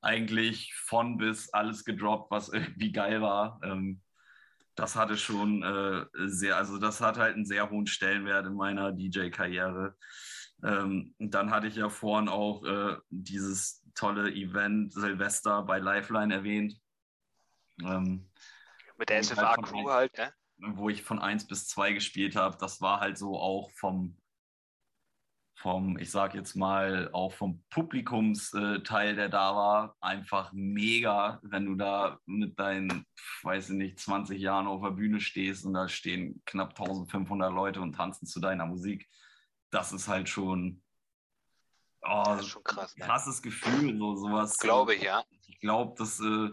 eigentlich 0.03 0.75
von 0.75 1.17
bis 1.17 1.53
alles 1.53 1.85
gedroppt, 1.85 2.31
was 2.31 2.49
irgendwie 2.53 2.93
geil 2.93 3.23
war. 3.23 3.61
Ähm, 3.63 4.01
das 4.75 4.97
hatte 4.97 5.17
schon 5.17 5.63
äh, 5.63 6.07
sehr, 6.27 6.57
also 6.57 6.79
das 6.79 7.01
hat 7.01 7.19
halt 7.19 7.35
einen 7.35 7.45
sehr 7.45 7.69
hohen 7.71 7.87
Stellenwert 7.87 8.47
in 8.47 8.55
meiner 8.55 8.93
DJ-Karriere. 8.93 9.97
Ähm, 10.63 11.15
dann 11.19 11.51
hatte 11.51 11.67
ich 11.67 11.77
ja 11.77 11.89
vorhin 11.89 12.29
auch 12.29 12.65
äh, 12.65 12.97
dieses 13.09 13.83
tolle 13.95 14.31
Event 14.33 14.93
Silvester 14.93 15.63
bei 15.63 15.79
Lifeline 15.79 16.35
erwähnt. 16.35 16.79
Ähm, 17.83 18.29
Mit 18.99 19.09
der 19.09 19.23
SFA-Crew 19.23 19.89
halt, 19.89 20.19
halt, 20.19 20.35
ne? 20.59 20.75
Wo 20.77 20.91
ich 20.91 21.03
von 21.03 21.19
1 21.19 21.47
bis 21.47 21.69
2 21.69 21.93
gespielt 21.93 22.37
habe. 22.37 22.57
Das 22.59 22.81
war 22.81 23.01
halt 23.01 23.17
so 23.17 23.39
auch 23.39 23.71
vom, 23.73 24.19
vom 25.55 25.97
ich 25.99 26.11
sag 26.11 26.35
jetzt 26.35 26.55
mal, 26.55 27.09
auch 27.13 27.33
vom 27.33 27.63
Publikumsteil, 27.71 29.17
der 29.17 29.31
da 29.31 29.57
war, 29.57 29.97
einfach 30.01 30.53
mega, 30.53 31.41
wenn 31.43 31.65
du 31.65 31.75
da 31.77 32.19
mit 32.27 32.59
deinen, 32.59 33.07
weiß 33.43 33.71
ich 33.71 33.77
nicht, 33.77 33.99
20 33.99 34.39
Jahren 34.39 34.67
auf 34.67 34.83
der 34.83 34.91
Bühne 34.91 35.21
stehst 35.21 35.65
und 35.65 35.73
da 35.73 35.89
stehen 35.89 36.43
knapp 36.45 36.79
1500 36.79 37.51
Leute 37.51 37.81
und 37.81 37.95
tanzen 37.95 38.27
zu 38.27 38.41
deiner 38.41 38.67
Musik 38.67 39.09
das 39.71 39.93
ist 39.93 40.09
halt 40.09 40.29
schon, 40.29 40.83
oh, 42.03 42.23
das 42.27 42.41
ist 42.41 42.49
schon 42.49 42.65
krass, 42.65 42.97
ne? 42.97 43.05
krasses 43.05 43.43
Gefühl, 43.43 43.97
so 43.99 44.17
sowas. 44.17 44.59
Glaube 44.59 44.95
ich, 44.95 45.03
ja. 45.03 45.25
Ich 45.47 45.61
glaube, 45.61 45.95
das 45.99 46.21
äh, 46.21 46.51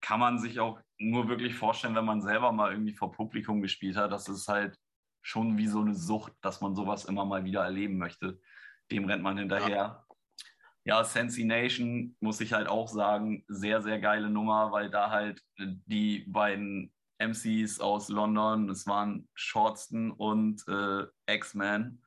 kann 0.00 0.20
man 0.20 0.38
sich 0.38 0.60
auch 0.60 0.80
nur 0.98 1.28
wirklich 1.28 1.54
vorstellen, 1.54 1.94
wenn 1.94 2.04
man 2.04 2.22
selber 2.22 2.52
mal 2.52 2.72
irgendwie 2.72 2.94
vor 2.94 3.12
Publikum 3.12 3.60
gespielt 3.60 3.96
hat. 3.96 4.12
Das 4.12 4.28
ist 4.28 4.48
halt 4.48 4.78
schon 5.20 5.56
wie 5.56 5.68
so 5.68 5.80
eine 5.80 5.94
Sucht, 5.94 6.32
dass 6.40 6.60
man 6.60 6.74
sowas 6.74 7.04
immer 7.04 7.24
mal 7.24 7.44
wieder 7.44 7.62
erleben 7.62 7.98
möchte. 7.98 8.40
Dem 8.90 9.04
rennt 9.04 9.22
man 9.22 9.38
hinterher. 9.38 9.68
Ja. 9.68 10.06
Ja, 10.84 11.04
Sensi 11.04 11.44
Nation 11.44 12.16
muss 12.18 12.40
ich 12.40 12.52
halt 12.52 12.66
auch 12.66 12.88
sagen, 12.88 13.44
sehr, 13.46 13.82
sehr 13.82 14.00
geile 14.00 14.28
Nummer, 14.28 14.72
weil 14.72 14.90
da 14.90 15.10
halt 15.10 15.40
die 15.56 16.24
beiden 16.26 16.92
MCs 17.28 17.80
aus 17.80 18.08
London. 18.08 18.68
Es 18.68 18.86
waren 18.86 19.28
Shortston 19.34 20.10
und 20.10 20.66
äh, 20.68 21.06
X-Man. 21.26 22.00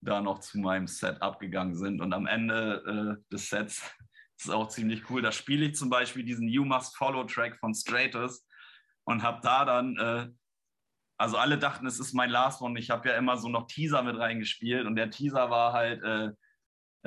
da 0.00 0.20
noch 0.20 0.40
zu 0.40 0.58
meinem 0.58 0.86
Set 0.86 1.20
abgegangen 1.22 1.74
sind. 1.74 2.00
Und 2.00 2.12
am 2.12 2.26
Ende 2.26 3.18
äh, 3.20 3.32
des 3.32 3.48
Sets 3.48 3.82
ist 4.38 4.50
auch 4.50 4.68
ziemlich 4.68 5.10
cool. 5.10 5.22
Da 5.22 5.32
spiele 5.32 5.66
ich 5.66 5.74
zum 5.74 5.90
Beispiel 5.90 6.24
diesen 6.24 6.48
You 6.48 6.64
Must 6.64 6.96
Follow 6.96 7.24
Track 7.24 7.58
von 7.58 7.74
Stratus 7.74 8.46
und 9.04 9.22
habe 9.22 9.40
da 9.42 9.64
dann, 9.64 9.96
äh, 9.96 10.28
also 11.18 11.38
alle 11.38 11.58
dachten, 11.58 11.86
es 11.86 11.98
ist 11.98 12.12
mein 12.12 12.30
Last 12.30 12.60
One. 12.60 12.78
Ich 12.78 12.90
habe 12.90 13.08
ja 13.08 13.16
immer 13.16 13.36
so 13.38 13.48
noch 13.48 13.66
Teaser 13.66 14.02
mit 14.02 14.16
reingespielt 14.16 14.86
und 14.86 14.96
der 14.96 15.10
Teaser 15.10 15.50
war 15.50 15.72
halt 15.72 16.02
äh, 16.02 16.30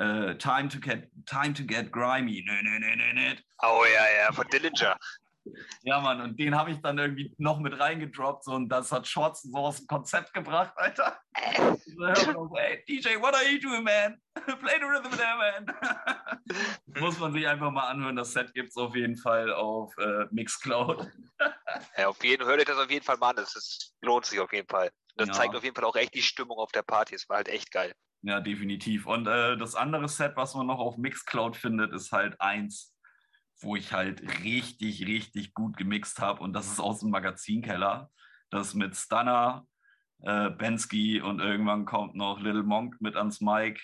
äh, 0.00 0.36
Time, 0.38 0.68
to 0.68 0.80
get, 0.80 1.10
Time 1.26 1.52
to 1.52 1.64
Get 1.64 1.92
Grimy. 1.92 2.42
Nö, 2.46 2.62
nö, 2.62 2.78
nö, 2.78 2.96
nö, 2.96 3.12
nö. 3.12 3.34
Oh 3.62 3.84
ja, 3.84 4.24
ja, 4.24 4.32
von 4.32 4.46
Dillinger. 4.48 4.96
Ja, 5.82 6.00
Mann, 6.00 6.20
und 6.20 6.38
den 6.38 6.54
habe 6.54 6.70
ich 6.70 6.80
dann 6.80 6.98
irgendwie 6.98 7.34
noch 7.38 7.58
mit 7.60 7.78
reingedroppt 7.78 8.44
so, 8.44 8.52
und 8.52 8.68
das 8.68 8.92
hat 8.92 9.06
Shorts 9.06 9.42
so 9.42 9.56
aus 9.56 9.78
dem 9.78 9.86
Konzept 9.86 10.34
gebracht, 10.34 10.72
Alter. 10.76 11.18
so, 11.84 12.56
hey, 12.56 12.84
DJ, 12.86 13.20
what 13.20 13.34
are 13.34 13.48
you 13.48 13.58
doing, 13.58 13.82
man? 13.82 14.20
Play 14.60 14.78
the 14.78 14.84
rhythm 14.84 15.10
there, 15.16 15.36
man. 15.36 16.40
Muss 17.00 17.18
man 17.18 17.32
sich 17.32 17.46
einfach 17.46 17.70
mal 17.70 17.88
anhören. 17.88 18.16
Das 18.16 18.32
Set 18.32 18.52
gibt 18.54 18.70
es 18.70 18.76
auf 18.76 18.94
jeden 18.94 19.16
Fall 19.16 19.52
auf 19.52 19.96
äh, 19.98 20.26
Mixcloud. 20.30 21.10
ja, 21.96 22.08
auf 22.08 22.22
jeden 22.22 22.42
Fall, 22.42 22.50
hört 22.50 22.60
euch 22.60 22.66
das 22.66 22.78
auf 22.78 22.90
jeden 22.90 23.04
Fall 23.04 23.16
mal 23.16 23.30
an. 23.30 23.36
Das 23.36 23.56
ist, 23.56 23.94
lohnt 24.02 24.26
sich 24.26 24.40
auf 24.40 24.52
jeden 24.52 24.68
Fall. 24.68 24.90
Das 25.16 25.28
ja. 25.28 25.34
zeigt 25.34 25.54
auf 25.56 25.64
jeden 25.64 25.74
Fall 25.74 25.84
auch 25.84 25.96
echt 25.96 26.14
die 26.14 26.22
Stimmung 26.22 26.58
auf 26.58 26.72
der 26.72 26.82
Party. 26.82 27.14
Es 27.14 27.28
war 27.28 27.38
halt 27.38 27.48
echt 27.48 27.70
geil. 27.72 27.94
Ja, 28.22 28.40
definitiv. 28.40 29.06
Und 29.06 29.26
äh, 29.26 29.56
das 29.56 29.74
andere 29.74 30.08
Set, 30.08 30.32
was 30.36 30.54
man 30.54 30.66
noch 30.66 30.78
auf 30.78 30.98
Mixcloud 30.98 31.56
findet, 31.56 31.92
ist 31.92 32.12
halt 32.12 32.38
eins 32.40 32.94
wo 33.60 33.76
ich 33.76 33.92
halt 33.92 34.42
richtig, 34.42 35.06
richtig 35.06 35.54
gut 35.54 35.76
gemixt 35.76 36.20
habe. 36.20 36.42
Und 36.42 36.52
das 36.52 36.66
ist 36.66 36.80
aus 36.80 37.00
dem 37.00 37.10
Magazinkeller. 37.10 38.10
Das 38.50 38.74
mit 38.74 38.96
Stunner, 38.96 39.66
äh, 40.22 40.50
Bensky 40.50 41.20
und 41.20 41.40
irgendwann 41.40 41.84
kommt 41.84 42.14
noch 42.14 42.40
Little 42.40 42.62
Monk 42.62 43.00
mit 43.00 43.16
ans 43.16 43.40
Mic. 43.40 43.80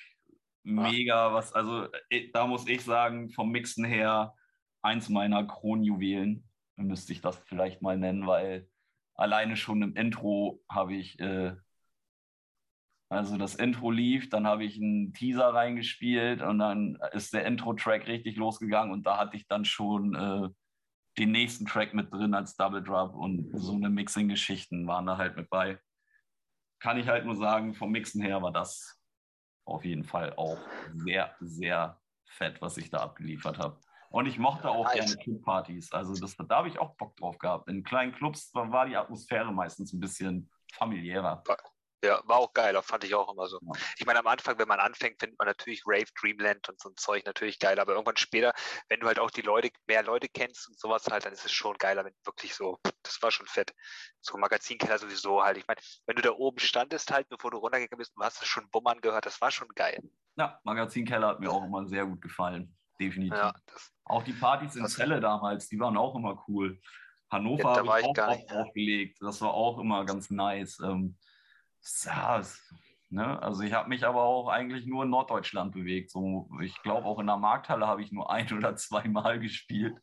Mega, 0.62 1.32
was, 1.32 1.52
also 1.52 1.88
äh, 2.10 2.30
da 2.32 2.46
muss 2.46 2.66
ich 2.66 2.82
sagen, 2.82 3.30
vom 3.30 3.50
Mixen 3.50 3.84
her 3.84 4.34
eins 4.82 5.08
meiner 5.08 5.44
Kronjuwelen, 5.44 6.48
müsste 6.76 7.12
ich 7.12 7.20
das 7.20 7.38
vielleicht 7.46 7.82
mal 7.82 7.96
nennen, 7.96 8.26
weil 8.26 8.68
alleine 9.14 9.56
schon 9.56 9.82
im 9.82 9.94
Intro 9.94 10.62
habe 10.68 10.94
ich 10.94 11.18
äh, 11.20 11.54
also 13.08 13.36
das 13.36 13.54
Intro 13.54 13.90
lief, 13.90 14.28
dann 14.30 14.46
habe 14.46 14.64
ich 14.64 14.76
einen 14.76 15.12
Teaser 15.12 15.54
reingespielt 15.54 16.42
und 16.42 16.58
dann 16.58 16.98
ist 17.12 17.32
der 17.32 17.46
Intro-Track 17.46 18.06
richtig 18.08 18.36
losgegangen 18.36 18.92
und 18.92 19.06
da 19.06 19.18
hatte 19.18 19.36
ich 19.36 19.46
dann 19.46 19.64
schon 19.64 20.14
äh, 20.14 20.48
den 21.18 21.30
nächsten 21.30 21.66
Track 21.66 21.94
mit 21.94 22.12
drin 22.12 22.34
als 22.34 22.56
Double 22.56 22.82
Drop 22.82 23.14
und 23.14 23.50
so 23.54 23.74
eine 23.74 23.90
Mixing-Geschichten 23.90 24.86
waren 24.86 25.06
da 25.06 25.16
halt 25.16 25.36
mit 25.36 25.48
bei. 25.48 25.78
Kann 26.80 26.98
ich 26.98 27.06
halt 27.06 27.24
nur 27.24 27.36
sagen, 27.36 27.74
vom 27.74 27.92
Mixen 27.92 28.20
her 28.20 28.42
war 28.42 28.52
das 28.52 29.00
auf 29.64 29.84
jeden 29.84 30.04
Fall 30.04 30.34
auch 30.34 30.58
sehr, 30.94 31.34
sehr 31.40 32.00
fett, 32.26 32.60
was 32.60 32.76
ich 32.76 32.90
da 32.90 32.98
abgeliefert 32.98 33.58
habe. 33.58 33.80
Und 34.10 34.26
ich 34.26 34.38
mochte 34.38 34.68
auch 34.68 34.92
gerne 34.92 35.16
Clubpartys. 35.16 35.92
Also 35.92 36.14
das, 36.14 36.36
da 36.36 36.56
habe 36.56 36.68
ich 36.68 36.78
auch 36.78 36.96
Bock 36.96 37.16
drauf 37.16 37.38
gehabt. 37.38 37.68
In 37.68 37.82
kleinen 37.82 38.12
Clubs 38.12 38.52
war 38.54 38.86
die 38.86 38.96
Atmosphäre 38.96 39.52
meistens 39.52 39.92
ein 39.92 40.00
bisschen 40.00 40.50
familiärer. 40.72 41.42
Ja, 42.06 42.22
war 42.26 42.38
auch 42.38 42.52
geil, 42.52 42.80
fand 42.82 43.02
ich 43.02 43.14
auch 43.14 43.32
immer 43.32 43.48
so. 43.48 43.58
Ja. 43.60 43.72
Ich 43.98 44.06
meine, 44.06 44.20
am 44.20 44.26
Anfang, 44.28 44.58
wenn 44.58 44.68
man 44.68 44.78
anfängt, 44.78 45.18
findet 45.18 45.38
man 45.38 45.48
natürlich 45.48 45.82
Rave, 45.86 46.06
Dreamland 46.20 46.68
und 46.68 46.80
so 46.80 46.90
ein 46.90 46.96
Zeug 46.96 47.26
natürlich 47.26 47.58
geil, 47.58 47.80
aber 47.80 47.94
irgendwann 47.94 48.16
später, 48.16 48.52
wenn 48.88 49.00
du 49.00 49.08
halt 49.08 49.18
auch 49.18 49.30
die 49.30 49.42
Leute, 49.42 49.70
mehr 49.86 50.04
Leute 50.04 50.28
kennst 50.28 50.68
und 50.68 50.78
sowas 50.78 51.04
halt, 51.10 51.24
dann 51.24 51.32
ist 51.32 51.44
es 51.44 51.52
schon 51.52 51.76
geiler, 51.78 52.04
wenn 52.04 52.14
wirklich 52.24 52.54
so, 52.54 52.78
das 53.02 53.20
war 53.22 53.32
schon 53.32 53.46
fett. 53.46 53.74
So 54.20 54.38
Magazinkeller 54.38 54.98
sowieso 54.98 55.42
halt. 55.42 55.58
Ich 55.58 55.66
meine, 55.66 55.80
wenn 56.06 56.16
du 56.16 56.22
da 56.22 56.30
oben 56.30 56.60
standest 56.60 57.10
halt, 57.10 57.28
bevor 57.28 57.50
du 57.50 57.58
runtergegangen 57.58 57.98
bist, 57.98 58.12
du 58.16 58.22
hast 58.22 58.40
es 58.40 58.46
schon 58.46 58.70
Bummern 58.70 59.00
gehört, 59.00 59.26
das 59.26 59.40
war 59.40 59.50
schon 59.50 59.68
geil. 59.74 60.00
Ja, 60.36 60.60
Magazinkeller 60.62 61.28
hat 61.28 61.40
mir 61.40 61.50
auch 61.50 61.64
immer 61.64 61.86
sehr 61.86 62.06
gut 62.06 62.22
gefallen. 62.22 62.76
Definitiv. 63.00 63.36
Ja, 63.36 63.52
das, 63.66 63.92
auch 64.04 64.22
die 64.22 64.32
Partys 64.32 64.76
in 64.76 64.86
Celle 64.86 65.20
damals, 65.20 65.68
die 65.68 65.78
waren 65.78 65.96
auch 65.96 66.14
immer 66.14 66.42
cool. 66.48 66.80
Hannover 67.30 67.62
ja, 67.62 67.86
habe 67.86 68.00
ich 68.00 68.06
auch 68.06 68.56
aufgelegt. 68.56 69.18
Das 69.20 69.40
war 69.40 69.52
auch 69.52 69.78
immer 69.78 70.04
ganz 70.04 70.30
nice. 70.30 70.78
Ähm, 70.80 71.16
ja, 72.04 72.42
ne? 73.10 73.42
Also 73.42 73.62
ich 73.62 73.72
habe 73.72 73.88
mich 73.88 74.04
aber 74.04 74.22
auch 74.22 74.48
eigentlich 74.48 74.86
nur 74.86 75.04
in 75.04 75.10
Norddeutschland 75.10 75.72
bewegt. 75.72 76.10
So, 76.10 76.48
ich 76.60 76.82
glaube 76.82 77.06
auch 77.06 77.18
in 77.18 77.26
der 77.26 77.36
Markthalle 77.36 77.86
habe 77.86 78.02
ich 78.02 78.12
nur 78.12 78.30
ein 78.30 78.52
oder 78.52 78.76
zwei 78.76 79.06
Mal 79.08 79.38
gespielt. 79.40 80.00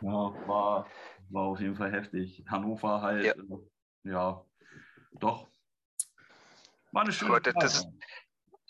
Ja, 0.00 0.10
war, 0.46 0.86
war 1.30 1.42
auf 1.42 1.60
jeden 1.60 1.76
Fall 1.76 1.92
heftig. 1.92 2.44
Hannover 2.48 3.02
halt, 3.02 3.24
ja, 3.24 3.32
äh, 3.32 4.10
ja 4.10 4.44
doch. 5.12 5.48
War 6.92 7.02
eine 7.02 7.12
schöne 7.12 7.42
Zeit. 7.42 7.54
Das, 7.60 7.86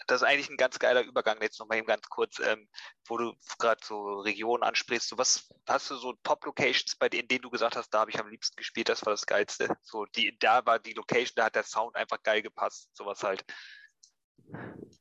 das 0.08 0.22
ist 0.22 0.28
eigentlich 0.28 0.50
ein 0.50 0.56
ganz 0.56 0.78
geiler 0.78 1.02
Übergang, 1.02 1.40
jetzt 1.40 1.60
nochmal 1.60 1.78
eben 1.78 1.86
ganz 1.86 2.08
kurz, 2.08 2.38
ähm, 2.40 2.68
wo 3.06 3.18
du 3.18 3.34
gerade 3.58 3.80
so 3.84 4.20
Regionen 4.20 4.62
ansprichst. 4.62 5.08
So 5.08 5.18
was 5.18 5.48
hast 5.68 5.90
du 5.90 5.96
so 5.96 6.14
Top-Locations, 6.22 6.96
bei 6.96 7.08
denen, 7.08 7.28
denen 7.28 7.42
du 7.42 7.50
gesagt 7.50 7.76
hast, 7.76 7.90
da 7.90 8.00
habe 8.00 8.10
ich 8.10 8.18
am 8.18 8.28
liebsten 8.28 8.56
gespielt, 8.56 8.88
das 8.88 9.04
war 9.04 9.12
das 9.12 9.26
Geilste. 9.26 9.76
So, 9.82 10.06
die, 10.06 10.36
da 10.38 10.64
war 10.66 10.78
die 10.78 10.94
Location, 10.94 11.34
da 11.36 11.44
hat 11.44 11.54
der 11.54 11.62
Sound 11.62 11.94
einfach 11.94 12.22
geil 12.22 12.42
gepasst, 12.42 12.90
sowas 12.96 13.22
halt. 13.22 13.44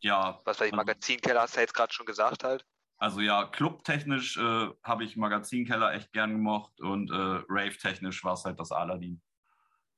Ja. 0.02 0.42
Was 0.44 0.60
weiß 0.60 0.68
ich, 0.68 0.74
also 0.74 0.76
Magazinkeller 0.76 1.42
hast 1.42 1.56
du 1.56 1.62
jetzt 1.62 1.74
gerade 1.74 1.94
schon 1.94 2.06
gesagt 2.06 2.44
halt. 2.44 2.66
Also 2.98 3.22
ja, 3.22 3.46
clubtechnisch 3.46 4.38
äh, 4.38 4.70
habe 4.84 5.04
ich 5.04 5.16
Magazinkeller 5.16 5.94
echt 5.94 6.12
gern 6.12 6.32
gemocht 6.32 6.82
und 6.82 7.12
äh, 7.12 7.44
rave-technisch 7.48 8.24
war 8.24 8.34
es 8.34 8.44
halt 8.44 8.60
das 8.60 8.72
Aladdin. 8.72 9.22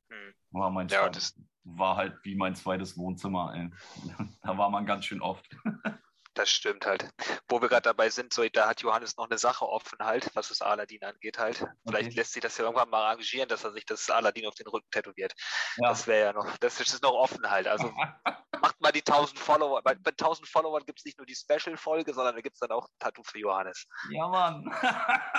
Hm. 0.09 0.33
War 0.51 0.69
mein 0.69 0.87
ja, 0.89 1.07
das, 1.09 1.33
war 1.63 1.95
halt 1.95 2.17
wie 2.23 2.35
mein 2.35 2.55
zweites 2.55 2.97
Wohnzimmer. 2.97 3.53
Ey. 3.55 3.69
Da 4.41 4.57
war 4.57 4.69
man 4.69 4.85
ganz 4.85 5.05
schön 5.05 5.21
oft. 5.21 5.49
Das 6.35 6.49
stimmt 6.49 6.85
halt. 6.85 7.09
Wo 7.49 7.61
wir 7.61 7.67
gerade 7.67 7.81
dabei 7.81 8.09
sind, 8.09 8.31
so, 8.31 8.47
da 8.47 8.69
hat 8.69 8.81
Johannes 8.81 9.17
noch 9.17 9.29
eine 9.29 9.37
Sache 9.37 9.67
offen 9.67 9.99
halt, 9.99 10.33
was 10.35 10.47
das 10.47 10.61
Aladdin 10.61 11.03
angeht 11.03 11.37
halt. 11.37 11.65
Vielleicht 11.85 12.07
okay. 12.07 12.15
lässt 12.15 12.31
sich 12.31 12.41
das 12.41 12.57
ja 12.57 12.63
irgendwann 12.63 12.89
mal 12.89 13.03
arrangieren, 13.03 13.49
dass 13.49 13.65
er 13.65 13.71
sich 13.71 13.85
das 13.85 14.09
Aladdin 14.09 14.45
auf 14.45 14.55
den 14.55 14.67
Rücken 14.67 14.89
tätowiert. 14.89 15.33
Ja. 15.77 15.89
Das 15.89 16.07
wäre 16.07 16.27
ja 16.27 16.33
noch, 16.33 16.57
das 16.59 16.79
ist 16.79 17.03
noch 17.03 17.11
offen 17.11 17.49
halt. 17.49 17.67
Also 17.67 17.91
macht 18.61 18.79
mal 18.79 18.93
die 18.93 19.03
1000 19.05 19.37
Follower. 19.37 19.81
Bei, 19.81 19.95
bei 19.95 20.11
1000 20.11 20.47
Followern 20.47 20.85
gibt 20.85 20.99
es 20.99 21.05
nicht 21.05 21.17
nur 21.17 21.25
die 21.25 21.35
Special-Folge, 21.35 22.13
sondern 22.13 22.35
da 22.35 22.41
gibt 22.41 22.53
es 22.55 22.59
dann 22.59 22.71
auch 22.71 22.87
ein 22.87 22.95
Tattoo 22.99 23.23
für 23.23 23.39
Johannes. 23.39 23.85
Ja, 24.09 24.27
Mann. 24.29 24.73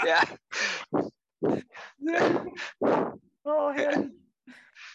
ja. 0.04 0.20
oh, 3.44 3.70
herrlich. 3.72 4.19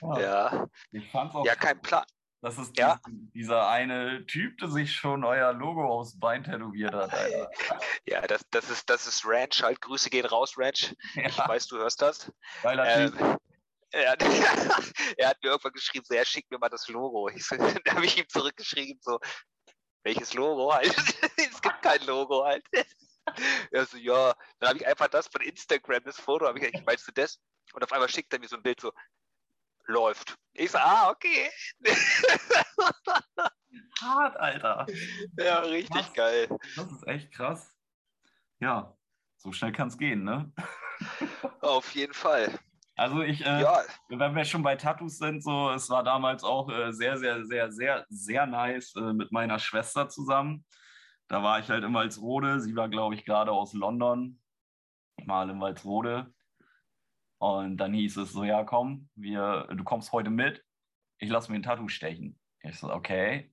Ja. 0.01 0.67
Ich 0.91 1.09
fand's 1.11 1.35
auch 1.35 1.45
ja, 1.45 1.55
kein 1.55 1.81
Plan. 1.81 2.05
Das 2.41 2.59
ist 2.59 2.77
ja. 2.77 2.99
dieser 3.33 3.67
eine 3.69 4.23
Typ, 4.27 4.59
der 4.59 4.69
sich 4.69 4.93
schon 4.93 5.23
euer 5.23 5.51
Logo 5.51 5.83
aufs 5.83 6.19
Bein 6.19 6.43
tätowiert 6.43 6.93
hat. 6.93 7.11
Alter. 7.11 7.49
Ja, 8.05 8.21
das, 8.21 8.45
das, 8.51 8.69
ist, 8.69 8.87
das 8.87 9.07
ist 9.07 9.25
Ranch. 9.25 9.63
Halt, 9.63 9.81
Grüße 9.81 10.11
gehen 10.11 10.27
raus, 10.27 10.53
Ranch. 10.55 10.95
Ja. 11.15 11.25
Ich 11.25 11.37
weiß, 11.39 11.65
du 11.67 11.77
hörst 11.77 12.03
das. 12.03 12.31
Geiler 12.61 12.87
ähm, 12.87 13.17
Typ. 13.17 13.41
Er, 13.91 14.19
er, 15.17 15.29
hat 15.29 15.41
mir 15.41 15.51
irgendwann 15.51 15.71
geschrieben, 15.71 16.03
so, 16.05 16.15
er 16.15 16.25
schickt 16.25 16.51
mir 16.51 16.57
mal 16.57 16.67
das 16.67 16.89
Logo. 16.89 17.29
Ich 17.29 17.45
so, 17.45 17.55
da 17.55 17.93
habe 17.93 18.05
ich 18.05 18.17
ihm 18.17 18.27
zurückgeschrieben, 18.27 18.99
so, 19.01 19.19
welches 20.03 20.33
Logo 20.33 20.73
halt? 20.73 20.93
es 21.37 21.61
gibt 21.61 21.81
kein 21.81 22.01
Logo 22.05 22.43
halt. 22.43 22.65
Er 23.71 23.85
so, 23.85 23.95
ja, 23.95 24.35
dann 24.59 24.69
habe 24.69 24.79
ich 24.79 24.87
einfach 24.87 25.07
das 25.07 25.27
von 25.27 25.41
Instagram, 25.41 26.03
das 26.03 26.19
Foto, 26.19 26.45
habe 26.45 26.59
ich 26.59 26.65
gesagt, 26.65 26.85
meinst 26.85 27.07
du 27.07 27.13
das? 27.13 27.39
Und 27.73 27.83
auf 27.83 27.91
einmal 27.93 28.09
schickt 28.09 28.33
er 28.33 28.39
mir 28.39 28.49
so 28.49 28.57
ein 28.57 28.63
Bild 28.63 28.81
so, 28.81 28.91
läuft. 29.87 30.37
Ich 30.53 30.71
so, 30.71 30.77
ah, 30.77 31.09
okay. 31.11 31.49
Hart, 34.01 34.37
Alter. 34.37 34.85
Ja, 35.37 35.59
richtig 35.59 35.95
krass. 35.95 36.13
geil. 36.13 36.47
Das 36.75 36.91
ist 36.91 37.07
echt 37.07 37.31
krass. 37.31 37.75
Ja, 38.59 38.95
so 39.37 39.51
schnell 39.51 39.71
kann 39.71 39.89
es 39.89 39.97
gehen, 39.97 40.23
ne? 40.23 40.51
Auf 41.61 41.93
jeden 41.93 42.13
Fall. 42.13 42.57
Also 42.97 43.21
ich, 43.21 43.45
äh, 43.45 43.61
ja. 43.61 43.81
wenn 44.07 44.35
wir 44.35 44.45
schon 44.45 44.63
bei 44.63 44.77
Tattoos 44.77 45.17
sind, 45.17 45.43
so, 45.43 45.71
es 45.71 45.89
war 45.89 46.03
damals 46.03 46.43
auch 46.45 46.69
äh, 46.69 46.93
sehr, 46.93 47.17
sehr, 47.17 47.45
sehr, 47.45 47.71
sehr, 47.71 48.05
sehr 48.09 48.45
nice 48.45 48.95
äh, 48.95 49.11
mit 49.13 49.33
meiner 49.33 49.59
Schwester 49.59 50.07
zusammen. 50.07 50.65
Da 51.27 51.43
war 51.43 51.59
ich 51.59 51.69
halt 51.69 51.83
in 51.83 51.93
Walsrode. 51.93 52.61
Sie 52.61 52.75
war, 52.75 52.87
glaube 52.87 53.15
ich, 53.15 53.25
gerade 53.25 53.51
aus 53.51 53.73
London, 53.73 54.39
mal 55.25 55.49
in 55.49 55.59
Walsrode. 55.59 56.33
Und 57.45 57.77
dann 57.77 57.93
hieß 57.93 58.17
es 58.17 58.31
so, 58.31 58.43
ja, 58.43 58.63
komm, 58.63 59.07
wir, 59.15 59.67
du 59.69 59.83
kommst 59.83 60.11
heute 60.11 60.31
mit, 60.31 60.63
ich 61.19 61.29
lasse 61.29 61.51
mir 61.51 61.59
ein 61.59 61.63
Tattoo 61.63 61.87
stechen. 61.87 62.39
Ich 62.63 62.79
so, 62.79 62.91
okay. 62.91 63.51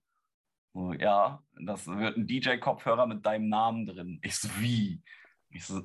So, 0.73 0.95
ja, 0.95 1.43
das 1.61 1.87
wird 1.87 2.17
ein 2.17 2.27
DJ-Kopfhörer 2.27 3.07
mit 3.07 3.27
deinem 3.27 3.51
Namen 3.51 3.85
drin. 3.87 4.19
Ich 4.23 4.37
so, 4.37 4.49
wie? 4.59 5.03
Ich 5.51 5.67
so, 5.67 5.83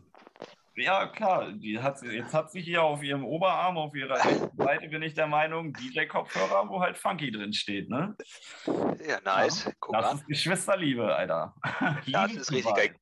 ja, 0.75 1.07
klar, 1.07 1.51
die 1.51 1.79
hat, 1.79 2.01
jetzt 2.03 2.33
hat 2.33 2.51
sie 2.51 2.61
hier 2.61 2.83
auf 2.83 3.03
ihrem 3.03 3.25
Oberarm, 3.25 3.77
auf 3.77 3.93
ihrer 3.93 4.17
Seite, 4.55 4.87
bin 4.87 5.01
ich 5.01 5.13
der 5.13 5.27
Meinung, 5.27 5.73
DJ-Kopfhörer, 5.73 6.69
wo 6.69 6.79
halt 6.79 6.97
Funky 6.97 7.29
drin 7.29 7.51
steht, 7.51 7.89
ne? 7.89 8.15
Ja, 9.05 9.19
nice. 9.25 9.65
Ja, 9.65 9.71
Guck 9.79 9.95
das 9.95 10.05
an. 10.05 10.17
ist 10.17 10.27
Geschwisterliebe, 10.27 11.13
Alter. 11.13 11.55
Das 12.09 12.31
ist 12.31 12.51
richtig 12.51 12.73
geil. 12.73 12.95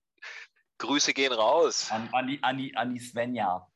Grüße 0.80 1.14
gehen 1.14 1.34
raus. 1.34 1.92
An, 1.92 2.10
an, 2.12 2.28
die, 2.28 2.42
an, 2.42 2.58
die, 2.58 2.76
an 2.76 2.94
die 2.94 3.00
Svenja. 3.00 3.68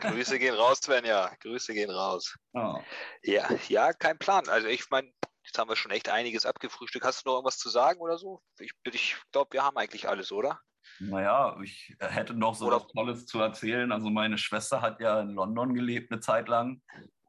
Grüße 0.00 0.38
gehen 0.38 0.54
raus, 0.54 0.80
Svenja. 0.82 1.32
Grüße 1.40 1.72
gehen 1.74 1.90
raus. 1.90 2.36
Oh. 2.52 2.80
Ja, 3.22 3.48
ja, 3.68 3.92
kein 3.92 4.18
Plan. 4.18 4.48
Also 4.48 4.68
ich 4.68 4.88
meine, 4.90 5.10
Jetzt 5.48 5.58
haben 5.58 5.70
wir 5.70 5.76
schon 5.76 5.92
echt 5.92 6.10
einiges 6.10 6.44
abgefrühstückt. 6.44 7.06
Hast 7.06 7.24
du 7.24 7.30
noch 7.30 7.36
irgendwas 7.36 7.56
zu 7.56 7.70
sagen 7.70 8.00
oder 8.00 8.18
so? 8.18 8.42
Ich, 8.58 8.72
ich 8.84 9.16
glaube, 9.32 9.54
wir 9.54 9.64
haben 9.64 9.78
eigentlich 9.78 10.06
alles, 10.06 10.30
oder? 10.30 10.60
Naja, 11.00 11.56
ich 11.62 11.96
hätte 12.00 12.34
noch 12.34 12.54
so 12.54 12.66
oder 12.66 12.76
was 12.76 12.88
Tolles 12.88 13.26
zu 13.26 13.40
erzählen. 13.40 13.90
Also 13.90 14.10
meine 14.10 14.36
Schwester 14.36 14.82
hat 14.82 15.00
ja 15.00 15.20
in 15.20 15.30
London 15.30 15.72
gelebt 15.72 16.12
eine 16.12 16.20
Zeit 16.20 16.48
lang. 16.48 16.82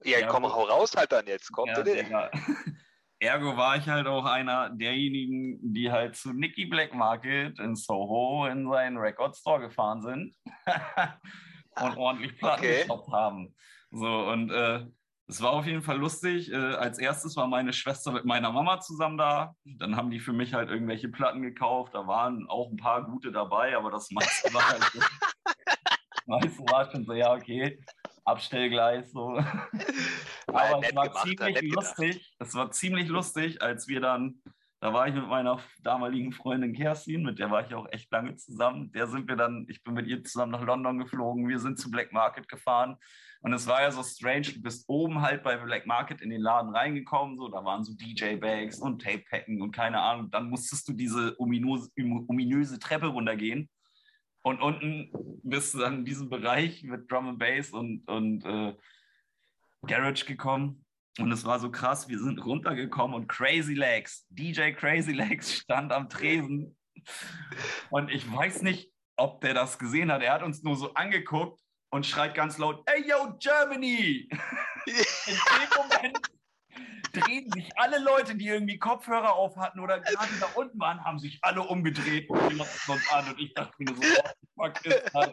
Ja, 0.03 0.27
komm, 0.27 0.43
hau 0.43 0.63
raus 0.63 0.97
halt 0.97 1.13
dann 1.13 1.27
jetzt. 1.27 1.49
Komm, 1.53 1.69
ja, 1.69 1.81
bitte. 1.81 2.31
Ergo 3.21 3.55
war 3.55 3.77
ich 3.77 3.87
halt 3.87 4.07
auch 4.07 4.25
einer 4.25 4.69
derjenigen, 4.69 5.73
die 5.73 5.89
halt 5.89 6.17
zu 6.17 6.33
Nicky 6.33 6.65
Black 6.65 6.93
Market 6.93 7.57
in 7.59 7.75
Soho 7.75 8.47
in 8.47 8.69
seinen 8.69 8.97
Record 8.97 9.35
Store 9.35 9.61
gefahren 9.61 10.01
sind 10.01 10.35
und 11.83 11.97
ordentlich 11.97 12.37
Platten 12.37 12.89
okay. 12.89 13.11
haben. 13.11 13.55
So, 13.91 14.07
und 14.07 14.51
äh, 14.51 14.85
es 15.29 15.41
war 15.41 15.51
auf 15.51 15.67
jeden 15.67 15.83
Fall 15.83 15.97
lustig. 15.97 16.51
Äh, 16.51 16.55
als 16.55 16.97
erstes 16.97 17.35
war 17.35 17.47
meine 17.47 17.71
Schwester 17.71 18.11
mit 18.11 18.25
meiner 18.25 18.51
Mama 18.51 18.79
zusammen 18.79 19.17
da. 19.17 19.55
Dann 19.63 19.95
haben 19.95 20.09
die 20.09 20.19
für 20.19 20.33
mich 20.33 20.53
halt 20.53 20.69
irgendwelche 20.69 21.09
Platten 21.09 21.43
gekauft. 21.43 21.93
Da 21.93 22.07
waren 22.07 22.47
auch 22.49 22.71
ein 22.71 22.77
paar 22.77 23.03
gute 23.03 23.31
dabei, 23.31 23.77
aber 23.77 23.91
das 23.91 24.09
meiste 24.09 24.51
war 24.53 24.67
halt 24.67 24.83
so, 24.83 24.99
meiste 26.25 26.59
war 26.71 26.91
schon 26.91 27.05
so, 27.05 27.13
ja, 27.13 27.33
okay, 27.33 27.79
Abstellgleis 28.25 29.11
so. 29.11 29.37
aber 30.47 30.81
es 30.83 30.95
war 30.95 31.13
ziemlich 31.23 31.61
lustig. 31.61 32.35
Es 32.39 32.55
war 32.55 32.71
ziemlich 32.71 33.07
lustig, 33.07 33.61
als 33.61 33.87
wir 33.87 34.01
dann 34.01 34.41
da 34.81 34.93
war 34.93 35.07
ich 35.07 35.13
mit 35.13 35.27
meiner 35.27 35.59
damaligen 35.83 36.31
Freundin 36.31 36.73
Kerstin, 36.73 37.23
mit 37.23 37.37
der 37.37 37.51
war 37.51 37.65
ich 37.65 37.73
auch 37.73 37.87
echt 37.91 38.09
lange 38.11 38.35
zusammen. 38.37 38.91
Der 38.93 39.07
sind 39.07 39.27
wir 39.27 39.35
dann, 39.35 39.65
ich 39.67 39.83
bin 39.83 39.93
mit 39.93 40.07
ihr 40.07 40.23
zusammen 40.23 40.53
nach 40.53 40.63
London 40.63 40.99
geflogen. 40.99 41.49
Wir 41.49 41.59
sind 41.59 41.77
zu 41.77 41.91
Black 41.91 42.13
Market 42.13 42.47
gefahren. 42.47 42.95
Und 43.41 43.53
es 43.53 43.67
war 43.67 43.81
ja 43.81 43.91
so 43.91 44.03
strange, 44.03 44.53
du 44.53 44.61
bist 44.61 44.87
oben 44.87 45.21
halt 45.21 45.43
bei 45.43 45.57
Black 45.57 45.85
Market 45.85 46.21
in 46.21 46.29
den 46.29 46.41
Laden 46.41 46.75
reingekommen, 46.75 47.37
so, 47.37 47.47
da 47.47 47.63
waren 47.63 47.83
so 47.83 47.93
DJ-Bags 47.93 48.79
und 48.79 49.01
Tape-Packen 49.01 49.61
und 49.61 49.71
keine 49.71 49.99
Ahnung. 50.01 50.29
Dann 50.31 50.49
musstest 50.49 50.87
du 50.87 50.93
diese 50.93 51.35
ominöse, 51.39 51.89
ominöse 52.27 52.79
Treppe 52.79 53.07
runtergehen. 53.07 53.69
Und 54.41 54.61
unten 54.61 55.11
bist 55.43 55.73
du 55.73 55.79
dann 55.79 55.99
in 55.99 56.05
diesem 56.05 56.29
Bereich 56.29 56.83
mit 56.83 57.11
Drum 57.11 57.27
and 57.27 57.39
Bass 57.39 57.71
und, 57.71 58.07
und 58.07 58.45
äh, 58.45 58.73
Garage 59.85 60.25
gekommen. 60.25 60.85
Und 61.19 61.31
es 61.31 61.45
war 61.45 61.59
so 61.59 61.69
krass, 61.69 62.07
wir 62.07 62.19
sind 62.19 62.43
runtergekommen 62.43 63.15
und 63.15 63.27
Crazy 63.27 63.73
Legs, 63.73 64.25
DJ 64.29 64.71
Crazy 64.71 65.11
Legs 65.11 65.53
stand 65.61 65.91
am 65.91 66.09
Tresen. 66.09 66.77
Und 67.89 68.09
ich 68.09 68.31
weiß 68.31 68.61
nicht, 68.61 68.91
ob 69.17 69.41
der 69.41 69.53
das 69.53 69.77
gesehen 69.79 70.11
hat. 70.11 70.21
Er 70.21 70.33
hat 70.33 70.43
uns 70.43 70.63
nur 70.63 70.77
so 70.77 70.93
angeguckt 70.93 71.59
und 71.91 72.05
schreit 72.05 72.35
ganz 72.35 72.57
laut, 72.57 72.83
Hey 72.87 73.07
yo, 73.07 73.37
Germany! 73.39 74.29
In 74.85 74.95
dem 74.95 75.69
Moment 75.75 76.31
drehen 77.11 77.51
sich 77.51 77.69
alle 77.77 77.99
Leute, 77.99 78.35
die 78.35 78.47
irgendwie 78.47 78.77
Kopfhörer 78.77 79.33
auf 79.33 79.57
hatten 79.57 79.79
oder 79.79 79.99
gerade 79.99 80.31
da 80.39 80.47
unten 80.55 80.79
waren, 80.79 81.03
haben 81.03 81.19
sich 81.19 81.39
alle 81.41 81.61
umgedreht 81.61 82.29
und 82.29 82.49
glotzten 82.49 82.93
uns 82.93 83.11
an. 83.11 83.29
Und 83.29 83.39
ich 83.39 83.53
dachte 83.53 83.73
mir 83.79 83.95
so, 83.95 84.01
oh, 84.01 84.63
fuck 84.63 84.85
ist 84.85 85.03
das 85.03 85.15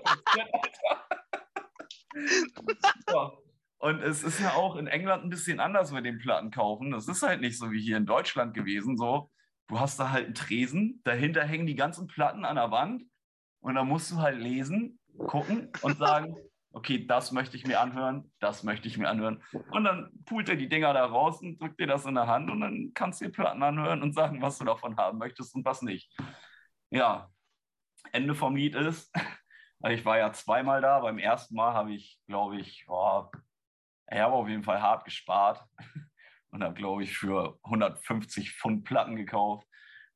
Alter. 3.06 3.45
Und 3.78 4.00
es 4.00 4.22
ist 4.22 4.40
ja 4.40 4.54
auch 4.54 4.76
in 4.76 4.86
England 4.86 5.24
ein 5.24 5.30
bisschen 5.30 5.60
anders 5.60 5.92
mit 5.92 6.04
den 6.04 6.18
Platten 6.18 6.50
kaufen. 6.50 6.90
Das 6.90 7.08
ist 7.08 7.22
halt 7.22 7.40
nicht 7.40 7.58
so 7.58 7.70
wie 7.70 7.80
hier 7.80 7.98
in 7.98 8.06
Deutschland 8.06 8.54
gewesen. 8.54 8.96
So, 8.96 9.30
du 9.68 9.78
hast 9.78 10.00
da 10.00 10.10
halt 10.10 10.26
einen 10.26 10.34
Tresen, 10.34 11.00
dahinter 11.04 11.44
hängen 11.44 11.66
die 11.66 11.74
ganzen 11.74 12.06
Platten 12.06 12.44
an 12.44 12.56
der 12.56 12.70
Wand 12.70 13.04
und 13.60 13.74
da 13.74 13.84
musst 13.84 14.10
du 14.10 14.16
halt 14.16 14.38
lesen, 14.38 14.98
gucken 15.18 15.70
und 15.82 15.98
sagen, 15.98 16.34
okay, 16.72 17.06
das 17.06 17.32
möchte 17.32 17.56
ich 17.56 17.66
mir 17.66 17.80
anhören, 17.80 18.30
das 18.38 18.62
möchte 18.62 18.86
ich 18.86 18.98
mir 18.98 19.08
anhören. 19.08 19.42
Und 19.70 19.84
dann 19.84 20.10
pult 20.26 20.48
er 20.48 20.56
die 20.56 20.68
Dinger 20.68 20.92
da 20.92 21.06
raus 21.06 21.40
und 21.40 21.60
drückt 21.60 21.80
dir 21.80 21.86
das 21.86 22.04
in 22.04 22.14
der 22.14 22.26
Hand 22.26 22.50
und 22.50 22.60
dann 22.60 22.92
kannst 22.94 23.20
du 23.20 23.24
dir 23.24 23.32
Platten 23.32 23.62
anhören 23.62 24.02
und 24.02 24.14
sagen, 24.14 24.42
was 24.42 24.58
du 24.58 24.64
davon 24.64 24.96
haben 24.96 25.18
möchtest 25.18 25.54
und 25.54 25.64
was 25.64 25.82
nicht. 25.82 26.14
Ja, 26.90 27.30
Ende 28.12 28.34
vom 28.34 28.56
Lied 28.56 28.74
ist, 28.74 29.12
ich 29.88 30.04
war 30.04 30.18
ja 30.18 30.32
zweimal 30.32 30.80
da. 30.80 31.00
Beim 31.00 31.18
ersten 31.18 31.54
Mal 31.54 31.72
habe 31.72 31.92
ich, 31.94 32.20
glaube 32.26 32.58
ich, 32.58 32.84
oh, 32.88 33.24
ich 34.10 34.18
habe 34.18 34.34
auf 34.34 34.48
jeden 34.48 34.62
Fall 34.62 34.80
hart 34.80 35.04
gespart 35.04 35.64
und 36.50 36.62
habe, 36.62 36.74
glaube 36.74 37.02
ich, 37.02 37.16
für 37.16 37.58
150 37.64 38.52
Pfund 38.52 38.84
Platten 38.84 39.16
gekauft. 39.16 39.66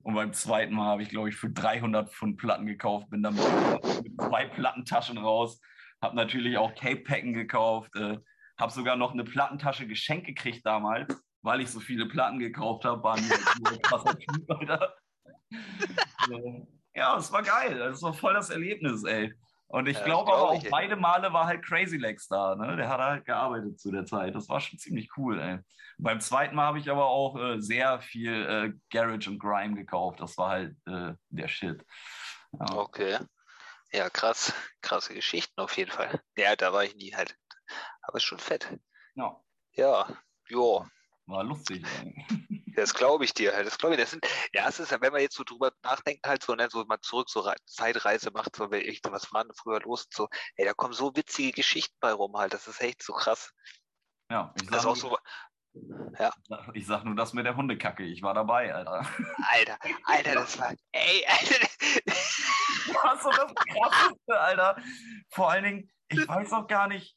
Und 0.02 0.14
beim 0.14 0.32
zweiten 0.32 0.74
Mal 0.74 0.86
habe 0.86 1.02
ich, 1.02 1.10
glaube 1.10 1.28
ich, 1.28 1.36
für 1.36 1.50
300 1.50 2.10
Pfund 2.10 2.38
Platten 2.38 2.66
gekauft. 2.66 3.10
Bin 3.10 3.22
dann 3.22 3.34
mit 3.34 4.20
zwei 4.20 4.46
Plattentaschen 4.46 5.18
raus. 5.18 5.60
Habe 6.00 6.16
natürlich 6.16 6.56
auch 6.56 6.74
Cape-Packen 6.74 7.34
gekauft. 7.34 7.94
Äh, 7.96 8.18
habe 8.58 8.72
sogar 8.72 8.96
noch 8.96 9.12
eine 9.12 9.24
Plattentasche 9.24 9.86
geschenkt 9.86 10.26
gekriegt 10.26 10.64
damals, 10.64 11.22
weil 11.42 11.60
ich 11.60 11.70
so 11.70 11.80
viele 11.80 12.06
Platten 12.06 12.38
gekauft 12.38 12.84
habe. 12.84 13.02
War 13.02 13.20
mir 13.20 13.34
ein 13.34 13.82
krasser 13.82 14.18
Typ, 14.18 14.50
Alter. 14.50 14.94
ja, 16.94 17.16
es 17.16 17.30
war 17.32 17.42
geil. 17.42 17.78
Das 17.78 18.02
war 18.02 18.14
voll 18.14 18.34
das 18.34 18.50
Erlebnis, 18.50 19.04
ey. 19.04 19.34
Und 19.70 19.86
ich 19.86 19.98
ja, 19.98 20.05
glaube 20.05 20.32
aber 20.32 20.51
auch 20.51 20.64
beide 20.68 20.97
Male 20.97 21.32
war 21.32 21.47
halt 21.47 21.64
Crazy 21.64 21.97
Legs 21.97 22.26
da. 22.26 22.56
Ne? 22.56 22.76
Der 22.76 22.88
hat 22.88 23.01
halt 23.01 23.24
gearbeitet 23.24 23.78
zu 23.78 23.92
der 23.92 24.05
Zeit. 24.05 24.34
Das 24.34 24.48
war 24.48 24.60
schon 24.60 24.80
ziemlich 24.80 25.09
cool. 25.16 25.40
Ey. 25.40 25.59
Beim 25.97 26.20
zweiten 26.20 26.56
Mal 26.56 26.66
habe 26.66 26.80
ich 26.80 26.90
aber 26.90 27.06
auch 27.06 27.36
äh, 27.38 27.60
sehr 27.60 28.01
viel 28.01 28.32
äh, 28.32 28.72
Garage 28.90 29.30
und 29.30 29.38
Grime 29.38 29.76
gekauft. 29.76 30.18
Das 30.18 30.36
war 30.36 30.48
halt 30.51 30.76
äh, 30.86 31.12
der 31.28 31.47
Shit. 31.47 31.84
Ja. 32.52 32.74
Okay. 32.74 33.18
Ja, 33.92 34.10
krass. 34.10 34.52
Krasse 34.82 35.14
Geschichten 35.14 35.60
auf 35.60 35.76
jeden 35.76 35.92
Fall. 35.92 36.20
Ja, 36.36 36.56
da 36.56 36.72
war 36.72 36.82
ich 36.82 36.97
nie 36.97 37.14
halt. 37.14 37.36
Aber 38.02 38.16
ist 38.16 38.24
schon 38.24 38.38
fett. 38.38 38.76
Ja. 39.14 39.40
Ja, 39.74 40.09
jo. 40.48 40.84
War 41.26 41.44
lustig. 41.44 41.86
Das 42.76 42.94
glaube 42.94 43.24
ich 43.24 43.34
dir. 43.34 43.52
Das 43.64 43.78
glaube 43.78 43.94
ich. 43.94 44.01
Das 44.01 44.10
sind, 44.10 44.26
ja, 44.52 44.68
es 44.68 44.80
ist 44.80 44.92
ja, 44.92 45.01
wenn 45.01 45.12
man 45.12 45.20
jetzt 45.20 45.36
so 45.36 45.44
drüber 45.44 45.72
nachdenkt, 45.82 46.26
halt 46.26 46.42
so, 46.42 46.55
ne, 46.55 46.68
so 46.70 46.84
mal 46.84 47.01
zurück, 47.01 47.28
so 47.28 47.51
Zeitreise 47.66 48.30
macht, 48.30 48.56
so, 48.56 48.70
echt, 48.70 49.10
was 49.10 49.32
war 49.32 49.44
denn 49.44 49.55
früher 49.55 49.80
los? 49.80 50.06
So, 50.10 50.28
ey, 50.56 50.64
da 50.64 50.74
kommen 50.74 50.92
so 50.92 51.14
witzige 51.16 51.52
Geschichten 51.52 51.97
bei 52.01 52.12
rum 52.12 52.36
halt. 52.36 52.55
Das 52.55 52.68
ist 52.68 52.80
echt 52.80 53.02
so 53.02 53.12
krass. 53.12 53.52
Ja, 54.30 54.55
ich 54.60 54.70
sag, 54.70 54.84
auch 54.86 54.97
so, 54.97 55.18
ja. 56.18 56.30
ich 56.74 56.86
sag 56.86 57.05
nur 57.05 57.16
das 57.16 57.32
mit 57.32 57.47
der 57.47 57.56
Hundekacke. 57.56 58.05
Ich 58.05 58.22
war 58.22 58.34
dabei, 58.34 58.74
Alter. 58.74 59.06
Alter, 59.48 59.78
Alter, 60.05 60.34
das 60.34 60.59
war, 60.59 60.72
ey, 60.92 61.26
Alter. 61.26 61.66
Was 63.02 63.22
so 63.22 63.30
das 63.30 63.55
Krasseste, 63.55 64.40
Alter. 64.40 64.76
Vor 65.30 65.51
allen 65.51 65.64
Dingen, 65.64 65.90
ich 66.09 66.26
weiß 66.28 66.52
auch 66.52 66.66
gar 66.66 66.88
nicht, 66.88 67.16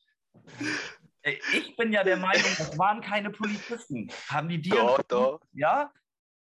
ich 1.23 1.75
bin 1.75 1.93
ja 1.93 2.03
der 2.03 2.17
Meinung, 2.17 2.51
das 2.57 2.77
waren 2.77 3.01
keine 3.01 3.29
Polizisten. 3.29 4.11
Haben 4.27 4.49
die 4.49 4.61
dir. 4.61 4.75
Doch, 4.75 5.03
doch. 5.03 5.41
Ja? 5.53 5.91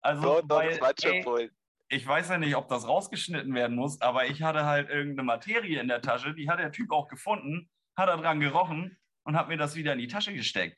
Also, 0.01 0.21
doch, 0.21 0.41
doch, 0.41 0.57
weil, 0.57 0.77
das 0.77 1.03
ey, 1.03 1.23
voll. 1.23 1.51
Ich 1.87 2.05
weiß 2.05 2.29
ja 2.29 2.37
nicht, 2.37 2.55
ob 2.55 2.67
das 2.67 2.87
rausgeschnitten 2.87 3.53
werden 3.53 3.75
muss, 3.75 4.01
aber 4.01 4.25
ich 4.25 4.41
hatte 4.41 4.65
halt 4.65 4.89
irgendeine 4.89 5.23
Materie 5.23 5.79
in 5.79 5.87
der 5.87 6.01
Tasche, 6.01 6.33
die 6.33 6.49
hat 6.49 6.59
der 6.59 6.71
Typ 6.71 6.91
auch 6.91 7.07
gefunden, 7.07 7.69
hat 7.95 8.09
er 8.09 8.17
dran 8.17 8.39
gerochen 8.39 8.97
und 9.23 9.37
hat 9.37 9.47
mir 9.47 9.57
das 9.57 9.75
wieder 9.75 9.93
in 9.93 9.99
die 9.99 10.07
Tasche 10.07 10.33
gesteckt. 10.33 10.77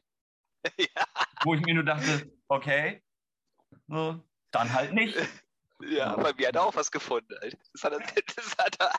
Ja. 0.77 1.05
Wo 1.43 1.53
ich 1.53 1.61
mir 1.61 1.75
nur 1.75 1.85
dachte, 1.85 2.29
okay, 2.49 3.01
so, 3.87 4.21
dann 4.51 4.73
halt 4.73 4.91
nicht. 4.91 5.15
Ja, 5.81 6.15
bei 6.15 6.33
mir 6.33 6.47
hat 6.47 6.55
er 6.55 6.63
auch 6.63 6.75
was 6.75 6.91
gefunden. 6.91 7.33
Das 7.73 7.83
hat 7.83 7.93
er, 7.93 7.99
das 8.35 8.57
hat 8.57 8.77
er. 8.79 8.91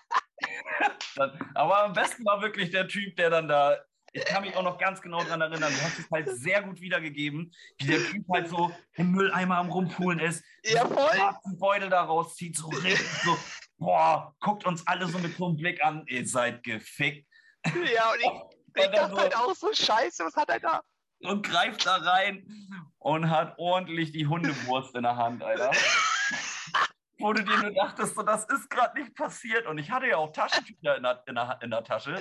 aber 1.55 1.85
am 1.85 1.93
besten 1.93 2.25
war 2.25 2.41
wirklich 2.41 2.71
der 2.71 2.89
Typ, 2.89 3.17
der 3.17 3.29
dann 3.29 3.49
da 3.49 3.77
ich 4.19 4.25
kann 4.25 4.43
mich 4.43 4.57
auch 4.57 4.63
noch 4.63 4.79
ganz 4.79 5.01
genau 5.01 5.23
daran 5.23 5.41
erinnern, 5.41 5.73
du 5.73 5.83
hast 5.83 5.99
es 5.99 6.11
halt 6.11 6.29
sehr 6.29 6.63
gut 6.63 6.81
wiedergegeben, 6.81 7.53
wie 7.79 7.87
der 7.87 7.99
Typ 7.99 8.27
halt 8.33 8.49
so 8.49 8.71
im 8.95 9.13
Mülleimer 9.13 9.59
am 9.59 9.71
Rumpulen 9.71 10.19
ist, 10.19 10.45
ja, 10.65 10.87
voll. 10.87 11.35
den 11.47 11.59
Beutel 11.59 11.89
da 11.89 12.03
rauszieht, 12.03 12.57
so 12.57 12.69
richtig 12.69 13.09
so, 13.25 13.37
boah, 13.79 14.35
guckt 14.41 14.67
uns 14.67 14.87
alle 14.87 15.07
so 15.07 15.19
mit 15.19 15.37
so 15.37 15.47
einem 15.47 15.57
Blick 15.57 15.83
an, 15.85 16.05
ihr 16.09 16.27
seid 16.27 16.63
gefickt. 16.63 17.27
Ja, 17.65 18.13
und 18.13 18.21
ich, 18.21 18.85
ich 18.85 18.91
dachte 18.91 19.11
so, 19.11 19.19
halt 19.19 19.37
auch 19.37 19.55
so, 19.55 19.73
scheiße, 19.73 20.25
was 20.25 20.37
hat 20.37 20.49
er 20.49 20.61
da? 20.61 20.83
Und 21.21 21.45
greift 21.45 21.85
da 21.85 21.97
rein 21.97 22.47
und 22.99 23.29
hat 23.31 23.59
ordentlich 23.59 24.13
die 24.13 24.27
Hundewurst 24.27 24.95
in 24.95 25.03
der 25.03 25.17
Hand, 25.17 25.43
Alter 25.43 25.73
wo 27.19 27.33
du 27.33 27.43
dir 27.43 27.57
nur 27.59 27.73
dachtest, 27.73 28.15
so, 28.15 28.23
das 28.23 28.45
ist 28.47 28.71
gerade 28.71 29.01
nicht 29.01 29.15
passiert. 29.15 29.67
Und 29.67 29.77
ich 29.79 29.91
hatte 29.91 30.07
ja 30.07 30.17
auch 30.17 30.33
Taschentücher 30.33 30.97
in 30.97 31.03
der, 31.03 31.23
in 31.27 31.35
der, 31.35 31.59
in 31.63 31.71
der 31.71 31.85
Tasche. 31.85 32.19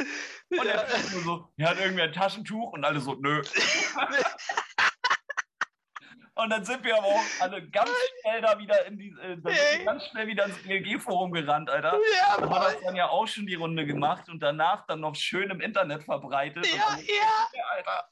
Und 0.50 0.66
ja. 0.66 0.74
er 0.74 0.88
so, 1.24 1.50
er 1.58 1.70
hat 1.70 1.80
irgendwie 1.80 2.04
ein 2.04 2.14
Taschentuch 2.14 2.74
und 2.74 2.84
alle 2.84 3.00
so, 3.00 3.14
nö. 3.16 3.42
und 6.36 6.50
dann 6.50 6.66
sind 6.66 6.84
wir 6.84 6.98
aber 6.98 7.08
auch 7.08 7.24
alle 7.40 7.66
ganz 7.70 7.90
schnell 8.22 8.42
da 8.42 8.60
wieder 8.60 8.86
in 8.86 8.98
die, 8.98 9.16
äh, 9.22 9.38
hey. 9.46 9.86
ganz 9.86 10.06
schnell 10.08 10.28
wieder 10.28 10.46
ins 10.46 10.62
GLG-Forum 10.64 11.32
gerannt, 11.32 11.70
Alter. 11.70 11.98
Ja, 12.14 12.50
hat 12.50 12.64
das 12.64 12.82
dann 12.82 12.96
ja 12.96 13.10
auch 13.10 13.28
schon 13.28 13.46
die 13.46 13.56
Runde 13.56 13.86
gemacht 13.86 14.30
und 14.30 14.42
danach 14.42 14.86
dann 14.88 15.02
noch 15.02 15.16
schön 15.16 15.52
im 15.52 15.62
Internet 15.62 16.04
verbreitet. 16.04 16.68
Ja, 16.68 16.98
ja. 16.98 17.48
Alter. 17.72 18.10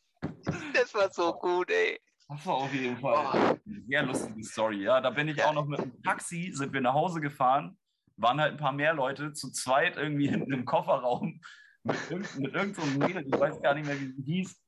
Das 0.74 0.94
war 0.94 1.12
so 1.12 1.34
gut, 1.34 1.72
ey. 1.72 2.00
Das 2.28 2.46
war 2.46 2.56
auf 2.56 2.74
jeden 2.74 2.98
Fall 2.98 3.60
eine 3.66 3.82
sehr 3.88 4.04
lustige 4.04 4.44
Story. 4.44 4.84
Ja, 4.84 5.00
da 5.00 5.12
bin 5.12 5.28
ich 5.28 5.44
auch 5.44 5.54
noch 5.54 5.68
mit 5.68 5.80
dem 5.80 6.02
Taxi, 6.02 6.52
sind 6.54 6.74
wir 6.74 6.82
nach 6.82 6.94
Hause 6.94 7.22
gefahren, 7.22 7.78
waren 8.18 8.42
halt 8.42 8.54
ein 8.54 8.58
paar 8.58 8.72
mehr 8.72 8.94
Leute, 8.94 9.34
zu 9.34 9.52
zweit 9.52 9.98
irgendwie 9.98 10.28
hinten 10.30 10.52
im 10.52 10.66
Kofferraum 10.66 11.40
mit, 11.84 11.98
irgend, 12.10 12.40
mit 12.40 12.54
irgendeinem 12.54 12.92
so 12.92 13.00
Mädel, 13.00 13.28
ich 13.28 13.40
weiß 13.40 13.62
gar 13.62 13.76
nicht 13.76 13.86
mehr, 13.86 14.00
wie 14.00 14.12
sie 14.12 14.24
hieß. 14.24 14.62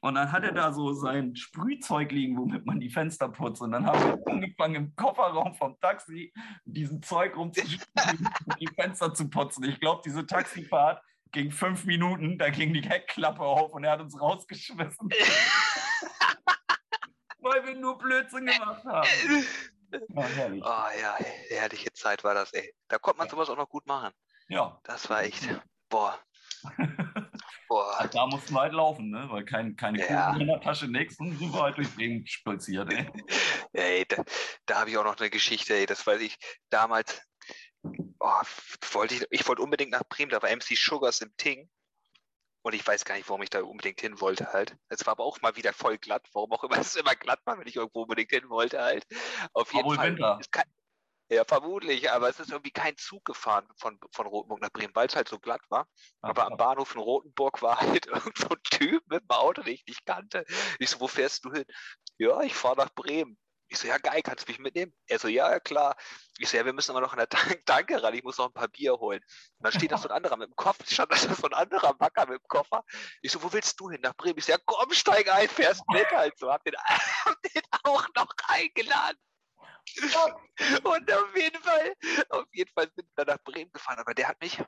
Und 0.00 0.16
dann 0.16 0.30
hat 0.30 0.44
er 0.44 0.52
da 0.52 0.72
so 0.72 0.92
sein 0.92 1.34
Sprühzeug 1.36 2.12
liegen, 2.12 2.36
womit 2.36 2.66
man 2.66 2.80
die 2.80 2.90
Fenster 2.90 3.28
putzt. 3.28 3.62
Und 3.62 3.72
dann 3.72 3.86
haben 3.86 4.02
wir 4.02 4.32
angefangen, 4.32 4.74
im 4.74 4.96
Kofferraum 4.96 5.54
vom 5.54 5.78
Taxi 5.80 6.32
diesen 6.64 7.02
Zeug 7.02 7.36
rumzusprühen 7.36 8.28
und 8.46 8.60
die 8.60 8.68
Fenster 8.68 9.14
zu 9.14 9.30
putzen. 9.30 9.64
Ich 9.64 9.80
glaube, 9.80 10.02
diese 10.04 10.26
Taxifahrt 10.26 11.02
ging 11.32 11.50
fünf 11.50 11.84
Minuten, 11.86 12.38
da 12.38 12.50
ging 12.50 12.72
die 12.72 12.82
Heckklappe 12.82 13.42
auf 13.42 13.72
und 13.72 13.84
er 13.84 13.92
hat 13.92 14.00
uns 14.00 14.20
rausgeschmissen. 14.20 15.08
wir 17.66 17.74
nur 17.74 17.98
Blödsinn 17.98 18.46
gemacht 18.46 18.84
haben. 18.84 19.08
Ja, 19.92 20.22
herrlich. 20.22 20.62
Oh 20.64 21.00
ja, 21.00 21.16
herrliche 21.48 21.92
Zeit 21.92 22.24
war 22.24 22.34
das, 22.34 22.52
ey. 22.52 22.74
Da 22.88 22.98
konnte 22.98 23.18
man 23.18 23.28
sowas 23.28 23.48
auch 23.50 23.56
noch 23.56 23.68
gut 23.68 23.86
machen. 23.86 24.12
Ja. 24.48 24.80
Das 24.84 25.08
war 25.08 25.22
echt, 25.22 25.48
boah. 25.88 26.18
boah. 27.68 28.08
Da 28.12 28.26
mussten 28.26 28.54
wir 28.54 28.60
halt 28.60 28.72
laufen, 28.72 29.10
ne? 29.10 29.26
Weil 29.28 29.44
kein, 29.44 29.76
keine 29.76 29.98
ja. 29.98 30.28
Kuchen 30.28 30.42
in 30.42 30.46
der 30.48 30.60
Tasche, 30.60 30.86
sind 30.86 31.40
wir 31.40 31.62
halt 31.62 31.76
durch 31.76 31.94
den 31.96 32.26
stolziert, 32.26 32.92
ey. 32.92 33.10
ey, 33.72 34.04
da, 34.06 34.24
da 34.66 34.80
habe 34.80 34.90
ich 34.90 34.98
auch 34.98 35.04
noch 35.04 35.18
eine 35.18 35.30
Geschichte, 35.30 35.74
ey. 35.74 35.86
Das 35.86 36.06
weiß 36.06 36.20
ich 36.20 36.36
damals. 36.70 37.20
Oh, 38.18 38.42
wollte 38.92 39.14
ich, 39.14 39.24
ich 39.30 39.46
wollte 39.46 39.62
unbedingt 39.62 39.92
nach 39.92 40.02
Bremen, 40.08 40.30
da 40.30 40.42
war 40.42 40.50
MC 40.50 40.76
Sugars 40.76 41.20
im 41.20 41.36
Ting. 41.36 41.68
Und 42.66 42.74
ich 42.74 42.84
weiß 42.84 43.04
gar 43.04 43.14
nicht, 43.14 43.28
warum 43.28 43.42
ich 43.42 43.50
da 43.50 43.62
unbedingt 43.62 44.00
hin 44.00 44.20
wollte 44.20 44.52
halt. 44.52 44.76
Es 44.88 45.06
war 45.06 45.12
aber 45.12 45.22
auch 45.22 45.40
mal 45.40 45.54
wieder 45.54 45.72
voll 45.72 45.98
glatt. 45.98 46.26
Warum 46.32 46.50
auch 46.50 46.64
immer 46.64 46.76
es 46.80 46.96
immer 46.96 47.14
glatt 47.14 47.38
war, 47.44 47.60
wenn 47.60 47.68
ich 47.68 47.76
irgendwo 47.76 48.02
unbedingt 48.02 48.32
hin 48.32 48.48
wollte 48.48 48.82
halt. 48.82 49.06
Auf 49.52 49.72
jeden 49.72 49.94
Fall. 49.94 50.08
Winter. 50.08 50.40
Kein, 50.50 50.64
ja, 51.30 51.44
vermutlich, 51.44 52.10
aber 52.10 52.28
es 52.28 52.40
ist 52.40 52.50
irgendwie 52.50 52.72
kein 52.72 52.96
Zug 52.96 53.24
gefahren 53.24 53.68
von, 53.76 54.00
von 54.10 54.26
Rotenburg 54.26 54.60
nach 54.60 54.72
Bremen, 54.72 54.92
weil 54.96 55.06
es 55.06 55.14
halt 55.14 55.28
so 55.28 55.38
glatt 55.38 55.62
war. 55.68 55.86
Ach, 56.22 56.30
aber 56.30 56.46
am 56.46 56.56
Bahnhof 56.56 56.92
in 56.96 57.00
Rotenburg 57.00 57.62
war 57.62 57.80
halt 57.80 58.06
irgend 58.06 58.36
so 58.36 58.48
ein 58.48 58.62
Typ 58.64 59.00
mit 59.06 59.20
einem 59.20 59.30
Auto, 59.30 59.62
den 59.62 59.74
ich 59.74 59.86
nicht 59.86 60.04
kannte. 60.04 60.44
Ich 60.80 60.90
so, 60.90 60.98
wo 60.98 61.06
fährst 61.06 61.44
du 61.44 61.52
hin? 61.52 61.66
Ja, 62.18 62.40
ich 62.40 62.56
fahre 62.56 62.78
nach 62.78 62.90
Bremen. 62.92 63.38
Ich 63.68 63.78
so, 63.78 63.88
ja 63.88 63.98
geil, 63.98 64.22
kannst 64.22 64.46
du 64.46 64.52
mich 64.52 64.60
mitnehmen? 64.60 64.92
Er 65.08 65.18
so, 65.18 65.28
ja, 65.28 65.58
klar. 65.58 65.96
Ich 66.38 66.48
so, 66.48 66.56
ja, 66.56 66.64
wir 66.64 66.72
müssen 66.72 66.92
aber 66.92 67.00
noch 67.00 67.12
in 67.12 67.18
der 67.18 67.28
Tank 67.28 67.60
Tanke 67.66 68.02
ran, 68.02 68.14
ich 68.14 68.22
muss 68.22 68.38
noch 68.38 68.46
ein 68.46 68.52
paar 68.52 68.68
Bier 68.68 68.94
holen. 68.94 69.20
Und 69.58 69.64
dann 69.64 69.72
steht 69.72 69.90
da 69.90 69.98
so 69.98 70.08
ein 70.08 70.14
anderer 70.14 70.36
mit 70.36 70.48
dem 70.48 70.56
Koffer, 70.56 70.84
stand 70.86 71.12
da 71.12 71.16
so 71.16 71.46
ein 71.46 71.54
anderer 71.54 71.94
Backer 71.94 72.26
mit 72.26 72.40
dem 72.40 72.48
Koffer. 72.48 72.84
Ich 73.22 73.32
so, 73.32 73.42
wo 73.42 73.52
willst 73.52 73.78
du 73.80 73.90
hin? 73.90 74.00
Nach 74.02 74.14
Bremen? 74.14 74.38
Ich 74.38 74.44
so, 74.44 74.52
ja 74.52 74.58
komm, 74.64 74.92
steig 74.92 75.28
ein, 75.32 75.48
fährst 75.48 75.82
mit 75.88 76.08
halt 76.10 76.38
so. 76.38 76.50
Hab 76.52 76.64
den, 76.64 76.74
hab 77.24 77.42
den 77.42 77.62
auch 77.84 78.06
noch 78.14 78.32
eingeladen. 78.48 79.18
Und 80.82 81.12
auf 81.12 81.36
jeden 81.36 81.62
Fall, 81.62 81.94
auf 82.30 82.46
jeden 82.52 82.72
Fall 82.72 82.90
sind 82.94 83.08
wir 83.14 83.24
nach 83.24 83.42
Bremen 83.44 83.72
gefahren, 83.72 83.98
aber 83.98 84.14
der 84.14 84.28
hat 84.28 84.40
mich 84.40 84.60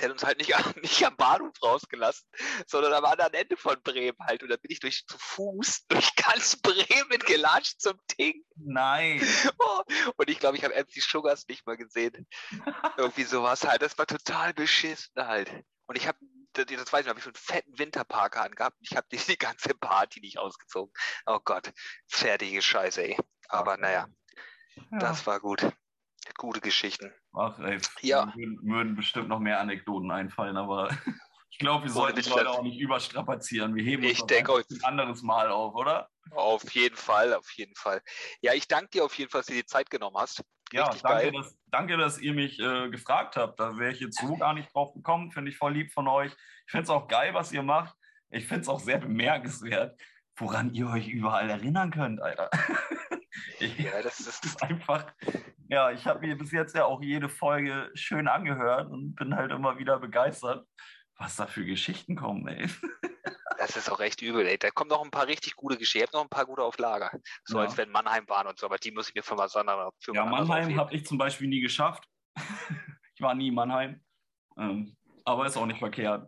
der 0.00 0.08
hat 0.08 0.12
uns 0.12 0.24
halt 0.24 0.38
nicht, 0.38 0.50
nicht 0.82 1.04
am 1.04 1.16
Bahnhof 1.16 1.52
rausgelassen, 1.62 2.28
sondern 2.66 2.92
am 2.92 3.04
anderen 3.04 3.34
Ende 3.34 3.56
von 3.56 3.80
Bremen 3.82 4.16
halt. 4.20 4.42
Und 4.42 4.48
da 4.48 4.56
bin 4.56 4.70
ich 4.70 4.80
durch 4.80 5.04
zu 5.06 5.18
Fuß 5.18 5.86
durch 5.88 6.14
ganz 6.16 6.56
Bremen 6.56 7.18
gelatscht 7.26 7.80
zum 7.80 7.98
Ding. 8.18 8.44
Nein. 8.56 9.20
Oh, 9.62 9.82
und 10.16 10.30
ich 10.30 10.38
glaube, 10.38 10.56
ich 10.56 10.64
habe 10.64 10.74
MC 10.74 11.02
Sugars 11.02 11.46
nicht 11.48 11.66
mal 11.66 11.76
gesehen. 11.76 12.26
Irgendwie 12.96 13.24
sowas 13.24 13.66
halt. 13.66 13.82
Das 13.82 13.98
war 13.98 14.06
total 14.06 14.54
beschissen 14.54 15.12
halt. 15.16 15.50
Und 15.86 15.96
ich 15.96 16.06
habe, 16.06 16.18
das, 16.54 16.66
das 16.66 16.92
weiß 16.92 17.00
ich 17.00 17.06
noch, 17.06 17.10
habe 17.10 17.18
ich 17.18 17.24
so 17.24 17.30
einen 17.30 17.34
fetten 17.34 17.78
Winterparker 17.78 18.42
angehabt. 18.42 18.76
Ich 18.80 18.96
habe 18.96 19.06
die, 19.12 19.18
die 19.18 19.36
ganze 19.36 19.74
Party 19.74 20.20
nicht 20.20 20.38
ausgezogen. 20.38 20.92
Oh 21.26 21.40
Gott, 21.44 21.72
fertige 22.08 22.62
Scheiße, 22.62 23.02
ey. 23.02 23.18
Aber 23.48 23.76
naja, 23.76 24.08
ja. 24.76 24.98
das 24.98 25.26
war 25.26 25.40
gut. 25.40 25.66
Gute 26.36 26.60
Geschichten. 26.60 27.12
Ach, 27.34 27.58
ey, 27.60 27.78
ja. 28.00 28.32
würden, 28.34 28.58
würden 28.62 28.96
bestimmt 28.96 29.28
noch 29.28 29.40
mehr 29.40 29.60
Anekdoten 29.60 30.10
einfallen, 30.10 30.56
aber 30.56 30.88
ich 31.50 31.58
glaube, 31.58 31.84
wir 31.84 31.90
sollten 31.90 32.20
die 32.20 32.28
Leute 32.28 32.50
auch 32.50 32.62
nicht 32.62 32.78
überstrapazieren. 32.78 33.74
Wir 33.74 33.84
heben 33.84 34.02
ich 34.02 34.20
uns 34.20 34.26
denke, 34.26 34.54
ein 34.54 34.84
anderes 34.84 35.22
Mal 35.22 35.50
auf, 35.50 35.74
oder? 35.74 36.08
Auf 36.32 36.70
jeden 36.72 36.96
Fall, 36.96 37.34
auf 37.34 37.50
jeden 37.52 37.74
Fall. 37.74 38.00
Ja, 38.40 38.54
ich 38.54 38.68
danke 38.68 38.90
dir 38.90 39.04
auf 39.04 39.14
jeden 39.18 39.30
Fall, 39.30 39.40
dass 39.40 39.46
du 39.46 39.54
dir 39.54 39.62
die 39.62 39.66
Zeit 39.66 39.90
genommen 39.90 40.16
hast. 40.16 40.42
Ja, 40.72 40.88
danke 41.02 41.32
dass, 41.32 41.56
danke, 41.66 41.96
dass 41.96 42.18
ihr 42.18 42.32
mich 42.32 42.60
äh, 42.60 42.90
gefragt 42.90 43.36
habt. 43.36 43.58
Da 43.58 43.76
wäre 43.76 43.92
ich 43.92 44.00
jetzt 44.00 44.20
so 44.20 44.36
gar 44.36 44.54
nicht 44.54 44.72
drauf 44.72 44.92
gekommen. 44.94 45.32
Finde 45.32 45.50
ich 45.50 45.56
voll 45.56 45.72
lieb 45.72 45.92
von 45.92 46.06
euch. 46.06 46.32
Ich 46.66 46.70
finde 46.70 46.84
es 46.84 46.90
auch 46.90 47.08
geil, 47.08 47.34
was 47.34 47.50
ihr 47.50 47.64
macht. 47.64 47.94
Ich 48.30 48.46
finde 48.46 48.62
es 48.62 48.68
auch 48.68 48.78
sehr 48.78 48.98
bemerkenswert, 48.98 50.00
woran 50.36 50.72
ihr 50.72 50.88
euch 50.88 51.08
überall 51.08 51.50
erinnern 51.50 51.90
könnt, 51.90 52.22
Alter. 52.22 52.50
ja, 53.58 54.00
das 54.02 54.20
ist 54.20 54.62
einfach, 54.62 55.06
ja, 55.68 55.90
ich 55.90 56.06
habe 56.06 56.26
mir 56.26 56.36
bis 56.36 56.52
jetzt 56.52 56.74
ja 56.74 56.84
auch 56.84 57.02
jede 57.02 57.28
Folge 57.28 57.90
schön 57.94 58.28
angehört 58.28 58.90
und 58.90 59.14
bin 59.14 59.34
halt 59.34 59.50
immer 59.50 59.78
wieder 59.78 59.98
begeistert, 59.98 60.66
was 61.16 61.36
da 61.36 61.46
für 61.46 61.64
Geschichten 61.64 62.16
kommen, 62.16 62.48
ey. 62.48 62.68
Das 63.58 63.76
ist 63.76 63.90
auch 63.90 63.98
recht 63.98 64.22
übel, 64.22 64.46
ey. 64.46 64.56
Da 64.56 64.70
kommen 64.70 64.88
noch 64.88 65.04
ein 65.04 65.10
paar 65.10 65.26
richtig 65.26 65.54
gute 65.54 65.76
Geschichten. 65.76 65.98
Ich 65.98 66.08
habe 66.08 66.16
noch 66.16 66.24
ein 66.24 66.30
paar 66.30 66.46
gute 66.46 66.62
auf 66.62 66.78
Lager. 66.78 67.10
So 67.44 67.58
ja. 67.58 67.64
als 67.64 67.76
wenn 67.76 67.90
Mannheim 67.90 68.26
waren 68.26 68.46
und 68.46 68.58
so, 68.58 68.64
aber 68.64 68.78
die 68.78 68.90
muss 68.90 69.10
ich 69.10 69.14
mir 69.14 69.22
für 69.22 69.32
anderes 69.32 69.52
für 69.98 70.14
Ja, 70.14 70.24
Mannheim 70.24 70.78
habe 70.78 70.94
ich 70.94 71.04
zum 71.04 71.18
Beispiel 71.18 71.46
nie 71.46 71.60
geschafft. 71.60 72.08
ich 73.14 73.20
war 73.20 73.34
nie 73.34 73.48
in 73.48 73.54
Mannheim. 73.54 74.02
Ähm, 74.56 74.96
aber 75.26 75.44
ist 75.44 75.58
auch 75.58 75.66
nicht 75.66 75.78
verkehrt. 75.78 76.26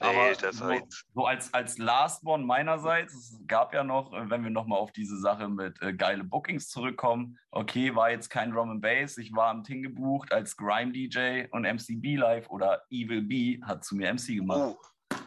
Aber 0.00 0.34
so, 0.52 0.72
so, 1.14 1.26
als, 1.26 1.52
als 1.52 1.78
Last 1.78 2.24
One 2.24 2.44
meinerseits, 2.44 3.14
es 3.14 3.38
gab 3.46 3.74
ja 3.74 3.84
noch, 3.84 4.12
äh, 4.12 4.30
wenn 4.30 4.42
wir 4.42 4.50
nochmal 4.50 4.78
auf 4.78 4.92
diese 4.92 5.18
Sache 5.18 5.48
mit 5.48 5.80
äh, 5.82 5.92
geile 5.92 6.24
Bookings 6.24 6.68
zurückkommen, 6.68 7.38
okay, 7.50 7.94
war 7.94 8.10
jetzt 8.10 8.30
kein 8.30 8.52
Drum 8.52 8.70
and 8.70 8.82
Bass, 8.82 9.18
ich 9.18 9.32
war 9.34 9.48
am 9.48 9.64
Ting 9.64 9.82
gebucht 9.82 10.32
als 10.32 10.56
Grime 10.56 10.92
DJ 10.92 11.44
und 11.50 11.64
MCB 11.64 12.16
Live 12.16 12.48
oder 12.50 12.82
Evil 12.90 13.22
B 13.22 13.60
hat 13.62 13.84
zu 13.84 13.96
mir 13.96 14.12
MC 14.12 14.36
gemacht. 14.36 14.60
Oh, 14.60 14.78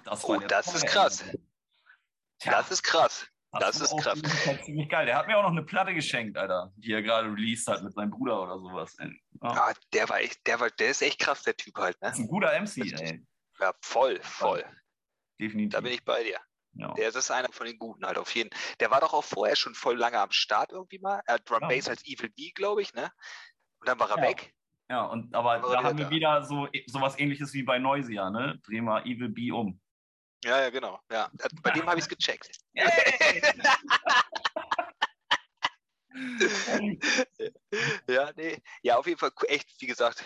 das, 0.06 0.24
oh, 0.26 0.38
das 0.38 0.74
ist 0.74 0.86
krass. 0.86 1.24
Tja, 2.40 2.54
das 2.54 2.72
ist 2.72 2.84
krass. 2.84 3.28
Das, 3.60 3.80
ist 3.80 3.96
krass. 3.98 4.20
Ziemlich 4.66 4.90
geil. 4.90 5.06
Der 5.06 5.16
hat 5.16 5.28
mir 5.28 5.38
auch 5.38 5.44
noch 5.44 5.52
eine 5.52 5.62
Platte 5.62 5.94
geschenkt, 5.94 6.38
Alter, 6.38 6.74
die 6.76 6.92
er 6.92 7.04
gerade 7.04 7.28
released 7.28 7.68
hat 7.68 7.84
mit 7.84 7.94
seinem 7.94 8.10
Bruder 8.10 8.42
oder 8.42 8.58
sowas. 8.58 8.96
Ja. 9.00 9.08
Ah, 9.42 9.74
der 9.94 10.10
war 10.10 10.20
echt, 10.22 10.46
der 10.48 10.60
war, 10.60 10.72
der 10.72 10.90
ist 10.90 11.04
echt 11.04 11.20
krass, 11.20 11.44
der 11.44 11.56
Typ 11.56 11.76
halt, 11.78 12.02
ne? 12.02 12.08
Das 12.08 12.18
ist 12.18 12.26
ein 12.26 12.28
guter 12.28 12.60
MC, 12.60 12.78
ey. 13.00 13.24
Ja, 13.64 13.74
voll, 13.80 14.20
voll. 14.22 14.66
Definitiv. 15.40 15.72
Da 15.72 15.80
bin 15.80 15.94
ich 15.94 16.04
bei 16.04 16.22
dir. 16.22 16.38
Ja. 16.74 16.94
Der 16.96 17.08
ist 17.08 17.32
einer 17.32 17.50
von 17.54 17.66
den 17.66 17.80
Guten 17.80 18.06
halt 18.06 18.18
auf 18.18 18.36
jeden 18.36 18.52
Fall. 18.52 18.76
Der 18.82 18.92
war 18.92 19.00
doch 19.00 19.14
auch 19.14 19.24
vorher 19.24 19.56
schon 19.56 19.74
voll 19.74 19.98
lange 19.98 20.20
am 20.20 20.32
Start 20.32 20.74
irgendwie 20.74 21.00
mal. 21.00 21.22
Er 21.26 21.36
hat 21.36 21.50
Drum 21.50 21.62
ja. 21.62 21.70
Bass 21.70 21.88
als 21.88 22.06
Evil 22.06 22.30
B, 22.30 22.52
glaube 22.52 22.82
ich, 22.82 22.94
ne? 22.94 23.10
Und 23.80 23.88
dann 23.88 23.98
war 24.02 24.10
er 24.10 24.18
ja. 24.18 24.24
weg. 24.24 24.54
Ja, 24.90 25.06
und 25.06 25.34
aber 25.34 25.60
da 25.60 25.82
haben 25.82 25.98
wir 25.98 26.06
da. 26.06 26.12
wieder 26.12 26.44
so 26.44 26.68
sowas 26.88 27.18
ähnliches 27.18 27.54
wie 27.54 27.64
bei 27.64 27.80
Noisia, 27.80 28.30
ne? 28.30 28.60
Drehen 28.66 28.84
wir 28.84 29.06
Evil 29.06 29.30
B 29.30 29.50
um. 29.54 29.80
Ja, 30.44 30.60
ja, 30.60 30.70
genau. 30.70 31.00
Ja. 31.10 31.32
Bei 31.62 31.72
dem 31.72 31.86
habe 31.86 32.00
ich 32.00 32.04
es 32.04 32.10
gecheckt. 32.10 32.52
ja, 38.10 38.32
nee. 38.36 38.62
Ja, 38.82 38.98
auf 38.98 39.08
jeden 39.08 39.20
Fall 39.20 39.32
echt, 39.48 39.70
wie 39.80 39.88
gesagt, 39.88 40.22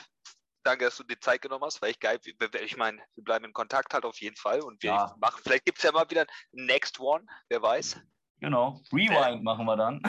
danke, 0.67 0.85
dass 0.85 0.97
du 0.97 1.03
dir 1.03 1.19
Zeit 1.19 1.41
genommen 1.41 1.63
hast, 1.63 1.81
weil 1.81 1.91
ich 1.91 1.99
geil, 1.99 2.19
ich 2.61 2.77
meine, 2.77 3.01
wir 3.15 3.23
bleiben 3.23 3.45
in 3.45 3.53
Kontakt 3.53 3.93
halt 3.93 4.05
auf 4.05 4.19
jeden 4.19 4.35
Fall 4.35 4.61
und 4.61 4.83
wir 4.83 4.91
ja. 4.91 5.15
machen, 5.19 5.41
vielleicht 5.43 5.65
gibt 5.65 5.77
es 5.77 5.83
ja 5.83 5.91
mal 5.91 6.09
wieder 6.09 6.21
ein 6.21 6.65
Next 6.65 6.99
One, 6.99 7.25
wer 7.49 7.61
weiß. 7.61 7.99
Genau, 8.39 8.81
Rewind 8.93 9.39
äh, 9.39 9.43
machen 9.43 9.65
wir 9.65 9.75
dann. 9.75 10.01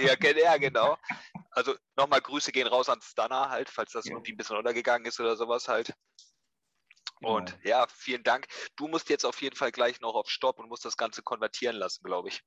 ja, 0.00 0.14
ja, 0.36 0.56
genau. 0.56 0.96
Also 1.52 1.74
nochmal 1.96 2.20
Grüße 2.20 2.52
gehen 2.52 2.68
raus 2.68 2.88
an 2.88 3.00
Stunner 3.02 3.50
halt, 3.50 3.68
falls 3.68 3.90
das 3.90 4.04
ja. 4.04 4.12
irgendwie 4.12 4.32
ein 4.32 4.36
bisschen 4.36 4.56
untergegangen 4.56 5.04
ist 5.04 5.18
oder 5.18 5.36
sowas 5.36 5.66
halt. 5.66 5.92
Genau. 7.20 7.36
Und 7.36 7.58
ja, 7.64 7.88
vielen 7.88 8.22
Dank. 8.22 8.46
Du 8.76 8.86
musst 8.86 9.10
jetzt 9.10 9.26
auf 9.26 9.42
jeden 9.42 9.56
Fall 9.56 9.72
gleich 9.72 10.00
noch 10.00 10.14
auf 10.14 10.30
Stopp 10.30 10.60
und 10.60 10.68
musst 10.68 10.84
das 10.84 10.96
Ganze 10.96 11.22
konvertieren 11.22 11.74
lassen, 11.74 12.04
glaube 12.04 12.28
ich. 12.28 12.40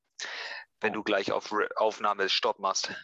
Wenn 0.80 0.92
oh. 0.92 0.96
du 0.96 1.04
gleich 1.04 1.34
auf 1.34 1.54
Aufnahme 1.76 2.30
Stopp 2.30 2.60
machst. 2.60 2.96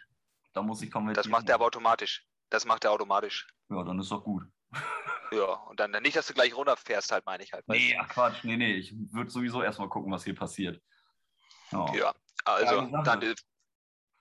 Da 0.54 0.62
muss 0.62 0.82
ich 0.82 0.90
konvertieren. 0.90 1.22
Das 1.22 1.30
macht 1.30 1.50
er 1.50 1.56
aber 1.56 1.66
automatisch. 1.66 2.26
Das 2.50 2.66
macht 2.66 2.84
er 2.84 2.92
automatisch. 2.92 3.48
Ja, 3.70 3.84
dann 3.84 4.00
ist 4.00 4.12
doch 4.12 4.24
gut. 4.24 4.44
Ja, 5.32 5.54
und 5.70 5.80
dann 5.80 5.92
nicht, 6.02 6.16
dass 6.16 6.26
du 6.26 6.34
gleich 6.34 6.56
runterfährst, 6.56 7.12
halt, 7.12 7.24
meine 7.28 7.44
ich 7.44 7.54
halt. 7.54 7.64
Nee, 7.68 7.96
ach 8.02 8.10
Quatsch, 8.10 8.44
nee, 8.44 8.58
nee, 8.58 8.74
ich 8.74 8.96
würde 9.12 9.30
sowieso 9.30 9.62
erstmal 9.62 9.88
gucken, 9.88 10.12
was 10.12 10.24
hier 10.24 10.34
passiert. 10.34 10.82
Ja, 11.72 11.94
ja 11.94 12.14
also 12.46 12.82
dann, 13.04 13.36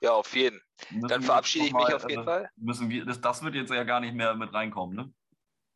ja, 0.00 0.12
auf 0.12 0.34
jeden. 0.36 0.60
Müssen 0.90 1.08
dann 1.08 1.22
verabschiede 1.22 1.66
ich 1.66 1.72
mich 1.72 1.94
auf 1.94 2.02
jeden 2.08 2.18
also, 2.18 2.30
Fall. 2.30 2.50
Müssen 2.56 2.90
wir, 2.90 3.04
das, 3.04 3.20
das 3.20 3.42
wird 3.42 3.54
jetzt 3.54 3.70
ja 3.70 3.84
gar 3.84 4.00
nicht 4.00 4.14
mehr 4.14 4.34
mit 4.34 4.52
reinkommen, 4.52 4.96
ne? 4.96 5.12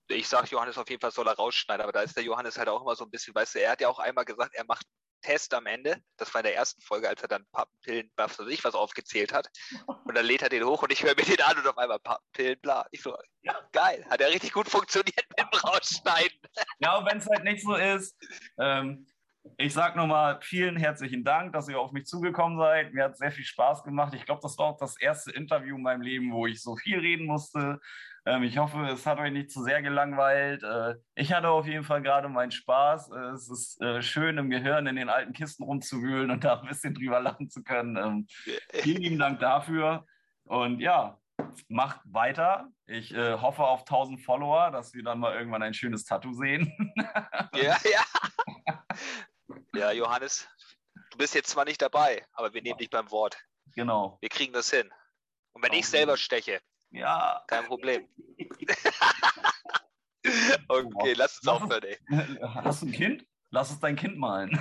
Ich 0.09 0.29
sage 0.29 0.49
Johannes 0.51 0.77
auf 0.77 0.89
jeden 0.91 1.01
Fall, 1.01 1.11
soll 1.11 1.27
er 1.27 1.35
rausschneiden, 1.35 1.83
aber 1.83 1.93
da 1.93 2.03
ist 2.03 2.17
der 2.17 2.25
Johannes 2.25 2.59
halt 2.59 2.69
auch 2.69 2.83
immer 2.83 2.95
so 2.95 3.05
ein 3.05 3.11
bisschen, 3.11 3.35
weißt 3.35 3.55
du, 3.55 3.61
er 3.61 3.73
hat 3.73 3.81
ja 3.81 3.89
auch 3.89 3.99
einmal 3.99 4.25
gesagt, 4.25 4.55
er 4.55 4.65
macht 4.67 4.87
Test 5.23 5.55
am 5.55 5.67
Ende. 5.67 5.97
Das 6.19 6.35
war 6.35 6.41
in 6.41 6.45
der 6.45 6.57
ersten 6.57 6.83
Folge, 6.83 7.09
als 7.09 7.23
er 7.23 7.29
dann 7.29 7.47
Pappenpillen, 7.53 8.13
was 8.17 8.39
weiß 8.39 8.49
ich, 8.49 8.63
was 8.65 8.75
aufgezählt 8.75 9.33
hat. 9.33 9.49
Und 10.05 10.15
dann 10.15 10.27
lädt 10.27 10.43
er 10.43 10.51
den 10.51 10.65
hoch 10.65 10.83
und 10.83 10.93
ich 10.93 11.03
höre 11.03 11.15
mir 11.17 11.25
den 11.25 11.41
an 11.41 11.57
und 11.59 11.67
auf 11.67 11.79
einmal 11.79 11.99
Pappenpillen, 12.01 12.61
bla. 12.61 12.85
Ich 12.91 13.03
so, 13.03 13.17
ja, 13.43 13.55
geil, 13.73 14.05
hat 14.11 14.21
ja 14.21 14.27
richtig 14.27 14.53
gut 14.53 14.69
funktioniert 14.69 15.25
mit 15.31 15.39
dem 15.39 15.61
Rausschneiden. 15.61 16.39
Ja, 16.81 16.99
und 16.99 17.07
wenn 17.11 17.19
es 17.19 17.27
halt 17.27 17.45
nicht 17.45 17.63
so 17.63 17.75
ist, 17.75 18.17
ähm, 18.59 19.07
Ich 19.57 19.73
sage 19.73 19.99
nochmal 19.99 20.39
vielen 20.43 20.77
herzlichen 20.77 21.25
Dank, 21.25 21.53
dass 21.53 21.69
ihr 21.69 21.79
auf 21.79 21.91
mich 21.93 22.07
zugekommen 22.07 22.59
seid. 22.59 22.93
Mir 22.95 23.05
hat 23.05 23.17
sehr 23.19 23.33
viel 23.33 23.45
Spaß 23.45 23.83
gemacht. 23.83 24.15
Ich 24.15 24.25
glaube, 24.25 24.41
das 24.43 24.57
war 24.57 24.67
auch 24.67 24.79
das 24.79 25.01
erste 25.01 25.33
Interview 25.33 25.77
in 25.77 25.83
meinem 25.83 26.03
Leben, 26.03 26.33
wo 26.33 26.47
ich 26.47 26.63
so 26.63 26.77
viel 26.77 27.01
reden 27.01 27.27
musste. 27.27 27.81
Ähm, 28.25 28.45
ich 28.45 28.59
hoffe, 28.59 28.87
es 28.87 29.05
hat 29.07 29.19
euch 29.19 29.33
nicht 29.33 29.51
zu 29.51 29.63
sehr 29.63 29.83
gelangweilt. 29.83 30.63
Äh, 30.63 30.95
ich 31.15 31.33
hatte 31.33 31.49
auf 31.49 31.67
jeden 31.67 31.85
Fall 31.85 32.03
gerade 32.03 32.29
meinen 32.29 32.53
Spaß. 32.53 33.11
Äh, 33.11 33.19
es 33.31 33.51
ist 33.51 33.81
äh, 33.83 34.01
schön, 34.03 34.39
im 34.39 34.51
Gehirn 34.51 34.87
in 34.87 34.97
den 34.97 35.09
alten 35.09 35.33
Kisten 35.33 35.65
rumzuwühlen 35.65 36.31
und 36.31 36.45
da 36.45 36.61
ein 36.61 36.69
bisschen 36.69 36.95
drüber 36.95 37.21
lachen 37.21 37.51
zu 37.51 37.63
können. 37.63 37.97
Ähm, 37.97 38.27
vielen 38.73 39.03
lieben 39.03 39.19
Dank 39.19 39.41
dafür. 39.41 40.07
Und 40.45 40.81
ja, 40.81 41.19
macht 41.69 42.01
weiter. 42.05 42.69
Ich 42.87 43.13
äh, 43.13 43.39
hoffe 43.39 43.65
auf 43.65 43.81
1000 43.81 44.21
Follower, 44.21 44.71
dass 44.71 44.95
wir 44.95 45.03
dann 45.03 45.19
mal 45.19 45.35
irgendwann 45.35 45.63
ein 45.63 45.75
schönes 45.75 46.05
Tattoo 46.05 46.33
sehen. 46.33 46.73
ja, 47.55 47.77
ja. 47.85 48.05
Ja, 49.75 49.91
Johannes, 49.91 50.47
du 51.11 51.19
bist 51.19 51.35
jetzt 51.35 51.51
zwar 51.51 51.65
nicht 51.65 51.83
dabei, 51.83 52.25
aber 52.35 52.55
wir 52.55 52.63
nehmen 52.63 52.79
dich 52.79 52.91
beim 52.91 53.11
Wort. 53.11 53.37
Genau. 53.75 54.19
Wir 54.21 54.29
kriegen 54.29 54.53
das 54.53 54.71
hin. 54.71 54.91
Und 55.53 55.63
wenn 55.63 55.73
ich 55.73 55.87
selber 55.89 56.17
steche, 56.17 56.61
ja. 56.93 57.43
kein 57.47 57.67
Problem. 57.67 58.09
okay, 60.69 61.13
lass 61.15 61.39
uns 61.39 61.49
aufhören, 61.49 61.83
ey. 61.83 61.99
Hast 62.43 62.83
du 62.83 62.87
ein 62.87 62.93
Kind? 62.93 63.27
Lass 63.51 63.71
es 63.71 63.81
dein 63.81 63.97
Kind 63.97 64.17
malen. 64.17 64.51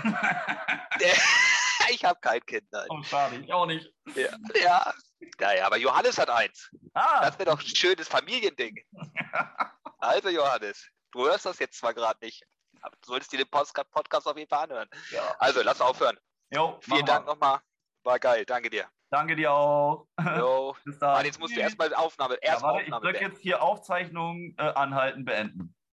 ich 1.91 2.03
habe 2.03 2.19
kein 2.19 2.45
Kind, 2.45 2.65
nein. 2.71 2.87
Oh, 2.89 3.01
schade, 3.03 3.37
ich 3.37 3.53
auch 3.53 3.65
nicht. 3.65 3.93
Ja, 4.15 4.29
ja. 4.61 4.93
ja, 5.39 5.53
ja 5.53 5.65
aber 5.65 5.77
Johannes 5.77 6.17
hat 6.17 6.29
eins. 6.29 6.69
Ah. 6.93 7.21
Das 7.21 7.39
wäre 7.39 7.51
doch 7.51 7.61
ein 7.61 7.75
schönes 7.75 8.07
Familiending. 8.07 8.83
also, 9.99 10.29
Johannes, 10.29 10.89
du 11.11 11.25
hörst 11.25 11.45
das 11.45 11.59
jetzt 11.59 11.77
zwar 11.77 11.93
gerade 11.93 12.19
nicht, 12.21 12.43
aber 12.81 12.95
du 13.01 13.07
solltest 13.07 13.31
dir 13.31 13.37
den 13.37 13.49
Podcast 13.49 14.27
auf 14.27 14.37
jeden 14.37 14.49
Fall 14.49 14.65
anhören. 14.65 14.89
Ja. 15.11 15.35
Also, 15.39 15.61
lass 15.61 15.79
aufhören. 15.79 16.17
Jo, 16.53 16.77
Vielen 16.81 17.05
Dank 17.05 17.25
nochmal. 17.25 17.61
War 18.03 18.19
geil. 18.19 18.45
Danke 18.45 18.69
dir. 18.69 18.89
Danke 19.11 19.35
dir 19.35 19.51
auch. 19.51 20.07
Jo. 20.37 20.73
Bis 20.85 20.97
dann. 20.97 21.17
jetzt 21.25 21.39
musst 21.39 21.55
du 21.55 21.59
erstmal 21.59 21.93
Aufnahme. 21.93 22.37
Erst 22.41 22.61
ja, 22.61 22.67
warte, 22.67 22.83
Aufnahme 22.83 23.05
ich 23.05 23.11
drücke 23.11 23.25
jetzt 23.25 23.41
hier 23.41 23.61
Aufzeichnung 23.61 24.55
äh, 24.57 24.61
anhalten, 24.63 25.25
beenden. 25.25 25.75